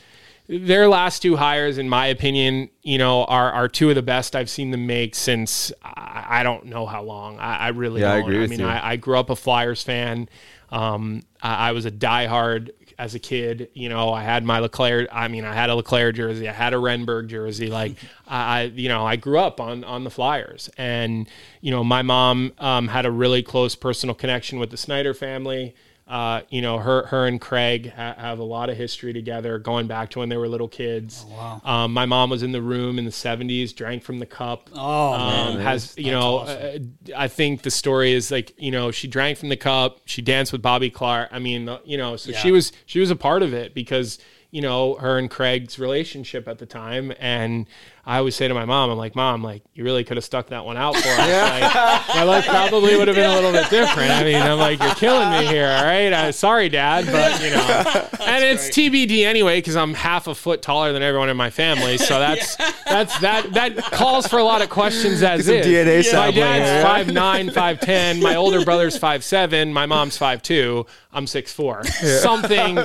Their 0.50 0.88
last 0.88 1.20
two 1.20 1.36
hires, 1.36 1.76
in 1.76 1.90
my 1.90 2.06
opinion, 2.06 2.70
you 2.82 2.96
know, 2.96 3.24
are, 3.26 3.52
are 3.52 3.68
two 3.68 3.90
of 3.90 3.96
the 3.96 4.02
best 4.02 4.34
I've 4.34 4.48
seen 4.48 4.70
them 4.70 4.86
make 4.86 5.14
since 5.14 5.70
I, 5.82 6.24
I 6.40 6.42
don't 6.42 6.64
know 6.64 6.86
how 6.86 7.02
long. 7.02 7.38
I, 7.38 7.56
I 7.56 7.68
really 7.68 8.00
Yeah, 8.00 8.14
don't. 8.14 8.22
agree 8.22 8.38
with 8.38 8.50
mean, 8.52 8.60
you. 8.60 8.66
I, 8.66 8.92
I 8.92 8.96
grew 8.96 9.18
up 9.18 9.28
a 9.28 9.36
Flyers 9.36 9.82
fan. 9.82 10.26
Um, 10.70 11.22
I, 11.42 11.68
I 11.68 11.72
was 11.72 11.86
a 11.86 11.90
diehard 11.90 12.70
as 12.98 13.14
a 13.14 13.18
kid. 13.18 13.68
You 13.74 13.88
know, 13.88 14.12
I 14.12 14.22
had 14.22 14.44
my 14.44 14.58
Leclerc. 14.58 15.08
I 15.12 15.28
mean, 15.28 15.44
I 15.44 15.54
had 15.54 15.70
a 15.70 15.74
Leclerc 15.74 16.16
jersey. 16.16 16.48
I 16.48 16.52
had 16.52 16.74
a 16.74 16.76
Renberg 16.76 17.28
jersey. 17.28 17.68
Like, 17.68 17.96
I, 18.26 18.64
you 18.74 18.88
know, 18.88 19.06
I 19.06 19.16
grew 19.16 19.38
up 19.38 19.60
on 19.60 19.84
on 19.84 20.04
the 20.04 20.10
Flyers, 20.10 20.68
and 20.76 21.28
you 21.60 21.70
know, 21.70 21.84
my 21.84 22.02
mom 22.02 22.52
um, 22.58 22.88
had 22.88 23.06
a 23.06 23.10
really 23.10 23.42
close 23.42 23.74
personal 23.74 24.14
connection 24.14 24.58
with 24.58 24.70
the 24.70 24.76
Snyder 24.76 25.14
family. 25.14 25.74
Uh, 26.08 26.40
you 26.48 26.62
know, 26.62 26.78
her 26.78 27.04
her 27.06 27.26
and 27.26 27.38
Craig 27.38 27.92
ha- 27.94 28.14
have 28.16 28.38
a 28.38 28.44
lot 28.44 28.70
of 28.70 28.78
history 28.78 29.12
together, 29.12 29.58
going 29.58 29.86
back 29.86 30.08
to 30.10 30.20
when 30.20 30.30
they 30.30 30.38
were 30.38 30.48
little 30.48 30.68
kids. 30.68 31.26
wow. 31.28 31.60
Um, 31.62 31.92
my 31.92 32.06
mom 32.06 32.30
was 32.30 32.42
in 32.42 32.52
the 32.52 32.62
room 32.62 32.98
in 32.98 33.04
the 33.04 33.10
'70s, 33.10 33.74
drank 33.74 34.02
from 34.02 34.18
the 34.18 34.26
cup. 34.26 34.70
Oh, 34.74 35.12
um, 35.12 35.56
man. 35.56 35.60
has 35.60 35.96
you 35.98 36.10
know, 36.10 36.38
awesome. 36.38 36.96
uh, 37.08 37.12
I 37.14 37.28
think 37.28 37.60
the 37.60 37.70
story 37.70 38.12
is 38.12 38.30
like 38.30 38.54
you 38.56 38.70
know 38.70 38.90
she 38.90 39.06
drank 39.06 39.36
from 39.36 39.50
the 39.50 39.56
cup. 39.56 40.00
She 40.06 40.22
danced 40.22 40.50
with 40.50 40.62
Bobby 40.62 40.88
Clarke. 40.88 41.28
I 41.30 41.40
mean, 41.40 41.68
uh, 41.68 41.80
you 41.84 41.98
know, 41.98 42.16
so 42.16 42.32
she 42.32 42.50
was 42.50 42.72
she 42.86 43.00
was 43.00 43.10
a 43.10 43.16
part 43.16 43.42
of 43.42 43.52
it 43.52 43.74
because 43.74 44.18
you 44.50 44.62
know 44.62 44.94
her 44.94 45.18
and 45.18 45.30
Craig's 45.30 45.78
relationship 45.78 46.48
at 46.48 46.58
the 46.58 46.64
time. 46.66 47.12
And 47.18 47.66
I 48.06 48.16
always 48.16 48.34
say 48.34 48.48
to 48.48 48.54
my 48.54 48.64
mom, 48.64 48.88
I'm 48.88 48.96
like, 48.96 49.14
Mom, 49.14 49.42
like 49.44 49.62
you 49.74 49.84
really 49.84 50.04
could 50.04 50.16
have 50.16 50.24
stuck 50.24 50.48
that 50.48 50.64
one 50.64 50.78
out 50.78 50.96
for 50.96 51.06
us. 51.06 51.18
Like, 51.18 52.08
my 52.16 52.22
life 52.22 52.46
probably 52.46 52.96
would 52.96 53.08
have 53.08 53.16
been 53.16 53.28
a 53.28 53.34
little 53.34 53.52
bit 53.52 53.68
different. 53.68 54.10
I 54.10 54.24
mean, 54.24 54.40
I'm 54.40 54.58
like, 54.58 54.80
you're 54.80 54.94
killing 54.94 55.30
me 55.30 55.46
here. 55.46 55.66
All 55.68 55.84
right, 55.84 56.10
uh, 56.12 56.32
sorry, 56.32 56.70
Dad, 56.70 57.04
but 57.06 57.42
you 57.42 57.50
know, 57.50 58.08
and 58.26 58.42
it's 58.42 58.70
TBD 58.70 59.26
anyway 59.26 59.58
because 59.58 59.76
I'm 59.76 59.92
half 59.92 60.26
a 60.26 60.34
foot 60.34 60.62
taller 60.62 60.94
than 60.94 61.02
everyone 61.02 61.28
in 61.28 61.36
my 61.36 61.50
family. 61.50 61.98
So 61.98 62.18
that's 62.18 62.56
that's 62.86 63.18
that 63.18 63.52
that 63.52 63.76
calls 63.76 64.26
for 64.26 64.38
a 64.38 64.44
lot 64.44 64.62
of 64.62 64.70
questions 64.70 65.22
as 65.22 65.46
Get 65.46 65.64
some 65.64 65.72
is. 65.72 65.86
DNA 65.86 65.96
My 65.96 66.02
sampling 66.02 66.34
dad's 66.36 66.70
here. 66.70 66.82
five 66.82 67.12
nine, 67.12 67.50
five 67.50 67.80
ten. 67.80 68.22
My 68.22 68.36
older 68.36 68.64
brother's 68.64 68.96
five 68.96 69.22
seven. 69.22 69.74
My 69.74 69.84
mom's 69.84 70.16
five 70.16 70.40
two. 70.42 70.86
I'm 71.12 71.26
six 71.26 71.52
four. 71.52 71.84
Something. 71.84 72.78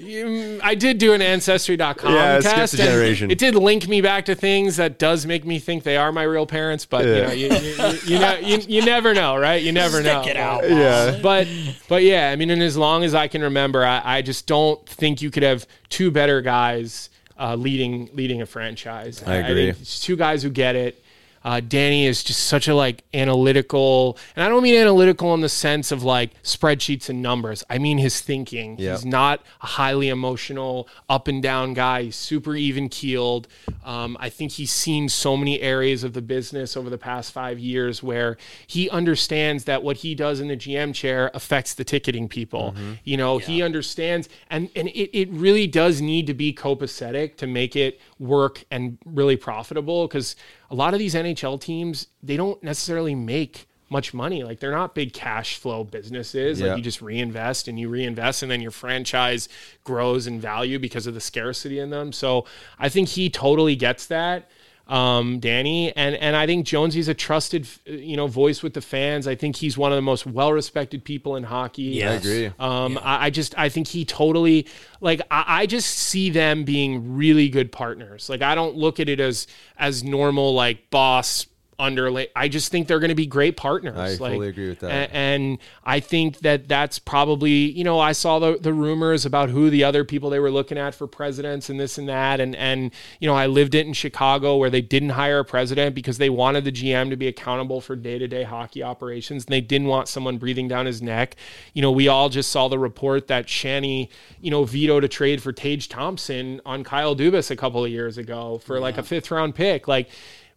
You- 0.00 0.60
I 0.62 0.74
did 0.74 0.98
do 0.98 1.12
an 1.12 1.22
ancestry.com 1.22 2.12
Yeah, 2.12 2.40
skip 2.40 2.52
test. 2.54 2.72
the 2.72 2.78
generation. 2.78 3.30
It 3.30 3.38
did 3.38 3.54
link 3.54 3.86
me 3.88 4.00
back 4.00 4.24
to 4.26 4.34
things 4.34 4.76
that 4.76 4.98
does 4.98 5.26
make 5.26 5.44
me 5.44 5.58
think 5.58 5.82
they 5.84 5.96
are 5.96 6.12
my 6.12 6.22
real 6.22 6.46
parents, 6.46 6.84
but 6.86 7.04
Yeah. 7.04 7.32
you 7.32 7.48
know, 7.48 7.56
you, 7.56 7.66
you, 7.66 7.74
you, 7.86 7.98
you 8.14 8.18
know, 8.18 8.34
you, 8.38 8.58
you 8.68 8.82
never 8.84 9.14
know, 9.14 9.36
right? 9.36 9.62
You 9.62 9.72
never 9.72 10.02
know. 10.02 10.22
Stick 10.22 10.34
it 10.34 10.38
out. 10.38 10.68
Yeah. 10.68 11.18
But 11.22 11.48
but 11.88 12.02
yeah, 12.02 12.30
I 12.30 12.36
mean, 12.36 12.50
and 12.50 12.62
as 12.62 12.76
long 12.76 13.04
as 13.04 13.14
I 13.14 13.28
can 13.28 13.42
remember, 13.42 13.84
I, 13.84 14.00
I 14.18 14.22
just 14.22 14.46
don't 14.46 14.84
think 14.88 15.22
you 15.22 15.30
could 15.30 15.42
have 15.42 15.66
two 15.88 16.10
better 16.10 16.40
guys 16.40 17.10
uh, 17.38 17.54
leading 17.54 18.08
leading 18.14 18.42
a 18.42 18.46
franchise. 18.46 19.22
I 19.26 19.36
agree. 19.36 19.66
think 19.72 19.80
it's 19.82 20.00
two 20.00 20.16
guys 20.16 20.42
who 20.42 20.50
get 20.50 20.74
it. 20.76 21.02
Uh, 21.46 21.60
Danny 21.60 22.06
is 22.06 22.24
just 22.24 22.40
such 22.40 22.66
a 22.66 22.74
like 22.74 23.04
analytical, 23.14 24.18
and 24.34 24.42
I 24.42 24.48
don't 24.48 24.64
mean 24.64 24.74
analytical 24.74 25.32
in 25.32 25.42
the 25.42 25.48
sense 25.48 25.92
of 25.92 26.02
like 26.02 26.42
spreadsheets 26.42 27.08
and 27.08 27.22
numbers. 27.22 27.62
I 27.70 27.78
mean 27.78 27.98
his 27.98 28.20
thinking. 28.20 28.76
Yep. 28.80 28.96
He's 28.96 29.06
not 29.06 29.42
a 29.62 29.66
highly 29.66 30.08
emotional, 30.08 30.88
up 31.08 31.28
and 31.28 31.40
down 31.40 31.72
guy. 31.72 32.02
He's 32.02 32.16
super 32.16 32.56
even 32.56 32.88
keeled. 32.88 33.46
Um, 33.84 34.16
I 34.18 34.28
think 34.28 34.50
he's 34.50 34.72
seen 34.72 35.08
so 35.08 35.36
many 35.36 35.60
areas 35.60 36.02
of 36.02 36.14
the 36.14 36.20
business 36.20 36.76
over 36.76 36.90
the 36.90 36.98
past 36.98 37.30
five 37.30 37.60
years 37.60 38.02
where 38.02 38.38
he 38.66 38.90
understands 38.90 39.66
that 39.66 39.84
what 39.84 39.98
he 39.98 40.16
does 40.16 40.40
in 40.40 40.48
the 40.48 40.56
GM 40.56 40.92
chair 40.92 41.30
affects 41.32 41.74
the 41.74 41.84
ticketing 41.84 42.28
people. 42.28 42.74
You 43.04 43.16
know, 43.16 43.38
he 43.38 43.62
understands, 43.62 44.28
and 44.50 44.68
and 44.74 44.88
it, 44.88 45.16
it 45.16 45.28
really 45.30 45.68
does 45.68 46.00
need 46.00 46.26
to 46.26 46.34
be 46.34 46.52
copacetic 46.52 47.36
to 47.36 47.46
make 47.46 47.76
it 47.76 48.00
work 48.18 48.64
and 48.72 48.98
really 49.04 49.36
profitable 49.36 50.08
because 50.08 50.34
a 50.70 50.74
lot 50.74 50.92
of 50.92 50.98
these 50.98 51.14
NHL 51.14 51.60
teams 51.60 52.08
they 52.22 52.36
don't 52.36 52.62
necessarily 52.62 53.14
make 53.14 53.66
much 53.88 54.12
money. 54.12 54.42
Like 54.42 54.60
they're 54.60 54.72
not 54.72 54.94
big 54.94 55.12
cash 55.12 55.58
flow 55.58 55.84
businesses. 55.84 56.60
Yeah. 56.60 56.68
Like 56.68 56.78
you 56.78 56.82
just 56.82 57.00
reinvest 57.00 57.68
and 57.68 57.78
you 57.78 57.88
reinvest 57.88 58.42
and 58.42 58.50
then 58.50 58.60
your 58.60 58.70
franchise 58.70 59.48
grows 59.84 60.26
in 60.26 60.40
value 60.40 60.78
because 60.78 61.06
of 61.06 61.14
the 61.14 61.20
scarcity 61.20 61.78
in 61.78 61.90
them. 61.90 62.12
So 62.12 62.46
I 62.78 62.88
think 62.88 63.08
he 63.10 63.30
totally 63.30 63.76
gets 63.76 64.06
that. 64.06 64.50
Um, 64.88 65.40
Danny 65.40 65.94
and 65.96 66.14
and 66.14 66.36
I 66.36 66.46
think 66.46 66.64
Jonesy's 66.64 67.08
a 67.08 67.14
trusted 67.14 67.66
you 67.86 68.16
know 68.16 68.28
voice 68.28 68.62
with 68.62 68.74
the 68.74 68.80
fans. 68.80 69.26
I 69.26 69.34
think 69.34 69.56
he's 69.56 69.76
one 69.76 69.90
of 69.90 69.96
the 69.96 70.02
most 70.02 70.26
well 70.26 70.52
respected 70.52 71.04
people 71.04 71.34
in 71.34 71.42
hockey. 71.42 71.82
Yes. 71.82 72.12
I 72.12 72.14
agree. 72.14 72.46
Um, 72.58 72.98
I, 73.02 73.26
I 73.26 73.30
just 73.30 73.58
I 73.58 73.68
think 73.68 73.88
he 73.88 74.04
totally 74.04 74.68
like 75.00 75.20
I, 75.30 75.44
I 75.62 75.66
just 75.66 75.90
see 75.90 76.30
them 76.30 76.62
being 76.62 77.16
really 77.16 77.48
good 77.48 77.72
partners. 77.72 78.28
Like 78.28 78.42
I 78.42 78.54
don't 78.54 78.76
look 78.76 79.00
at 79.00 79.08
it 79.08 79.18
as 79.18 79.48
as 79.76 80.04
normal 80.04 80.54
like 80.54 80.88
boss 80.90 81.46
underlay. 81.78 82.28
I 82.34 82.48
just 82.48 82.70
think 82.72 82.88
they're 82.88 83.00
going 83.00 83.10
to 83.10 83.14
be 83.14 83.26
great 83.26 83.56
partners. 83.56 83.96
I 83.96 84.22
like, 84.22 84.32
fully 84.34 84.48
agree 84.48 84.68
with 84.68 84.80
that. 84.80 85.10
a- 85.10 85.14
And, 85.14 85.58
I 85.84 86.00
think 86.00 86.38
that 86.40 86.66
that's 86.68 86.98
probably 86.98 87.50
you 87.70 87.84
know 87.84 88.00
I 88.00 88.12
saw 88.12 88.38
the 88.38 88.58
the 88.60 88.72
rumors 88.72 89.24
about 89.24 89.50
who 89.50 89.70
the 89.70 89.84
other 89.84 90.04
people 90.04 90.30
they 90.30 90.40
were 90.40 90.50
looking 90.50 90.78
at 90.78 90.94
for 90.94 91.06
presidents 91.06 91.68
and 91.70 91.78
this 91.78 91.96
and 91.98 92.08
that 92.08 92.40
and 92.40 92.56
and 92.56 92.90
you 93.20 93.28
know 93.28 93.34
I 93.34 93.46
lived 93.46 93.74
it 93.74 93.86
in 93.86 93.92
Chicago 93.92 94.56
where 94.56 94.70
they 94.70 94.80
didn't 94.80 95.10
hire 95.10 95.40
a 95.40 95.44
president 95.44 95.94
because 95.94 96.18
they 96.18 96.28
wanted 96.30 96.64
the 96.64 96.72
GM 96.72 97.10
to 97.10 97.16
be 97.16 97.28
accountable 97.28 97.80
for 97.80 97.94
day 97.94 98.18
to 98.18 98.26
day 98.26 98.42
hockey 98.42 98.82
operations 98.82 99.44
and 99.44 99.52
they 99.52 99.60
didn't 99.60 99.86
want 99.86 100.08
someone 100.08 100.38
breathing 100.38 100.66
down 100.68 100.86
his 100.86 101.00
neck. 101.00 101.36
You 101.72 101.82
know 101.82 101.92
we 101.92 102.08
all 102.08 102.28
just 102.28 102.50
saw 102.50 102.68
the 102.68 102.78
report 102.78 103.28
that 103.28 103.48
Shanny 103.48 104.10
you 104.40 104.50
know 104.50 104.64
vetoed 104.64 105.04
a 105.04 105.08
trade 105.08 105.42
for 105.42 105.52
Tage 105.52 105.88
Thompson 105.88 106.60
on 106.66 106.82
Kyle 106.82 107.14
Dubas 107.14 107.50
a 107.50 107.56
couple 107.56 107.84
of 107.84 107.90
years 107.90 108.18
ago 108.18 108.58
for 108.64 108.80
like 108.80 108.98
a 108.98 109.02
fifth 109.02 109.30
round 109.30 109.54
pick 109.54 109.86
like 109.86 110.08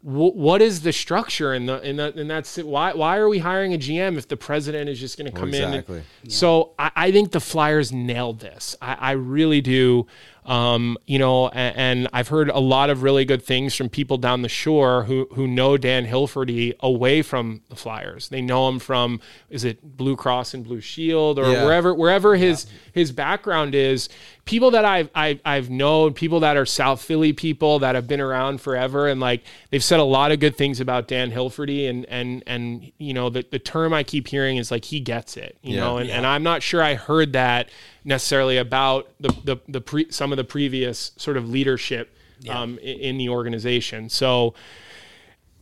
wh- 0.01 0.35
what 0.35 0.61
is 0.61 0.81
the 0.81 0.93
structure 0.93 1.53
in 1.53 1.65
the 1.65 1.81
in 1.81 1.97
the 1.97 2.13
and 2.15 2.29
that's 2.29 2.57
why 2.57 2.93
why 2.93 3.17
are 3.17 3.29
we 3.29 3.39
hiring 3.39 3.73
a 3.73 3.77
GM 3.77 4.17
if 4.17 4.27
the 4.27 4.37
president 4.37 4.89
is 4.89 4.99
just 4.99 5.17
going 5.17 5.31
to 5.31 5.37
come 5.37 5.49
exactly. 5.49 5.97
in? 5.97 6.03
And, 6.23 6.31
So 6.31 6.71
I, 6.79 6.91
I 6.95 7.11
think 7.11 7.31
the 7.31 7.39
Flyers 7.39 7.91
nailed 7.91 8.39
this. 8.39 8.75
I, 8.81 8.93
I 8.93 9.11
really 9.11 9.61
do. 9.61 10.07
Um, 10.45 10.97
you 11.05 11.19
know, 11.19 11.49
and, 11.49 11.77
and 11.77 12.07
I've 12.13 12.29
heard 12.29 12.49
a 12.49 12.59
lot 12.59 12.89
of 12.89 13.03
really 13.03 13.23
good 13.25 13.43
things 13.43 13.75
from 13.75 13.87
people 13.89 14.17
down 14.17 14.41
the 14.41 14.49
shore 14.49 15.03
who 15.03 15.27
who 15.33 15.47
know 15.47 15.77
Dan 15.77 16.05
Hilferty 16.07 16.73
away 16.79 17.21
from 17.21 17.61
the 17.69 17.75
Flyers. 17.75 18.29
They 18.29 18.41
know 18.41 18.67
him 18.67 18.79
from 18.79 19.19
is 19.49 19.63
it 19.63 19.97
Blue 19.97 20.15
Cross 20.15 20.53
and 20.55 20.63
Blue 20.63 20.81
Shield 20.81 21.37
or 21.37 21.51
Yeah. 21.51 21.65
wherever 21.65 21.93
wherever 21.93 22.35
his 22.35 22.65
his 22.93 23.11
background 23.11 23.75
is. 23.75 24.09
People 24.45 24.71
that 24.71 24.83
I've, 24.83 25.11
I've 25.13 25.39
I've 25.45 25.69
known, 25.69 26.13
people 26.13 26.39
that 26.39 26.57
are 26.57 26.65
South 26.65 27.03
Philly 27.03 27.33
people 27.33 27.77
that 27.79 27.93
have 27.93 28.07
been 28.07 28.19
around 28.21 28.61
forever, 28.61 29.07
and 29.07 29.19
like 29.21 29.43
they've 29.69 29.83
said 29.83 29.99
a 29.99 30.03
lot 30.03 30.31
of 30.31 30.39
good 30.39 30.55
things 30.55 30.79
about 30.79 31.07
Dan 31.07 31.29
Hilferty, 31.31 31.87
and 31.87 32.03
and 32.07 32.41
and 32.47 32.91
you 32.97 33.13
know 33.13 33.29
the 33.29 33.45
the 33.51 33.59
term 33.59 33.93
I 33.93 34.01
keep 34.03 34.27
hearing 34.27 34.57
is 34.57 34.71
like 34.71 34.85
he 34.85 34.99
gets 34.99 35.37
it, 35.37 35.57
you 35.61 35.75
Yeah. 35.75 35.81
know, 35.81 35.97
and, 35.97 36.09
and 36.09 36.25
I'm 36.25 36.41
not 36.41 36.63
sure 36.63 36.81
I 36.81 36.95
heard 36.95 37.33
that 37.33 37.69
necessarily 38.03 38.57
about 38.57 39.11
the 39.19 39.29
the 39.43 39.57
the 39.67 39.81
pre, 39.81 40.09
some 40.11 40.31
of 40.31 40.37
the 40.37 40.43
previous 40.43 41.11
sort 41.17 41.37
of 41.37 41.49
leadership 41.49 42.13
um, 42.49 42.79
i- 42.81 42.85
in 42.85 43.17
the 43.17 43.29
organization. 43.29 44.09
So 44.09 44.53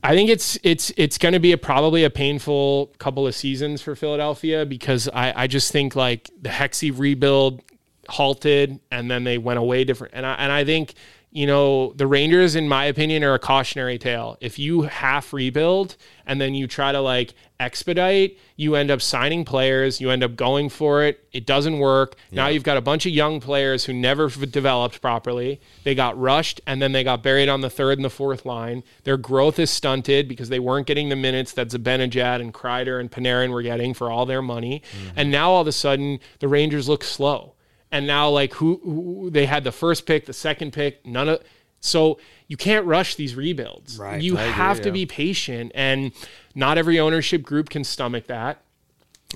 I 0.03 0.13
think 0.15 0.29
it's 0.29 0.57
it's 0.63 0.91
it's 0.95 1.17
going 1.17 1.33
to 1.33 1.39
be 1.39 1.51
a 1.51 1.57
probably 1.57 2.03
a 2.03 2.09
painful 2.09 2.93
couple 2.99 3.25
of 3.27 3.35
seasons 3.35 3.81
for 3.81 3.95
Philadelphia 3.95 4.65
because 4.65 5.09
I 5.13 5.33
I 5.43 5.47
just 5.47 5.71
think 5.71 5.95
like 5.95 6.29
the 6.41 6.49
Hexy 6.49 6.97
rebuild 6.97 7.61
halted 8.09 8.79
and 8.89 9.11
then 9.11 9.23
they 9.25 9.37
went 9.37 9.59
away 9.59 9.83
different 9.83 10.13
and 10.13 10.25
I 10.25 10.33
and 10.35 10.51
I 10.51 10.63
think 10.63 10.93
you 11.29 11.45
know, 11.45 11.91
the 11.93 12.07
Rangers, 12.07 12.55
in 12.55 12.69
my 12.69 12.85
opinion, 12.85 13.21
are 13.23 13.33
a 13.33 13.39
cautionary 13.39 13.97
tale. 13.99 14.37
If 14.39 14.57
you 14.57 14.83
half 14.83 15.33
rebuild 15.33 15.97
and 16.25 16.39
then 16.39 16.55
you 16.55 16.67
try 16.67 16.93
to 16.93 17.01
like 17.01 17.33
expedite, 17.59 18.37
you 18.55 18.75
end 18.75 18.91
up 18.91 19.01
signing 19.01 19.45
players, 19.45 19.99
you 19.99 20.09
end 20.09 20.23
up 20.23 20.35
going 20.35 20.69
for 20.69 21.03
it. 21.03 21.27
It 21.31 21.45
doesn't 21.45 21.79
work. 21.79 22.15
Now 22.31 22.47
you've 22.47 22.63
got 22.63 22.77
a 22.77 22.81
bunch 22.81 23.05
of 23.05 23.11
young 23.11 23.39
players 23.39 23.85
who 23.85 23.93
never 23.93 24.29
developed 24.29 25.01
properly. 25.01 25.59
They 25.83 25.95
got 25.95 26.17
rushed 26.19 26.61
and 26.67 26.81
then 26.81 26.91
they 26.91 27.03
got 27.03 27.23
buried 27.23 27.49
on 27.49 27.61
the 27.61 27.69
third 27.69 27.97
and 27.97 28.05
the 28.05 28.09
fourth 28.09 28.45
line. 28.45 28.83
Their 29.03 29.17
growth 29.17 29.59
is 29.59 29.69
stunted 29.69 30.27
because 30.27 30.49
they 30.49 30.59
weren't 30.59 30.87
getting 30.87 31.09
the 31.09 31.15
minutes 31.15 31.53
that 31.53 31.69
Zibanejad 31.69 32.41
and 32.41 32.53
Kreider 32.53 32.99
and 32.99 33.11
Panarin 33.11 33.51
were 33.51 33.63
getting 33.63 33.93
for 33.93 34.11
all 34.11 34.25
their 34.25 34.41
money. 34.41 34.83
Mm-hmm. 34.91 35.19
And 35.19 35.31
now 35.31 35.51
all 35.51 35.61
of 35.61 35.67
a 35.67 35.71
sudden, 35.71 36.19
the 36.39 36.47
Rangers 36.47 36.87
look 36.87 37.03
slow 37.03 37.53
and 37.91 38.05
now 38.05 38.29
like 38.29 38.53
who, 38.53 38.79
who 38.83 39.29
they 39.29 39.45
had 39.45 39.63
the 39.63 39.71
first 39.71 40.05
pick, 40.05 40.25
the 40.25 40.33
second 40.33 40.73
pick, 40.73 41.05
none 41.05 41.29
of 41.29 41.43
so 41.79 42.19
you 42.47 42.57
can't 42.57 42.85
rush 42.85 43.15
these 43.15 43.35
rebuilds. 43.35 43.97
Right. 43.97 44.21
You 44.21 44.37
I 44.37 44.41
agree, 44.41 44.53
have 44.53 44.81
to 44.81 44.89
yeah. 44.89 44.93
be 44.93 45.05
patient 45.05 45.71
and 45.75 46.11
not 46.55 46.77
every 46.77 46.99
ownership 46.99 47.43
group 47.43 47.69
can 47.69 47.83
stomach 47.83 48.27
that. 48.27 48.61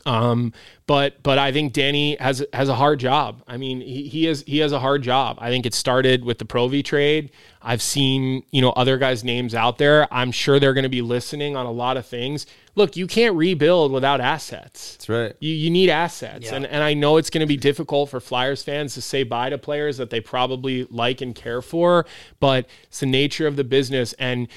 Um, 0.06 0.54
but 0.88 1.22
but 1.22 1.38
I 1.38 1.52
think 1.52 1.74
Danny 1.74 2.16
has 2.20 2.44
has 2.54 2.70
a 2.70 2.76
hard 2.76 3.00
job. 3.00 3.44
I 3.48 3.58
mean, 3.58 3.82
he, 3.82 4.08
he 4.08 4.26
has 4.26 4.44
he 4.48 4.60
has 4.60 4.72
a 4.72 4.80
hard 4.80 5.04
job. 5.04 5.38
I 5.40 5.50
think 5.50 5.66
it 5.66 5.74
started 5.74 6.24
with 6.24 6.38
the 6.38 6.46
Provi 6.46 6.82
trade. 6.82 7.32
I've 7.62 7.82
seen 7.82 8.44
you 8.52 8.62
know 8.62 8.72
other 8.72 8.98
guys' 8.98 9.24
names 9.24 9.54
out 9.54 9.78
there. 9.78 10.12
I'm 10.12 10.32
sure 10.32 10.60
they're 10.60 10.74
going 10.74 10.84
to 10.84 10.90
be 10.90 11.02
listening 11.02 11.56
on 11.56 11.66
a 11.66 11.72
lot 11.72 11.98
of 11.98 12.06
things. 12.06 12.46
Look, 12.76 12.96
you 12.96 13.06
can't 13.06 13.36
rebuild 13.36 13.92
without 13.92 14.22
assets. 14.22 14.94
That's 14.94 15.10
right. 15.10 15.36
You, 15.40 15.54
you 15.54 15.70
need 15.70 15.90
assets. 15.90 16.46
Yeah. 16.46 16.56
And, 16.56 16.66
and 16.66 16.82
I 16.82 16.94
know 16.94 17.18
it's 17.18 17.30
going 17.30 17.42
to 17.42 17.48
be 17.48 17.58
difficult 17.58 18.10
for 18.10 18.22
Flyers 18.22 18.64
fans 18.64 18.94
to 18.94 19.02
say 19.02 19.24
bye 19.24 19.50
to 19.50 19.58
players 19.58 19.98
that 19.98 20.10
they 20.10 20.22
probably 20.22 20.86
like 20.86 21.20
and 21.20 21.36
care 21.36 21.62
for, 21.62 22.06
but 22.40 22.68
it's 22.84 23.02
the 23.02 23.08
nature 23.08 23.46
of 23.46 23.58
the 23.58 23.66
business. 23.66 24.14
And 24.14 24.48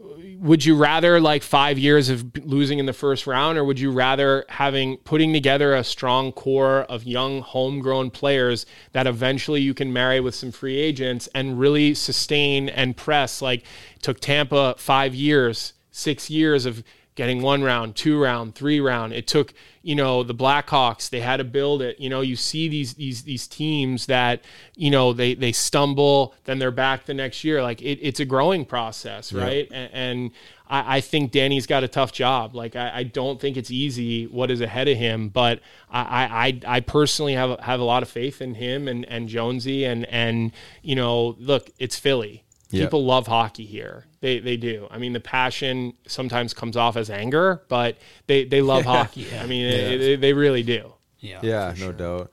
would 0.00 0.64
you 0.64 0.76
rather 0.76 1.20
like 1.20 1.42
five 1.42 1.78
years 1.78 2.08
of 2.08 2.36
losing 2.44 2.78
in 2.78 2.86
the 2.86 2.92
first 2.92 3.26
round, 3.26 3.58
or 3.58 3.64
would 3.64 3.78
you 3.78 3.90
rather 3.90 4.44
having 4.48 4.96
putting 4.98 5.32
together 5.32 5.74
a 5.74 5.84
strong 5.84 6.32
core 6.32 6.80
of 6.82 7.04
young 7.04 7.40
homegrown 7.42 8.10
players 8.10 8.66
that 8.92 9.06
eventually 9.06 9.60
you 9.60 9.74
can 9.74 9.92
marry 9.92 10.20
with 10.20 10.34
some 10.34 10.50
free 10.50 10.76
agents 10.76 11.28
and 11.34 11.58
really 11.58 11.94
sustain 11.94 12.68
and 12.68 12.96
press? 12.96 13.40
Like 13.40 13.64
took 14.00 14.18
Tampa 14.20 14.74
five 14.78 15.14
years, 15.14 15.74
six 15.90 16.28
years 16.30 16.66
of 16.66 16.82
getting 17.14 17.42
one 17.42 17.62
round, 17.62 17.94
two 17.94 18.20
round, 18.20 18.54
three 18.54 18.80
round. 18.80 19.12
It 19.12 19.26
took, 19.26 19.52
you 19.82 19.94
know, 19.96 20.22
the 20.22 20.34
Blackhawks, 20.34 21.10
they 21.10 21.20
had 21.20 21.38
to 21.38 21.44
build 21.44 21.82
it. 21.82 21.98
You 21.98 22.08
know, 22.08 22.20
you 22.20 22.36
see 22.36 22.68
these 22.68 22.94
these 22.94 23.22
these 23.22 23.46
teams 23.46 24.06
that, 24.06 24.44
you 24.76 24.90
know, 24.90 25.12
they 25.12 25.34
they 25.34 25.52
stumble, 25.52 26.34
then 26.44 26.58
they're 26.58 26.70
back 26.70 27.04
the 27.06 27.14
next 27.14 27.42
year. 27.42 27.62
Like 27.62 27.82
it, 27.82 27.98
it's 28.00 28.20
a 28.20 28.24
growing 28.24 28.64
process, 28.64 29.32
right? 29.32 29.68
And, 29.72 29.90
and 29.92 30.30
I, 30.68 30.96
I 30.96 31.00
think 31.00 31.32
Danny's 31.32 31.66
got 31.66 31.82
a 31.82 31.88
tough 31.88 32.12
job. 32.12 32.54
Like 32.54 32.76
I, 32.76 32.98
I 32.98 33.02
don't 33.02 33.40
think 33.40 33.56
it's 33.56 33.70
easy 33.70 34.26
what 34.26 34.50
is 34.50 34.60
ahead 34.60 34.88
of 34.88 34.96
him, 34.96 35.28
but 35.28 35.60
I 35.90 36.60
I, 36.66 36.76
I 36.76 36.80
personally 36.80 37.34
have 37.34 37.58
have 37.60 37.80
a 37.80 37.84
lot 37.84 38.02
of 38.02 38.08
faith 38.08 38.40
in 38.40 38.54
him 38.54 38.86
and 38.86 39.04
and 39.06 39.28
Jonesy 39.28 39.84
and 39.84 40.06
and 40.06 40.52
you 40.82 40.94
know, 40.94 41.36
look, 41.38 41.70
it's 41.78 41.98
Philly. 41.98 42.44
Yeah. 42.72 42.84
People 42.84 43.04
love 43.04 43.26
hockey 43.26 43.64
here. 43.66 44.06
They 44.20 44.38
they 44.40 44.56
do. 44.56 44.88
I 44.90 44.98
mean, 44.98 45.12
the 45.12 45.20
passion 45.20 45.92
sometimes 46.06 46.54
comes 46.54 46.76
off 46.76 46.96
as 46.96 47.10
anger, 47.10 47.62
but 47.68 47.98
they 48.26 48.44
they 48.44 48.62
love 48.62 48.84
hockey. 48.94 49.26
I 49.38 49.46
mean, 49.46 49.70
they, 49.70 49.96
they, 49.98 50.16
they 50.16 50.32
really 50.32 50.62
do. 50.62 50.92
Yeah. 51.20 51.40
Yeah, 51.42 51.74
no 51.78 51.92
doubt. 51.92 52.30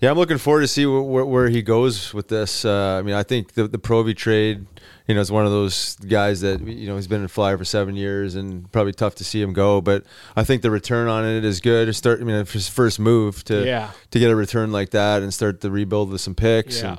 Yeah, 0.00 0.10
I'm 0.12 0.16
looking 0.18 0.38
forward 0.38 0.60
to 0.60 0.68
see 0.68 0.84
wh- 0.84 1.02
wh- 1.02 1.28
where 1.28 1.48
he 1.48 1.60
goes 1.60 2.14
with 2.14 2.28
this. 2.28 2.64
Uh, 2.64 2.98
I 3.00 3.02
mean, 3.02 3.16
I 3.16 3.24
think 3.24 3.54
the 3.54 3.66
the 3.66 3.78
Provi 3.80 4.14
trade, 4.14 4.64
you 5.08 5.14
know, 5.16 5.20
is 5.20 5.32
one 5.32 5.44
of 5.44 5.50
those 5.50 5.96
guys 5.96 6.40
that 6.42 6.60
you 6.60 6.86
know 6.86 6.94
he's 6.94 7.08
been 7.08 7.22
in 7.22 7.26
Flyer 7.26 7.58
for 7.58 7.64
seven 7.64 7.96
years, 7.96 8.36
and 8.36 8.70
probably 8.70 8.92
tough 8.92 9.16
to 9.16 9.24
see 9.24 9.42
him 9.42 9.52
go. 9.52 9.80
But 9.80 10.04
I 10.36 10.44
think 10.44 10.62
the 10.62 10.70
return 10.70 11.08
on 11.08 11.24
it 11.24 11.44
is 11.44 11.60
good. 11.60 11.86
To 11.86 11.92
start, 11.92 12.20
I 12.20 12.24
mean, 12.24 12.46
his 12.46 12.68
first 12.68 13.00
move 13.00 13.42
to 13.44 13.64
Yeah. 13.66 13.90
to 14.12 14.18
get 14.20 14.30
a 14.30 14.36
return 14.36 14.70
like 14.70 14.90
that 14.90 15.22
and 15.22 15.34
start 15.34 15.62
the 15.62 15.70
rebuild 15.70 16.10
with 16.12 16.20
some 16.20 16.34
picks. 16.36 16.80
Yeah. 16.80 16.98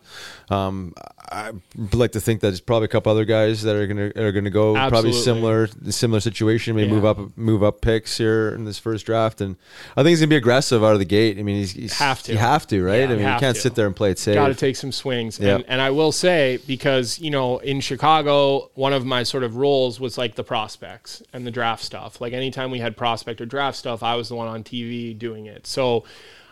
And, 0.50 0.58
um, 0.60 0.94
I 1.32 1.52
like 1.94 2.12
to 2.14 2.20
think 2.20 2.42
that 2.42 2.48
there's 2.48 2.62
probably 2.62 2.86
a 2.86 2.90
couple 2.90 3.12
other 3.12 3.26
guys 3.26 3.64
that 3.64 3.76
are 3.76 3.88
gonna 3.88 4.12
are 4.16 4.32
gonna 4.32 4.50
go 4.50 4.74
probably 4.74 5.14
similar 5.14 5.68
similar 5.90 6.20
situation. 6.20 6.76
Maybe 6.76 6.90
move 6.90 7.06
up 7.06 7.38
move 7.38 7.64
up 7.64 7.82
picks 7.82 8.18
here 8.18 8.50
in 8.50 8.66
this 8.66 8.78
first 8.78 9.06
draft, 9.06 9.42
and 9.42 9.56
I 9.96 10.04
think 10.04 10.10
he's 10.10 10.20
gonna 10.20 10.30
be 10.30 10.36
aggressive 10.36 10.84
out 10.84 10.94
of 10.94 11.00
the 11.00 11.06
gate. 11.06 11.40
I 11.40 11.44
mean, 11.44 11.58
he's, 11.58 11.72
he's 11.72 11.94
Have 11.98 12.22
to. 12.24 12.34
you 12.34 12.38
have 12.38 12.68
to, 12.68 12.84
right? 12.84 13.00
Yeah, 13.00 13.06
I 13.06 13.08
mean, 13.10 13.20
you 13.20 13.30
you 13.34 13.40
can't 13.40 13.56
to. 13.56 13.62
sit 13.62 13.76
there 13.76 13.86
and 13.86 13.96
play 13.96 14.12
it 14.12 14.20
safe. 14.20 14.36
Got 14.36 14.48
to 14.48 14.56
take 14.56 14.76
some 14.76 14.92
swings. 14.92 15.40
Yep. 15.40 15.56
And, 15.62 15.70
and 15.70 15.82
I 15.82 15.92
will 15.92 16.12
say, 16.12 16.60
because, 16.68 17.20
you 17.20 17.32
know, 17.32 17.60
in 17.60 17.82
Chicago, 17.82 18.70
one 18.76 18.94
of 18.94 19.06
my 19.06 19.24
sort 19.24 19.44
of 19.44 19.56
roles 19.56 20.00
was 20.00 20.18
like 20.18 20.36
the 20.36 20.44
prospects 20.44 21.24
and 21.34 21.46
the 21.46 21.52
draft 21.52 21.84
stuff. 21.84 22.22
Like 22.22 22.34
anytime 22.34 22.72
we 22.72 22.80
had 22.80 22.98
prospect 22.98 23.42
or 23.42 23.46
draft 23.46 23.78
stuff, 23.78 24.04
I 24.04 24.16
was 24.16 24.30
the 24.30 24.36
one 24.36 24.48
on 24.48 24.64
TV 24.64 25.18
doing 25.18 25.46
it. 25.46 25.68
So 25.68 26.04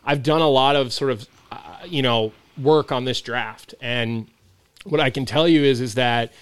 I've 0.05 0.23
done 0.23 0.41
a 0.41 0.49
lot 0.49 0.75
of 0.75 0.93
sort 0.93 1.11
of, 1.11 1.28
uh, 1.51 1.57
you 1.86 2.01
know, 2.01 2.32
work 2.57 2.91
on 2.91 3.05
this 3.05 3.21
draft. 3.21 3.75
And 3.82 4.28
what 4.89 4.99
I 4.99 5.09
can 5.09 5.25
tell 5.25 5.47
you 5.47 5.63
is, 5.63 5.81
is 5.81 5.95
that 5.95 6.33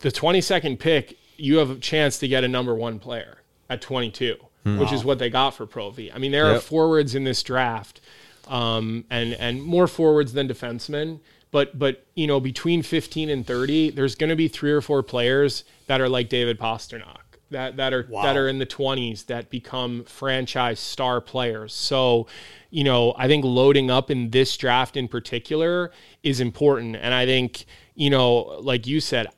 the 0.00 0.10
22nd 0.10 0.78
pick, 0.78 1.18
you 1.36 1.58
have 1.58 1.70
a 1.70 1.76
chance 1.76 2.18
to 2.18 2.28
get 2.28 2.44
a 2.44 2.48
number 2.48 2.74
one 2.74 2.98
player 2.98 3.38
at 3.68 3.80
22, 3.80 4.36
which 4.78 4.92
is 4.92 5.04
what 5.04 5.18
they 5.18 5.30
got 5.30 5.50
for 5.50 5.66
Provi. 5.66 6.12
I 6.12 6.18
mean, 6.18 6.32
there 6.32 6.46
are 6.46 6.58
forwards 6.60 7.14
in 7.14 7.24
this 7.24 7.42
draft, 7.42 8.00
um, 8.48 9.04
and 9.10 9.34
and 9.34 9.62
more 9.62 9.86
forwards 9.86 10.32
than 10.32 10.48
defensemen. 10.48 11.20
But 11.52 11.78
but 11.78 12.04
you 12.14 12.26
know, 12.26 12.40
between 12.40 12.82
15 12.82 13.30
and 13.30 13.46
30, 13.46 13.90
there's 13.90 14.14
going 14.14 14.30
to 14.30 14.36
be 14.36 14.48
three 14.48 14.72
or 14.72 14.80
four 14.80 15.02
players 15.02 15.64
that 15.86 16.00
are 16.00 16.08
like 16.08 16.28
David 16.28 16.58
Pastrnak. 16.58 17.18
That, 17.50 17.76
that 17.76 17.92
are 17.92 18.02
that 18.24 18.36
are 18.36 18.48
in 18.48 18.58
the 18.58 18.66
20s 18.66 19.26
that 19.26 19.50
become 19.50 20.02
franchise 20.04 20.80
star 20.80 21.20
players. 21.20 21.72
So, 21.72 22.26
you 22.70 22.82
know, 22.82 23.14
I 23.16 23.28
think 23.28 23.44
loading 23.44 23.88
up 23.90 24.10
in 24.10 24.30
this 24.30 24.56
draft 24.56 24.96
in 24.96 25.06
particular 25.06 25.92
is 26.24 26.40
important. 26.40 26.96
And 26.96 27.14
I 27.14 27.24
think, 27.24 27.64
you 27.94 28.10
know, 28.10 28.58
like 28.60 28.88
you 28.88 28.98
said, 29.00 29.28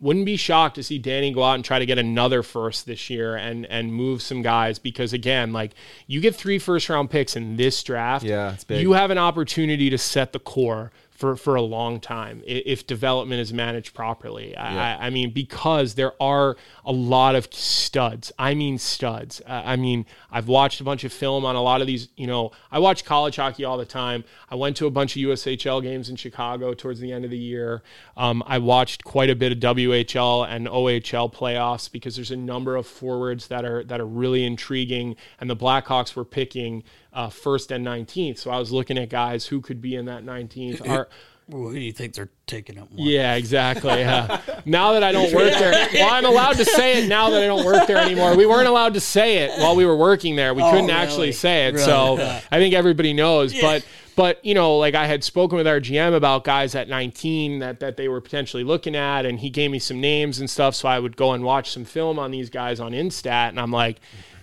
wouldn't 0.00 0.26
be 0.26 0.36
shocked 0.36 0.76
to 0.76 0.82
see 0.82 0.98
Danny 0.98 1.32
go 1.32 1.42
out 1.42 1.54
and 1.56 1.64
try 1.64 1.78
to 1.78 1.84
get 1.84 1.98
another 1.98 2.42
first 2.42 2.86
this 2.86 3.10
year 3.10 3.34
and 3.36 3.66
and 3.66 3.92
move 3.92 4.22
some 4.22 4.42
guys 4.42 4.78
because 4.78 5.12
again, 5.12 5.52
like 5.52 5.72
you 6.06 6.20
get 6.20 6.34
three 6.34 6.58
first 6.58 6.88
round 6.88 7.10
picks 7.10 7.36
in 7.36 7.56
this 7.56 7.82
draft, 7.82 8.24
Yeah, 8.24 8.52
it's 8.54 8.64
big. 8.64 8.80
you 8.80 8.92
have 8.92 9.10
an 9.10 9.18
opportunity 9.18 9.90
to 9.90 9.98
set 9.98 10.32
the 10.32 10.38
core 10.38 10.90
for 11.18 11.34
for 11.36 11.56
a 11.56 11.62
long 11.62 11.98
time 11.98 12.42
if 12.46 12.86
development 12.86 13.40
is 13.40 13.52
managed 13.52 13.92
properly. 13.92 14.56
I, 14.56 14.94
I- 14.94 15.06
I 15.08 15.10
mean, 15.10 15.30
because 15.32 15.94
there 15.94 16.12
are 16.22 16.56
a 16.84 16.92
lot 16.92 17.34
of 17.34 17.52
studs. 17.52 18.30
I 18.38 18.54
mean, 18.54 18.78
studs. 18.78 19.42
Uh, 19.46 19.62
I 19.64 19.76
mean, 19.76 20.06
I've 20.30 20.46
watched 20.48 20.80
a 20.80 20.84
bunch 20.84 21.02
of 21.04 21.12
film 21.12 21.44
on 21.44 21.56
a 21.56 21.62
lot 21.62 21.80
of 21.80 21.86
these. 21.88 22.08
You 22.16 22.26
know, 22.28 22.52
I 22.70 22.78
watch 22.78 23.04
college 23.04 23.36
hockey 23.36 23.64
all 23.64 23.76
the 23.78 23.84
time. 23.84 24.22
I 24.50 24.54
went 24.54 24.76
to 24.78 24.86
a 24.86 24.90
bunch 24.90 25.16
of 25.16 25.20
USHL 25.22 25.82
games 25.82 26.08
in 26.08 26.14
Chicago 26.16 26.72
towards 26.72 27.00
the 27.00 27.10
end 27.12 27.24
of 27.24 27.30
the 27.32 27.38
year. 27.38 27.82
Um, 28.16 28.42
I 28.46 28.58
watched 28.58 29.02
quite 29.04 29.28
a 29.30 29.34
bit 29.36 29.50
of 29.52 29.58
WHL 29.58 30.46
and 30.48 30.68
OHL 30.68 31.32
playoffs 31.32 31.90
because 31.90 32.14
there's 32.16 32.30
a 32.30 32.36
number 32.36 32.76
of 32.76 32.86
forwards 32.86 33.48
that 33.48 33.64
are 33.64 33.82
that 33.84 34.00
are 34.00 34.06
really 34.06 34.44
intriguing, 34.44 35.16
and 35.40 35.50
the 35.50 35.56
Blackhawks 35.56 36.14
were 36.14 36.24
picking 36.24 36.84
uh, 37.12 37.28
first 37.28 37.70
and 37.72 37.86
19th. 37.86 38.38
So 38.38 38.50
I 38.50 38.58
was 38.58 38.72
looking 38.72 38.98
at 38.98 39.08
guys 39.08 39.46
who 39.46 39.60
could 39.60 39.80
be 39.80 39.94
in 39.94 40.04
that 40.06 40.24
19th. 40.24 40.88
Are, 40.88 41.08
Who 41.50 41.72
do 41.72 41.78
you 41.80 41.92
think 41.92 42.14
they're 42.14 42.30
taking? 42.46 42.76
More? 42.76 42.86
yeah, 42.94 43.34
exactly. 43.34 43.90
Yeah. 44.00 44.40
now 44.64 44.92
that 44.92 45.02
I 45.02 45.12
don't 45.12 45.32
work 45.34 45.52
there, 45.52 45.88
well, 45.94 46.12
I'm 46.14 46.24
allowed 46.26 46.56
to 46.56 46.64
say 46.64 47.02
it 47.02 47.08
now 47.08 47.30
that 47.30 47.42
I 47.42 47.46
don't 47.46 47.64
work 47.64 47.86
there 47.86 47.96
anymore. 47.98 48.36
We 48.36 48.44
weren't 48.46 48.68
allowed 48.68 48.94
to 48.94 49.00
say 49.00 49.38
it 49.38 49.58
while 49.60 49.74
we 49.74 49.86
were 49.86 49.96
working 49.96 50.36
there. 50.36 50.52
We 50.54 50.62
Oh, 50.62 50.70
couldn't 50.70 50.86
really? 50.88 50.98
actually 50.98 51.32
say 51.32 51.66
it. 51.68 51.74
Really? 51.74 51.84
So 51.84 52.18
Yeah. 52.18 52.40
I 52.52 52.58
think 52.58 52.74
everybody 52.74 53.12
knows. 53.14 53.58
But 53.58 53.86
but 54.14 54.44
you 54.44 54.52
know, 54.52 54.76
like 54.78 54.94
I 54.96 55.06
had 55.06 55.22
spoken 55.24 55.56
with 55.56 55.66
our 55.68 55.80
GM 55.80 56.12
about 56.14 56.42
guys 56.44 56.74
at 56.74 56.88
19 56.88 57.60
that 57.60 57.80
that 57.80 57.96
they 57.96 58.08
were 58.08 58.20
potentially 58.20 58.64
looking 58.64 58.96
at, 58.96 59.24
and 59.24 59.38
he 59.40 59.48
gave 59.48 59.70
me 59.70 59.78
some 59.78 60.00
names 60.00 60.40
and 60.40 60.50
stuff. 60.50 60.74
So 60.74 60.88
I 60.88 60.98
would 60.98 61.16
go 61.16 61.32
and 61.32 61.44
watch 61.44 61.70
some 61.70 61.84
film 61.84 62.18
on 62.18 62.30
these 62.32 62.50
guys 62.50 62.78
on 62.80 62.92
Instat, 62.92 63.48
and 63.50 63.58
I'm 63.60 63.70
like. 63.72 64.00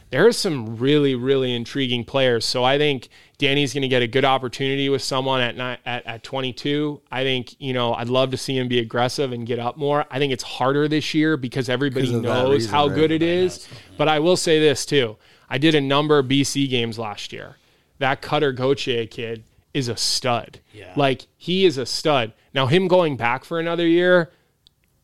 There's 0.10 0.38
some 0.38 0.78
really, 0.78 1.16
really 1.16 1.54
intriguing 1.54 2.06
players. 2.06 2.46
So 2.46 2.64
I 2.64 2.78
think 2.78 3.10
Danny's 3.38 3.74
going 3.74 3.82
to 3.82 3.88
get 3.88 4.02
a 4.02 4.08
good 4.08 4.24
opportunity 4.24 4.88
with 4.88 5.02
someone 5.02 5.42
at, 5.42 5.58
ni- 5.58 5.78
at 5.86 6.06
at 6.06 6.24
22. 6.24 7.02
I 7.12 7.24
think 7.24 7.60
you 7.60 7.74
know 7.74 7.94
I'd 7.94 8.10
love 8.10 8.32
to 8.32 8.38
see 8.38 8.58
him 8.58 8.68
be 8.68 8.80
aggressive 8.80 9.32
and 9.32 9.46
get 9.46 9.60
up 9.60 9.78
more. 9.78 10.06
I 10.10 10.20
think 10.20 10.32
it's 10.32 10.44
harder 10.44 10.88
this 10.88 11.14
year 11.14 11.38
because 11.38 11.70
everybody 11.70 12.12
knows 12.14 12.52
reason, 12.52 12.72
how 12.72 12.88
right? 12.88 12.96
good 12.96 13.12
it 13.12 13.22
is. 13.22 13.68
But 13.98 14.08
I 14.08 14.20
will 14.20 14.38
say 14.38 14.60
this 14.60 14.86
too: 14.86 15.18
I 15.50 15.58
did 15.58 15.76
a 15.76 15.82
number 15.82 16.20
of 16.20 16.28
BC 16.28 16.70
games 16.70 16.98
last 16.98 17.34
year. 17.34 17.58
That 18.00 18.22
Cutter 18.22 18.52
Gauthier 18.52 19.08
kid 19.08 19.44
is 19.74 19.90
a 19.90 19.98
stud. 19.98 20.60
Yeah. 20.74 20.94
Like 20.96 21.28
he 21.38 21.66
is 21.66 21.78
a 21.78 21.86
stud. 21.86 22.34
Now 22.54 22.68
him 22.68 22.88
going 22.88 23.18
back 23.18 23.44
for 23.44 23.60
another 23.60 23.86
year, 23.88 24.32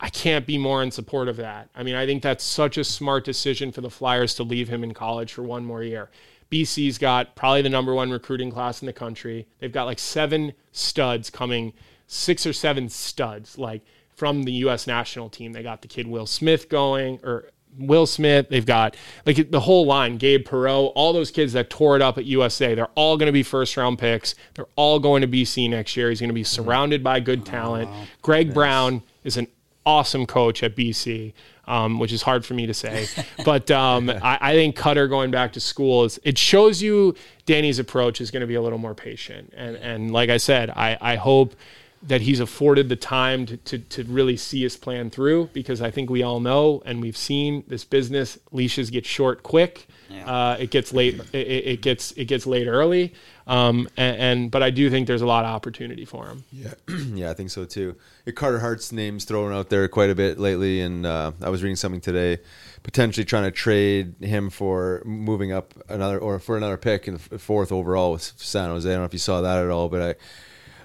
I 0.02 0.10
can't 0.10 0.48
be 0.48 0.58
more 0.58 0.82
in 0.82 0.90
support 0.90 1.28
of 1.28 1.38
that. 1.38 1.70
I 1.76 1.84
mean, 1.84 1.94
I 1.94 2.08
think 2.08 2.24
that's 2.24 2.44
such 2.44 2.78
a 2.78 2.84
smart 2.84 3.24
decision 3.24 3.72
for 3.72 3.82
the 3.82 3.90
Flyers 3.90 4.34
to 4.36 4.44
leave 4.44 4.68
him 4.68 4.84
in 4.84 4.96
college 4.96 5.32
for 5.32 5.44
one 5.44 5.64
more 5.64 5.84
year. 5.84 6.10
BC's 6.52 6.98
got 6.98 7.36
probably 7.36 7.62
the 7.62 7.70
number 7.70 7.94
one 7.94 8.10
recruiting 8.10 8.52
class 8.52 8.82
in 8.82 8.88
the 8.88 8.94
country. 8.94 9.48
They've 9.60 9.72
got 9.72 9.84
like 9.84 10.00
seven 10.00 10.54
studs 10.72 11.30
coming, 11.30 11.74
six 12.08 12.48
or 12.48 12.52
seven 12.52 12.90
studs, 12.90 13.60
like 13.60 13.84
from 14.16 14.44
the 14.44 14.52
U.S. 14.54 14.88
national 14.88 15.30
team. 15.30 15.54
They 15.54 15.64
got 15.64 15.84
the 15.84 15.88
kid 15.88 16.08
Will 16.08 16.26
Smith 16.26 16.68
going, 16.68 17.20
or 17.24 17.52
Will 17.78 18.08
Smith. 18.08 18.50
They've 18.50 18.66
got 18.66 18.98
like 19.26 19.52
the 19.52 19.62
whole 19.62 19.86
line, 19.86 20.18
Gabe 20.18 20.46
Perreault, 20.46 20.94
all 20.96 21.14
those 21.14 21.30
kids 21.30 21.54
that 21.54 21.70
tore 21.70 21.96
it 21.96 22.02
up 22.02 22.18
at 22.18 22.26
USA. 22.26 22.74
They're 22.74 22.88
all 22.96 23.18
going 23.18 23.28
to 23.28 23.32
be 23.32 23.44
first 23.44 23.78
round 23.78 24.00
picks. 24.00 24.34
They're 24.56 24.66
all 24.76 25.00
going 25.00 25.22
to 25.22 25.28
BC 25.28 25.70
next 25.70 25.96
year. 25.96 26.10
He's 26.10 26.20
going 26.20 26.30
to 26.30 26.34
be 26.34 26.44
surrounded 26.44 27.04
by 27.04 27.20
good 27.20 27.46
talent. 27.46 27.90
Greg 28.24 28.54
Brown 28.54 29.04
is 29.24 29.38
an 29.38 29.48
awesome 29.86 30.26
coach 30.26 30.64
at 30.64 30.76
BC, 30.76 31.34
um, 31.68 32.00
which 32.00 32.12
is 32.12 32.22
hard 32.22 32.46
for 32.46 32.54
me 32.54 32.66
to 32.66 32.74
say. 32.74 33.08
But 33.46 33.72
um, 33.72 34.10
I, 34.10 34.38
I 34.40 34.54
think 34.54 34.76
Cutter 34.76 35.08
going 35.08 35.32
back 35.32 35.54
to 35.54 35.60
school 35.60 36.04
is 36.04 36.20
it 36.24 36.38
shows 36.38 36.82
you 36.82 37.16
Danny's 37.46 37.80
approach 37.80 38.22
is 38.22 38.30
going 38.30 38.42
to 38.42 38.48
be 38.48 38.56
a 38.56 38.62
little 38.62 38.78
more 38.78 38.94
patient. 38.94 39.54
And 39.56 39.76
and 39.78 40.12
like 40.12 40.30
I 40.30 40.38
said, 40.38 40.70
I, 40.70 40.98
I 41.02 41.16
hope 41.16 41.56
that 42.04 42.22
he's 42.22 42.40
afforded 42.40 42.90
the 42.90 42.96
time 42.96 43.46
to, 43.46 43.58
to, 43.58 43.78
to 43.78 44.04
really 44.06 44.36
see 44.36 44.64
his 44.64 44.76
plan 44.76 45.10
through 45.10 45.50
because 45.54 45.82
I 45.82 45.92
think 45.92 46.10
we 46.10 46.24
all 46.24 46.40
know 46.40 46.82
and 46.86 47.02
we've 47.02 47.18
seen 47.18 47.64
this 47.68 47.84
business 47.84 48.40
leashes 48.52 48.90
get 48.90 49.06
short 49.06 49.44
quick. 49.44 49.88
Uh, 50.26 50.58
it 50.60 50.72
gets 50.72 50.94
late. 50.94 51.20
It, 51.34 51.38
it 51.38 51.82
gets 51.82 52.12
it 52.14 52.26
gets 52.26 52.46
late 52.46 52.68
early. 52.68 53.14
Um, 53.48 53.90
and, 53.98 54.18
and 54.18 54.52
but 54.52 54.64
I 54.64 54.70
do 54.70 54.90
think 54.90 55.08
there's 55.08 55.22
a 55.22 55.26
lot 55.26 55.46
of 55.46 55.52
opportunity 55.52 56.06
for 56.06 56.28
him. 56.28 56.44
Yeah, 56.52 56.74
yeah, 57.14 57.32
I 57.32 57.34
think 57.34 57.50
so 57.50 57.66
too. 57.66 57.96
Carter 58.36 58.60
Hart's 58.60 58.92
name's 58.92 59.26
thrown 59.26 59.52
out 59.52 59.70
there 59.70 59.88
quite 59.88 60.10
a 60.10 60.16
bit 60.16 60.40
lately, 60.40 60.82
and 60.82 61.06
uh, 61.06 61.32
I 61.42 61.50
was 61.50 61.64
reading 61.64 61.76
something 61.76 62.02
today, 62.02 62.40
potentially 62.84 63.26
trying 63.26 63.44
to 63.44 63.52
trade 63.52 64.16
him 64.22 64.50
for 64.50 65.02
moving 65.06 65.52
up 65.52 65.74
another 65.90 66.20
or 66.20 66.40
for 66.40 66.56
another 66.56 66.78
pick 66.78 67.08
in 67.08 67.20
the 67.30 67.40
fourth 67.40 67.72
overall 67.72 68.14
with 68.14 68.22
San 68.38 68.70
Jose. 68.70 68.88
I 68.88 68.94
don't 68.94 69.02
know 69.02 69.06
if 69.06 69.14
you 69.14 69.20
saw 69.20 69.42
that 69.42 69.64
at 69.64 69.70
all, 69.70 69.90
but 69.90 70.02
I. 70.02 70.16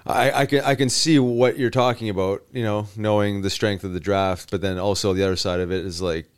I, 0.09 0.31
I 0.31 0.45
can 0.45 0.63
I 0.63 0.75
can 0.75 0.87
see 0.87 1.19
what 1.19 1.57
you're 1.57 1.69
talking 1.69 2.07
about, 2.07 2.41
you 2.53 2.63
know, 2.63 2.87
knowing 2.95 3.41
the 3.41 3.49
strength 3.49 3.83
of 3.83 3.91
the 3.91 3.99
draft, 3.99 4.51
but 4.51 4.61
then 4.61 4.79
also 4.79 5.11
the 5.11 5.21
other 5.21 5.35
side 5.35 5.59
of 5.59 5.69
it 5.69 5.85
is 5.85 6.01
like 6.01 6.29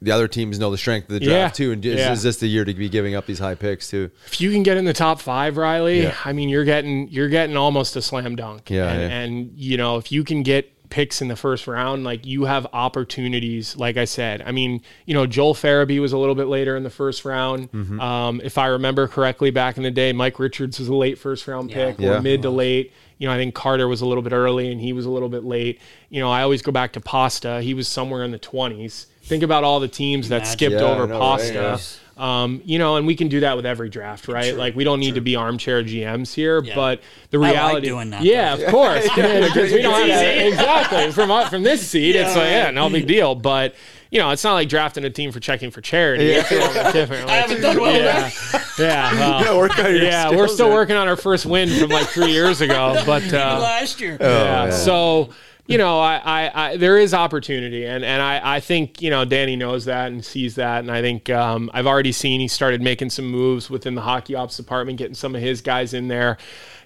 the 0.00 0.10
other 0.12 0.28
teams 0.28 0.58
know 0.58 0.70
the 0.70 0.78
strength 0.78 1.08
of 1.08 1.14
the 1.14 1.20
draft 1.20 1.58
Yeah. 1.58 1.64
too, 1.66 1.72
and 1.72 1.84
is, 1.84 1.98
Yeah. 1.98 2.12
is 2.12 2.22
this 2.22 2.36
the 2.36 2.46
year 2.46 2.64
to 2.64 2.72
be 2.74 2.88
giving 2.88 3.14
up 3.14 3.26
these 3.26 3.38
high 3.40 3.54
picks 3.56 3.88
too? 3.90 4.10
if 4.26 4.40
you 4.40 4.50
can 4.52 4.62
get 4.62 4.76
in 4.76 4.84
the 4.84 4.92
top 4.92 5.20
five, 5.20 5.56
Riley, 5.56 6.02
Yeah. 6.02 6.14
I 6.24 6.32
mean, 6.32 6.48
you're 6.48 6.64
getting 6.64 7.08
you're 7.08 7.28
getting 7.28 7.56
almost 7.56 7.96
a 7.96 8.02
slam 8.02 8.36
dunk. 8.36 8.70
Yeah, 8.70 8.90
and, 8.90 9.00
yeah. 9.00 9.18
and 9.20 9.50
you 9.56 9.76
know, 9.76 9.96
if 9.96 10.10
you 10.12 10.22
can 10.24 10.42
get 10.42 10.72
picks 10.90 11.20
in 11.20 11.28
the 11.28 11.36
first 11.36 11.66
round, 11.66 12.02
like 12.04 12.24
you 12.24 12.44
have 12.46 12.66
opportunities. 12.72 13.76
Like 13.76 13.96
I 13.96 14.04
said, 14.04 14.42
I 14.46 14.52
mean, 14.52 14.80
you 15.06 15.14
know, 15.14 15.26
Joel 15.26 15.54
Farabee 15.54 16.00
was 16.00 16.12
a 16.12 16.18
little 16.18 16.34
bit 16.34 16.46
later 16.46 16.76
in 16.76 16.82
the 16.82 16.90
first 16.90 17.24
round. 17.24 17.70
Mm-hmm. 17.72 18.00
Um, 18.00 18.40
if 18.44 18.58
I 18.58 18.66
remember 18.66 19.06
correctly, 19.08 19.50
back 19.50 19.76
in 19.76 19.82
the 19.82 19.90
day, 19.90 20.12
Mike 20.12 20.38
Richards 20.38 20.78
was 20.78 20.88
a 20.88 20.94
late 20.94 21.18
first 21.18 21.46
round 21.46 21.70
pick 21.70 21.98
Yeah. 21.98 22.16
or 22.16 22.22
mid 22.22 22.42
to 22.42 22.50
late. 22.50 22.92
You 23.18 23.26
know, 23.28 23.34
I 23.34 23.36
think 23.36 23.54
Carter 23.54 23.88
was 23.88 24.00
a 24.00 24.06
little 24.06 24.22
bit 24.22 24.32
early 24.32 24.70
and 24.70 24.80
he 24.80 24.92
was 24.92 25.04
a 25.04 25.10
little 25.10 25.28
bit 25.28 25.44
late. 25.44 25.80
You 26.08 26.20
know, 26.20 26.30
I 26.30 26.42
always 26.42 26.62
go 26.62 26.70
back 26.72 26.92
to 26.92 27.00
Pasta. 27.00 27.60
He 27.62 27.74
was 27.74 27.88
somewhere 27.88 28.22
in 28.22 28.30
the 28.30 28.38
20s. 28.38 29.06
Think 29.28 29.42
about 29.42 29.64
all 29.64 29.80
the 29.80 29.88
teams 29.88 30.28
that 30.30 30.36
Imagine. 30.36 30.52
skipped 30.52 30.72
Yeah, 30.76 30.84
I 30.84 30.90
over 30.90 31.06
know, 31.06 31.18
right? 31.20 31.20
Pasta. 31.54 31.80
Um, 32.20 32.62
you 32.64 32.80
know, 32.80 32.96
and 32.96 33.06
we 33.06 33.14
can 33.14 33.28
do 33.28 33.40
that 33.40 33.54
with 33.54 33.64
every 33.64 33.88
draft, 33.90 34.26
right? 34.26 34.52
Like 34.56 34.74
we 34.74 34.82
don't 34.82 34.98
need 34.98 35.14
to 35.14 35.20
be 35.20 35.36
armchair 35.36 35.84
GMs 35.84 36.34
here, 36.34 36.60
Yeah. 36.64 36.74
but 36.74 37.00
the 37.30 37.38
I 37.38 37.40
like 37.42 37.52
reality, 37.52 37.86
doing 37.86 38.10
that, 38.10 38.22
yeah, 38.22 38.56
though. 38.56 38.64
of 38.64 38.70
course, 38.72 39.04
because 39.14 39.72
we 39.72 39.82
don't 39.82 40.08
have 40.08 40.36
exactly 40.46 41.12
from 41.12 41.48
from 41.48 41.62
this 41.62 41.86
seat. 41.88 42.16
it's 42.16 42.34
Yeah, 42.34 42.42
like 42.42 42.50
yeah, 42.50 42.70
no 42.72 42.90
big 42.90 43.06
deal, 43.16 43.34
but. 43.34 43.74
You 44.10 44.20
know, 44.20 44.30
it's 44.30 44.42
not 44.42 44.54
like 44.54 44.70
drafting 44.70 45.04
a 45.04 45.10
team 45.10 45.32
for 45.32 45.38
checking 45.38 45.70
for 45.70 45.82
charity. 45.82 46.30
It's 46.30 46.50
a 46.50 46.54
little. 46.54 47.28
I 47.28 47.34
haven't 47.34 47.60
done 47.60 47.78
well 47.78 47.94
yeah, 47.94 48.30
yeah, 48.78 49.12
well, 49.12 49.42
Yeah, 49.44 49.56
work 49.58 49.78
on 49.78 49.84
your 49.84 50.02
yeah. 50.02 50.30
We're 50.30 50.48
still 50.48 50.68
there. 50.68 50.76
working 50.76 50.96
on 50.96 51.08
our 51.08 51.16
first 51.18 51.44
win 51.44 51.68
from 51.78 51.90
like 51.90 52.06
three 52.06 52.32
years 52.32 52.62
ago, 52.62 53.02
but 53.04 53.22
uh, 53.34 53.58
last 53.60 54.00
year. 54.00 54.16
yeah. 54.18 54.64
yeah. 54.64 54.70
So 54.70 55.28
you 55.68 55.76
know, 55.76 56.00
I, 56.00 56.16
I, 56.24 56.50
I 56.54 56.76
there 56.78 56.96
is 56.96 57.12
opportunity, 57.12 57.84
and 57.84 58.02
and 58.02 58.22
I, 58.22 58.56
I 58.56 58.60
think 58.60 59.02
you 59.02 59.10
know 59.10 59.26
Danny 59.26 59.54
knows 59.54 59.84
that 59.84 60.10
and 60.10 60.24
sees 60.24 60.54
that, 60.54 60.78
and 60.78 60.90
I 60.90 61.02
think 61.02 61.28
um, 61.28 61.70
I've 61.74 61.86
already 61.86 62.10
seen 62.10 62.40
he 62.40 62.48
started 62.48 62.80
making 62.80 63.10
some 63.10 63.26
moves 63.26 63.68
within 63.68 63.94
the 63.94 64.00
hockey 64.00 64.34
ops 64.34 64.56
department, 64.56 64.96
getting 64.96 65.14
some 65.14 65.34
of 65.34 65.42
his 65.42 65.60
guys 65.60 65.92
in 65.92 66.08
there. 66.08 66.38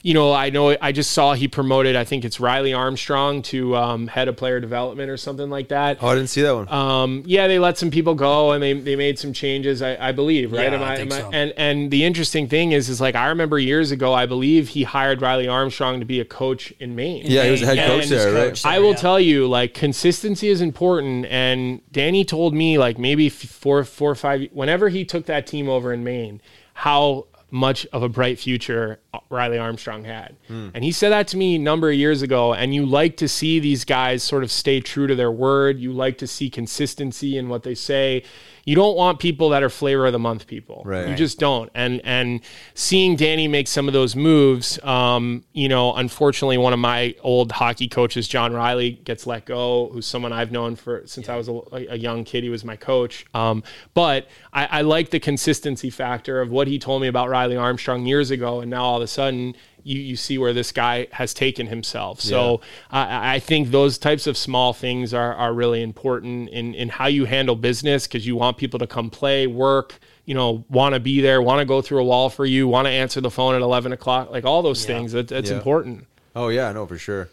You 0.05 0.15
know, 0.15 0.33
I 0.33 0.51
know 0.51 0.77
I 0.81 0.91
just 0.91 1.13
saw 1.13 1.35
he 1.35 1.47
promoted. 1.47 1.95
I 1.95 2.03
think 2.03 2.25
it's 2.25 2.41
Riley 2.41 2.73
Armstrong 2.75 3.41
to 3.43 3.77
um, 3.77 4.09
head 4.09 4.27
of 4.27 4.37
player 4.37 4.59
development 4.59 5.09
or 5.11 5.17
something 5.17 5.49
like 5.49 5.69
that. 5.69 5.99
Oh, 6.01 6.09
I 6.09 6.17
didn't 6.17 6.29
see 6.31 6.43
that 6.43 6.53
one. 6.55 6.69
Um, 6.69 7.23
yeah, 7.25 7.47
they 7.47 7.61
let 7.61 7.79
some 7.79 7.91
people 7.93 8.17
go 8.17 8.51
and 8.51 8.61
they, 8.61 8.73
they 8.73 8.97
made 8.97 9.21
some 9.21 9.33
changes, 9.33 9.81
I, 9.81 10.09
I 10.09 10.11
believe, 10.11 10.51
right? 10.53 10.73
Yeah, 10.73 10.75
Am 10.79 10.83
I 10.83 10.95
I, 10.95 10.97
think 10.97 11.13
am 11.13 11.21
so. 11.21 11.31
And 11.33 11.53
and 11.57 11.91
the 11.93 12.03
interesting 12.05 12.49
thing 12.49 12.73
is, 12.73 12.89
is 12.89 13.01
like 13.01 13.15
I 13.15 13.29
remember 13.29 13.61
years 13.61 13.93
ago, 13.93 14.13
I 14.13 14.27
believe 14.27 14.71
he 14.71 14.83
hired 14.83 15.23
Riley 15.23 15.47
Armstrong 15.47 16.01
to 16.01 16.05
be 16.05 16.19
a 16.19 16.25
coach 16.25 16.73
in 16.81 16.97
Maine. 16.97 17.23
yeah, 17.27 17.45
he 17.45 17.53
was 17.53 17.63
a 17.63 17.67
head 17.67 17.87
coach 17.87 18.03
and 18.03 18.11
there, 18.11 18.33
right? 18.35 18.49
coach. 18.49 18.67
I 18.67 18.81
will 18.81 18.91
Yeah. 18.91 18.97
tell 18.97 19.21
you, 19.21 19.47
like 19.47 19.73
consistency 19.73 20.49
is 20.49 20.61
important. 20.61 21.27
And 21.27 21.81
Danny 21.93 22.25
told 22.25 22.55
me, 22.55 22.77
like 22.77 22.99
maybe 22.99 23.29
f- 23.29 23.35
four, 23.35 23.85
four 23.85 24.11
or 24.11 24.15
five, 24.17 24.49
whenever 24.53 24.89
he 24.89 25.05
took 25.05 25.27
that 25.27 25.47
team 25.47 25.69
over 25.69 25.93
in 25.93 26.03
Maine, 26.03 26.41
how 26.75 27.27
much 27.53 27.87
of 27.93 28.03
a 28.03 28.09
bright 28.09 28.39
future 28.39 28.99
Riley 29.29 29.59
Armstrong 29.59 30.05
had. 30.05 30.37
Hmm. 30.49 30.71
And 30.75 30.83
he 30.83 30.91
said 30.91 31.11
that 31.11 31.29
to 31.29 31.37
me 31.37 31.57
a 31.57 31.59
number 31.59 31.91
of 31.91 31.95
years 31.95 32.23
ago. 32.23 32.55
And 32.55 32.75
you 32.75 32.87
like 32.87 33.19
to 33.19 33.29
see 33.29 33.61
these 33.61 33.85
guys 33.85 34.23
sort 34.23 34.43
of 34.43 34.51
stay 34.51 34.81
true 34.81 35.07
to 35.07 35.15
their 35.15 35.31
word. 35.31 35.79
You 35.79 35.93
like 35.93 36.17
to 36.19 36.27
see 36.27 36.49
consistency 36.49 37.37
in 37.37 37.51
what 37.51 37.63
they 37.63 37.75
say. 37.75 38.25
You 38.65 38.77
don't 38.77 38.97
want 38.97 39.19
people 39.19 39.49
that 39.51 39.63
are 39.63 39.69
flavor 39.69 40.07
of 40.07 40.13
the 40.13 40.19
month 40.19 40.47
people. 40.47 40.83
Right. 40.85 41.09
You 41.09 41.15
just 41.17 41.39
don't. 41.39 41.71
And 41.75 42.01
and 42.05 42.41
seeing 42.75 43.17
Danny 43.17 43.49
make 43.49 43.67
some 43.67 43.89
of 43.89 43.93
those 43.93 44.15
moves, 44.15 44.83
um, 44.85 45.45
you 45.53 45.69
know, 45.69 45.95
unfortunately, 45.95 46.59
one 46.59 46.73
of 46.73 46.79
my 46.79 47.15
old 47.23 47.51
hockey 47.53 47.89
coaches, 47.89 48.29
John 48.29 48.53
Riley, 48.53 48.93
gets 48.93 49.27
let 49.27 49.47
go. 49.47 49.89
Who's 49.93 50.07
someone 50.07 50.33
I've 50.33 50.53
known 50.53 50.77
for 50.77 51.03
since 51.07 51.29
I 51.29 51.37
was 51.37 51.49
a, 51.49 51.61
a 51.73 51.97
young 51.97 52.25
kid. 52.25 52.45
He 52.45 52.51
was 52.51 52.65
my 52.65 52.77
coach. 52.77 53.27
Um, 53.35 53.65
but 53.95 54.29
I, 54.53 54.67
I 54.67 54.81
like 54.83 55.11
the 55.11 55.21
consistency 55.21 55.91
factor 55.91 56.41
of 56.41 56.51
what 56.51 56.69
he 56.69 56.79
told 56.79 57.03
me 57.03 57.09
about 57.09 57.29
Riley 57.29 57.57
Armstrong 57.57 58.07
years 58.07 58.31
ago, 58.31 58.61
and 58.61 58.71
now 58.71 58.85
all 58.85 58.97
of 58.97 59.03
a 59.03 59.07
sudden. 59.09 59.57
You, 59.85 60.01
you 60.01 60.17
see 60.17 60.39
where 60.39 60.53
this 60.53 60.73
guy 60.73 61.07
has 61.13 61.35
taken 61.35 61.67
himself. 61.67 62.21
So 62.21 62.61
I, 62.91 63.35
I 63.35 63.39
think 63.39 63.71
those 63.71 63.99
types 63.99 64.27
of 64.27 64.37
small 64.37 64.73
things 64.73 65.13
are, 65.15 65.35
are 65.35 65.53
really 65.53 65.83
important 65.83 66.49
in, 66.51 66.75
in 66.75 66.89
how 66.89 67.07
you 67.07 67.25
handle 67.25 67.57
business 67.57 68.07
because 68.07 68.27
you 68.27 68.37
want 68.37 68.57
people 68.57 68.79
to 68.79 68.87
come 68.87 69.11
play, 69.11 69.47
work, 69.47 69.99
you 70.25 70.35
know, 70.35 70.65
want 70.69 70.95
to 70.95 71.01
be 71.01 71.21
there, 71.21 71.43
want 71.43 71.59
to 71.61 71.65
go 71.65 71.83
through 71.83 72.01
a 72.01 72.05
wall 72.05 72.31
for 72.31 72.47
you, 72.47 72.69
want 72.69 72.87
to 72.87 72.91
answer 72.91 73.21
the 73.21 73.31
phone 73.31 73.55
at 73.55 73.61
11 73.63 73.93
o'clock, 73.93 74.31
like 74.31 74.45
all 74.45 74.63
those 74.63 74.85
things. 74.87 75.13
That, 75.13 75.29
that's 75.29 75.51
Yeah. 75.51 75.57
important. 75.57 76.07
Oh 76.35 76.49
yeah, 76.49 76.71
no, 76.73 76.87
for 76.87 76.97
sure. 76.99 77.29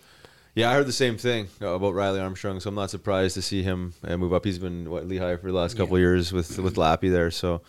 Yeah, 0.55 0.71
I 0.71 0.73
heard 0.73 0.87
the 0.87 0.91
same 0.91 1.17
thing 1.17 1.47
about 1.61 1.93
Riley 1.93 2.19
Armstrong, 2.19 2.59
so 2.59 2.69
I'm 2.69 2.75
not 2.75 2.89
surprised 2.89 3.35
to 3.35 3.41
see 3.41 3.61
him 3.63 3.93
uh, 4.03 4.17
move 4.17 4.33
up. 4.33 4.43
He's 4.43 4.59
been 4.59 4.89
what 4.89 5.07
Lehigh 5.07 5.37
for 5.37 5.47
the 5.51 5.57
last 5.57 5.77
couple 5.77 5.95
of 5.95 6.01
years 6.01 6.33
with 6.33 6.57
with 6.59 6.75
Lappy 6.77 7.09
there. 7.09 7.31
So 7.31 7.61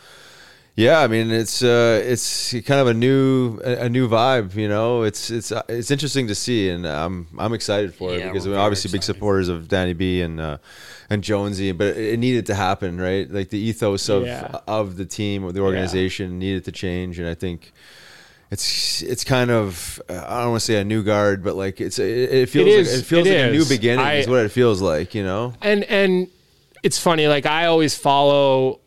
yeah, 0.77 1.01
I 1.01 1.07
mean 1.09 1.31
it's 1.31 1.63
uh, 1.63 2.01
it's 2.05 2.53
kind 2.65 2.81
of 2.81 2.87
a 2.87 2.95
new 2.95 3.61
a, 3.65 3.85
a 3.87 3.89
new 3.89 4.09
vibe. 4.09 4.55
You 4.55 4.69
know, 4.69 5.03
it's 5.03 5.31
it's 5.31 5.53
uh, 5.53 5.63
it's 5.69 5.91
interesting 5.91 6.29
to 6.29 6.35
see, 6.35 6.69
and 6.71 6.87
I'm 6.87 7.27
I'm 7.39 7.53
excited 7.53 7.95
for 7.95 8.13
it 8.15 8.21
Yeah, 8.21 8.29
because 8.29 8.47
we're 8.47 8.53
we're 8.53 8.57
very 8.57 8.65
obviously 8.67 8.91
big 8.93 9.03
supporters 9.03 9.49
of 9.49 9.69
Danny 9.69 9.93
B 9.93 10.23
and 10.23 10.41
uh, 10.41 10.59
and 11.11 11.23
Jonesy, 11.25 11.73
but 11.73 11.89
it, 11.89 12.15
it 12.15 12.19
needed 12.19 12.47
to 12.47 12.55
happen, 12.55 13.01
right? 13.01 13.31
Like 13.31 13.51
the 13.51 13.59
ethos 13.59 14.09
of 14.09 14.25
Yeah. 14.27 14.59
of 14.67 14.97
the 14.97 15.05
team, 15.07 15.45
of 15.45 15.55
the 15.55 15.61
organization, 15.61 16.39
needed 16.39 16.65
to 16.67 16.73
change, 16.73 17.19
and 17.19 17.29
I 17.29 17.35
think 17.35 17.73
it's 18.51 19.03
it's 19.03 19.23
kind 19.25 19.51
of 19.51 20.01
I 20.09 20.41
don't 20.43 20.51
want 20.51 20.61
to 20.61 20.67
say 20.67 20.81
a 20.81 20.85
new 20.85 21.03
guard, 21.03 21.45
but 21.45 21.57
like 21.57 21.81
it's 21.81 21.99
it, 21.99 22.07
it 22.33 22.49
feels 22.49 22.69
is, 22.69 22.93
like, 22.93 23.03
it 23.03 23.07
feels 23.07 23.27
it 23.27 23.37
like 23.39 23.49
a 23.49 23.53
new 23.53 23.65
beginning. 23.67 24.05
I- 24.05 24.15
is 24.15 24.29
what 24.29 24.45
it 24.45 24.51
feels 24.51 24.81
like, 24.81 25.15
you 25.15 25.23
know. 25.25 25.53
and 25.61 25.85
and 25.85 26.29
it's 26.83 26.99
funny 26.99 27.29
like 27.29 27.45
i 27.45 27.67
always 27.67 27.95
follow 27.95 28.81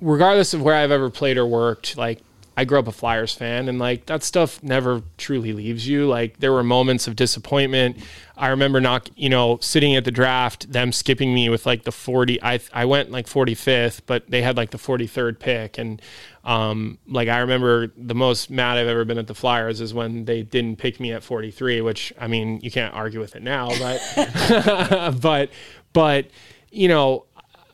regardless 0.00 0.54
of 0.54 0.62
where 0.62 0.74
i've 0.74 0.90
ever 0.90 1.10
played 1.10 1.36
or 1.36 1.46
worked 1.46 1.96
like 1.96 2.20
i 2.56 2.64
grew 2.64 2.78
up 2.78 2.86
a 2.86 2.92
flyers 2.92 3.32
fan 3.32 3.68
and 3.68 3.78
like 3.78 4.06
that 4.06 4.22
stuff 4.22 4.62
never 4.62 5.02
truly 5.16 5.52
leaves 5.52 5.88
you. 5.88 6.06
Like 6.06 6.40
there 6.40 6.52
were 6.52 6.62
moments 6.62 7.08
of 7.08 7.16
disappointment. 7.16 7.96
I 8.36 8.48
remember 8.48 8.80
not 8.80 9.08
you 9.16 9.30
know 9.30 9.58
sitting 9.62 9.96
at 9.96 10.04
the 10.04 10.10
draft 10.10 10.70
them 10.70 10.92
skipping 10.92 11.32
me 11.32 11.48
with 11.48 11.64
like 11.64 11.84
the 11.84 11.92
40 11.92 12.42
i 12.42 12.60
i 12.72 12.84
went 12.84 13.10
like 13.10 13.26
45th 13.26 14.02
but 14.06 14.30
they 14.30 14.42
had 14.42 14.56
like 14.56 14.70
the 14.70 14.78
43rd 14.78 15.38
pick 15.38 15.78
and 15.78 16.02
um 16.44 16.98
like 17.06 17.28
i 17.28 17.38
remember 17.38 17.92
the 17.96 18.14
most 18.14 18.50
mad 18.50 18.78
i've 18.78 18.88
ever 18.88 19.04
been 19.04 19.18
at 19.18 19.26
the 19.26 19.34
flyers 19.34 19.80
is 19.80 19.94
when 19.94 20.24
they 20.24 20.42
didn't 20.42 20.76
pick 20.76 21.00
me 21.00 21.12
at 21.12 21.22
43 21.22 21.80
which 21.82 22.12
i 22.18 22.26
mean 22.26 22.60
you 22.62 22.70
can't 22.70 22.94
argue 22.94 23.20
with 23.20 23.36
it 23.36 23.42
now 23.42 23.68
but 23.78 25.16
but 25.20 25.50
but 25.92 26.26
you 26.70 26.88
know 26.88 27.26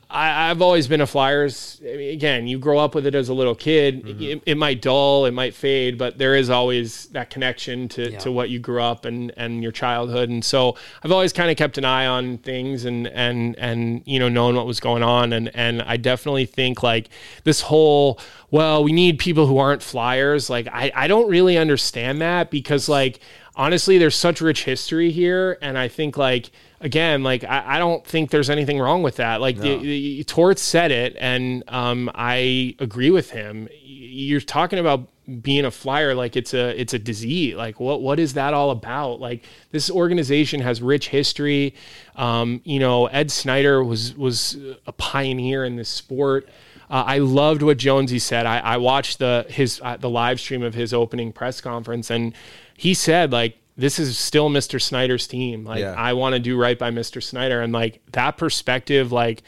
I, 0.08 0.50
I've 0.50 0.62
always 0.62 0.86
been 0.86 1.00
a 1.00 1.06
Flyers. 1.06 1.80
I 1.82 1.96
mean, 1.96 2.12
again, 2.12 2.46
you 2.46 2.58
grow 2.58 2.78
up 2.78 2.94
with 2.94 3.06
it 3.06 3.14
as 3.16 3.28
a 3.28 3.34
little 3.34 3.56
kid. 3.56 4.06
It, 4.06 4.18
mm-hmm. 4.18 4.38
it 4.46 4.56
might 4.56 4.80
dull, 4.80 5.26
it 5.26 5.32
might 5.32 5.52
fade, 5.52 5.98
but 5.98 6.16
there 6.16 6.36
is 6.36 6.48
always 6.48 7.06
that 7.06 7.28
connection 7.28 7.88
to, 7.88 8.16
to 8.18 8.30
what 8.30 8.48
you 8.48 8.60
grew 8.60 8.80
up 8.80 9.04
and, 9.04 9.32
and 9.36 9.62
your 9.64 9.72
childhood. 9.72 10.28
And 10.28 10.44
so 10.44 10.76
I've 11.02 11.10
always 11.10 11.32
kind 11.32 11.50
of 11.50 11.56
kept 11.56 11.76
an 11.76 11.84
eye 11.84 12.06
on 12.06 12.38
things 12.38 12.84
and 12.84 13.08
and 13.08 13.58
and 13.58 14.02
you 14.04 14.18
know 14.20 14.28
knowing 14.28 14.54
what 14.54 14.66
was 14.66 14.78
going 14.78 15.02
on. 15.02 15.32
And 15.32 15.50
and 15.54 15.82
I 15.82 15.96
definitely 15.96 16.46
think 16.46 16.84
like 16.84 17.08
this 17.42 17.60
whole 17.62 18.20
well, 18.52 18.84
we 18.84 18.92
need 18.92 19.18
people 19.18 19.48
who 19.48 19.58
aren't 19.58 19.82
Flyers. 19.82 20.48
Like 20.48 20.68
I 20.68 20.92
I 20.94 21.08
don't 21.08 21.28
really 21.28 21.58
understand 21.58 22.20
that 22.20 22.50
because 22.50 22.88
like 22.88 23.18
honestly, 23.56 23.98
there's 23.98 24.14
such 24.14 24.40
rich 24.40 24.64
history 24.64 25.10
here, 25.10 25.58
and 25.60 25.76
I 25.76 25.88
think 25.88 26.16
like 26.16 26.50
again, 26.80 27.22
like 27.22 27.44
I, 27.44 27.76
I 27.76 27.78
don't 27.78 28.04
think 28.06 28.30
there's 28.30 28.50
anything 28.50 28.78
wrong 28.78 29.02
with 29.02 29.16
that. 29.16 29.40
Like 29.40 29.58
the, 29.58 29.78
the 29.78 30.24
Torts 30.24 30.62
said 30.62 30.90
it, 30.90 31.16
and 31.18 31.64
um, 31.68 32.10
I 32.14 32.74
agree 32.78 33.10
with 33.10 33.30
him. 33.30 33.68
You're 33.82 34.40
talking 34.40 34.78
about 34.78 35.08
being 35.40 35.64
a 35.64 35.70
flyer 35.72 36.14
like 36.14 36.36
it's 36.36 36.54
a 36.54 36.80
it's 36.80 36.94
a 36.94 37.00
disease 37.00 37.56
like 37.56 37.80
what 37.80 38.00
what 38.00 38.20
is 38.20 38.34
that 38.34 38.54
all 38.54 38.70
about 38.70 39.18
like 39.18 39.42
this 39.72 39.90
organization 39.90 40.60
has 40.60 40.80
rich 40.80 41.08
history 41.08 41.74
um, 42.14 42.60
you 42.62 42.78
know 42.78 43.06
ed 43.06 43.28
snyder 43.28 43.82
was 43.82 44.14
was 44.16 44.56
a 44.86 44.92
pioneer 44.92 45.64
in 45.64 45.74
this 45.74 45.88
sport 45.88 46.48
uh, 46.88 47.02
I 47.06 47.18
loved 47.18 47.62
what 47.62 47.78
Jonesy 47.78 48.20
said. 48.20 48.46
I, 48.46 48.58
I 48.58 48.76
watched 48.76 49.18
the 49.18 49.44
his 49.48 49.80
uh, 49.82 49.96
the 49.96 50.08
live 50.08 50.38
stream 50.38 50.62
of 50.62 50.74
his 50.74 50.94
opening 50.94 51.32
press 51.32 51.60
conference, 51.60 52.10
and 52.10 52.32
he 52.76 52.94
said 52.94 53.32
like 53.32 53.58
this 53.76 53.98
is 53.98 54.18
still 54.18 54.48
Mr. 54.48 54.80
Snyder's 54.80 55.26
team. 55.26 55.64
Like 55.64 55.80
Yeah. 55.80 55.94
I 55.96 56.14
want 56.14 56.34
to 56.34 56.38
do 56.38 56.58
right 56.58 56.78
by 56.78 56.90
Mr. 56.90 57.22
Snyder, 57.22 57.60
and 57.60 57.72
like 57.72 58.00
that 58.12 58.36
perspective, 58.36 59.12
like 59.12 59.42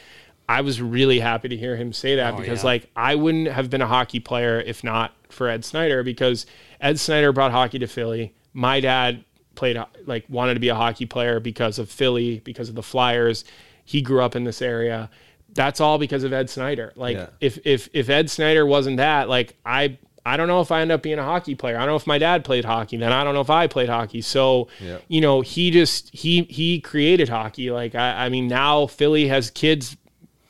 I 0.47 0.61
was 0.61 0.81
really 0.81 1.19
happy 1.19 1.49
to 1.49 1.57
hear 1.57 1.75
him 1.75 1.93
say 1.93 2.15
that 2.15 2.33
oh, 2.33 2.37
because 2.37 2.61
yeah. 2.61 2.67
like 2.67 2.89
I 2.95 3.15
wouldn't 3.15 3.49
have 3.49 3.69
been 3.69 3.81
a 3.81 3.87
hockey 3.87 4.19
player 4.19 4.59
if 4.59 4.83
not 4.83 5.13
for 5.29 5.47
Ed 5.47 5.63
Snyder 5.65 6.03
because 6.03 6.45
Ed 6.81 6.99
Snyder 6.99 7.31
brought 7.31 7.51
hockey 7.51 7.79
to 7.79 7.87
Philly. 7.87 8.33
My 8.53 8.79
dad 8.79 9.23
played 9.55 9.77
like 10.05 10.25
wanted 10.29 10.55
to 10.55 10.59
be 10.59 10.69
a 10.69 10.75
hockey 10.75 11.05
player 11.05 11.39
because 11.39 11.79
of 11.79 11.89
Philly, 11.89 12.39
because 12.39 12.69
of 12.69 12.75
the 12.75 12.83
Flyers. 12.83 13.45
He 13.85 14.01
grew 14.01 14.21
up 14.21 14.35
in 14.35 14.43
this 14.43 14.61
area. 14.61 15.09
That's 15.53 15.81
all 15.81 15.97
because 15.97 16.23
of 16.23 16.31
Ed 16.33 16.49
Snyder. 16.49 16.93
Like 16.95 17.17
Yeah. 17.17 17.29
if 17.41 17.59
if 17.65 17.89
if 17.93 18.09
Ed 18.09 18.29
Snyder 18.29 18.65
wasn't 18.65 18.97
that, 18.97 19.29
like 19.29 19.55
I 19.65 19.97
I 20.25 20.37
don't 20.37 20.47
know 20.47 20.61
if 20.61 20.71
I 20.71 20.81
end 20.81 20.91
up 20.91 21.01
being 21.01 21.19
a 21.19 21.23
hockey 21.23 21.55
player. 21.55 21.75
I 21.77 21.79
don't 21.79 21.89
know 21.89 21.95
if 21.95 22.07
my 22.07 22.17
dad 22.17 22.43
played 22.43 22.65
hockey. 22.65 22.97
Then 22.97 23.11
I 23.13 23.23
don't 23.23 23.33
know 23.33 23.41
if 23.41 23.49
I 23.49 23.67
played 23.67 23.89
hockey. 23.89 24.21
So 24.21 24.67
Yeah. 24.79 24.97
you 25.07 25.21
know, 25.21 25.41
he 25.41 25.71
just 25.71 26.13
he 26.13 26.43
he 26.43 26.79
created 26.81 27.29
hockey. 27.29 27.71
Like 27.71 27.95
I, 27.95 28.25
I 28.25 28.29
mean, 28.29 28.47
now 28.47 28.85
Philly 28.87 29.27
has 29.27 29.49
kids 29.49 29.95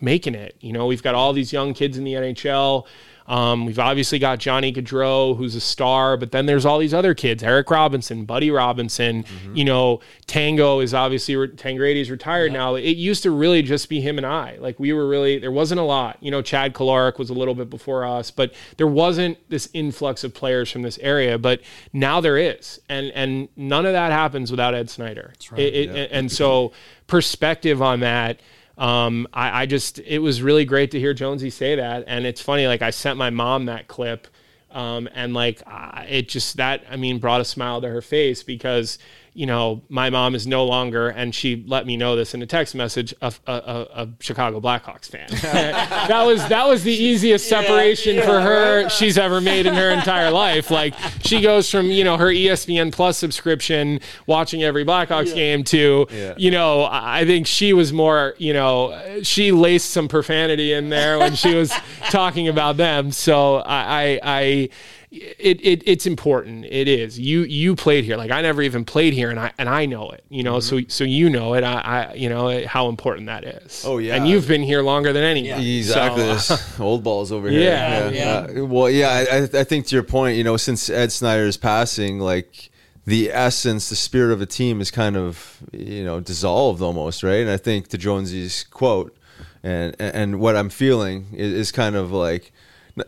making 0.01 0.33
it. 0.35 0.55
You 0.61 0.73
know, 0.73 0.85
we've 0.87 1.03
got 1.03 1.13
all 1.15 1.33
these 1.33 1.51
young 1.53 1.73
kids 1.73 1.97
in 1.97 2.03
the 2.03 2.13
NHL. 2.13 2.85
Um, 3.29 3.65
we've 3.67 3.77
obviously 3.77 4.17
got 4.17 4.39
Johnny 4.39 4.73
Gaudreau, 4.73 5.37
who's 5.37 5.53
a 5.55 5.61
star, 5.61 6.17
but 6.17 6.31
then 6.31 6.47
there's 6.47 6.65
all 6.65 6.79
these 6.79 6.93
other 6.95 7.13
kids: 7.13 7.43
Eric 7.43 7.69
Robinson, 7.69 8.25
Buddy 8.25 8.49
Robinson. 8.51 9.23
You 9.53 9.63
know, 9.65 9.99
Tango 10.25 10.79
is 10.79 10.93
obviously 10.95 11.35
re- 11.35 11.47
Tangradi's 11.49 12.09
retired 12.09 12.51
now. 12.51 12.73
It 12.75 12.97
used 12.97 13.21
to 13.23 13.31
really 13.31 13.61
just 13.61 13.87
be 13.87 14.01
him 14.01 14.17
and 14.17 14.25
I. 14.25 14.57
Like 14.59 14.79
we 14.79 14.93
were 14.93 15.07
really 15.07 15.37
there 15.37 15.51
wasn't 15.51 15.79
a 15.79 15.83
lot. 15.83 16.17
You 16.21 16.31
know, 16.31 16.41
Chad 16.41 16.73
Kolarik 16.73 17.19
was 17.19 17.29
a 17.29 17.33
little 17.35 17.53
bit 17.53 17.69
before 17.69 18.03
us, 18.03 18.31
but 18.31 18.53
there 18.77 18.87
wasn't 18.87 19.37
this 19.49 19.69
influx 19.73 20.23
of 20.23 20.33
players 20.33 20.71
from 20.71 20.81
this 20.81 20.97
area. 20.99 21.37
But 21.37 21.61
now 21.93 22.19
there 22.21 22.37
is, 22.37 22.81
and 22.89 23.11
and 23.11 23.47
none 23.55 23.85
of 23.85 23.93
that 23.93 24.11
happens 24.11 24.49
without 24.49 24.73
Ed 24.73 24.89
Snyder. 24.89 25.33
It- 25.61 25.73
it- 25.75 26.09
And 26.11 26.31
so 26.31 26.71
perspective 27.05 27.81
on 27.81 27.99
that. 27.99 28.39
Um, 28.79 29.27
I, 29.33 29.63
I 29.63 29.65
just 29.67 29.99
it 29.99 30.19
was 30.19 30.41
really 30.41 30.65
great 30.65 30.91
to 30.91 30.99
hear 30.99 31.13
Jonesy 31.13 31.49
say 31.51 31.75
that, 31.75 32.05
and 32.07 32.25
it's 32.25 32.41
funny. 32.41 32.65
Like 32.65 32.81
I 32.81 32.91
sent 32.91 33.17
my 33.17 33.29
mom 33.29 33.65
that 33.65 33.87
clip, 33.89 34.27
um, 34.71 35.09
and 35.13 35.33
like 35.33 35.61
I- 35.67 36.07
it 36.09 36.29
just 36.29 36.57
that 36.57 36.83
I 36.89 36.95
mean 36.95 37.19
brought 37.19 37.41
a 37.41 37.45
smile 37.45 37.81
to 37.81 37.89
her 37.89 38.01
face 38.01 38.41
because 38.41 38.97
you 39.33 39.45
know 39.45 39.81
my 39.89 40.09
mom 40.09 40.35
is 40.35 40.45
no 40.47 40.65
longer, 40.65 41.09
and 41.09 41.33
she 41.33 41.63
let 41.67 41.85
me 41.85 41.97
know 41.97 42.15
this 42.15 42.33
in 42.33 42.41
a 42.41 42.45
text 42.45 42.75
message, 42.75 43.13
a, 43.21 43.33
a, 43.47 43.51
a, 43.53 43.87
a 44.03 44.09
Chicago 44.19 44.59
Blackhawks 44.59 45.09
fan. 45.09 45.27
that 45.41 46.23
was 46.25 46.47
that 46.49 46.67
was 46.67 46.83
the 46.83 46.93
easiest 46.93 47.47
separation 47.47 48.21
for 48.21 48.39
her 48.41 48.89
she's 48.89 49.17
ever 49.17 49.41
made 49.41 49.65
in 49.65 49.73
her 49.73 49.89
entire 49.89 50.31
life. 50.31 50.71
Like 50.71 50.93
she 51.21 51.41
goes 51.41 51.69
from 51.69 51.87
you 51.87 52.03
know 52.03 52.17
her 52.17 52.27
ESPN 52.27 52.91
Plus 52.91 53.17
subscription, 53.17 53.99
watching 54.27 54.63
every 54.63 54.85
Blackhawks 54.85 55.33
game, 55.33 55.63
to 55.65 56.07
Yeah. 56.11 56.33
you 56.37 56.51
know 56.51 56.83
I 56.83 57.19
I 57.19 57.25
think 57.25 57.47
she 57.47 57.73
was 57.73 57.91
more 57.93 58.35
you 58.37 58.53
know 58.53 59.19
she 59.23 59.51
laced 59.51 59.89
some 59.91 60.07
profanity 60.07 60.73
in 60.73 60.89
there 60.89 61.17
when 61.19 61.35
she 61.35 61.53
was 61.55 61.71
talking 62.09 62.47
about 62.47 62.77
them. 62.77 63.11
So 63.11 63.57
I 63.57 64.19
I. 64.23 64.39
I 64.39 64.69
it, 65.11 65.59
it 65.65 65.83
it's 65.85 66.05
important. 66.05 66.65
It 66.65 66.87
is. 66.87 67.19
You 67.19 67.41
you 67.41 67.75
played 67.75 68.05
here. 68.05 68.15
Like 68.15 68.29
I 68.29 68.41
never 68.41 68.61
even 68.61 68.85
played 68.85 69.13
here, 69.13 69.31
and 69.31 69.39
I 69.39 69.51
and 69.57 69.67
I 69.67 69.85
know 69.87 70.09
it. 70.11 70.23
You 70.29 70.43
know, 70.43 70.59
so 70.59 70.81
so 70.87 71.03
you 71.03 71.29
know 71.29 71.55
it. 71.55 71.63
I, 71.63 71.79
I 71.81 72.13
you 72.13 72.29
know 72.29 72.65
how 72.67 72.89
important 72.89 73.25
that 73.27 73.43
is. 73.43 73.83
Oh, 73.85 73.97
yeah. 73.97 74.15
and 74.15 74.27
you've 74.27 74.47
been 74.47 74.61
here 74.61 74.83
longer 74.83 75.11
than 75.11 75.23
anyone. 75.23 75.61
Exactly. 75.61 76.37
So, 76.37 76.57
old 76.83 77.03
balls 77.03 77.31
over 77.31 77.49
here. 77.49 77.61
Yeah, 77.61 78.09
yeah. 78.09 78.61
Uh, 78.61 78.65
well, 78.65 78.89
yeah, 78.89 79.09
I, 79.09 79.59
I- 79.59 79.63
think 79.63 79.87
to 79.87 79.95
your 79.95 80.03
point, 80.03 80.37
you 80.37 80.43
know, 80.43 80.57
since 80.57 80.89
Ed 80.89 81.11
Snyder's 81.11 81.57
passing, 81.57 82.19
like 82.19 82.69
the 83.05 83.31
essence, 83.31 83.89
the 83.89 83.95
spirit 83.95 84.31
of 84.33 84.41
a 84.41 84.45
team 84.45 84.81
is 84.81 84.89
kind 84.91 85.15
of, 85.17 85.63
you 85.71 86.03
know, 86.03 86.19
dissolved 86.19 86.81
almost, 86.81 87.23
right? 87.23 87.41
And 87.41 87.49
I 87.49 87.57
think 87.57 87.87
to 87.89 87.97
Jonesy's 87.97 88.63
quote 88.65 89.15
and 89.63 89.95
and 89.99 90.39
what 90.39 90.55
I'm 90.55 90.69
feeling 90.69 91.27
is, 91.33 91.53
is 91.53 91.71
kind 91.71 91.95
of 91.95 92.11
like, 92.11 92.51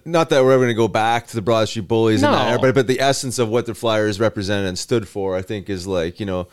not 0.06 0.30
that 0.30 0.44
we're 0.44 0.52
ever 0.52 0.64
going 0.64 0.70
to 0.70 0.74
go 0.74 0.88
back 0.88 1.28
to 1.28 1.36
the 1.36 1.42
Broad 1.42 1.68
Street 1.68 1.88
Bullies 1.88 2.24
and 2.24 2.32
No. 2.32 2.38
that 2.38 2.50
era, 2.50 2.60
but, 2.60 2.76
but 2.76 2.88
the 2.88 3.00
essence 3.00 3.40
of 3.40 3.50
what 3.50 3.66
the 3.66 3.74
Flyers 3.74 4.20
represented 4.20 4.68
and 4.68 4.78
stood 4.78 5.08
for, 5.08 5.36
I 5.36 5.42
think 5.42 5.70
is 5.70 5.88
like, 5.88 6.20
you 6.20 6.26
know, 6.26 6.48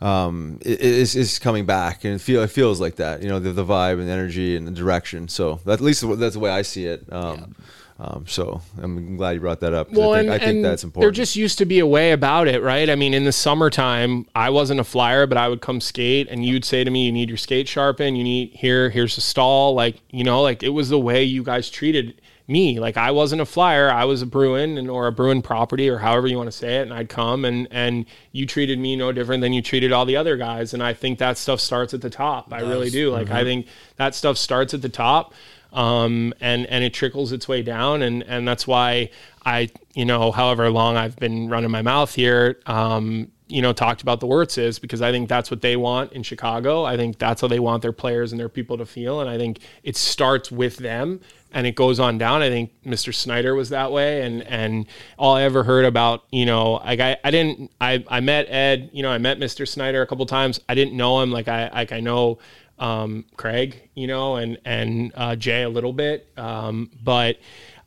um, 0.00 0.58
is 0.62 1.16
is 1.16 1.38
coming 1.38 1.64
back, 1.64 2.04
and 2.04 2.14
it, 2.14 2.20
feel, 2.20 2.42
it 2.42 2.50
feels 2.50 2.80
like 2.80 2.96
that. 2.96 3.22
You 3.22 3.28
know, 3.28 3.38
the, 3.38 3.52
the 3.52 3.64
vibe 3.64 3.94
and 3.94 4.08
the 4.08 4.12
energy 4.12 4.56
and 4.56 4.66
the 4.66 4.72
direction. 4.72 5.28
So 5.28 5.60
at 5.66 5.80
least 5.80 6.04
that's 6.18 6.34
the 6.34 6.40
way 6.40 6.50
I 6.50 6.62
see 6.62 6.84
it. 6.84 7.10
Um, 7.10 7.54
um, 7.98 8.26
so 8.28 8.60
I'm 8.82 9.16
glad 9.16 9.32
you 9.32 9.40
brought 9.40 9.60
that 9.60 9.72
up. 9.72 9.90
Well, 9.90 10.12
I 10.12 10.18
think, 10.18 10.30
and, 10.30 10.34
I 10.34 10.38
think 10.38 10.62
that's 10.62 10.82
There 10.82 11.10
just 11.10 11.34
used 11.34 11.56
to 11.58 11.64
be 11.64 11.78
a 11.78 11.86
way 11.86 12.12
about 12.12 12.46
it, 12.46 12.62
right? 12.62 12.90
I 12.90 12.94
mean, 12.94 13.14
in 13.14 13.24
the 13.24 13.32
summertime, 13.32 14.26
I 14.34 14.50
wasn't 14.50 14.80
a 14.80 14.84
flyer, 14.84 15.26
but 15.26 15.38
I 15.38 15.48
would 15.48 15.62
come 15.62 15.80
skate, 15.80 16.28
and 16.28 16.44
you'd 16.44 16.66
say 16.66 16.84
to 16.84 16.90
me, 16.90 17.06
"You 17.06 17.12
need 17.12 17.30
your 17.30 17.38
skate 17.38 17.68
sharpened. 17.68 18.18
You 18.18 18.24
need 18.24 18.50
here. 18.52 18.90
Here's 18.90 19.16
a 19.16 19.22
stall." 19.22 19.74
Like 19.74 20.02
you 20.10 20.24
know, 20.24 20.42
like 20.42 20.62
it 20.62 20.70
was 20.70 20.90
the 20.90 20.98
way 20.98 21.24
you 21.24 21.42
guys 21.42 21.70
treated 21.70 22.20
me. 22.48 22.78
Like 22.78 22.96
I 22.96 23.10
wasn't 23.10 23.42
a 23.42 23.46
flyer. 23.46 23.90
I 23.90 24.04
was 24.04 24.22
a 24.22 24.26
Bruin 24.26 24.78
and 24.78 24.88
or 24.88 25.06
a 25.06 25.12
Bruin 25.12 25.42
property 25.42 25.88
or 25.88 25.98
however 25.98 26.26
you 26.26 26.36
want 26.36 26.48
to 26.48 26.56
say 26.56 26.76
it. 26.76 26.82
And 26.82 26.94
I'd 26.94 27.08
come 27.08 27.44
and 27.44 27.68
and 27.70 28.06
you 28.32 28.46
treated 28.46 28.78
me 28.78 28.96
no 28.96 29.12
different 29.12 29.40
than 29.40 29.52
you 29.52 29.62
treated 29.62 29.92
all 29.92 30.04
the 30.04 30.16
other 30.16 30.36
guys. 30.36 30.74
And 30.74 30.82
I 30.82 30.94
think 30.94 31.18
that 31.18 31.38
stuff 31.38 31.60
starts 31.60 31.94
at 31.94 32.00
the 32.00 32.10
top. 32.10 32.52
I 32.52 32.60
really 32.60 32.90
do. 32.90 33.10
Like 33.10 33.30
I 33.30 33.44
think 33.44 33.66
that 33.96 34.14
stuff 34.14 34.38
starts 34.38 34.74
at 34.74 34.82
the 34.82 34.88
top 34.88 35.34
um, 35.76 36.32
and 36.40 36.66
and 36.66 36.82
it 36.82 36.94
trickles 36.94 37.32
its 37.32 37.46
way 37.46 37.62
down, 37.62 38.02
and 38.02 38.22
and 38.22 38.48
that's 38.48 38.66
why 38.66 39.10
I, 39.44 39.68
you 39.94 40.04
know, 40.04 40.32
however 40.32 40.70
long 40.70 40.96
I've 40.96 41.16
been 41.16 41.48
running 41.48 41.70
my 41.70 41.82
mouth 41.82 42.14
here, 42.14 42.58
um, 42.66 43.30
you 43.46 43.62
know, 43.62 43.72
talked 43.72 44.02
about 44.02 44.20
the 44.20 44.26
Wirtzes 44.26 44.80
because 44.80 45.02
I 45.02 45.12
think 45.12 45.28
that's 45.28 45.50
what 45.50 45.60
they 45.60 45.76
want 45.76 46.12
in 46.12 46.22
Chicago. 46.22 46.84
I 46.84 46.96
think 46.96 47.18
that's 47.18 47.42
how 47.42 47.48
they 47.48 47.60
want 47.60 47.82
their 47.82 47.92
players 47.92 48.32
and 48.32 48.40
their 48.40 48.48
people 48.48 48.78
to 48.78 48.86
feel, 48.86 49.20
and 49.20 49.28
I 49.28 49.36
think 49.36 49.60
it 49.82 49.96
starts 49.96 50.50
with 50.50 50.78
them 50.78 51.20
and 51.56 51.66
it 51.66 51.74
goes 51.74 51.98
on 51.98 52.18
down. 52.18 52.42
I 52.42 52.50
think 52.50 52.70
Mr. 52.84 53.14
Snyder 53.14 53.54
was 53.54 53.70
that 53.70 53.90
way, 53.90 54.22
and 54.22 54.42
and 54.42 54.86
all 55.18 55.34
I 55.34 55.42
ever 55.42 55.64
heard 55.64 55.84
about, 55.86 56.24
you 56.30 56.44
know, 56.44 56.74
like 56.74 57.00
I, 57.00 57.16
I 57.24 57.30
didn't, 57.30 57.70
I, 57.80 58.04
I 58.08 58.20
met 58.20 58.46
Ed, 58.50 58.90
you 58.92 59.02
know, 59.02 59.10
I 59.10 59.18
met 59.18 59.38
Mr. 59.38 59.66
Snyder 59.66 60.02
a 60.02 60.06
couple 60.06 60.26
times. 60.26 60.60
I 60.68 60.74
didn't 60.74 60.94
know 60.96 61.20
him, 61.22 61.30
like 61.32 61.48
I, 61.48 61.70
like 61.72 61.92
I 61.92 62.00
know 62.00 62.38
um, 62.78 63.24
Craig, 63.36 63.88
you 63.94 64.06
know, 64.06 64.36
and 64.36 64.58
and 64.64 65.12
uh, 65.14 65.34
Jay 65.34 65.62
a 65.62 65.68
little 65.68 65.94
bit, 65.94 66.28
um, 66.36 66.90
but 67.02 67.38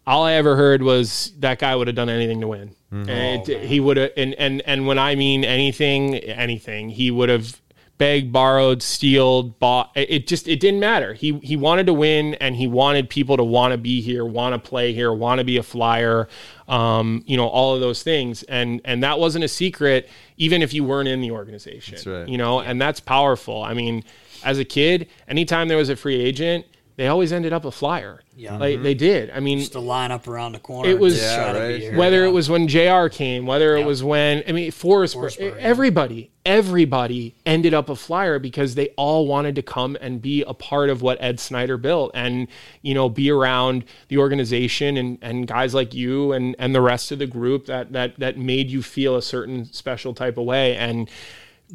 all 0.08 0.24
I 0.24 0.34
ever 0.34 0.56
heard 0.56 0.82
was 0.82 1.32
that 1.40 1.60
guy 1.60 1.76
would 1.76 1.86
have 1.88 1.96
done 1.96 2.10
anything 2.10 2.42
to 2.42 2.48
win. 2.48 2.76
And 2.92 3.48
it- 3.48 3.66
he 3.66 3.80
would 3.80 3.98
have, 3.98 4.10
and 4.18 4.34
and 4.36 4.64
and 4.66 4.88
when 4.88 4.98
I 4.98 5.14
mean 5.14 5.46
anything, 5.46 6.16
anything, 6.16 6.90
he 6.90 7.12
would 7.12 7.30
have 7.30 7.62
begged, 8.00 8.32
borrowed, 8.32 8.82
stealed, 8.82 9.60
bought. 9.60 9.92
It 9.94 10.26
just 10.26 10.48
it 10.48 10.60
didn't 10.60 10.80
matter. 10.80 11.14
He 11.14 11.38
he 11.44 11.56
wanted 11.56 11.86
to 11.86 11.94
win, 11.94 12.34
and 12.36 12.56
he 12.56 12.66
wanted 12.66 13.10
people 13.10 13.38
to 13.38 13.44
want 13.44 13.74
to 13.74 13.78
be 13.78 14.02
here, 14.02 14.26
want 14.26 14.56
to 14.56 14.70
play 14.70 14.92
here, 14.94 15.14
want 15.14 15.38
to 15.38 15.44
be 15.44 15.58
a 15.58 15.64
flyer. 15.64 16.28
Um, 16.68 17.24
you 17.28 17.38
know, 17.38 17.48
all 17.48 17.76
of 17.76 17.82
those 17.82 18.02
things, 18.02 18.42
and 18.44 18.82
and 18.86 19.04
that 19.04 19.20
wasn't 19.20 19.44
a 19.44 19.48
secret, 19.48 20.10
even 20.38 20.64
if 20.64 20.74
you 20.74 20.84
weren't 20.84 21.10
in 21.10 21.22
the 21.22 21.30
organization. 21.30 22.00
Right. 22.12 22.28
You 22.28 22.40
know, 22.40 22.62
and 22.62 22.82
that's 22.82 23.00
powerful. 23.00 23.62
I 23.62 23.76
mean, 23.76 24.04
as 24.44 24.58
a 24.58 24.66
kid, 24.66 25.08
anytime 25.28 25.68
there 25.68 25.78
was 25.78 25.90
a 25.90 25.96
free 25.96 26.20
agent, 26.20 26.66
they 27.00 27.08
always 27.08 27.32
ended 27.32 27.54
up 27.54 27.64
a 27.64 27.72
flyer. 27.72 28.20
Yeah. 28.36 28.58
like 28.58 28.74
mm-hmm. 28.74 28.84
they 28.84 28.94
did. 28.94 29.30
I 29.30 29.40
mean, 29.40 29.60
Just 29.60 29.72
to 29.72 29.80
line 29.80 30.12
up 30.12 30.28
around 30.28 30.52
the 30.52 30.60
corner. 30.60 30.90
It 30.90 31.00
was- 31.00 31.22
Yeah, 31.22 31.58
right. 31.58 31.80
here, 31.80 31.98
whether 31.98 32.24
yeah. 32.24 32.28
it 32.28 32.32
was 32.32 32.50
when 32.50 32.68
JR 32.68 33.08
came, 33.08 33.46
whether 33.46 33.78
it 33.78 33.86
was 33.86 34.04
when 34.04 34.44
I 34.46 34.52
mean 34.52 34.70
Forsberg, 34.70 35.38
Forsberg, 35.38 35.56
yeah. 35.56 35.62
everybody, 35.62 36.30
everybody 36.46 37.36
ended 37.46 37.74
up 37.74 37.88
a 37.88 37.96
flyer 37.96 38.38
because 38.38 38.76
they 38.76 38.90
all 38.98 39.28
wanted 39.28 39.56
to 39.56 39.62
come 39.62 39.96
and 40.02 40.22
be 40.22 40.44
a 40.44 40.54
part 40.54 40.90
of 40.90 41.02
what 41.02 41.18
Ed 41.22 41.40
Snyder 41.40 41.78
built 41.78 42.12
and 42.14 42.50
you 42.82 42.94
know 42.94 43.08
be 43.08 43.32
around 43.32 43.86
the 44.10 44.18
organization 44.18 44.98
and 44.98 45.20
and 45.22 45.48
guys 45.48 45.74
like 45.74 45.94
you 45.94 46.34
and 46.34 46.54
and 46.60 46.76
the 46.76 46.82
rest 46.82 47.14
of 47.14 47.20
the 47.20 47.28
group 47.28 47.68
that 47.68 47.94
that 47.94 48.20
that 48.20 48.38
made 48.38 48.70
you 48.70 48.84
feel 48.84 49.16
a 49.16 49.22
certain 49.22 49.64
special 49.64 50.14
type 50.14 50.38
of 50.38 50.44
way 50.44 50.76
and 50.76 51.10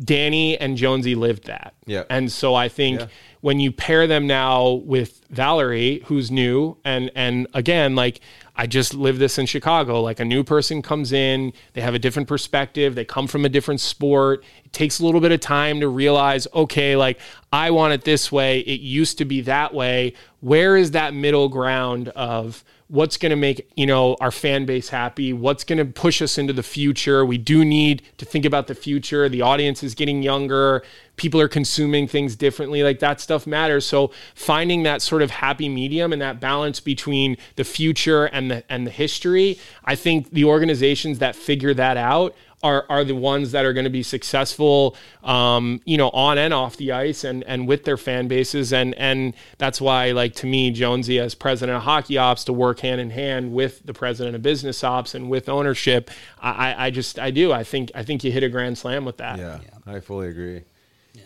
Danny 0.03 0.59
and 0.59 0.77
Jonesy 0.77 1.15
lived 1.15 1.47
that. 1.47 1.75
Yeah. 1.87 2.05
And 2.11 2.31
so 2.31 2.55
I 2.55 2.69
think 2.69 3.01
when 3.45 3.61
you 3.61 3.71
pair 3.71 4.07
them 4.07 4.27
now 4.27 4.71
with 4.87 5.21
Valerie, 5.29 6.01
who's 6.07 6.31
new, 6.31 6.79
and 6.83 7.11
and 7.15 7.47
again, 7.53 7.95
like 7.95 8.21
I 8.57 8.67
just 8.67 8.95
live 8.95 9.19
this 9.19 9.37
in 9.37 9.45
Chicago. 9.45 10.01
Like 10.01 10.19
a 10.19 10.25
new 10.25 10.43
person 10.43 10.81
comes 10.81 11.13
in, 11.13 11.53
they 11.75 11.83
have 11.83 11.93
a 11.93 11.99
different 11.99 12.27
perspective, 12.27 12.95
they 12.95 13.05
come 13.05 13.27
from 13.27 13.45
a 13.45 13.51
different 13.51 13.83
sport. 13.83 14.43
It 14.65 14.73
takes 14.73 14.99
a 14.99 15.05
little 15.05 15.21
bit 15.21 15.31
of 15.31 15.41
time 15.41 15.81
to 15.81 15.89
realize, 15.89 16.49
okay, 16.55 16.97
like 16.97 17.21
I 17.53 17.71
want 17.71 17.93
it 17.93 18.05
this 18.05 18.33
way. 18.33 18.61
It 18.61 18.81
used 18.81 19.19
to 19.19 19.27
be 19.27 19.43
that 19.43 19.75
way. 19.75 20.15
Where 20.41 20.75
is 20.75 20.93
that 20.93 21.13
middle 21.13 21.51
ground 21.51 22.09
of 22.09 22.65
what's 22.89 23.17
going 23.17 23.31
to 23.31 23.37
make 23.37 23.71
you 23.77 23.87
know 23.87 24.17
our 24.21 24.31
fan 24.31 24.67
base 24.67 24.91
happy 24.91 25.33
what's 25.33 25.65
going 25.65 25.79
to 25.79 25.85
push 25.85 26.21
us 26.21 26.39
into 26.39 26.53
the 26.53 26.63
future. 26.63 27.25
We 27.25 27.39
do 27.39 27.65
need 27.65 28.03
to 28.19 28.25
think 28.25 28.45
about 28.45 28.67
the 28.67 28.75
future. 28.75 29.29
The 29.29 29.43
audience 29.43 29.83
is 29.83 29.95
getting 29.95 30.23
younger. 30.23 30.83
People 31.17 31.41
are 31.41 31.49
consuming 31.49 32.09
things 32.09 32.35
differently. 32.35 32.83
Like 32.83 32.99
that 32.99 33.21
stuff 33.21 33.47
matters. 33.47 33.87
So 33.87 34.11
finding 34.35 34.83
that 34.83 35.01
sort 35.01 35.23
of 35.23 35.31
happy 35.31 35.69
medium 35.69 36.13
and 36.13 36.21
that 36.21 36.41
balance 36.41 36.81
between 36.81 37.37
the 37.57 37.65
future 37.65 38.27
and 38.27 38.51
the 38.51 38.65
and 38.69 38.87
the 38.87 38.91
history 38.91 39.59
i 39.85 39.95
think 39.95 40.31
the 40.31 40.45
organizations 40.45 41.19
that 41.19 41.35
figure 41.37 41.75
that 41.75 41.97
out 41.97 42.35
are, 42.65 42.87
are 42.89 43.05
the 43.05 43.15
ones 43.15 43.53
that 43.53 43.65
are 43.65 43.73
going 43.73 43.85
to 43.85 43.91
be 43.91 44.03
successful, 44.03 44.97
um, 45.23 45.81
you 45.85 45.97
know, 45.99 46.09
on 46.11 46.39
and 46.39 46.53
off 46.53 46.77
the 46.79 46.91
ice 46.91 47.23
and, 47.23 47.45
and 47.45 47.69
with 47.69 47.85
their 47.85 47.97
fan 47.97 48.27
bases. 48.27 48.73
And, 48.73 48.95
and 48.95 49.35
that's 49.59 49.81
why, 49.81 50.13
like, 50.13 50.35
to 50.37 50.47
me, 50.47 50.71
Jonesy 50.71 51.21
as 51.21 51.35
president 51.35 51.77
of 51.77 51.83
hockey 51.83 52.19
ops 52.19 52.45
to 52.45 52.53
work 52.53 52.81
hand 52.81 53.01
in 53.01 53.11
hand 53.11 53.53
with 53.53 53.85
the 53.85 53.93
president 53.93 54.35
of 54.35 54.43
business 54.43 54.83
ops 54.83 55.15
and 55.15 55.29
with 55.29 55.49
ownership. 55.49 56.11
I, 56.41 56.87
I 56.87 56.91
just, 56.91 57.19
I 57.19 57.31
do. 57.31 57.53
I 57.53 57.63
think, 57.63 57.93
I 57.95 58.03
think 58.03 58.25
you 58.25 58.33
hit 58.33 58.43
a 58.43 58.49
grand 58.49 58.79
slam 58.79 59.05
with 59.05 59.19
that. 59.19 59.39
Yeah, 59.39 59.61
I 59.87 60.01
fully 60.01 60.29
agree. 60.29 60.63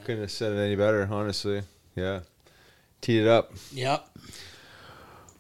Couldn't 0.04 0.22
have 0.22 0.30
said 0.30 0.52
it 0.52 0.58
any 0.58 0.74
better, 0.74 1.08
honestly. 1.10 1.62
Yeah. 1.94 2.20
Teed 3.00 3.22
it 3.22 3.28
up. 3.28 3.52
Yep. 3.72 4.08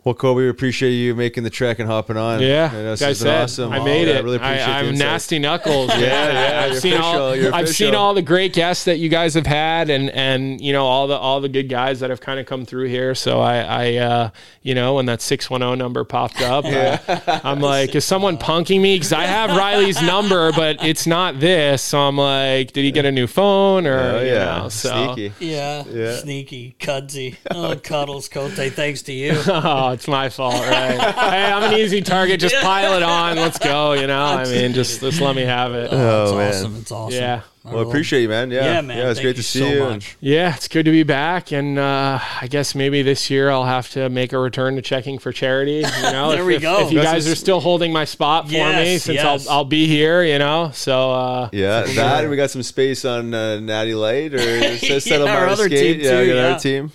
Well, 0.04 0.14
Colby, 0.14 0.42
we 0.44 0.48
appreciate 0.48 0.92
you 0.92 1.14
making 1.14 1.42
the 1.44 1.50
trek 1.50 1.80
and 1.80 1.88
hopping 1.88 2.16
on. 2.16 2.40
Yeah, 2.40 2.70
I 2.72 2.76
know 2.76 2.90
this 2.92 3.00
like 3.02 3.08
has 3.08 3.22
been 3.22 3.34
awesome. 3.42 3.72
I 3.72 3.80
made 3.84 4.06
Yeah, 4.08 4.14
it. 4.14 4.16
I 4.18 4.20
really 4.20 4.36
appreciate 4.36 4.60
it. 4.62 4.68
I, 4.68 4.80
am 4.84 4.96
nasty 4.96 5.38
knuckles. 5.40 5.90
yeah, 5.90 5.98
yeah, 6.32 6.60
I've 6.64 6.70
you're 6.72 6.80
seen 6.80 6.94
all. 6.94 7.26
official, 7.28 7.36
you're 7.44 7.54
I've 7.54 7.68
seen 7.68 7.94
all 7.94 8.14
the 8.14 8.22
great 8.22 8.52
guests 8.54 8.84
that 8.84 8.98
you 8.98 9.08
guys 9.08 9.34
have 9.34 9.46
had, 9.46 9.90
and 9.90 10.08
and 10.10 10.60
you 10.62 10.72
know 10.72 10.86
all 10.86 11.08
the 11.08 11.16
all 11.16 11.40
the 11.40 11.48
good 11.48 11.68
guys 11.68 12.00
that 12.00 12.08
have 12.10 12.20
kind 12.20 12.38
of 12.40 12.46
come 12.46 12.64
through 12.64 12.86
here. 12.88 13.14
So 13.14 13.40
I, 13.40 13.58
I 13.58 13.94
uh, 13.96 14.30
you 14.62 14.74
know, 14.74 14.94
when 14.94 15.06
that 15.06 15.20
six 15.20 15.50
one 15.50 15.60
zero 15.60 15.74
number 15.74 16.04
popped 16.04 16.40
up, 16.40 16.64
I, 16.64 17.40
I'm 17.44 17.60
like, 17.60 17.94
is 17.94 18.04
someone 18.04 18.38
punking 18.38 18.80
me? 18.80 18.94
Because 18.96 19.12
I 19.12 19.24
have 19.26 19.50
Riley's 19.50 20.00
number, 20.00 20.52
but 20.52 20.82
it's 20.82 21.06
not 21.06 21.38
this. 21.40 21.82
So 21.82 21.98
I'm 21.98 22.16
like, 22.16 22.72
did 22.72 22.84
he 22.84 22.92
get 22.92 23.04
a 23.04 23.12
new 23.12 23.26
phone 23.26 23.86
or? 23.86 23.98
Oh, 23.98 24.20
you 24.20 24.28
yeah. 24.28 24.58
know, 24.58 24.68
so. 24.68 25.14
Sneaky. 25.14 25.34
Yeah, 25.44 25.84
Yeah. 25.90 26.16
sneaky, 26.16 26.76
cudsy. 26.78 27.36
Oh, 27.50 27.74
cuddles, 27.76 28.28
Cote. 28.28 28.52
Thanks 28.52 29.02
to 29.02 29.12
you. 29.12 29.32
oh, 29.88 29.92
it's 29.92 30.08
my 30.08 30.28
fault, 30.28 30.54
right? 30.54 30.98
hey, 31.00 31.52
I'm 31.52 31.72
an 31.72 31.78
easy 31.78 32.00
target. 32.02 32.40
Just 32.40 32.56
pile 32.56 32.94
it 32.96 33.02
on. 33.02 33.36
Let's 33.36 33.58
go. 33.58 33.92
You 33.92 34.06
know, 34.06 34.22
I 34.22 34.44
mean, 34.44 34.72
just 34.72 35.00
just 35.00 35.20
let 35.20 35.34
me 35.36 35.42
have 35.42 35.72
it. 35.74 35.88
Oh, 35.92 36.24
it's 36.24 36.32
man. 36.32 36.48
awesome. 36.48 36.76
It's 36.80 36.92
awesome. 36.92 37.18
Yeah. 37.20 37.42
Well, 37.64 37.86
appreciate 37.86 38.22
you, 38.22 38.30
man. 38.30 38.50
Yeah, 38.50 38.64
Yeah, 38.64 38.80
man. 38.80 38.96
Yeah, 38.96 39.10
it's 39.10 39.18
Thank 39.18 39.24
great 39.24 39.36
you 39.36 39.42
to 39.42 39.48
see 39.48 39.58
so 39.58 39.66
you. 39.68 39.80
much. 39.80 40.16
Yeah, 40.20 40.54
it's 40.54 40.68
good 40.68 40.86
to 40.86 40.90
be 40.90 41.02
back, 41.02 41.52
and 41.52 41.78
uh, 41.78 42.18
I 42.40 42.46
guess 42.46 42.74
maybe 42.74 43.02
this 43.02 43.28
year 43.28 43.50
I'll 43.50 43.66
have 43.66 43.90
to 43.90 44.08
make 44.08 44.32
a 44.32 44.38
return 44.38 44.76
to 44.76 44.82
checking 44.82 45.18
for 45.18 45.32
charity. 45.32 45.72
You 45.76 45.82
know, 46.12 46.30
There 46.30 46.40
if, 46.40 46.46
we 46.46 46.58
go. 46.58 46.86
If 46.86 46.92
you 46.92 47.02
guys 47.02 47.26
a- 47.26 47.32
are 47.32 47.34
still 47.34 47.60
holding 47.60 47.92
my 47.92 48.06
spot 48.06 48.46
for 48.46 48.52
me, 48.54 48.96
since 48.96 49.16
yes. 49.16 49.46
I'll 49.48 49.58
I'll 49.58 49.64
be 49.66 49.86
here, 49.86 50.22
you 50.22 50.38
know. 50.38 50.70
So 50.72 51.12
uh, 51.12 51.48
Yeah, 51.52 51.82
that 51.82 52.20
and 52.22 52.30
we 52.30 52.36
got 52.36 52.50
some 52.50 52.62
space 52.62 53.04
on 53.04 53.34
uh, 53.34 53.60
Natty 53.60 53.94
Light 53.94 54.32
or 54.32 54.38
it 54.38 54.80
says 54.80 55.04
set 55.04 55.20
Yeah, 55.20 55.26
up 55.26 55.30
our 55.38 55.46
other 55.48 55.66
skate. 55.66 55.96
team 55.98 56.04
yeah, 56.06 56.10
too, 56.10 56.18
we 56.20 56.26
got 56.28 56.34
yeah. 56.36 56.52
our 56.52 56.58
team. 56.58 56.92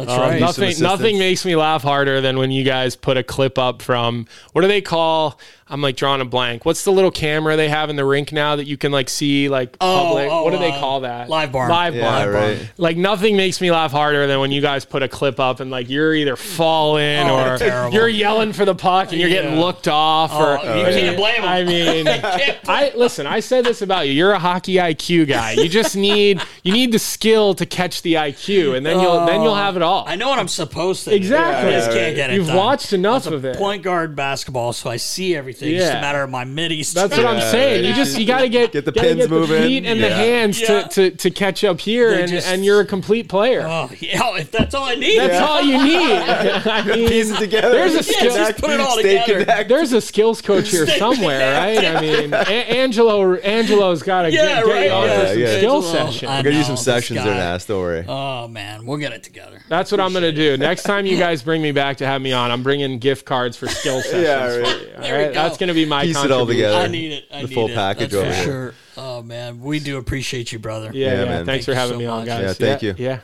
That's 0.00 0.10
Um, 0.12 0.20
right. 0.20 0.40
Nothing, 0.40 0.74
nothing 0.80 1.18
makes 1.18 1.44
me 1.44 1.56
laugh 1.56 1.82
harder 1.82 2.20
than 2.20 2.38
when 2.38 2.50
you 2.50 2.64
guys 2.64 2.96
put 2.96 3.16
a 3.16 3.22
clip 3.22 3.58
up 3.58 3.82
from 3.82 4.26
what 4.52 4.62
do 4.62 4.68
they 4.68 4.80
call? 4.80 5.38
I'm 5.70 5.80
like 5.80 5.96
drawing 5.96 6.20
a 6.20 6.24
blank. 6.24 6.64
What's 6.64 6.84
the 6.84 6.90
little 6.90 7.12
camera 7.12 7.56
they 7.56 7.68
have 7.68 7.90
in 7.90 7.96
the 7.96 8.04
rink 8.04 8.32
now 8.32 8.56
that 8.56 8.66
you 8.66 8.76
can 8.76 8.90
like 8.90 9.08
see 9.08 9.48
like 9.48 9.76
Oh, 9.80 10.04
public? 10.04 10.28
oh, 10.30 10.42
what 10.44 10.50
do 10.50 10.58
they 10.58 10.72
uh, 10.72 10.80
call 10.80 11.00
that? 11.00 11.28
Live 11.28 11.52
barn. 11.52 11.70
Live 11.70 11.94
Yeah, 11.94 12.24
barn. 12.24 12.34
right. 12.34 12.72
Like 12.76 12.96
nothing 12.96 13.36
makes 13.36 13.60
me 13.60 13.70
laugh 13.70 13.92
harder 13.92 14.26
than 14.26 14.40
when 14.40 14.50
you 14.50 14.60
guys 14.60 14.84
put 14.84 15.02
a 15.04 15.08
clip 15.08 15.38
up 15.38 15.60
and 15.60 15.70
like 15.70 15.88
you're 15.88 16.12
either 16.14 16.34
falling 16.36 17.28
Oh, 17.28 17.56
or 17.56 17.90
you're 17.92 18.08
yelling 18.08 18.52
for 18.52 18.64
the 18.64 18.74
puck 18.74 19.12
and 19.12 19.20
you're 19.20 19.30
getting 19.30 19.60
looked 19.60 19.86
off. 19.86 20.30
Oh, 20.32 20.56
or 20.56 20.76
you 20.76 20.84
I 20.86 20.92
can't 20.92 21.06
mean- 21.06 21.16
blame 21.16 21.42
'em. 21.42 21.48
I 21.48 21.64
mean, 21.64 22.08
I 22.68 22.92
listen. 22.96 23.26
I 23.26 23.38
said 23.40 23.64
this 23.64 23.80
about 23.80 24.08
you. 24.08 24.12
You're 24.14 24.32
a 24.32 24.38
hockey 24.38 24.74
IQ 24.74 25.28
guy. 25.28 25.52
You 25.52 25.68
just 25.68 25.94
need 25.96 26.42
you 26.64 26.72
need 26.72 26.90
the 26.92 26.98
skill 26.98 27.54
to 27.54 27.64
catch 27.66 28.02
the 28.02 28.14
IQ, 28.14 28.76
and 28.76 28.84
then 28.84 28.98
you'll 29.00 29.24
then 29.26 29.42
you'll 29.42 29.54
have 29.54 29.76
it 29.76 29.82
all. 29.82 30.04
I 30.08 30.16
know 30.16 30.28
what 30.28 30.38
I'm 30.40 30.48
supposed 30.48 31.04
to. 31.04 31.10
do. 31.10 31.16
Exactly. 31.16 31.74
I 31.74 31.78
just 31.78 31.90
can't 31.92 32.16
get 32.16 32.30
it. 32.30 32.34
You've 32.34 32.48
done. 32.48 32.56
watched 32.56 32.92
enough 32.92 33.26
a 33.26 33.34
of 33.34 33.44
it. 33.44 33.56
Point 33.56 33.82
guard 33.82 34.16
basketball, 34.16 34.72
so 34.72 34.90
I 34.90 34.96
see 34.96 35.36
everything. 35.36 35.59
It's 35.62 35.78
just 35.80 35.92
Yeah. 35.92 35.98
a 35.98 36.00
matter 36.00 36.22
of 36.22 36.30
my 36.30 36.44
middies. 36.44 36.92
That's 36.92 37.16
what 37.16 37.26
I'm 37.26 37.40
saying. 37.40 37.84
You 37.84 37.94
just 37.94 38.18
you 38.18 38.26
got 38.26 38.40
to 38.40 38.48
get 38.48 38.72
Get 38.72 38.84
the 38.84 38.92
pins 38.92 39.16
get 39.16 39.30
moving. 39.30 39.60
the 39.60 39.66
feet 39.68 39.86
and 39.86 40.02
the 40.02 40.10
hands 40.10 40.60
Yeah. 40.60 40.82
to, 40.82 41.10
to, 41.10 41.16
to 41.16 41.30
catch 41.30 41.64
up 41.64 41.80
here, 41.80 42.12
and, 42.12 42.28
just- 42.30 42.46
and 42.48 42.64
you're 42.64 42.80
a 42.80 42.86
complete 42.86 43.28
player. 43.28 43.62
Oh, 43.66 43.90
yeah, 44.00 44.36
if 44.36 44.50
that's 44.50 44.74
all 44.74 44.84
I 44.84 44.94
need. 44.94 45.18
That's 45.18 45.40
all 45.48 45.60
you 45.62 45.78
need. 45.82 46.18
I 46.70 46.82
mean, 46.84 47.08
Piece 47.08 47.30
it 47.30 47.38
together. 47.38 47.70
There's 47.70 47.92
a 47.92 47.96
Yeah, 47.96 48.02
skill. 48.02 48.34
just 48.36 48.58
put 48.60 48.70
it 48.70 48.80
all 48.80 48.98
Stay 48.98 49.18
together. 49.18 49.40
connected. 49.44 49.68
There's 49.74 49.92
a 49.92 50.00
skills 50.00 50.40
coach 50.42 50.68
here 50.70 50.86
Stay 50.86 50.98
somewhere, 50.98 51.52
right? 51.58 51.84
I 51.84 52.00
mean, 52.00 52.32
a- 52.32 52.36
Angelo 52.36 53.34
Angelo's 53.36 54.02
got 54.02 54.22
to 54.22 54.30
Yeah, 54.32 54.42
get, 54.46 54.64
get 54.64 54.72
right, 54.72 54.84
you 54.86 54.90
on 54.92 55.06
yeah, 55.08 55.32
yeah. 55.32 55.56
skill 55.58 55.82
session. 55.82 56.28
I 56.28 56.38
We're 56.38 56.44
gonna 56.44 56.56
do 56.56 56.62
some 56.64 56.76
sessions 56.76 57.22
there, 57.22 57.34
guy. 57.34 57.52
Nas. 57.52 57.64
Don't 57.66 57.80
worry. 57.80 58.04
Oh 58.08 58.48
man, 58.48 58.86
we'll 58.86 58.98
get 58.98 59.12
it 59.12 59.22
together. 59.22 59.60
That's 59.68 59.90
what 59.92 60.00
I'm 60.00 60.12
gonna 60.12 60.32
do. 60.32 60.56
Next 60.56 60.82
time 60.84 61.06
you 61.06 61.18
guys 61.18 61.42
bring 61.42 61.62
me 61.62 61.72
back 61.72 61.96
to 61.98 62.06
have 62.06 62.20
me 62.22 62.32
on, 62.32 62.50
I'm 62.50 62.62
bringing 62.62 62.98
gift 62.98 63.24
cards 63.26 63.56
for 63.56 63.66
skill 63.80 64.00
sessions. 64.02 64.22
Yeah, 64.24 64.44
right. 64.56 64.80
you, 64.80 64.94
all 64.96 65.00
There 65.02 65.28
we 65.28 65.34
go. 65.34 65.40
That's 65.50 65.58
gonna 65.58 65.74
be 65.74 65.84
my 65.86 66.04
Piece 66.04 66.22
it 66.24 66.30
all 66.32 66.46
together. 66.46 66.76
I 66.78 66.86
need 66.86 67.12
it. 67.12 67.24
I 67.32 67.42
The 67.42 67.48
need 67.48 67.54
full 67.54 67.68
it. 67.68 67.74
package 67.74 68.10
That's 68.10 68.14
over 68.14 68.30
for 68.30 68.34
here. 68.36 68.44
sure. 68.44 68.74
Oh 68.96 69.22
man, 69.22 69.60
we 69.60 69.78
do 69.80 69.98
appreciate 69.98 70.52
you, 70.52 70.58
brother. 70.58 70.90
Yeah, 70.92 71.06
Yeah, 71.06 71.12
yeah. 71.12 71.24
man. 71.24 71.46
Thanks 71.46 71.46
Thank 71.46 71.64
for 71.64 71.70
you 71.72 71.76
having 71.76 71.94
so 71.94 71.98
me 71.98 72.06
on, 72.06 72.18
much. 72.20 72.26
guys. 72.26 72.42
Yeah, 72.42 72.52
thank 72.52 72.82
you. 72.82 72.94
Yeah. 72.98 73.20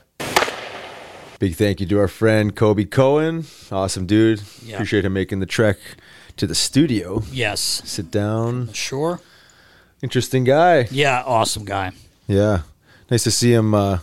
Big 1.39 1.55
thank 1.55 1.81
you 1.81 1.87
to 1.87 1.99
our 1.99 2.09
friend 2.09 2.55
Colby 2.57 2.87
Cohen. 2.87 3.45
Awesome 3.71 4.07
dude. 4.07 4.41
Yeah. 4.65 4.75
Appreciate 4.77 5.05
him 5.05 5.13
making 5.13 5.41
the 5.41 5.47
trek 5.47 5.77
to 6.39 6.47
the 6.47 6.55
studio. 6.55 7.23
Yes. 7.31 7.61
Sit 7.85 8.11
down. 8.11 8.73
Sure. 8.73 9.21
Interesting 10.03 10.45
guy. 10.45 10.89
Yeah. 10.91 11.23
Awesome 11.27 11.65
guy. 11.67 11.93
Yeah. 12.27 12.63
Nice 13.11 13.23
to 13.25 13.31
see 13.31 13.53
him 13.53 13.75
uh, 13.75 13.99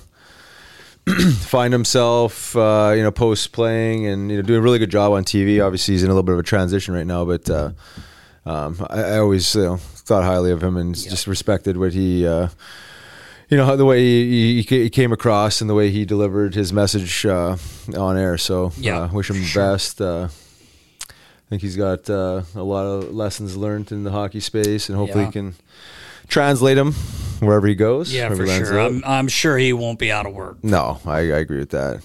find 1.39 1.73
himself, 1.73 2.55
uh, 2.55 2.93
you 2.95 3.01
know, 3.03 3.11
post 3.11 3.51
playing 3.51 4.05
and 4.05 4.29
you 4.29 4.37
know 4.37 4.43
doing 4.43 4.59
a 4.59 4.61
really 4.61 4.79
good 4.79 4.91
job 4.91 5.11
on 5.11 5.23
TV. 5.25 5.63
Obviously, 5.63 5.95
he's 5.95 6.03
in 6.03 6.09
a 6.09 6.13
little 6.13 6.23
bit 6.23 6.33
of 6.33 6.39
a 6.39 6.43
transition 6.43 6.93
right 6.93 7.05
now, 7.07 7.25
but 7.25 7.49
uh, 7.49 7.71
um, 8.45 8.85
I, 8.89 9.01
I 9.03 9.17
always 9.19 9.55
you 9.55 9.61
know, 9.63 9.77
thought 9.77 10.23
highly 10.23 10.51
of 10.51 10.61
him 10.63 10.77
and 10.77 10.95
just 10.95 11.27
respected 11.27 11.77
what 11.77 11.93
he. 11.93 12.25
Uh, 12.27 12.49
you 13.49 13.57
know 13.57 13.75
the 13.75 13.85
way 13.85 13.99
he, 13.99 14.61
he, 14.63 14.83
he 14.83 14.89
came 14.89 15.11
across 15.11 15.61
and 15.61 15.69
the 15.69 15.75
way 15.75 15.91
he 15.91 16.05
delivered 16.05 16.55
his 16.55 16.73
message 16.73 17.25
uh, 17.25 17.55
on 17.95 18.17
air. 18.17 18.37
So 18.37 18.71
Yeah, 18.77 19.01
uh, 19.01 19.07
wish 19.13 19.29
him 19.29 19.35
the 19.35 19.51
best. 19.53 20.01
Uh, 20.01 20.29
I 21.09 21.49
think 21.49 21.61
he's 21.61 21.75
got 21.77 22.09
uh, 22.09 22.41
a 22.55 22.63
lot 22.63 22.83
of 22.85 23.13
lessons 23.13 23.55
learned 23.55 23.91
in 23.91 24.03
the 24.03 24.11
hockey 24.11 24.39
space, 24.39 24.89
and 24.89 24.97
hopefully 24.97 25.23
Yeah. 25.25 25.27
he 25.27 25.33
can 25.33 25.55
translate 26.27 26.77
them 26.77 26.93
wherever 27.41 27.67
he 27.67 27.75
goes. 27.75 28.11
Yeah, 28.11 28.29
for 28.33 28.47
sure. 28.47 28.79
I'm, 28.79 29.03
I'm 29.05 29.27
sure 29.27 29.57
he 29.57 29.71
won't 29.71 29.99
be 29.99 30.11
out 30.11 30.25
of 30.25 30.33
work. 30.33 30.63
No, 30.63 30.99
I, 31.05 31.17
I 31.19 31.39
agree 31.39 31.59
with 31.59 31.71
that. 31.71 32.01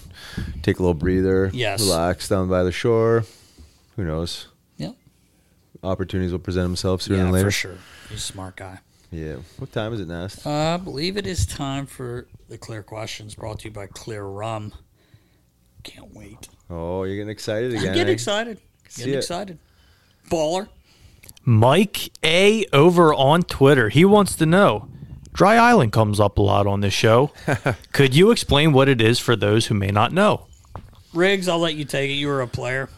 Take 0.61 0.77
a 0.77 0.83
little 0.83 0.93
breather. 0.93 1.49
Yes. 1.51 1.81
Relax 1.81 2.27
down 2.29 2.47
by 2.47 2.61
the 2.63 2.71
shore. 2.71 3.23
Who 3.95 4.03
knows? 4.05 4.49
Yep. 5.83 5.91
Opportunities 5.91 6.31
will 6.31 6.39
present 6.39 6.65
themselves 6.65 7.05
sooner 7.05 7.17
Yeah, 7.17 7.23
than 7.23 7.31
later. 7.33 7.47
for 7.47 7.51
sure. 7.51 7.77
He's 8.09 8.17
a 8.19 8.21
smart 8.21 8.55
guy. 8.57 8.79
Yeah. 9.11 9.37
What 9.57 9.71
time 9.71 9.93
is 9.93 9.99
it, 10.01 10.07
Nast? 10.07 10.45
Uh, 10.45 10.49
I 10.75 10.77
believe 10.77 11.17
it 11.17 11.25
is 11.25 11.45
time 11.45 11.85
for 11.87 12.27
the 12.47 12.57
clear 12.57 12.83
questions 12.83 13.33
brought 13.35 13.59
to 13.59 13.65
you 13.69 13.71
by 13.71 13.87
Clear 13.87 14.23
Rum. 14.23 14.73
Can't 15.83 16.13
wait. 16.13 16.47
Oh, 16.69 17.03
you're 17.05 17.15
getting 17.15 17.29
excited 17.29 17.71
again. 17.73 17.87
I'm 17.89 17.93
getting 17.95 18.09
eh? 18.11 18.13
excited. 18.13 18.59
See 18.87 19.01
Getting 19.03 19.13
it. 19.15 19.17
excited. 19.19 19.59
Baller. 20.29 20.67
Mike 21.43 22.11
A 22.23 22.65
over 22.73 23.13
on 23.13 23.43
Twitter. 23.43 23.89
He 23.89 24.05
wants 24.05 24.35
to 24.35 24.45
know. 24.45 24.87
Dry 25.33 25.55
Island 25.55 25.91
comes 25.91 26.19
up 26.19 26.37
a 26.37 26.41
lot 26.41 26.67
on 26.67 26.81
this 26.81 26.93
show. 26.93 27.31
Could 27.93 28.13
you 28.15 28.29
explain 28.31 28.73
what 28.73 28.89
it 28.89 28.99
is 29.01 29.19
for 29.19 29.35
those 29.35 29.67
who 29.67 29.73
may 29.75 29.89
not 29.89 30.11
know? 30.11 30.47
Riggs, 31.13 31.47
I'll 31.47 31.59
let 31.59 31.75
you 31.75 31.85
take 31.85 32.09
it. 32.11 32.15
You 32.15 32.27
were 32.27 32.41
a 32.41 32.47
player. 32.47 32.89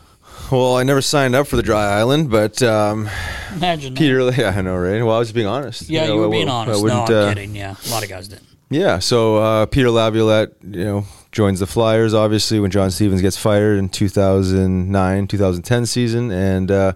Well, 0.51 0.75
I 0.75 0.83
never 0.83 1.01
signed 1.01 1.33
up 1.33 1.47
for 1.47 1.55
the 1.55 1.63
Dry 1.63 1.85
Island, 1.85 2.29
but 2.29 2.61
um, 2.61 3.09
Imagine 3.55 3.93
that. 3.93 3.99
Peter, 3.99 4.29
yeah, 4.31 4.49
I 4.57 4.61
know, 4.61 4.75
right? 4.75 5.01
Well, 5.01 5.15
I 5.15 5.19
was 5.19 5.31
being 5.31 5.47
honest. 5.47 5.89
Yeah, 5.89 6.07
know, 6.07 6.15
you 6.15 6.23
I 6.23 6.25
were 6.25 6.31
being 6.31 6.49
I 6.49 6.51
honest. 6.51 6.83
No, 6.83 7.03
I'm 7.03 7.13
uh, 7.13 7.29
kidding. 7.29 7.55
Yeah, 7.55 7.75
a 7.87 7.89
lot 7.89 8.03
of 8.03 8.09
guys 8.09 8.27
didn't. 8.27 8.47
Yeah, 8.69 8.99
so 8.99 9.37
uh, 9.37 9.65
Peter 9.65 9.89
Laviolette, 9.89 10.53
you 10.61 10.83
know, 10.83 11.05
joins 11.31 11.59
the 11.59 11.67
Flyers 11.67 12.13
obviously 12.13 12.59
when 12.59 12.71
John 12.71 12.91
Stevens 12.91 13.21
gets 13.21 13.37
fired 13.37 13.77
in 13.77 13.89
2009, 13.89 15.27
2010 15.27 15.85
season, 15.85 16.31
and 16.31 16.71
uh, 16.71 16.93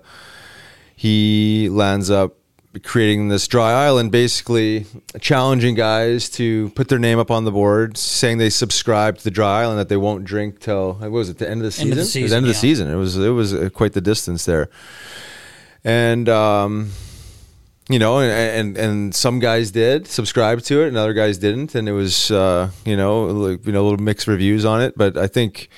he 0.96 1.70
lands 1.70 2.10
up 2.10 2.36
creating 2.84 3.30
this 3.30 3.48
dry 3.48 3.72
island, 3.72 4.12
basically 4.12 4.86
challenging 5.20 5.76
guys 5.76 6.30
to 6.32 6.70
put 6.72 6.90
their 6.90 7.00
name 7.00 7.20
up 7.20 7.32
on 7.32 7.46
the 7.46 7.52
board, 7.52 7.98
saying 7.98 8.38
they 8.38 8.50
subscribe 8.50 9.18
to 9.18 9.24
the 9.24 9.32
dry 9.32 9.62
island 9.64 9.80
that 9.80 9.90
they 9.90 9.98
won't 9.98 10.26
drink 10.26 10.60
till 10.60 10.94
what 10.94 11.12
was 11.12 11.30
it 11.30 11.38
the 11.38 11.50
end 11.50 11.62
of 11.62 11.66
the 11.66 11.72
season? 11.72 11.88
End 11.88 11.94
of 11.94 11.98
the 11.98 12.02
it 12.02 12.04
was 12.04 12.12
season, 12.12 12.38
end 12.38 12.46
of 12.46 12.48
the 12.48 12.54
season. 12.54 12.90
It 12.90 12.96
was 12.96 13.18
it 13.18 13.30
was 13.30 13.54
uh, 13.54 13.70
quite 13.74 13.94
the 13.94 14.02
distance 14.02 14.46
there, 14.46 14.70
and 15.84 16.28
um, 16.30 16.92
you 17.90 18.00
know, 18.00 18.20
and, 18.20 18.32
and 18.32 18.78
and 18.78 19.16
some 19.16 19.40
guys 19.40 19.72
did 19.72 20.08
subscribe 20.08 20.62
to 20.62 20.82
it, 20.82 20.88
and 20.88 20.98
other 20.98 21.14
guys 21.14 21.38
didn't, 21.38 21.76
and 21.76 21.88
it 21.88 21.94
was 21.94 22.32
uh, 22.32 22.72
you 22.84 22.98
know 22.98 23.26
like, 23.26 23.66
you 23.66 23.72
know 23.72 23.82
a 23.82 23.86
little 23.88 24.04
mixed 24.04 24.28
reviews 24.28 24.66
on 24.66 24.82
it. 24.82 24.98
But 24.98 25.18
I 25.18 25.28
think 25.28 25.70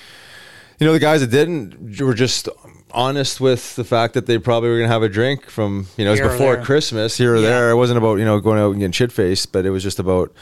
you 0.79 0.87
know 0.87 0.93
the 0.93 0.99
guys 0.99 1.21
that 1.21 1.31
didn't 1.31 1.99
were 1.99 2.13
just 2.13 2.47
honest 2.91 3.39
with 3.41 3.75
the 3.75 3.83
fact 3.83 4.13
that 4.13 4.25
they 4.25 4.37
probably 4.37 4.69
were 4.69 4.77
going 4.77 4.87
to 4.87 4.93
have 4.93 5.03
a 5.03 5.09
drink 5.09 5.49
from 5.49 5.87
you 5.97 6.05
know 6.05 6.13
it 6.13 6.21
was 6.21 6.31
before 6.31 6.55
there. 6.55 6.63
Christmas 6.65 7.17
here 7.17 7.33
or 7.33 7.37
Yeah. 7.37 7.49
there. 7.49 7.71
It 7.71 7.75
wasn't 7.75 7.97
about 7.97 8.15
you 8.19 8.25
know 8.25 8.39
going 8.39 8.59
out 8.59 8.71
and 8.71 8.79
getting 8.79 8.91
shit 8.91 9.11
faced, 9.11 9.51
but 9.51 9.65
it 9.65 9.69
was 9.71 9.83
just 9.83 9.99
about 9.99 10.33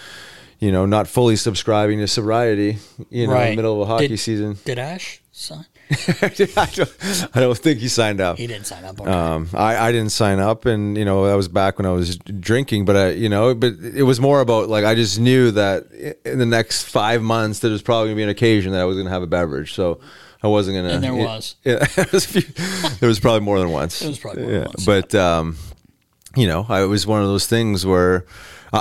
you 0.59 0.71
know 0.71 0.85
not 0.85 1.07
fully 1.07 1.35
subscribing 1.35 1.99
to 1.99 2.07
sobriety. 2.07 2.77
You 3.09 3.27
know, 3.27 3.37
in 3.39 3.49
the 3.51 3.55
middle 3.55 3.81
of 3.81 3.87
a 3.87 3.91
hockey 3.91 4.07
Did- 4.09 4.19
season. 4.19 4.57
Did 4.65 4.79
Ash 4.79 5.21
sign? 5.31 5.65
I, 6.07 6.69
don't, 6.73 7.29
I 7.35 7.39
don't 7.39 7.57
think 7.57 7.79
he 7.79 7.87
signed 7.87 8.19
up. 8.19 8.37
He 8.37 8.47
didn't 8.47 8.65
sign 8.65 8.83
up. 8.83 8.99
Um, 9.01 9.49
I, 9.53 9.77
I 9.77 9.91
didn't 9.91 10.11
sign 10.11 10.39
up, 10.39 10.65
and 10.65 10.97
you 10.97 11.05
know 11.05 11.27
that 11.27 11.35
was 11.35 11.47
back 11.47 11.77
when 11.77 11.85
I 11.85 11.91
was 11.91 12.17
drinking. 12.17 12.85
But 12.85 12.95
I, 12.95 13.09
you 13.11 13.29
know, 13.29 13.53
but 13.53 13.73
it 13.79 14.03
was 14.03 14.19
more 14.19 14.41
about 14.41 14.67
like 14.67 14.83
I 14.83 14.95
just 14.95 15.19
knew 15.19 15.51
that 15.51 15.91
in 16.25 16.39
the 16.39 16.45
next 16.45 16.83
five 16.83 17.21
months 17.21 17.59
there 17.59 17.69
was 17.69 17.83
probably 17.83 18.07
gonna 18.09 18.15
be 18.15 18.23
an 18.23 18.29
occasion 18.29 18.71
that 18.71 18.81
I 18.81 18.85
was 18.85 18.97
gonna 18.97 19.11
have 19.11 19.21
a 19.21 19.27
beverage. 19.27 19.73
So 19.73 19.99
I 20.41 20.47
wasn't 20.47 20.77
gonna. 20.77 20.89
And 20.95 21.03
there 21.03 21.13
it- 21.13 21.23
was. 21.23 21.55
Yeah, 21.63 21.85
it 21.97 22.11
was 22.11 22.25
few- 22.25 22.41
there 22.99 23.07
was 23.07 23.19
probably 23.19 23.41
more 23.41 23.59
than 23.59 23.69
once. 23.69 24.01
It 24.01 24.07
was 24.07 24.17
probably 24.19 24.41
more 24.41 24.51
than 24.51 24.61
yeah, 24.61 24.67
once, 24.67 24.85
But 24.85 25.13
um, 25.13 25.57
you 26.35 26.47
know, 26.47 26.65
I, 26.67 26.81
it 26.81 26.87
was 26.87 27.05
one 27.05 27.21
of 27.21 27.27
those 27.27 27.45
things 27.47 27.85
where. 27.85 28.25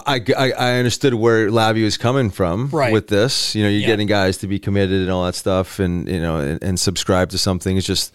I, 0.06 0.20
I, 0.36 0.52
I 0.52 0.74
understood 0.78 1.14
where 1.14 1.50
Labby 1.50 1.84
was 1.84 1.96
coming 1.96 2.30
from 2.30 2.68
Right. 2.70 2.92
with 2.92 3.08
this. 3.08 3.54
You 3.54 3.62
know, 3.62 3.68
you're 3.68 3.80
Yeah. 3.80 3.86
getting 3.88 4.06
guys 4.06 4.38
to 4.38 4.46
be 4.46 4.58
committed 4.58 5.02
and 5.02 5.10
all 5.10 5.24
that 5.26 5.34
stuff, 5.34 5.78
and 5.78 6.08
you 6.08 6.20
know, 6.20 6.38
and, 6.38 6.62
and 6.62 6.80
subscribe 6.80 7.30
to 7.30 7.38
something. 7.38 7.76
It's 7.76 7.86
just, 7.86 8.14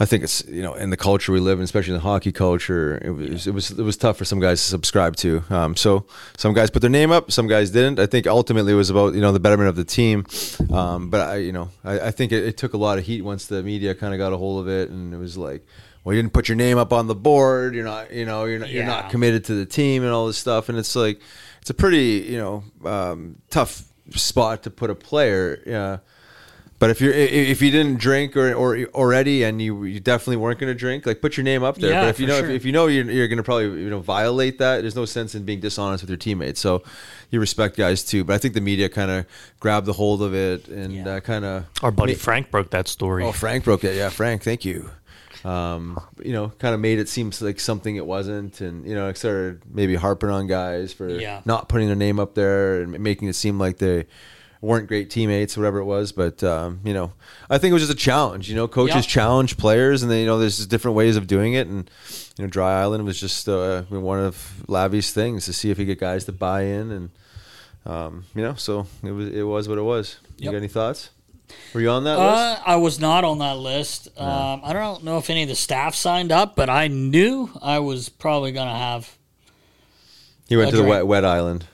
I 0.00 0.04
think 0.04 0.24
it's 0.24 0.44
you 0.48 0.62
know 0.62 0.74
in 0.74 0.90
the 0.90 0.96
culture 0.96 1.32
we 1.32 1.40
live 1.40 1.58
in, 1.58 1.64
especially 1.64 1.94
in 1.94 1.98
the 2.00 2.02
hockey 2.08 2.32
culture, 2.32 2.98
it 3.04 3.10
was 3.10 3.46
it 3.46 3.54
was 3.54 3.70
it 3.70 3.82
was 3.82 3.96
tough 3.96 4.16
for 4.18 4.24
some 4.24 4.40
guys 4.40 4.60
to 4.60 4.66
subscribe 4.68 5.16
to. 5.16 5.42
Um, 5.50 5.76
so 5.76 6.04
some 6.36 6.54
guys 6.54 6.70
put 6.70 6.80
their 6.82 6.90
name 6.90 7.10
up, 7.12 7.30
some 7.30 7.46
guys 7.46 7.70
didn't. 7.70 7.98
I 8.00 8.06
think 8.06 8.26
ultimately 8.26 8.72
it 8.72 8.76
was 8.76 8.90
about 8.90 9.14
you 9.14 9.20
know 9.20 9.32
the 9.32 9.40
betterment 9.40 9.68
of 9.68 9.76
the 9.76 9.84
team. 9.84 10.24
Um, 10.72 11.08
but 11.10 11.20
I 11.20 11.36
you 11.36 11.52
know 11.52 11.68
I, 11.84 12.08
I 12.08 12.10
think 12.10 12.32
it, 12.32 12.44
it 12.44 12.56
took 12.56 12.74
a 12.74 12.78
lot 12.78 12.98
of 12.98 13.04
heat 13.04 13.22
once 13.22 13.46
the 13.46 13.62
media 13.62 13.94
kind 13.94 14.12
of 14.14 14.18
got 14.18 14.32
a 14.32 14.36
hold 14.36 14.60
of 14.60 14.68
it, 14.68 14.90
and 14.90 15.14
it 15.14 15.18
was 15.18 15.36
like. 15.38 15.64
Well, 16.04 16.14
you 16.14 16.22
didn't 16.22 16.32
put 16.32 16.48
your 16.48 16.56
name 16.56 16.78
up 16.78 16.92
on 16.92 17.06
the 17.06 17.14
board. 17.14 17.74
You're 17.74 17.84
not, 17.84 18.12
you 18.12 18.24
know, 18.24 18.44
you're 18.44 18.58
not, 18.58 18.70
you're 18.70 18.84
not 18.84 19.10
committed 19.10 19.44
to 19.46 19.54
the 19.54 19.66
team 19.66 20.02
and 20.02 20.12
all 20.12 20.26
this 20.26 20.38
stuff. 20.38 20.68
And 20.68 20.76
it's 20.76 20.96
like, 20.96 21.20
it's 21.60 21.70
a 21.70 21.74
pretty, 21.74 22.26
you 22.28 22.38
know, 22.38 22.64
um, 22.84 23.36
tough 23.50 23.84
spot 24.10 24.64
to 24.64 24.70
put 24.70 24.90
a 24.90 24.94
player. 24.94 25.62
Yeah. 25.64 25.98
But 26.80 26.90
if 26.90 27.00
you're 27.00 27.12
if 27.12 27.62
you 27.62 27.70
didn't 27.70 28.00
drink 28.00 28.36
or, 28.36 28.52
or 28.54 28.76
already 28.86 29.44
and 29.44 29.62
you 29.62 29.84
you 29.84 30.00
definitely 30.00 30.38
weren't 30.38 30.58
going 30.58 30.72
to 30.72 30.76
drink, 30.76 31.06
like 31.06 31.20
put 31.20 31.36
your 31.36 31.44
name 31.44 31.62
up 31.62 31.76
there. 31.76 31.92
Yeah, 31.92 32.00
but 32.00 32.08
if 32.08 32.18
you 32.18 32.26
know 32.26 32.40
sure. 32.40 32.50
if, 32.50 32.56
if 32.56 32.64
you 32.64 32.72
know 32.72 32.88
you're, 32.88 33.08
you're 33.08 33.28
going 33.28 33.36
to 33.36 33.44
probably 33.44 33.66
you 33.80 33.88
know 33.88 34.00
violate 34.00 34.58
that, 34.58 34.80
there's 34.80 34.96
no 34.96 35.04
sense 35.04 35.36
in 35.36 35.44
being 35.44 35.60
dishonest 35.60 36.02
with 36.02 36.10
your 36.10 36.16
teammates. 36.16 36.58
So 36.58 36.82
you 37.30 37.38
respect 37.38 37.76
guys 37.76 38.02
too. 38.02 38.24
But 38.24 38.32
I 38.32 38.38
think 38.38 38.54
the 38.54 38.60
media 38.60 38.88
kind 38.88 39.12
of 39.12 39.26
grabbed 39.60 39.86
the 39.86 39.92
hold 39.92 40.22
of 40.22 40.34
it 40.34 40.66
and 40.66 41.06
uh, 41.06 41.20
kind 41.20 41.44
of 41.44 41.66
Our 41.84 41.92
buddy 41.92 42.14
Frank 42.14 42.50
broke 42.50 42.70
that 42.70 42.88
story. 42.88 43.22
Oh, 43.22 43.30
Frank 43.30 43.62
broke 43.62 43.84
it. 43.84 43.94
Yeah, 43.94 44.08
Frank, 44.08 44.42
thank 44.42 44.64
you. 44.64 44.90
Um, 45.44 45.98
you 46.22 46.32
know, 46.32 46.48
kind 46.58 46.74
of 46.74 46.80
made 46.80 46.98
it 46.98 47.08
seem 47.08 47.32
like 47.40 47.58
something 47.58 47.96
it 47.96 48.06
wasn't, 48.06 48.60
and 48.60 48.86
you 48.86 48.94
know, 48.94 49.08
I 49.08 49.12
started 49.14 49.62
maybe 49.72 49.94
harping 49.96 50.30
on 50.30 50.46
guys 50.46 50.92
for 50.92 51.08
Yeah. 51.08 51.40
not 51.44 51.68
putting 51.68 51.88
their 51.88 51.96
name 51.96 52.20
up 52.20 52.34
there 52.34 52.82
and 52.82 52.98
making 53.00 53.28
it 53.28 53.34
seem 53.34 53.58
like 53.58 53.78
they 53.78 54.06
weren't 54.60 54.86
great 54.86 55.10
teammates, 55.10 55.56
whatever 55.56 55.78
it 55.78 55.84
was. 55.84 56.12
But 56.12 56.44
um, 56.44 56.78
you 56.84 56.94
know, 56.94 57.12
I 57.50 57.58
think 57.58 57.70
it 57.70 57.74
was 57.74 57.82
just 57.82 57.92
a 57.92 57.96
challenge. 58.00 58.48
You 58.48 58.54
know, 58.54 58.68
coaches 58.68 58.94
Yeah. 58.96 59.00
challenge 59.02 59.56
players, 59.56 60.02
and 60.04 60.10
then 60.12 60.20
you 60.20 60.26
know, 60.26 60.38
there's 60.38 60.58
just 60.58 60.70
different 60.70 60.96
ways 60.96 61.16
of 61.16 61.26
doing 61.26 61.54
it. 61.54 61.66
And 61.66 61.90
you 62.38 62.44
know, 62.44 62.48
Dry 62.48 62.80
Island 62.80 63.04
was 63.04 63.18
just 63.18 63.48
uh, 63.48 63.82
one 63.82 64.20
of 64.20 64.62
Lavi's 64.68 65.10
things 65.12 65.46
to 65.46 65.52
see 65.52 65.70
if 65.72 65.76
he 65.78 65.84
get 65.84 65.98
guys 65.98 66.24
to 66.26 66.32
buy 66.32 66.62
in, 66.62 66.92
and 66.92 67.10
um, 67.84 68.24
you 68.36 68.42
know, 68.42 68.54
so 68.54 68.86
it 69.02 69.10
was 69.10 69.28
it 69.30 69.42
was 69.42 69.68
what 69.68 69.78
it 69.78 69.82
was. 69.82 70.18
You 70.38 70.50
got 70.52 70.56
any 70.58 70.68
thoughts? 70.68 71.10
Were 71.74 71.80
you 71.80 71.88
on 71.90 72.04
that 72.04 72.18
list? 72.18 72.60
Uh, 72.60 72.62
I 72.66 72.76
was 72.76 73.00
not 73.00 73.24
on 73.24 73.38
that 73.38 73.56
list. 73.56 74.08
Um, 74.20 74.60
I 74.62 74.72
don't 74.72 75.04
know 75.04 75.18
if 75.18 75.30
any 75.30 75.42
of 75.42 75.48
the 75.48 75.54
staff 75.54 75.94
signed 75.94 76.30
up, 76.30 76.54
but 76.54 76.68
I 76.68 76.88
knew 76.88 77.50
I 77.62 77.78
was 77.78 78.08
probably 78.10 78.52
going 78.52 78.68
to 78.68 78.74
have. 78.74 79.16
You 80.48 80.58
went 80.58 80.68
a 80.68 80.72
to 80.72 80.76
the 80.82 80.84
wet, 80.88 81.06
wet 81.06 81.24
island. 81.24 81.64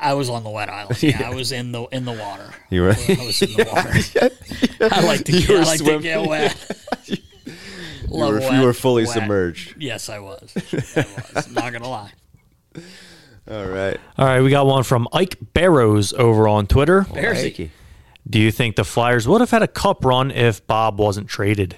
I 0.00 0.14
was 0.14 0.30
on 0.30 0.42
the 0.42 0.50
wet 0.50 0.68
island. 0.70 1.02
Yeah, 1.02 1.28
I 1.30 1.34
was 1.34 1.52
in 1.52 1.70
the 1.72 1.84
in 1.92 2.04
the 2.04 2.12
water. 2.12 2.50
You 2.70 2.82
were. 2.82 2.90
I 2.90 3.16
was 3.26 3.42
in 3.42 3.52
the 3.52 3.68
water. 4.80 4.90
I 4.94 5.04
like 5.06 5.24
to 5.24 5.32
You 5.32 5.40
get, 5.46 5.50
were 5.50 5.56
I 5.56 5.62
like 5.64 5.78
to 5.78 5.84
swimming. 5.84 6.02
get 6.02 6.26
wet. 6.26 6.78
You 8.14 8.18
were, 8.18 8.40
wet, 8.40 8.52
you 8.52 8.60
were 8.60 8.74
fully 8.74 9.04
wet. 9.04 9.14
submerged. 9.14 9.74
Yes, 9.78 10.10
I 10.10 10.18
was. 10.18 10.52
I 10.54 11.06
was. 11.34 11.50
not 11.50 11.72
gonna 11.72 11.88
lie. 11.88 12.12
All 13.50 13.64
right. 13.64 13.98
All 14.18 14.26
right, 14.26 14.40
we 14.42 14.50
got 14.50 14.66
one 14.66 14.82
from 14.82 15.08
Ike 15.14 15.38
Barrows 15.54 16.12
over 16.12 16.46
on 16.46 16.66
Twitter. 16.66 17.02
Bearsy. 17.08 17.70
Do 18.28 18.38
you 18.38 18.50
think 18.52 18.76
the 18.76 18.84
Flyers 18.84 19.26
would 19.26 19.40
have 19.40 19.50
had 19.50 19.62
a 19.62 19.68
cup 19.68 20.04
run 20.04 20.30
if 20.30 20.64
Bob 20.66 20.98
wasn't 20.98 21.28
traded? 21.28 21.76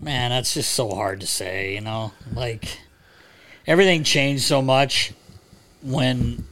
Man, 0.00 0.30
that's 0.30 0.54
just 0.54 0.72
so 0.72 0.90
hard 0.94 1.20
to 1.20 1.26
say, 1.26 1.74
you 1.74 1.80
know? 1.80 2.12
Like 2.32 2.78
everything 3.66 4.04
changed 4.04 4.42
so 4.44 4.60
much 4.62 5.12
when 5.82 6.44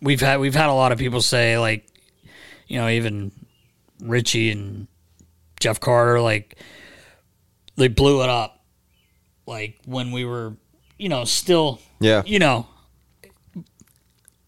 we've 0.00 0.20
had 0.20 0.38
we've 0.40 0.54
had 0.54 0.68
a 0.68 0.72
lot 0.72 0.92
of 0.92 0.98
people 0.98 1.20
say 1.20 1.58
like 1.58 1.86
you 2.68 2.78
know, 2.78 2.88
even 2.88 3.30
Richie 4.00 4.50
and 4.50 4.88
Jeff 5.60 5.78
Carter 5.80 6.20
like 6.20 6.56
they 7.76 7.88
blew 7.88 8.22
it 8.22 8.28
up 8.28 8.64
like 9.46 9.78
when 9.84 10.10
we 10.10 10.24
were, 10.24 10.54
you 10.98 11.08
know, 11.08 11.24
still 11.24 11.80
Yeah. 12.00 12.22
you 12.26 12.38
know, 12.40 12.66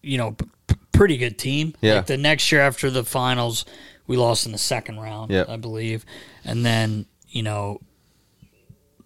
you 0.01 0.17
know, 0.17 0.31
p- 0.31 0.45
p- 0.45 0.51
pretty 0.99 1.15
good 1.17 1.37
team. 1.37 1.73
Yeah. 1.79 1.95
Like 1.95 2.07
the 2.07 2.17
next 2.17 2.51
year 2.51 2.59
after 2.59 2.89
the 2.89 3.05
finals, 3.05 3.63
we 4.05 4.17
lost 4.17 4.45
in 4.45 4.51
the 4.51 4.57
second 4.57 4.99
round, 4.99 5.31
Yeah. 5.31 5.45
I 5.47 5.55
believe, 5.55 6.05
and 6.43 6.65
then 6.65 7.05
you 7.29 7.41
know. 7.41 7.79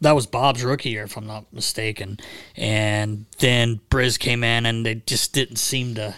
That 0.01 0.15
was 0.15 0.27
Bob's 0.27 0.65
rookie 0.65 0.89
year, 0.89 1.05
if 1.05 1.15
I'm 1.15 1.27
not 1.27 1.45
mistaken. 1.53 2.19
And 2.57 3.25
then 3.39 3.79
Briz 3.89 4.19
came 4.19 4.43
in, 4.43 4.65
and 4.65 4.85
they 4.85 4.95
just 4.95 5.31
didn't 5.31 5.55
seem 5.55 5.95
to, 5.95 6.13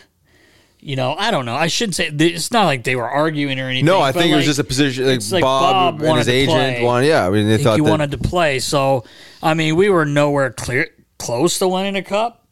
you 0.80 0.96
know, 0.96 1.14
I 1.20 1.30
don't 1.30 1.46
know. 1.46 1.54
I 1.54 1.68
shouldn't 1.68 1.94
say 1.94 2.08
it's 2.08 2.50
not 2.50 2.66
like 2.66 2.84
they 2.84 2.96
were 2.96 3.08
arguing 3.08 3.60
or 3.60 3.66
anything. 3.66 3.86
No, 3.86 4.02
I 4.02 4.12
think 4.12 4.32
it 4.32 4.36
was 4.36 4.46
just 4.46 4.58
a 4.58 4.64
position 4.64 5.06
like, 5.06 5.22
like 5.30 5.44
Bob, 5.44 6.00
and 6.00 6.04
wanted 6.04 6.22
his 6.22 6.30
agent 6.30 6.84
wanted. 6.84 7.10
Yeah, 7.10 7.28
I 7.28 7.30
mean, 7.30 7.48
they 7.48 7.60
thought 7.64 7.78
he 7.78 7.84
that. 7.84 7.92
wanted 7.92 8.10
to 8.10 8.18
play. 8.18 8.58
So, 8.58 9.04
I 9.44 9.54
mean, 9.54 9.76
we 9.76 9.90
were 9.90 10.06
nowhere 10.06 10.50
clear 10.50 10.88
close 11.20 11.60
to 11.60 11.68
winning 11.68 11.96
a 11.96 12.02
cup. 12.02 12.45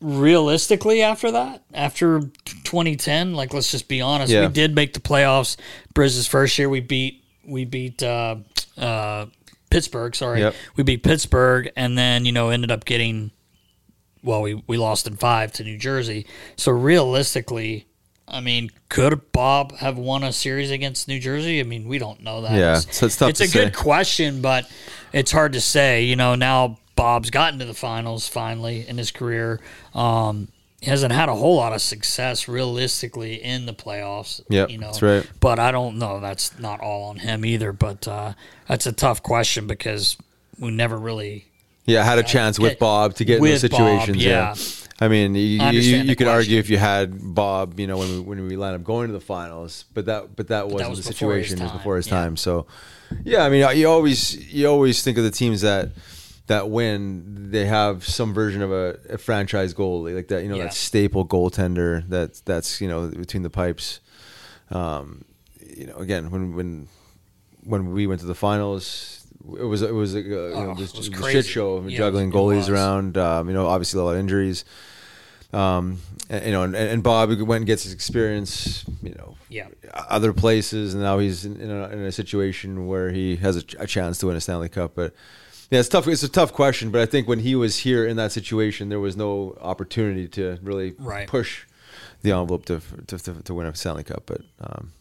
Realistically, 0.00 1.02
after 1.02 1.32
that, 1.32 1.62
after 1.74 2.20
2010, 2.64 3.34
like 3.34 3.52
let's 3.52 3.70
just 3.70 3.88
be 3.88 4.00
honest, 4.00 4.32
Yeah. 4.32 4.46
we 4.46 4.52
did 4.52 4.74
make 4.74 4.92
the 4.94 5.00
playoffs. 5.00 5.56
Briz's 5.92 6.26
first 6.28 6.56
year, 6.58 6.68
we 6.68 6.80
beat 6.80 7.24
we 7.44 7.64
beat 7.64 8.02
uh, 8.02 8.36
uh, 8.76 9.26
Pittsburgh. 9.70 10.14
Sorry, 10.14 10.40
Yep. 10.40 10.54
we 10.76 10.84
beat 10.84 11.02
Pittsburgh, 11.02 11.70
and 11.76 11.98
then 11.98 12.24
you 12.24 12.30
know 12.32 12.50
ended 12.50 12.70
up 12.70 12.84
getting 12.84 13.32
well, 14.22 14.40
we 14.42 14.62
we 14.68 14.76
lost 14.76 15.06
in 15.08 15.16
five 15.16 15.52
to 15.54 15.64
New 15.64 15.76
Jersey. 15.78 16.26
So 16.56 16.70
realistically, 16.70 17.86
I 18.28 18.40
mean, 18.40 18.70
could 18.88 19.32
Bob 19.32 19.72
have 19.78 19.98
won 19.98 20.22
a 20.22 20.32
series 20.32 20.70
against 20.70 21.08
New 21.08 21.18
Jersey? 21.18 21.58
I 21.58 21.64
mean, 21.64 21.88
we 21.88 21.98
don't 21.98 22.22
know 22.22 22.42
that. 22.42 22.52
Yeah, 22.56 22.76
so 22.78 23.06
it's 23.06 23.16
tough 23.16 23.30
It's 23.30 23.38
to 23.40 23.46
a 23.46 23.48
good 23.64 23.74
question, 23.74 24.42
but 24.42 24.70
it's 25.12 25.32
hard 25.32 25.54
to 25.54 25.60
say. 25.60 26.04
You 26.04 26.14
know, 26.14 26.34
now 26.36 26.78
Bob's 26.98 27.30
gotten 27.30 27.60
to 27.60 27.64
the 27.64 27.74
finals 27.74 28.26
finally 28.26 28.86
in 28.86 28.98
his 28.98 29.12
career. 29.12 29.60
Um, 29.94 30.48
he 30.80 30.90
hasn't 30.90 31.12
had 31.12 31.28
a 31.28 31.34
whole 31.34 31.56
lot 31.56 31.72
of 31.72 31.80
success 31.80 32.48
realistically 32.48 33.34
in 33.42 33.66
the 33.66 33.72
playoffs. 33.72 34.40
Yep, 34.48 34.70
you 34.70 34.78
know, 34.78 34.86
that's 34.86 35.02
right. 35.02 35.30
But 35.40 35.58
I 35.58 35.70
don't 35.70 35.98
know. 35.98 36.20
That's 36.20 36.58
not 36.58 36.80
all 36.80 37.04
on 37.10 37.18
him 37.18 37.44
either. 37.44 37.72
But 37.72 38.06
uh, 38.06 38.34
that's 38.66 38.86
a 38.86 38.92
tough 38.92 39.22
question 39.22 39.66
because 39.66 40.16
we 40.58 40.70
never 40.72 40.98
really 40.98 41.46
yeah, 41.84 42.02
had 42.02 42.18
a 42.18 42.22
chance 42.22 42.58
with 42.58 42.72
get- 42.72 42.78
Bob 42.80 43.14
to 43.14 43.24
get 43.24 43.38
in 43.38 43.44
those 43.44 43.62
with 43.62 43.72
Bob, 43.72 43.78
situations. 43.78 44.24
yeah. 44.24 44.54
I 45.00 45.06
mean, 45.06 45.36
you, 45.36 45.60
I 45.62 45.70
you, 45.70 45.80
you 45.98 46.16
could 46.16 46.26
argue 46.26 46.58
if 46.58 46.68
you 46.68 46.76
had 46.76 47.32
Bob, 47.32 47.78
you 47.78 47.86
know, 47.86 47.98
when 47.98 48.08
we, 48.08 48.20
when 48.20 48.48
we 48.48 48.56
lined 48.56 48.74
up 48.74 48.82
going 48.82 49.06
to 49.06 49.12
the 49.12 49.20
finals, 49.20 49.84
but 49.94 50.06
that 50.06 50.34
but 50.34 50.48
that 50.48 50.68
wasn't 50.68 50.90
was 50.90 50.98
the 50.98 51.04
situation. 51.04 51.60
It 51.60 51.62
was 51.62 51.72
before 51.72 51.96
his 51.96 52.08
yeah. 52.08 52.14
time. 52.14 52.36
So, 52.36 52.66
yeah, 53.22 53.44
I 53.44 53.48
mean, 53.48 53.64
you 53.76 53.88
always 53.88 54.52
you 54.52 54.66
always 54.66 55.02
think 55.02 55.16
of 55.16 55.22
the 55.22 55.30
teams 55.30 55.60
that 55.60 55.90
that 56.48 56.68
win. 56.68 57.50
They 57.50 57.64
have 57.66 58.06
some 58.06 58.34
version 58.34 58.60
of 58.62 58.70
a, 58.72 58.98
a 59.08 59.18
franchise 59.18 59.72
goalie 59.72 60.14
like 60.14 60.28
that. 60.28 60.42
You 60.42 60.48
know, 60.50 60.56
Yeah. 60.56 60.64
that 60.64 60.74
staple 60.74 61.26
goaltender. 61.26 62.06
That's 62.08 62.40
that's 62.40 62.80
you 62.80 62.88
know 62.88 63.08
between 63.08 63.42
the 63.42 63.50
pipes. 63.50 64.00
Um, 64.70 65.24
you 65.76 65.86
know, 65.86 65.96
again, 65.96 66.30
when 66.30 66.54
when 66.54 66.88
when 67.64 67.92
we 67.92 68.06
went 68.06 68.20
to 68.20 68.26
the 68.26 68.34
finals, 68.34 69.26
it 69.58 69.64
was 69.64 69.82
it 69.82 69.94
was 69.94 70.14
a, 70.14 70.20
you 70.20 70.30
know, 70.30 70.36
Oh, 70.54 70.70
it 70.72 70.76
was, 70.78 70.92
it 70.92 70.96
was 70.98 71.08
it 71.08 71.14
a 71.20 71.30
shit 71.30 71.46
show 71.46 71.82
Yeah, 71.86 71.96
juggling 71.96 72.30
goalies 72.32 72.68
around. 72.68 73.16
Um, 73.16 73.48
you 73.48 73.54
know, 73.54 73.66
obviously 73.66 74.00
a 74.00 74.04
lot 74.04 74.12
of 74.14 74.18
injuries. 74.20 74.64
Um, 75.52 75.98
and, 76.28 76.44
you 76.44 76.52
know, 76.52 76.62
and, 76.62 76.76
and 76.76 77.02
Bob 77.02 77.30
went 77.30 77.60
and 77.60 77.66
gets 77.66 77.84
his 77.84 77.92
experience. 77.94 78.84
You 79.02 79.14
know, 79.14 79.36
Yeah. 79.48 79.68
other 79.94 80.32
places, 80.34 80.92
and 80.92 81.02
now 81.02 81.18
he's 81.18 81.46
in, 81.46 81.58
in, 81.60 81.70
a, 81.70 81.88
in 81.88 81.98
a 82.00 82.12
situation 82.12 82.86
where 82.86 83.10
he 83.10 83.36
has 83.36 83.56
a, 83.56 83.62
a 83.78 83.86
chance 83.86 84.18
to 84.18 84.26
win 84.26 84.36
a 84.36 84.40
Stanley 84.40 84.68
Cup. 84.68 84.92
But 84.94 85.14
yeah, 85.70 85.80
it's 85.80 85.88
tough. 85.88 86.06
It's 86.08 86.22
a 86.22 86.28
tough 86.28 86.52
question. 86.52 86.90
But 86.90 87.00
I 87.00 87.06
think 87.06 87.28
when 87.28 87.40
he 87.40 87.54
was 87.54 87.78
here 87.78 88.06
in 88.06 88.16
that 88.16 88.32
situation, 88.32 88.88
there 88.88 89.00
was 89.00 89.16
no 89.16 89.56
opportunity 89.60 90.28
to 90.28 90.58
really 90.62 90.94
Right. 90.98 91.28
push 91.28 91.64
the 92.22 92.32
envelope 92.32 92.64
to 92.66 92.80
to, 93.06 93.18
to, 93.18 93.42
to 93.42 93.54
win 93.54 93.66
a 93.66 93.74
Stanley 93.74 94.04
Cup. 94.04 94.24
But 94.26 94.40
um, 94.60 94.92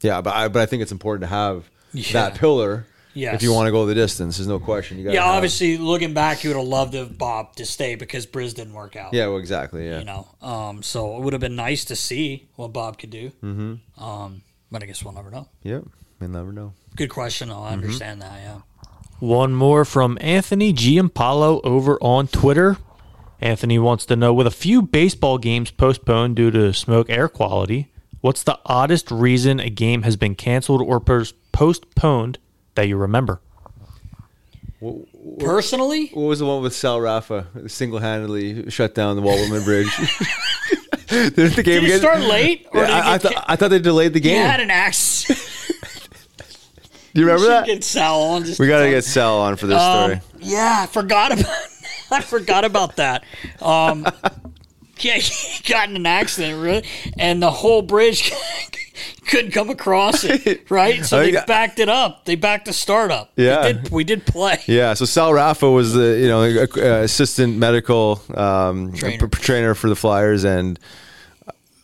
yeah, 0.00 0.20
but 0.20 0.34
I, 0.34 0.48
but 0.48 0.60
I 0.62 0.66
think 0.66 0.82
it's 0.82 0.92
important 0.92 1.22
to 1.22 1.28
have 1.28 1.68
Yeah. 1.92 2.12
that 2.14 2.34
pillar. 2.36 2.86
Yes. 3.14 3.34
If 3.36 3.42
you 3.42 3.52
want 3.52 3.66
to 3.66 3.72
go 3.72 3.84
the 3.84 3.94
distance, 3.96 4.36
there's 4.36 4.46
no 4.46 4.60
question. 4.60 4.96
You 4.98 5.04
got 5.04 5.12
Yeah, 5.14 5.24
obviously, 5.24 5.76
looking 5.76 6.14
back, 6.14 6.44
you 6.44 6.50
would 6.50 6.56
have 6.56 6.68
loved 6.68 6.92
to 6.92 6.98
have 6.98 7.18
Bob 7.18 7.56
to 7.56 7.64
stay 7.66 7.96
because 7.96 8.26
Briz 8.26 8.54
didn't 8.54 8.74
work 8.74 8.94
out. 8.94 9.12
Yeah, 9.12 9.26
well, 9.26 9.38
exactly. 9.38 9.88
Yeah. 9.88 9.98
You 9.98 10.04
know, 10.04 10.28
um, 10.40 10.82
so 10.84 11.16
it 11.16 11.22
would 11.22 11.32
have 11.32 11.40
been 11.40 11.56
nice 11.56 11.84
to 11.86 11.96
see 11.96 12.48
what 12.54 12.72
Bob 12.72 12.98
could 12.98 13.10
do. 13.10 13.30
Mm-hmm. 13.42 14.04
Um, 14.04 14.42
but 14.70 14.84
I 14.84 14.86
guess 14.86 15.02
we'll 15.02 15.14
never 15.14 15.30
know. 15.32 15.48
Yep. 15.64 15.84
We'll 16.20 16.30
never 16.30 16.52
know. 16.52 16.74
Good 16.94 17.08
question. 17.10 17.48
though. 17.48 17.56
I 17.62 17.72
Mm-hmm. 17.72 17.82
understand 17.82 18.22
that. 18.22 18.40
Yeah. 18.40 18.58
One 19.20 19.54
more 19.54 19.84
from 19.84 20.16
Anthony 20.20 20.72
Giampalo 20.72 21.60
over 21.64 21.98
on 22.00 22.28
Twitter. 22.28 22.76
Anthony 23.40 23.78
wants 23.78 24.04
to 24.06 24.16
know 24.16 24.32
with 24.32 24.46
a 24.46 24.50
few 24.52 24.82
baseball 24.82 25.38
games 25.38 25.70
postponed 25.70 26.36
due 26.36 26.50
to 26.50 26.72
smoke 26.72 27.08
air 27.10 27.28
quality, 27.28 27.88
what's 28.20 28.42
the 28.42 28.58
oddest 28.66 29.10
reason 29.10 29.58
a 29.60 29.70
game 29.70 30.02
has 30.02 30.16
been 30.16 30.34
canceled 30.34 30.82
or 30.82 31.00
postponed 31.00 32.38
that 32.74 32.86
you 32.88 32.96
remember? 32.96 33.40
Personally, 35.40 36.08
What 36.14 36.22
was 36.28 36.38
the 36.38 36.46
one 36.46 36.62
with 36.62 36.72
Sal 36.74 37.00
Rafa 37.00 37.46
single 37.66 37.98
handedly 37.98 38.70
shut 38.70 38.94
down 38.94 39.16
the 39.16 39.22
Wall 39.22 39.36
Bridge? 39.64 39.90
Didn't 41.08 41.34
the 41.56 41.62
game 41.64 41.82
Did 41.82 41.84
it 41.84 41.86
get- 41.88 42.00
start 42.00 42.20
late, 42.20 42.66
or 42.72 42.80
Yeah, 42.82 42.86
did 42.86 42.94
I, 42.94 42.98
I, 43.14 43.18
get 43.18 43.22
thought, 43.34 43.44
I 43.48 43.56
thought 43.56 43.68
they 43.70 43.78
delayed 43.80 44.12
the 44.12 44.20
He 44.20 44.28
game. 44.28 44.46
had 44.46 44.60
an 44.60 44.70
axe. 44.70 45.56
Do 47.18 47.22
you 47.24 47.30
remember 47.30 47.46
should 47.46 47.52
that? 47.62 47.66
Get 47.66 47.82
Sal 47.82 48.22
on. 48.22 48.44
We 48.60 48.68
got 48.68 48.78
to 48.84 48.90
get 48.90 49.02
Sal 49.02 49.38
on 49.40 49.56
for 49.56 49.66
this 49.66 49.76
Um, 49.76 50.04
story. 50.12 50.20
Yeah, 50.38 50.82
I 50.84 50.86
forgot 50.86 51.32
about. 51.32 51.52
I 52.12 52.20
forgot 52.20 52.64
about 52.64 52.94
that. 52.94 53.24
Um, 53.60 54.06
yeah, 55.00 55.14
he 55.16 55.62
got 55.68 55.88
in 55.90 55.96
an 55.96 56.06
accident, 56.06 56.62
really, 56.62 56.84
and 57.18 57.42
the 57.42 57.50
whole 57.50 57.82
bridge 57.82 58.32
couldn't 59.26 59.50
come 59.50 59.68
across 59.68 60.22
it. 60.22 60.70
Right, 60.70 61.04
so 61.04 61.18
they 61.18 61.32
backed 61.32 61.80
it 61.80 61.88
up. 61.88 62.24
They 62.24 62.36
backed 62.36 62.66
the 62.66 62.72
start 62.72 63.10
up. 63.10 63.32
Yeah. 63.34 63.66
we 63.66 63.72
did, 63.72 63.90
we 63.90 64.04
did 64.04 64.24
play. 64.24 64.62
Yeah, 64.68 64.94
so 64.94 65.04
Sal 65.04 65.34
Rafa 65.34 65.68
was 65.68 65.94
the 65.94 66.20
you 66.20 66.28
know 66.28 66.44
assistant 67.02 67.56
medical 67.56 68.22
um, 68.32 68.92
Trainer. 68.92 69.26
trainer 69.26 69.74
for 69.74 69.88
the 69.88 69.96
Flyers, 69.96 70.44
and 70.44 70.78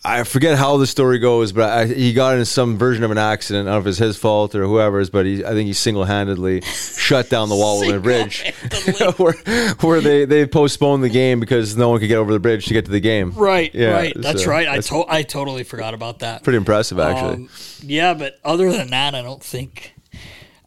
I 0.07 0.25
forget 0.25 0.59
how 0.59 0.77
the 0.77 0.87
story 0.87 1.19
goes, 1.19 1.53
but 1.53 1.71
I, 1.71 1.87
he 1.87 2.13
got 2.13 2.37
in 2.37 2.45
some 2.45 2.77
version 2.77 3.05
of 3.05 3.11
an 3.11 3.17
accident. 3.17 3.67
I 3.67 3.73
don't 3.73 3.83
know 3.85 3.89
if 3.89 3.91
it's 3.91 3.99
his 3.99 4.19
fault 4.19 4.55
or 4.55 4.65
whoever's, 4.67 5.09
but 5.09 5.25
he, 5.25 5.43
I 5.43 5.51
think 5.53 5.67
he 5.67 5.73
single 5.73 6.05
handedly 6.05 6.61
shut 6.65 7.31
down 7.31 7.49
the 7.49 7.55
Walt 7.57 7.81
Whitman 7.81 8.03
Bridge, 8.03 8.53
where, 9.17 9.33
where 9.81 10.01
they, 10.03 10.27
they 10.27 10.47
postponed 10.47 11.03
the 11.03 11.09
game 11.09 11.41
because 11.41 11.75
no 11.75 11.89
one 11.89 12.01
could 12.01 12.09
get 12.09 12.19
over 12.19 12.35
the 12.35 12.39
bridge 12.39 12.67
to 12.67 12.75
get 12.75 12.85
to 12.85 12.91
the 12.91 13.01
game. 13.01 13.31
Right, 13.33 13.75
Yeah, 13.75 13.93
right. 13.95 14.13
That's 14.15 14.45
so 14.45 14.51
right. 14.51 14.69
I 14.69 14.75
that's 14.77 14.89
to- 14.89 15.07
I 15.09 15.23
totally 15.23 15.65
forgot 15.65 15.95
about 15.95 16.19
that. 16.19 16.43
pretty 16.43 16.59
impressive, 16.59 16.99
actually. 16.99 17.35
Um, 17.45 17.49
yeah, 17.81 18.13
but 18.13 18.39
other 18.45 18.71
than 18.73 18.91
that, 18.91 19.15
I 19.15 19.23
don't 19.23 19.43
think. 19.43 19.95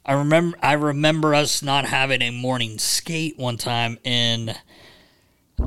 I 0.04 0.14
remember. 0.14 0.58
I 0.64 0.74
remember 0.74 1.36
us 1.36 1.62
not 1.62 1.86
having 1.86 2.22
a 2.24 2.32
morning 2.32 2.80
skate 2.80 3.38
one 3.38 3.58
time 3.58 4.00
in, 4.04 4.56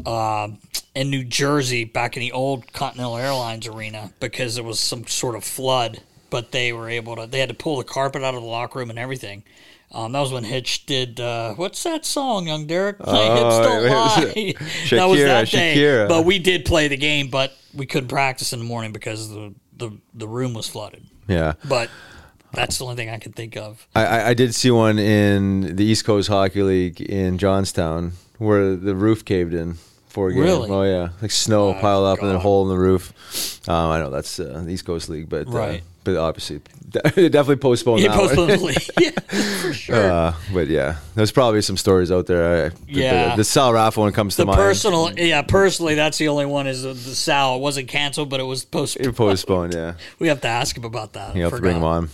uh, 0.07 0.49
in 0.95 1.11
New 1.11 1.25
Jersey, 1.25 1.85
back 1.85 2.17
in 2.17 2.21
the 2.21 2.33
old 2.33 2.73
Continental 2.73 3.17
Airlines 3.17 3.67
arena, 3.67 4.13
because 4.21 4.55
there 4.55 4.65
was 4.65 4.81
some 4.81 5.07
sort 5.07 5.35
of 5.37 5.45
flood. 5.45 6.01
But 6.31 6.53
they 6.53 6.73
were 6.73 6.89
able 6.89 7.17
to. 7.17 7.27
They 7.27 7.41
had 7.41 7.49
to 7.49 7.55
pull 7.57 7.79
the 7.79 7.85
carpet 7.85 8.23
out 8.23 8.35
of 8.35 8.41
the 8.43 8.47
locker 8.47 8.79
room 8.79 8.91
and 8.91 8.99
everything. 9.01 9.43
Um, 9.93 10.13
that 10.13 10.21
was 10.21 10.33
when 10.33 10.45
Hitch 10.45 10.87
did. 10.87 11.19
Uh, 11.19 11.55
what's 11.55 11.83
that 11.83 12.05
song, 12.07 12.47
Young 12.47 12.69
Derek? 12.69 12.99
Hips 12.99 13.09
Oh, 13.09 13.63
don't 13.65 13.85
lie. 13.91 14.55
that 14.91 15.05
was 15.07 15.19
that 15.19 15.49
day. 15.49 15.75
Shakira. 15.75 16.09
But 16.09 16.25
we 16.25 16.39
did 16.39 16.65
play 16.65 16.87
the 16.87 16.97
game, 16.97 17.31
but 17.31 17.53
we 17.75 17.85
couldn't 17.85 18.09
practice 18.09 18.53
in 18.53 18.61
the 18.61 18.65
morning 18.65 18.93
because 18.93 19.29
the 19.31 19.53
the, 19.77 19.91
the 20.15 20.29
room 20.29 20.55
was 20.55 20.69
flooded. 20.69 21.05
yeah. 21.27 21.55
But 21.69 21.91
that's 22.53 22.79
the 22.79 22.85
only 22.85 22.95
thing 22.97 23.11
I 23.11 23.19
can 23.19 23.33
think 23.33 23.57
of. 23.57 23.85
I, 23.97 24.05
I, 24.05 24.29
I 24.29 24.35
did 24.35 24.55
see 24.55 24.71
one 24.71 24.99
in 25.01 25.75
the 25.75 25.85
East 25.85 26.05
Coast 26.05 26.29
Hockey 26.29 26.63
League 26.63 27.01
in 27.01 27.39
Johnstown 27.39 28.13
where 28.41 28.75
the 28.75 28.97
roof 28.97 29.25
caved 29.25 29.55
in 29.55 29.75
for 30.09 30.29
a 30.29 30.33
game. 30.33 30.43
Really? 30.43 30.69
Oh 30.69 30.83
yeah, 30.83 31.11
like 31.23 31.31
snow 31.31 31.73
piled 31.75 32.07
up 32.07 32.19
and 32.19 32.29
then 32.29 32.37
a 32.37 32.41
hole 32.41 32.65
in 32.65 32.69
the 32.77 32.81
roof. 32.83 33.13
Um, 33.69 33.91
I 33.93 33.99
know 34.01 34.11
that's 34.11 34.41
uh, 34.41 34.63
the 34.65 34.73
East 34.73 34.85
Coast 34.85 35.09
League, 35.09 35.29
but 35.29 35.47
uh, 35.47 35.51
Right. 35.51 35.83
but 36.03 36.17
obviously 36.17 36.61
they 37.15 37.29
definitely 37.29 37.57
postponed 37.57 38.01
He 38.01 38.09
that 38.09 38.17
one. 38.19 38.27
postponed 38.29 38.51
the 38.51 38.57
league. 38.59 38.89
Yeah, 39.01 39.11
for 39.61 39.73
sure. 39.73 39.95
Uh, 40.11 40.35
but 40.53 40.67
yeah, 40.67 40.97
there's 41.15 41.31
probably 41.31 41.63
some 41.63 41.77
stories 41.77 42.11
out 42.11 42.27
there. 42.27 42.67
I, 42.67 42.69
the- 42.71 42.75
Yeah. 42.89 43.31
the, 43.31 43.37
the 43.37 43.45
Sal 43.45 43.73
Rafa 43.73 44.01
one 44.01 44.13
comes 44.13 44.35
to 44.37 44.43
the 44.43 44.47
mind. 44.47 44.57
personal, 44.59 45.13
yeah, 45.13 45.43
personally, 45.43 45.95
that's 45.95 46.19
the 46.19 46.27
only 46.29 46.47
one 46.47 46.67
is 46.67 46.83
the, 46.83 46.89
the 46.95 47.15
Sal. 47.15 47.57
It 47.57 47.61
wasn't 47.61 47.87
canceled, 47.89 48.31
but 48.31 48.41
it 48.41 48.45
was 48.45 48.65
postponed. 48.65 49.07
It 49.07 49.13
postponed, 49.17 49.75
yeah. 49.75 49.95
We 50.19 50.27
have 50.29 50.41
to 50.41 50.49
ask 50.49 50.77
him 50.77 50.85
about 50.85 51.13
that. 51.13 51.37
You 51.37 51.43
have 51.45 51.53
to 51.55 51.61
bring 51.61 51.77
him 51.77 51.85
on. 51.85 52.09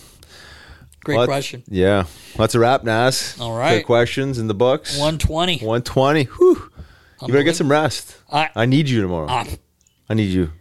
Great 1.07 1.15
Well, 1.19 1.25
question. 1.27 1.63
Yeah, 1.69 2.03
that's 2.35 2.53
a 2.53 2.59
wrap, 2.59 2.83
Nas. 2.83 3.37
All 3.39 3.57
right. 3.57 3.77
Good 3.77 3.85
questions 3.85 4.39
in 4.39 4.47
the 4.47 4.53
books. 4.53 4.91
120. 4.99 5.59
120. 5.59 6.23
Whew. 6.25 6.69
You 7.21 7.27
better 7.29 7.43
get 7.43 7.55
some 7.55 7.71
rest. 7.71 8.17
I- 8.29 8.49
I 8.53 8.65
need 8.65 8.89
you 8.89 9.01
tomorrow. 9.01 9.27
Ah. 9.29 9.45
I 10.09 10.15
need 10.15 10.25
you. 10.31 10.51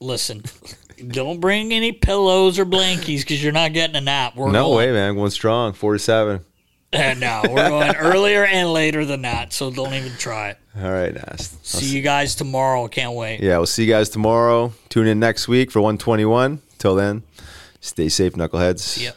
Listen, 0.00 0.42
don't 1.08 1.40
bring 1.40 1.72
any 1.72 1.92
pillows 1.92 2.58
or 2.58 2.66
blankies 2.66 3.20
because 3.20 3.42
you're 3.42 3.50
not 3.54 3.72
getting 3.72 3.96
a 3.96 4.02
nap. 4.02 4.36
We're 4.36 4.50
no 4.50 4.64
going, 4.66 4.76
way, 4.76 4.92
man. 4.92 5.14
Going 5.14 5.30
strong. 5.30 5.72
47. 5.72 6.44
And 6.92 7.18
no, 7.20 7.40
we're 7.48 7.66
going 7.70 7.96
earlier 7.98 8.44
and 8.44 8.74
later 8.74 9.06
than 9.06 9.22
that, 9.22 9.54
so 9.54 9.70
don't 9.70 9.94
even 9.94 10.12
try 10.18 10.50
it. 10.50 10.58
All 10.76 10.92
right, 10.92 11.14
Nas. 11.14 11.56
See 11.62 11.96
you 11.96 12.02
guys 12.02 12.34
tomorrow. 12.34 12.88
Can't 12.88 13.14
wait. 13.14 13.40
Yeah, 13.40 13.56
we'll 13.56 13.64
see 13.66 13.84
you 13.86 13.90
guys 13.90 14.10
tomorrow. 14.10 14.74
Tune 14.90 15.06
in 15.06 15.18
next 15.18 15.48
week 15.48 15.70
for 15.72 15.80
121. 15.80 16.60
Till 16.76 16.94
then, 16.94 17.22
stay 17.80 18.10
safe, 18.10 18.34
knuckleheads. 18.34 19.02
Yep. 19.02 19.16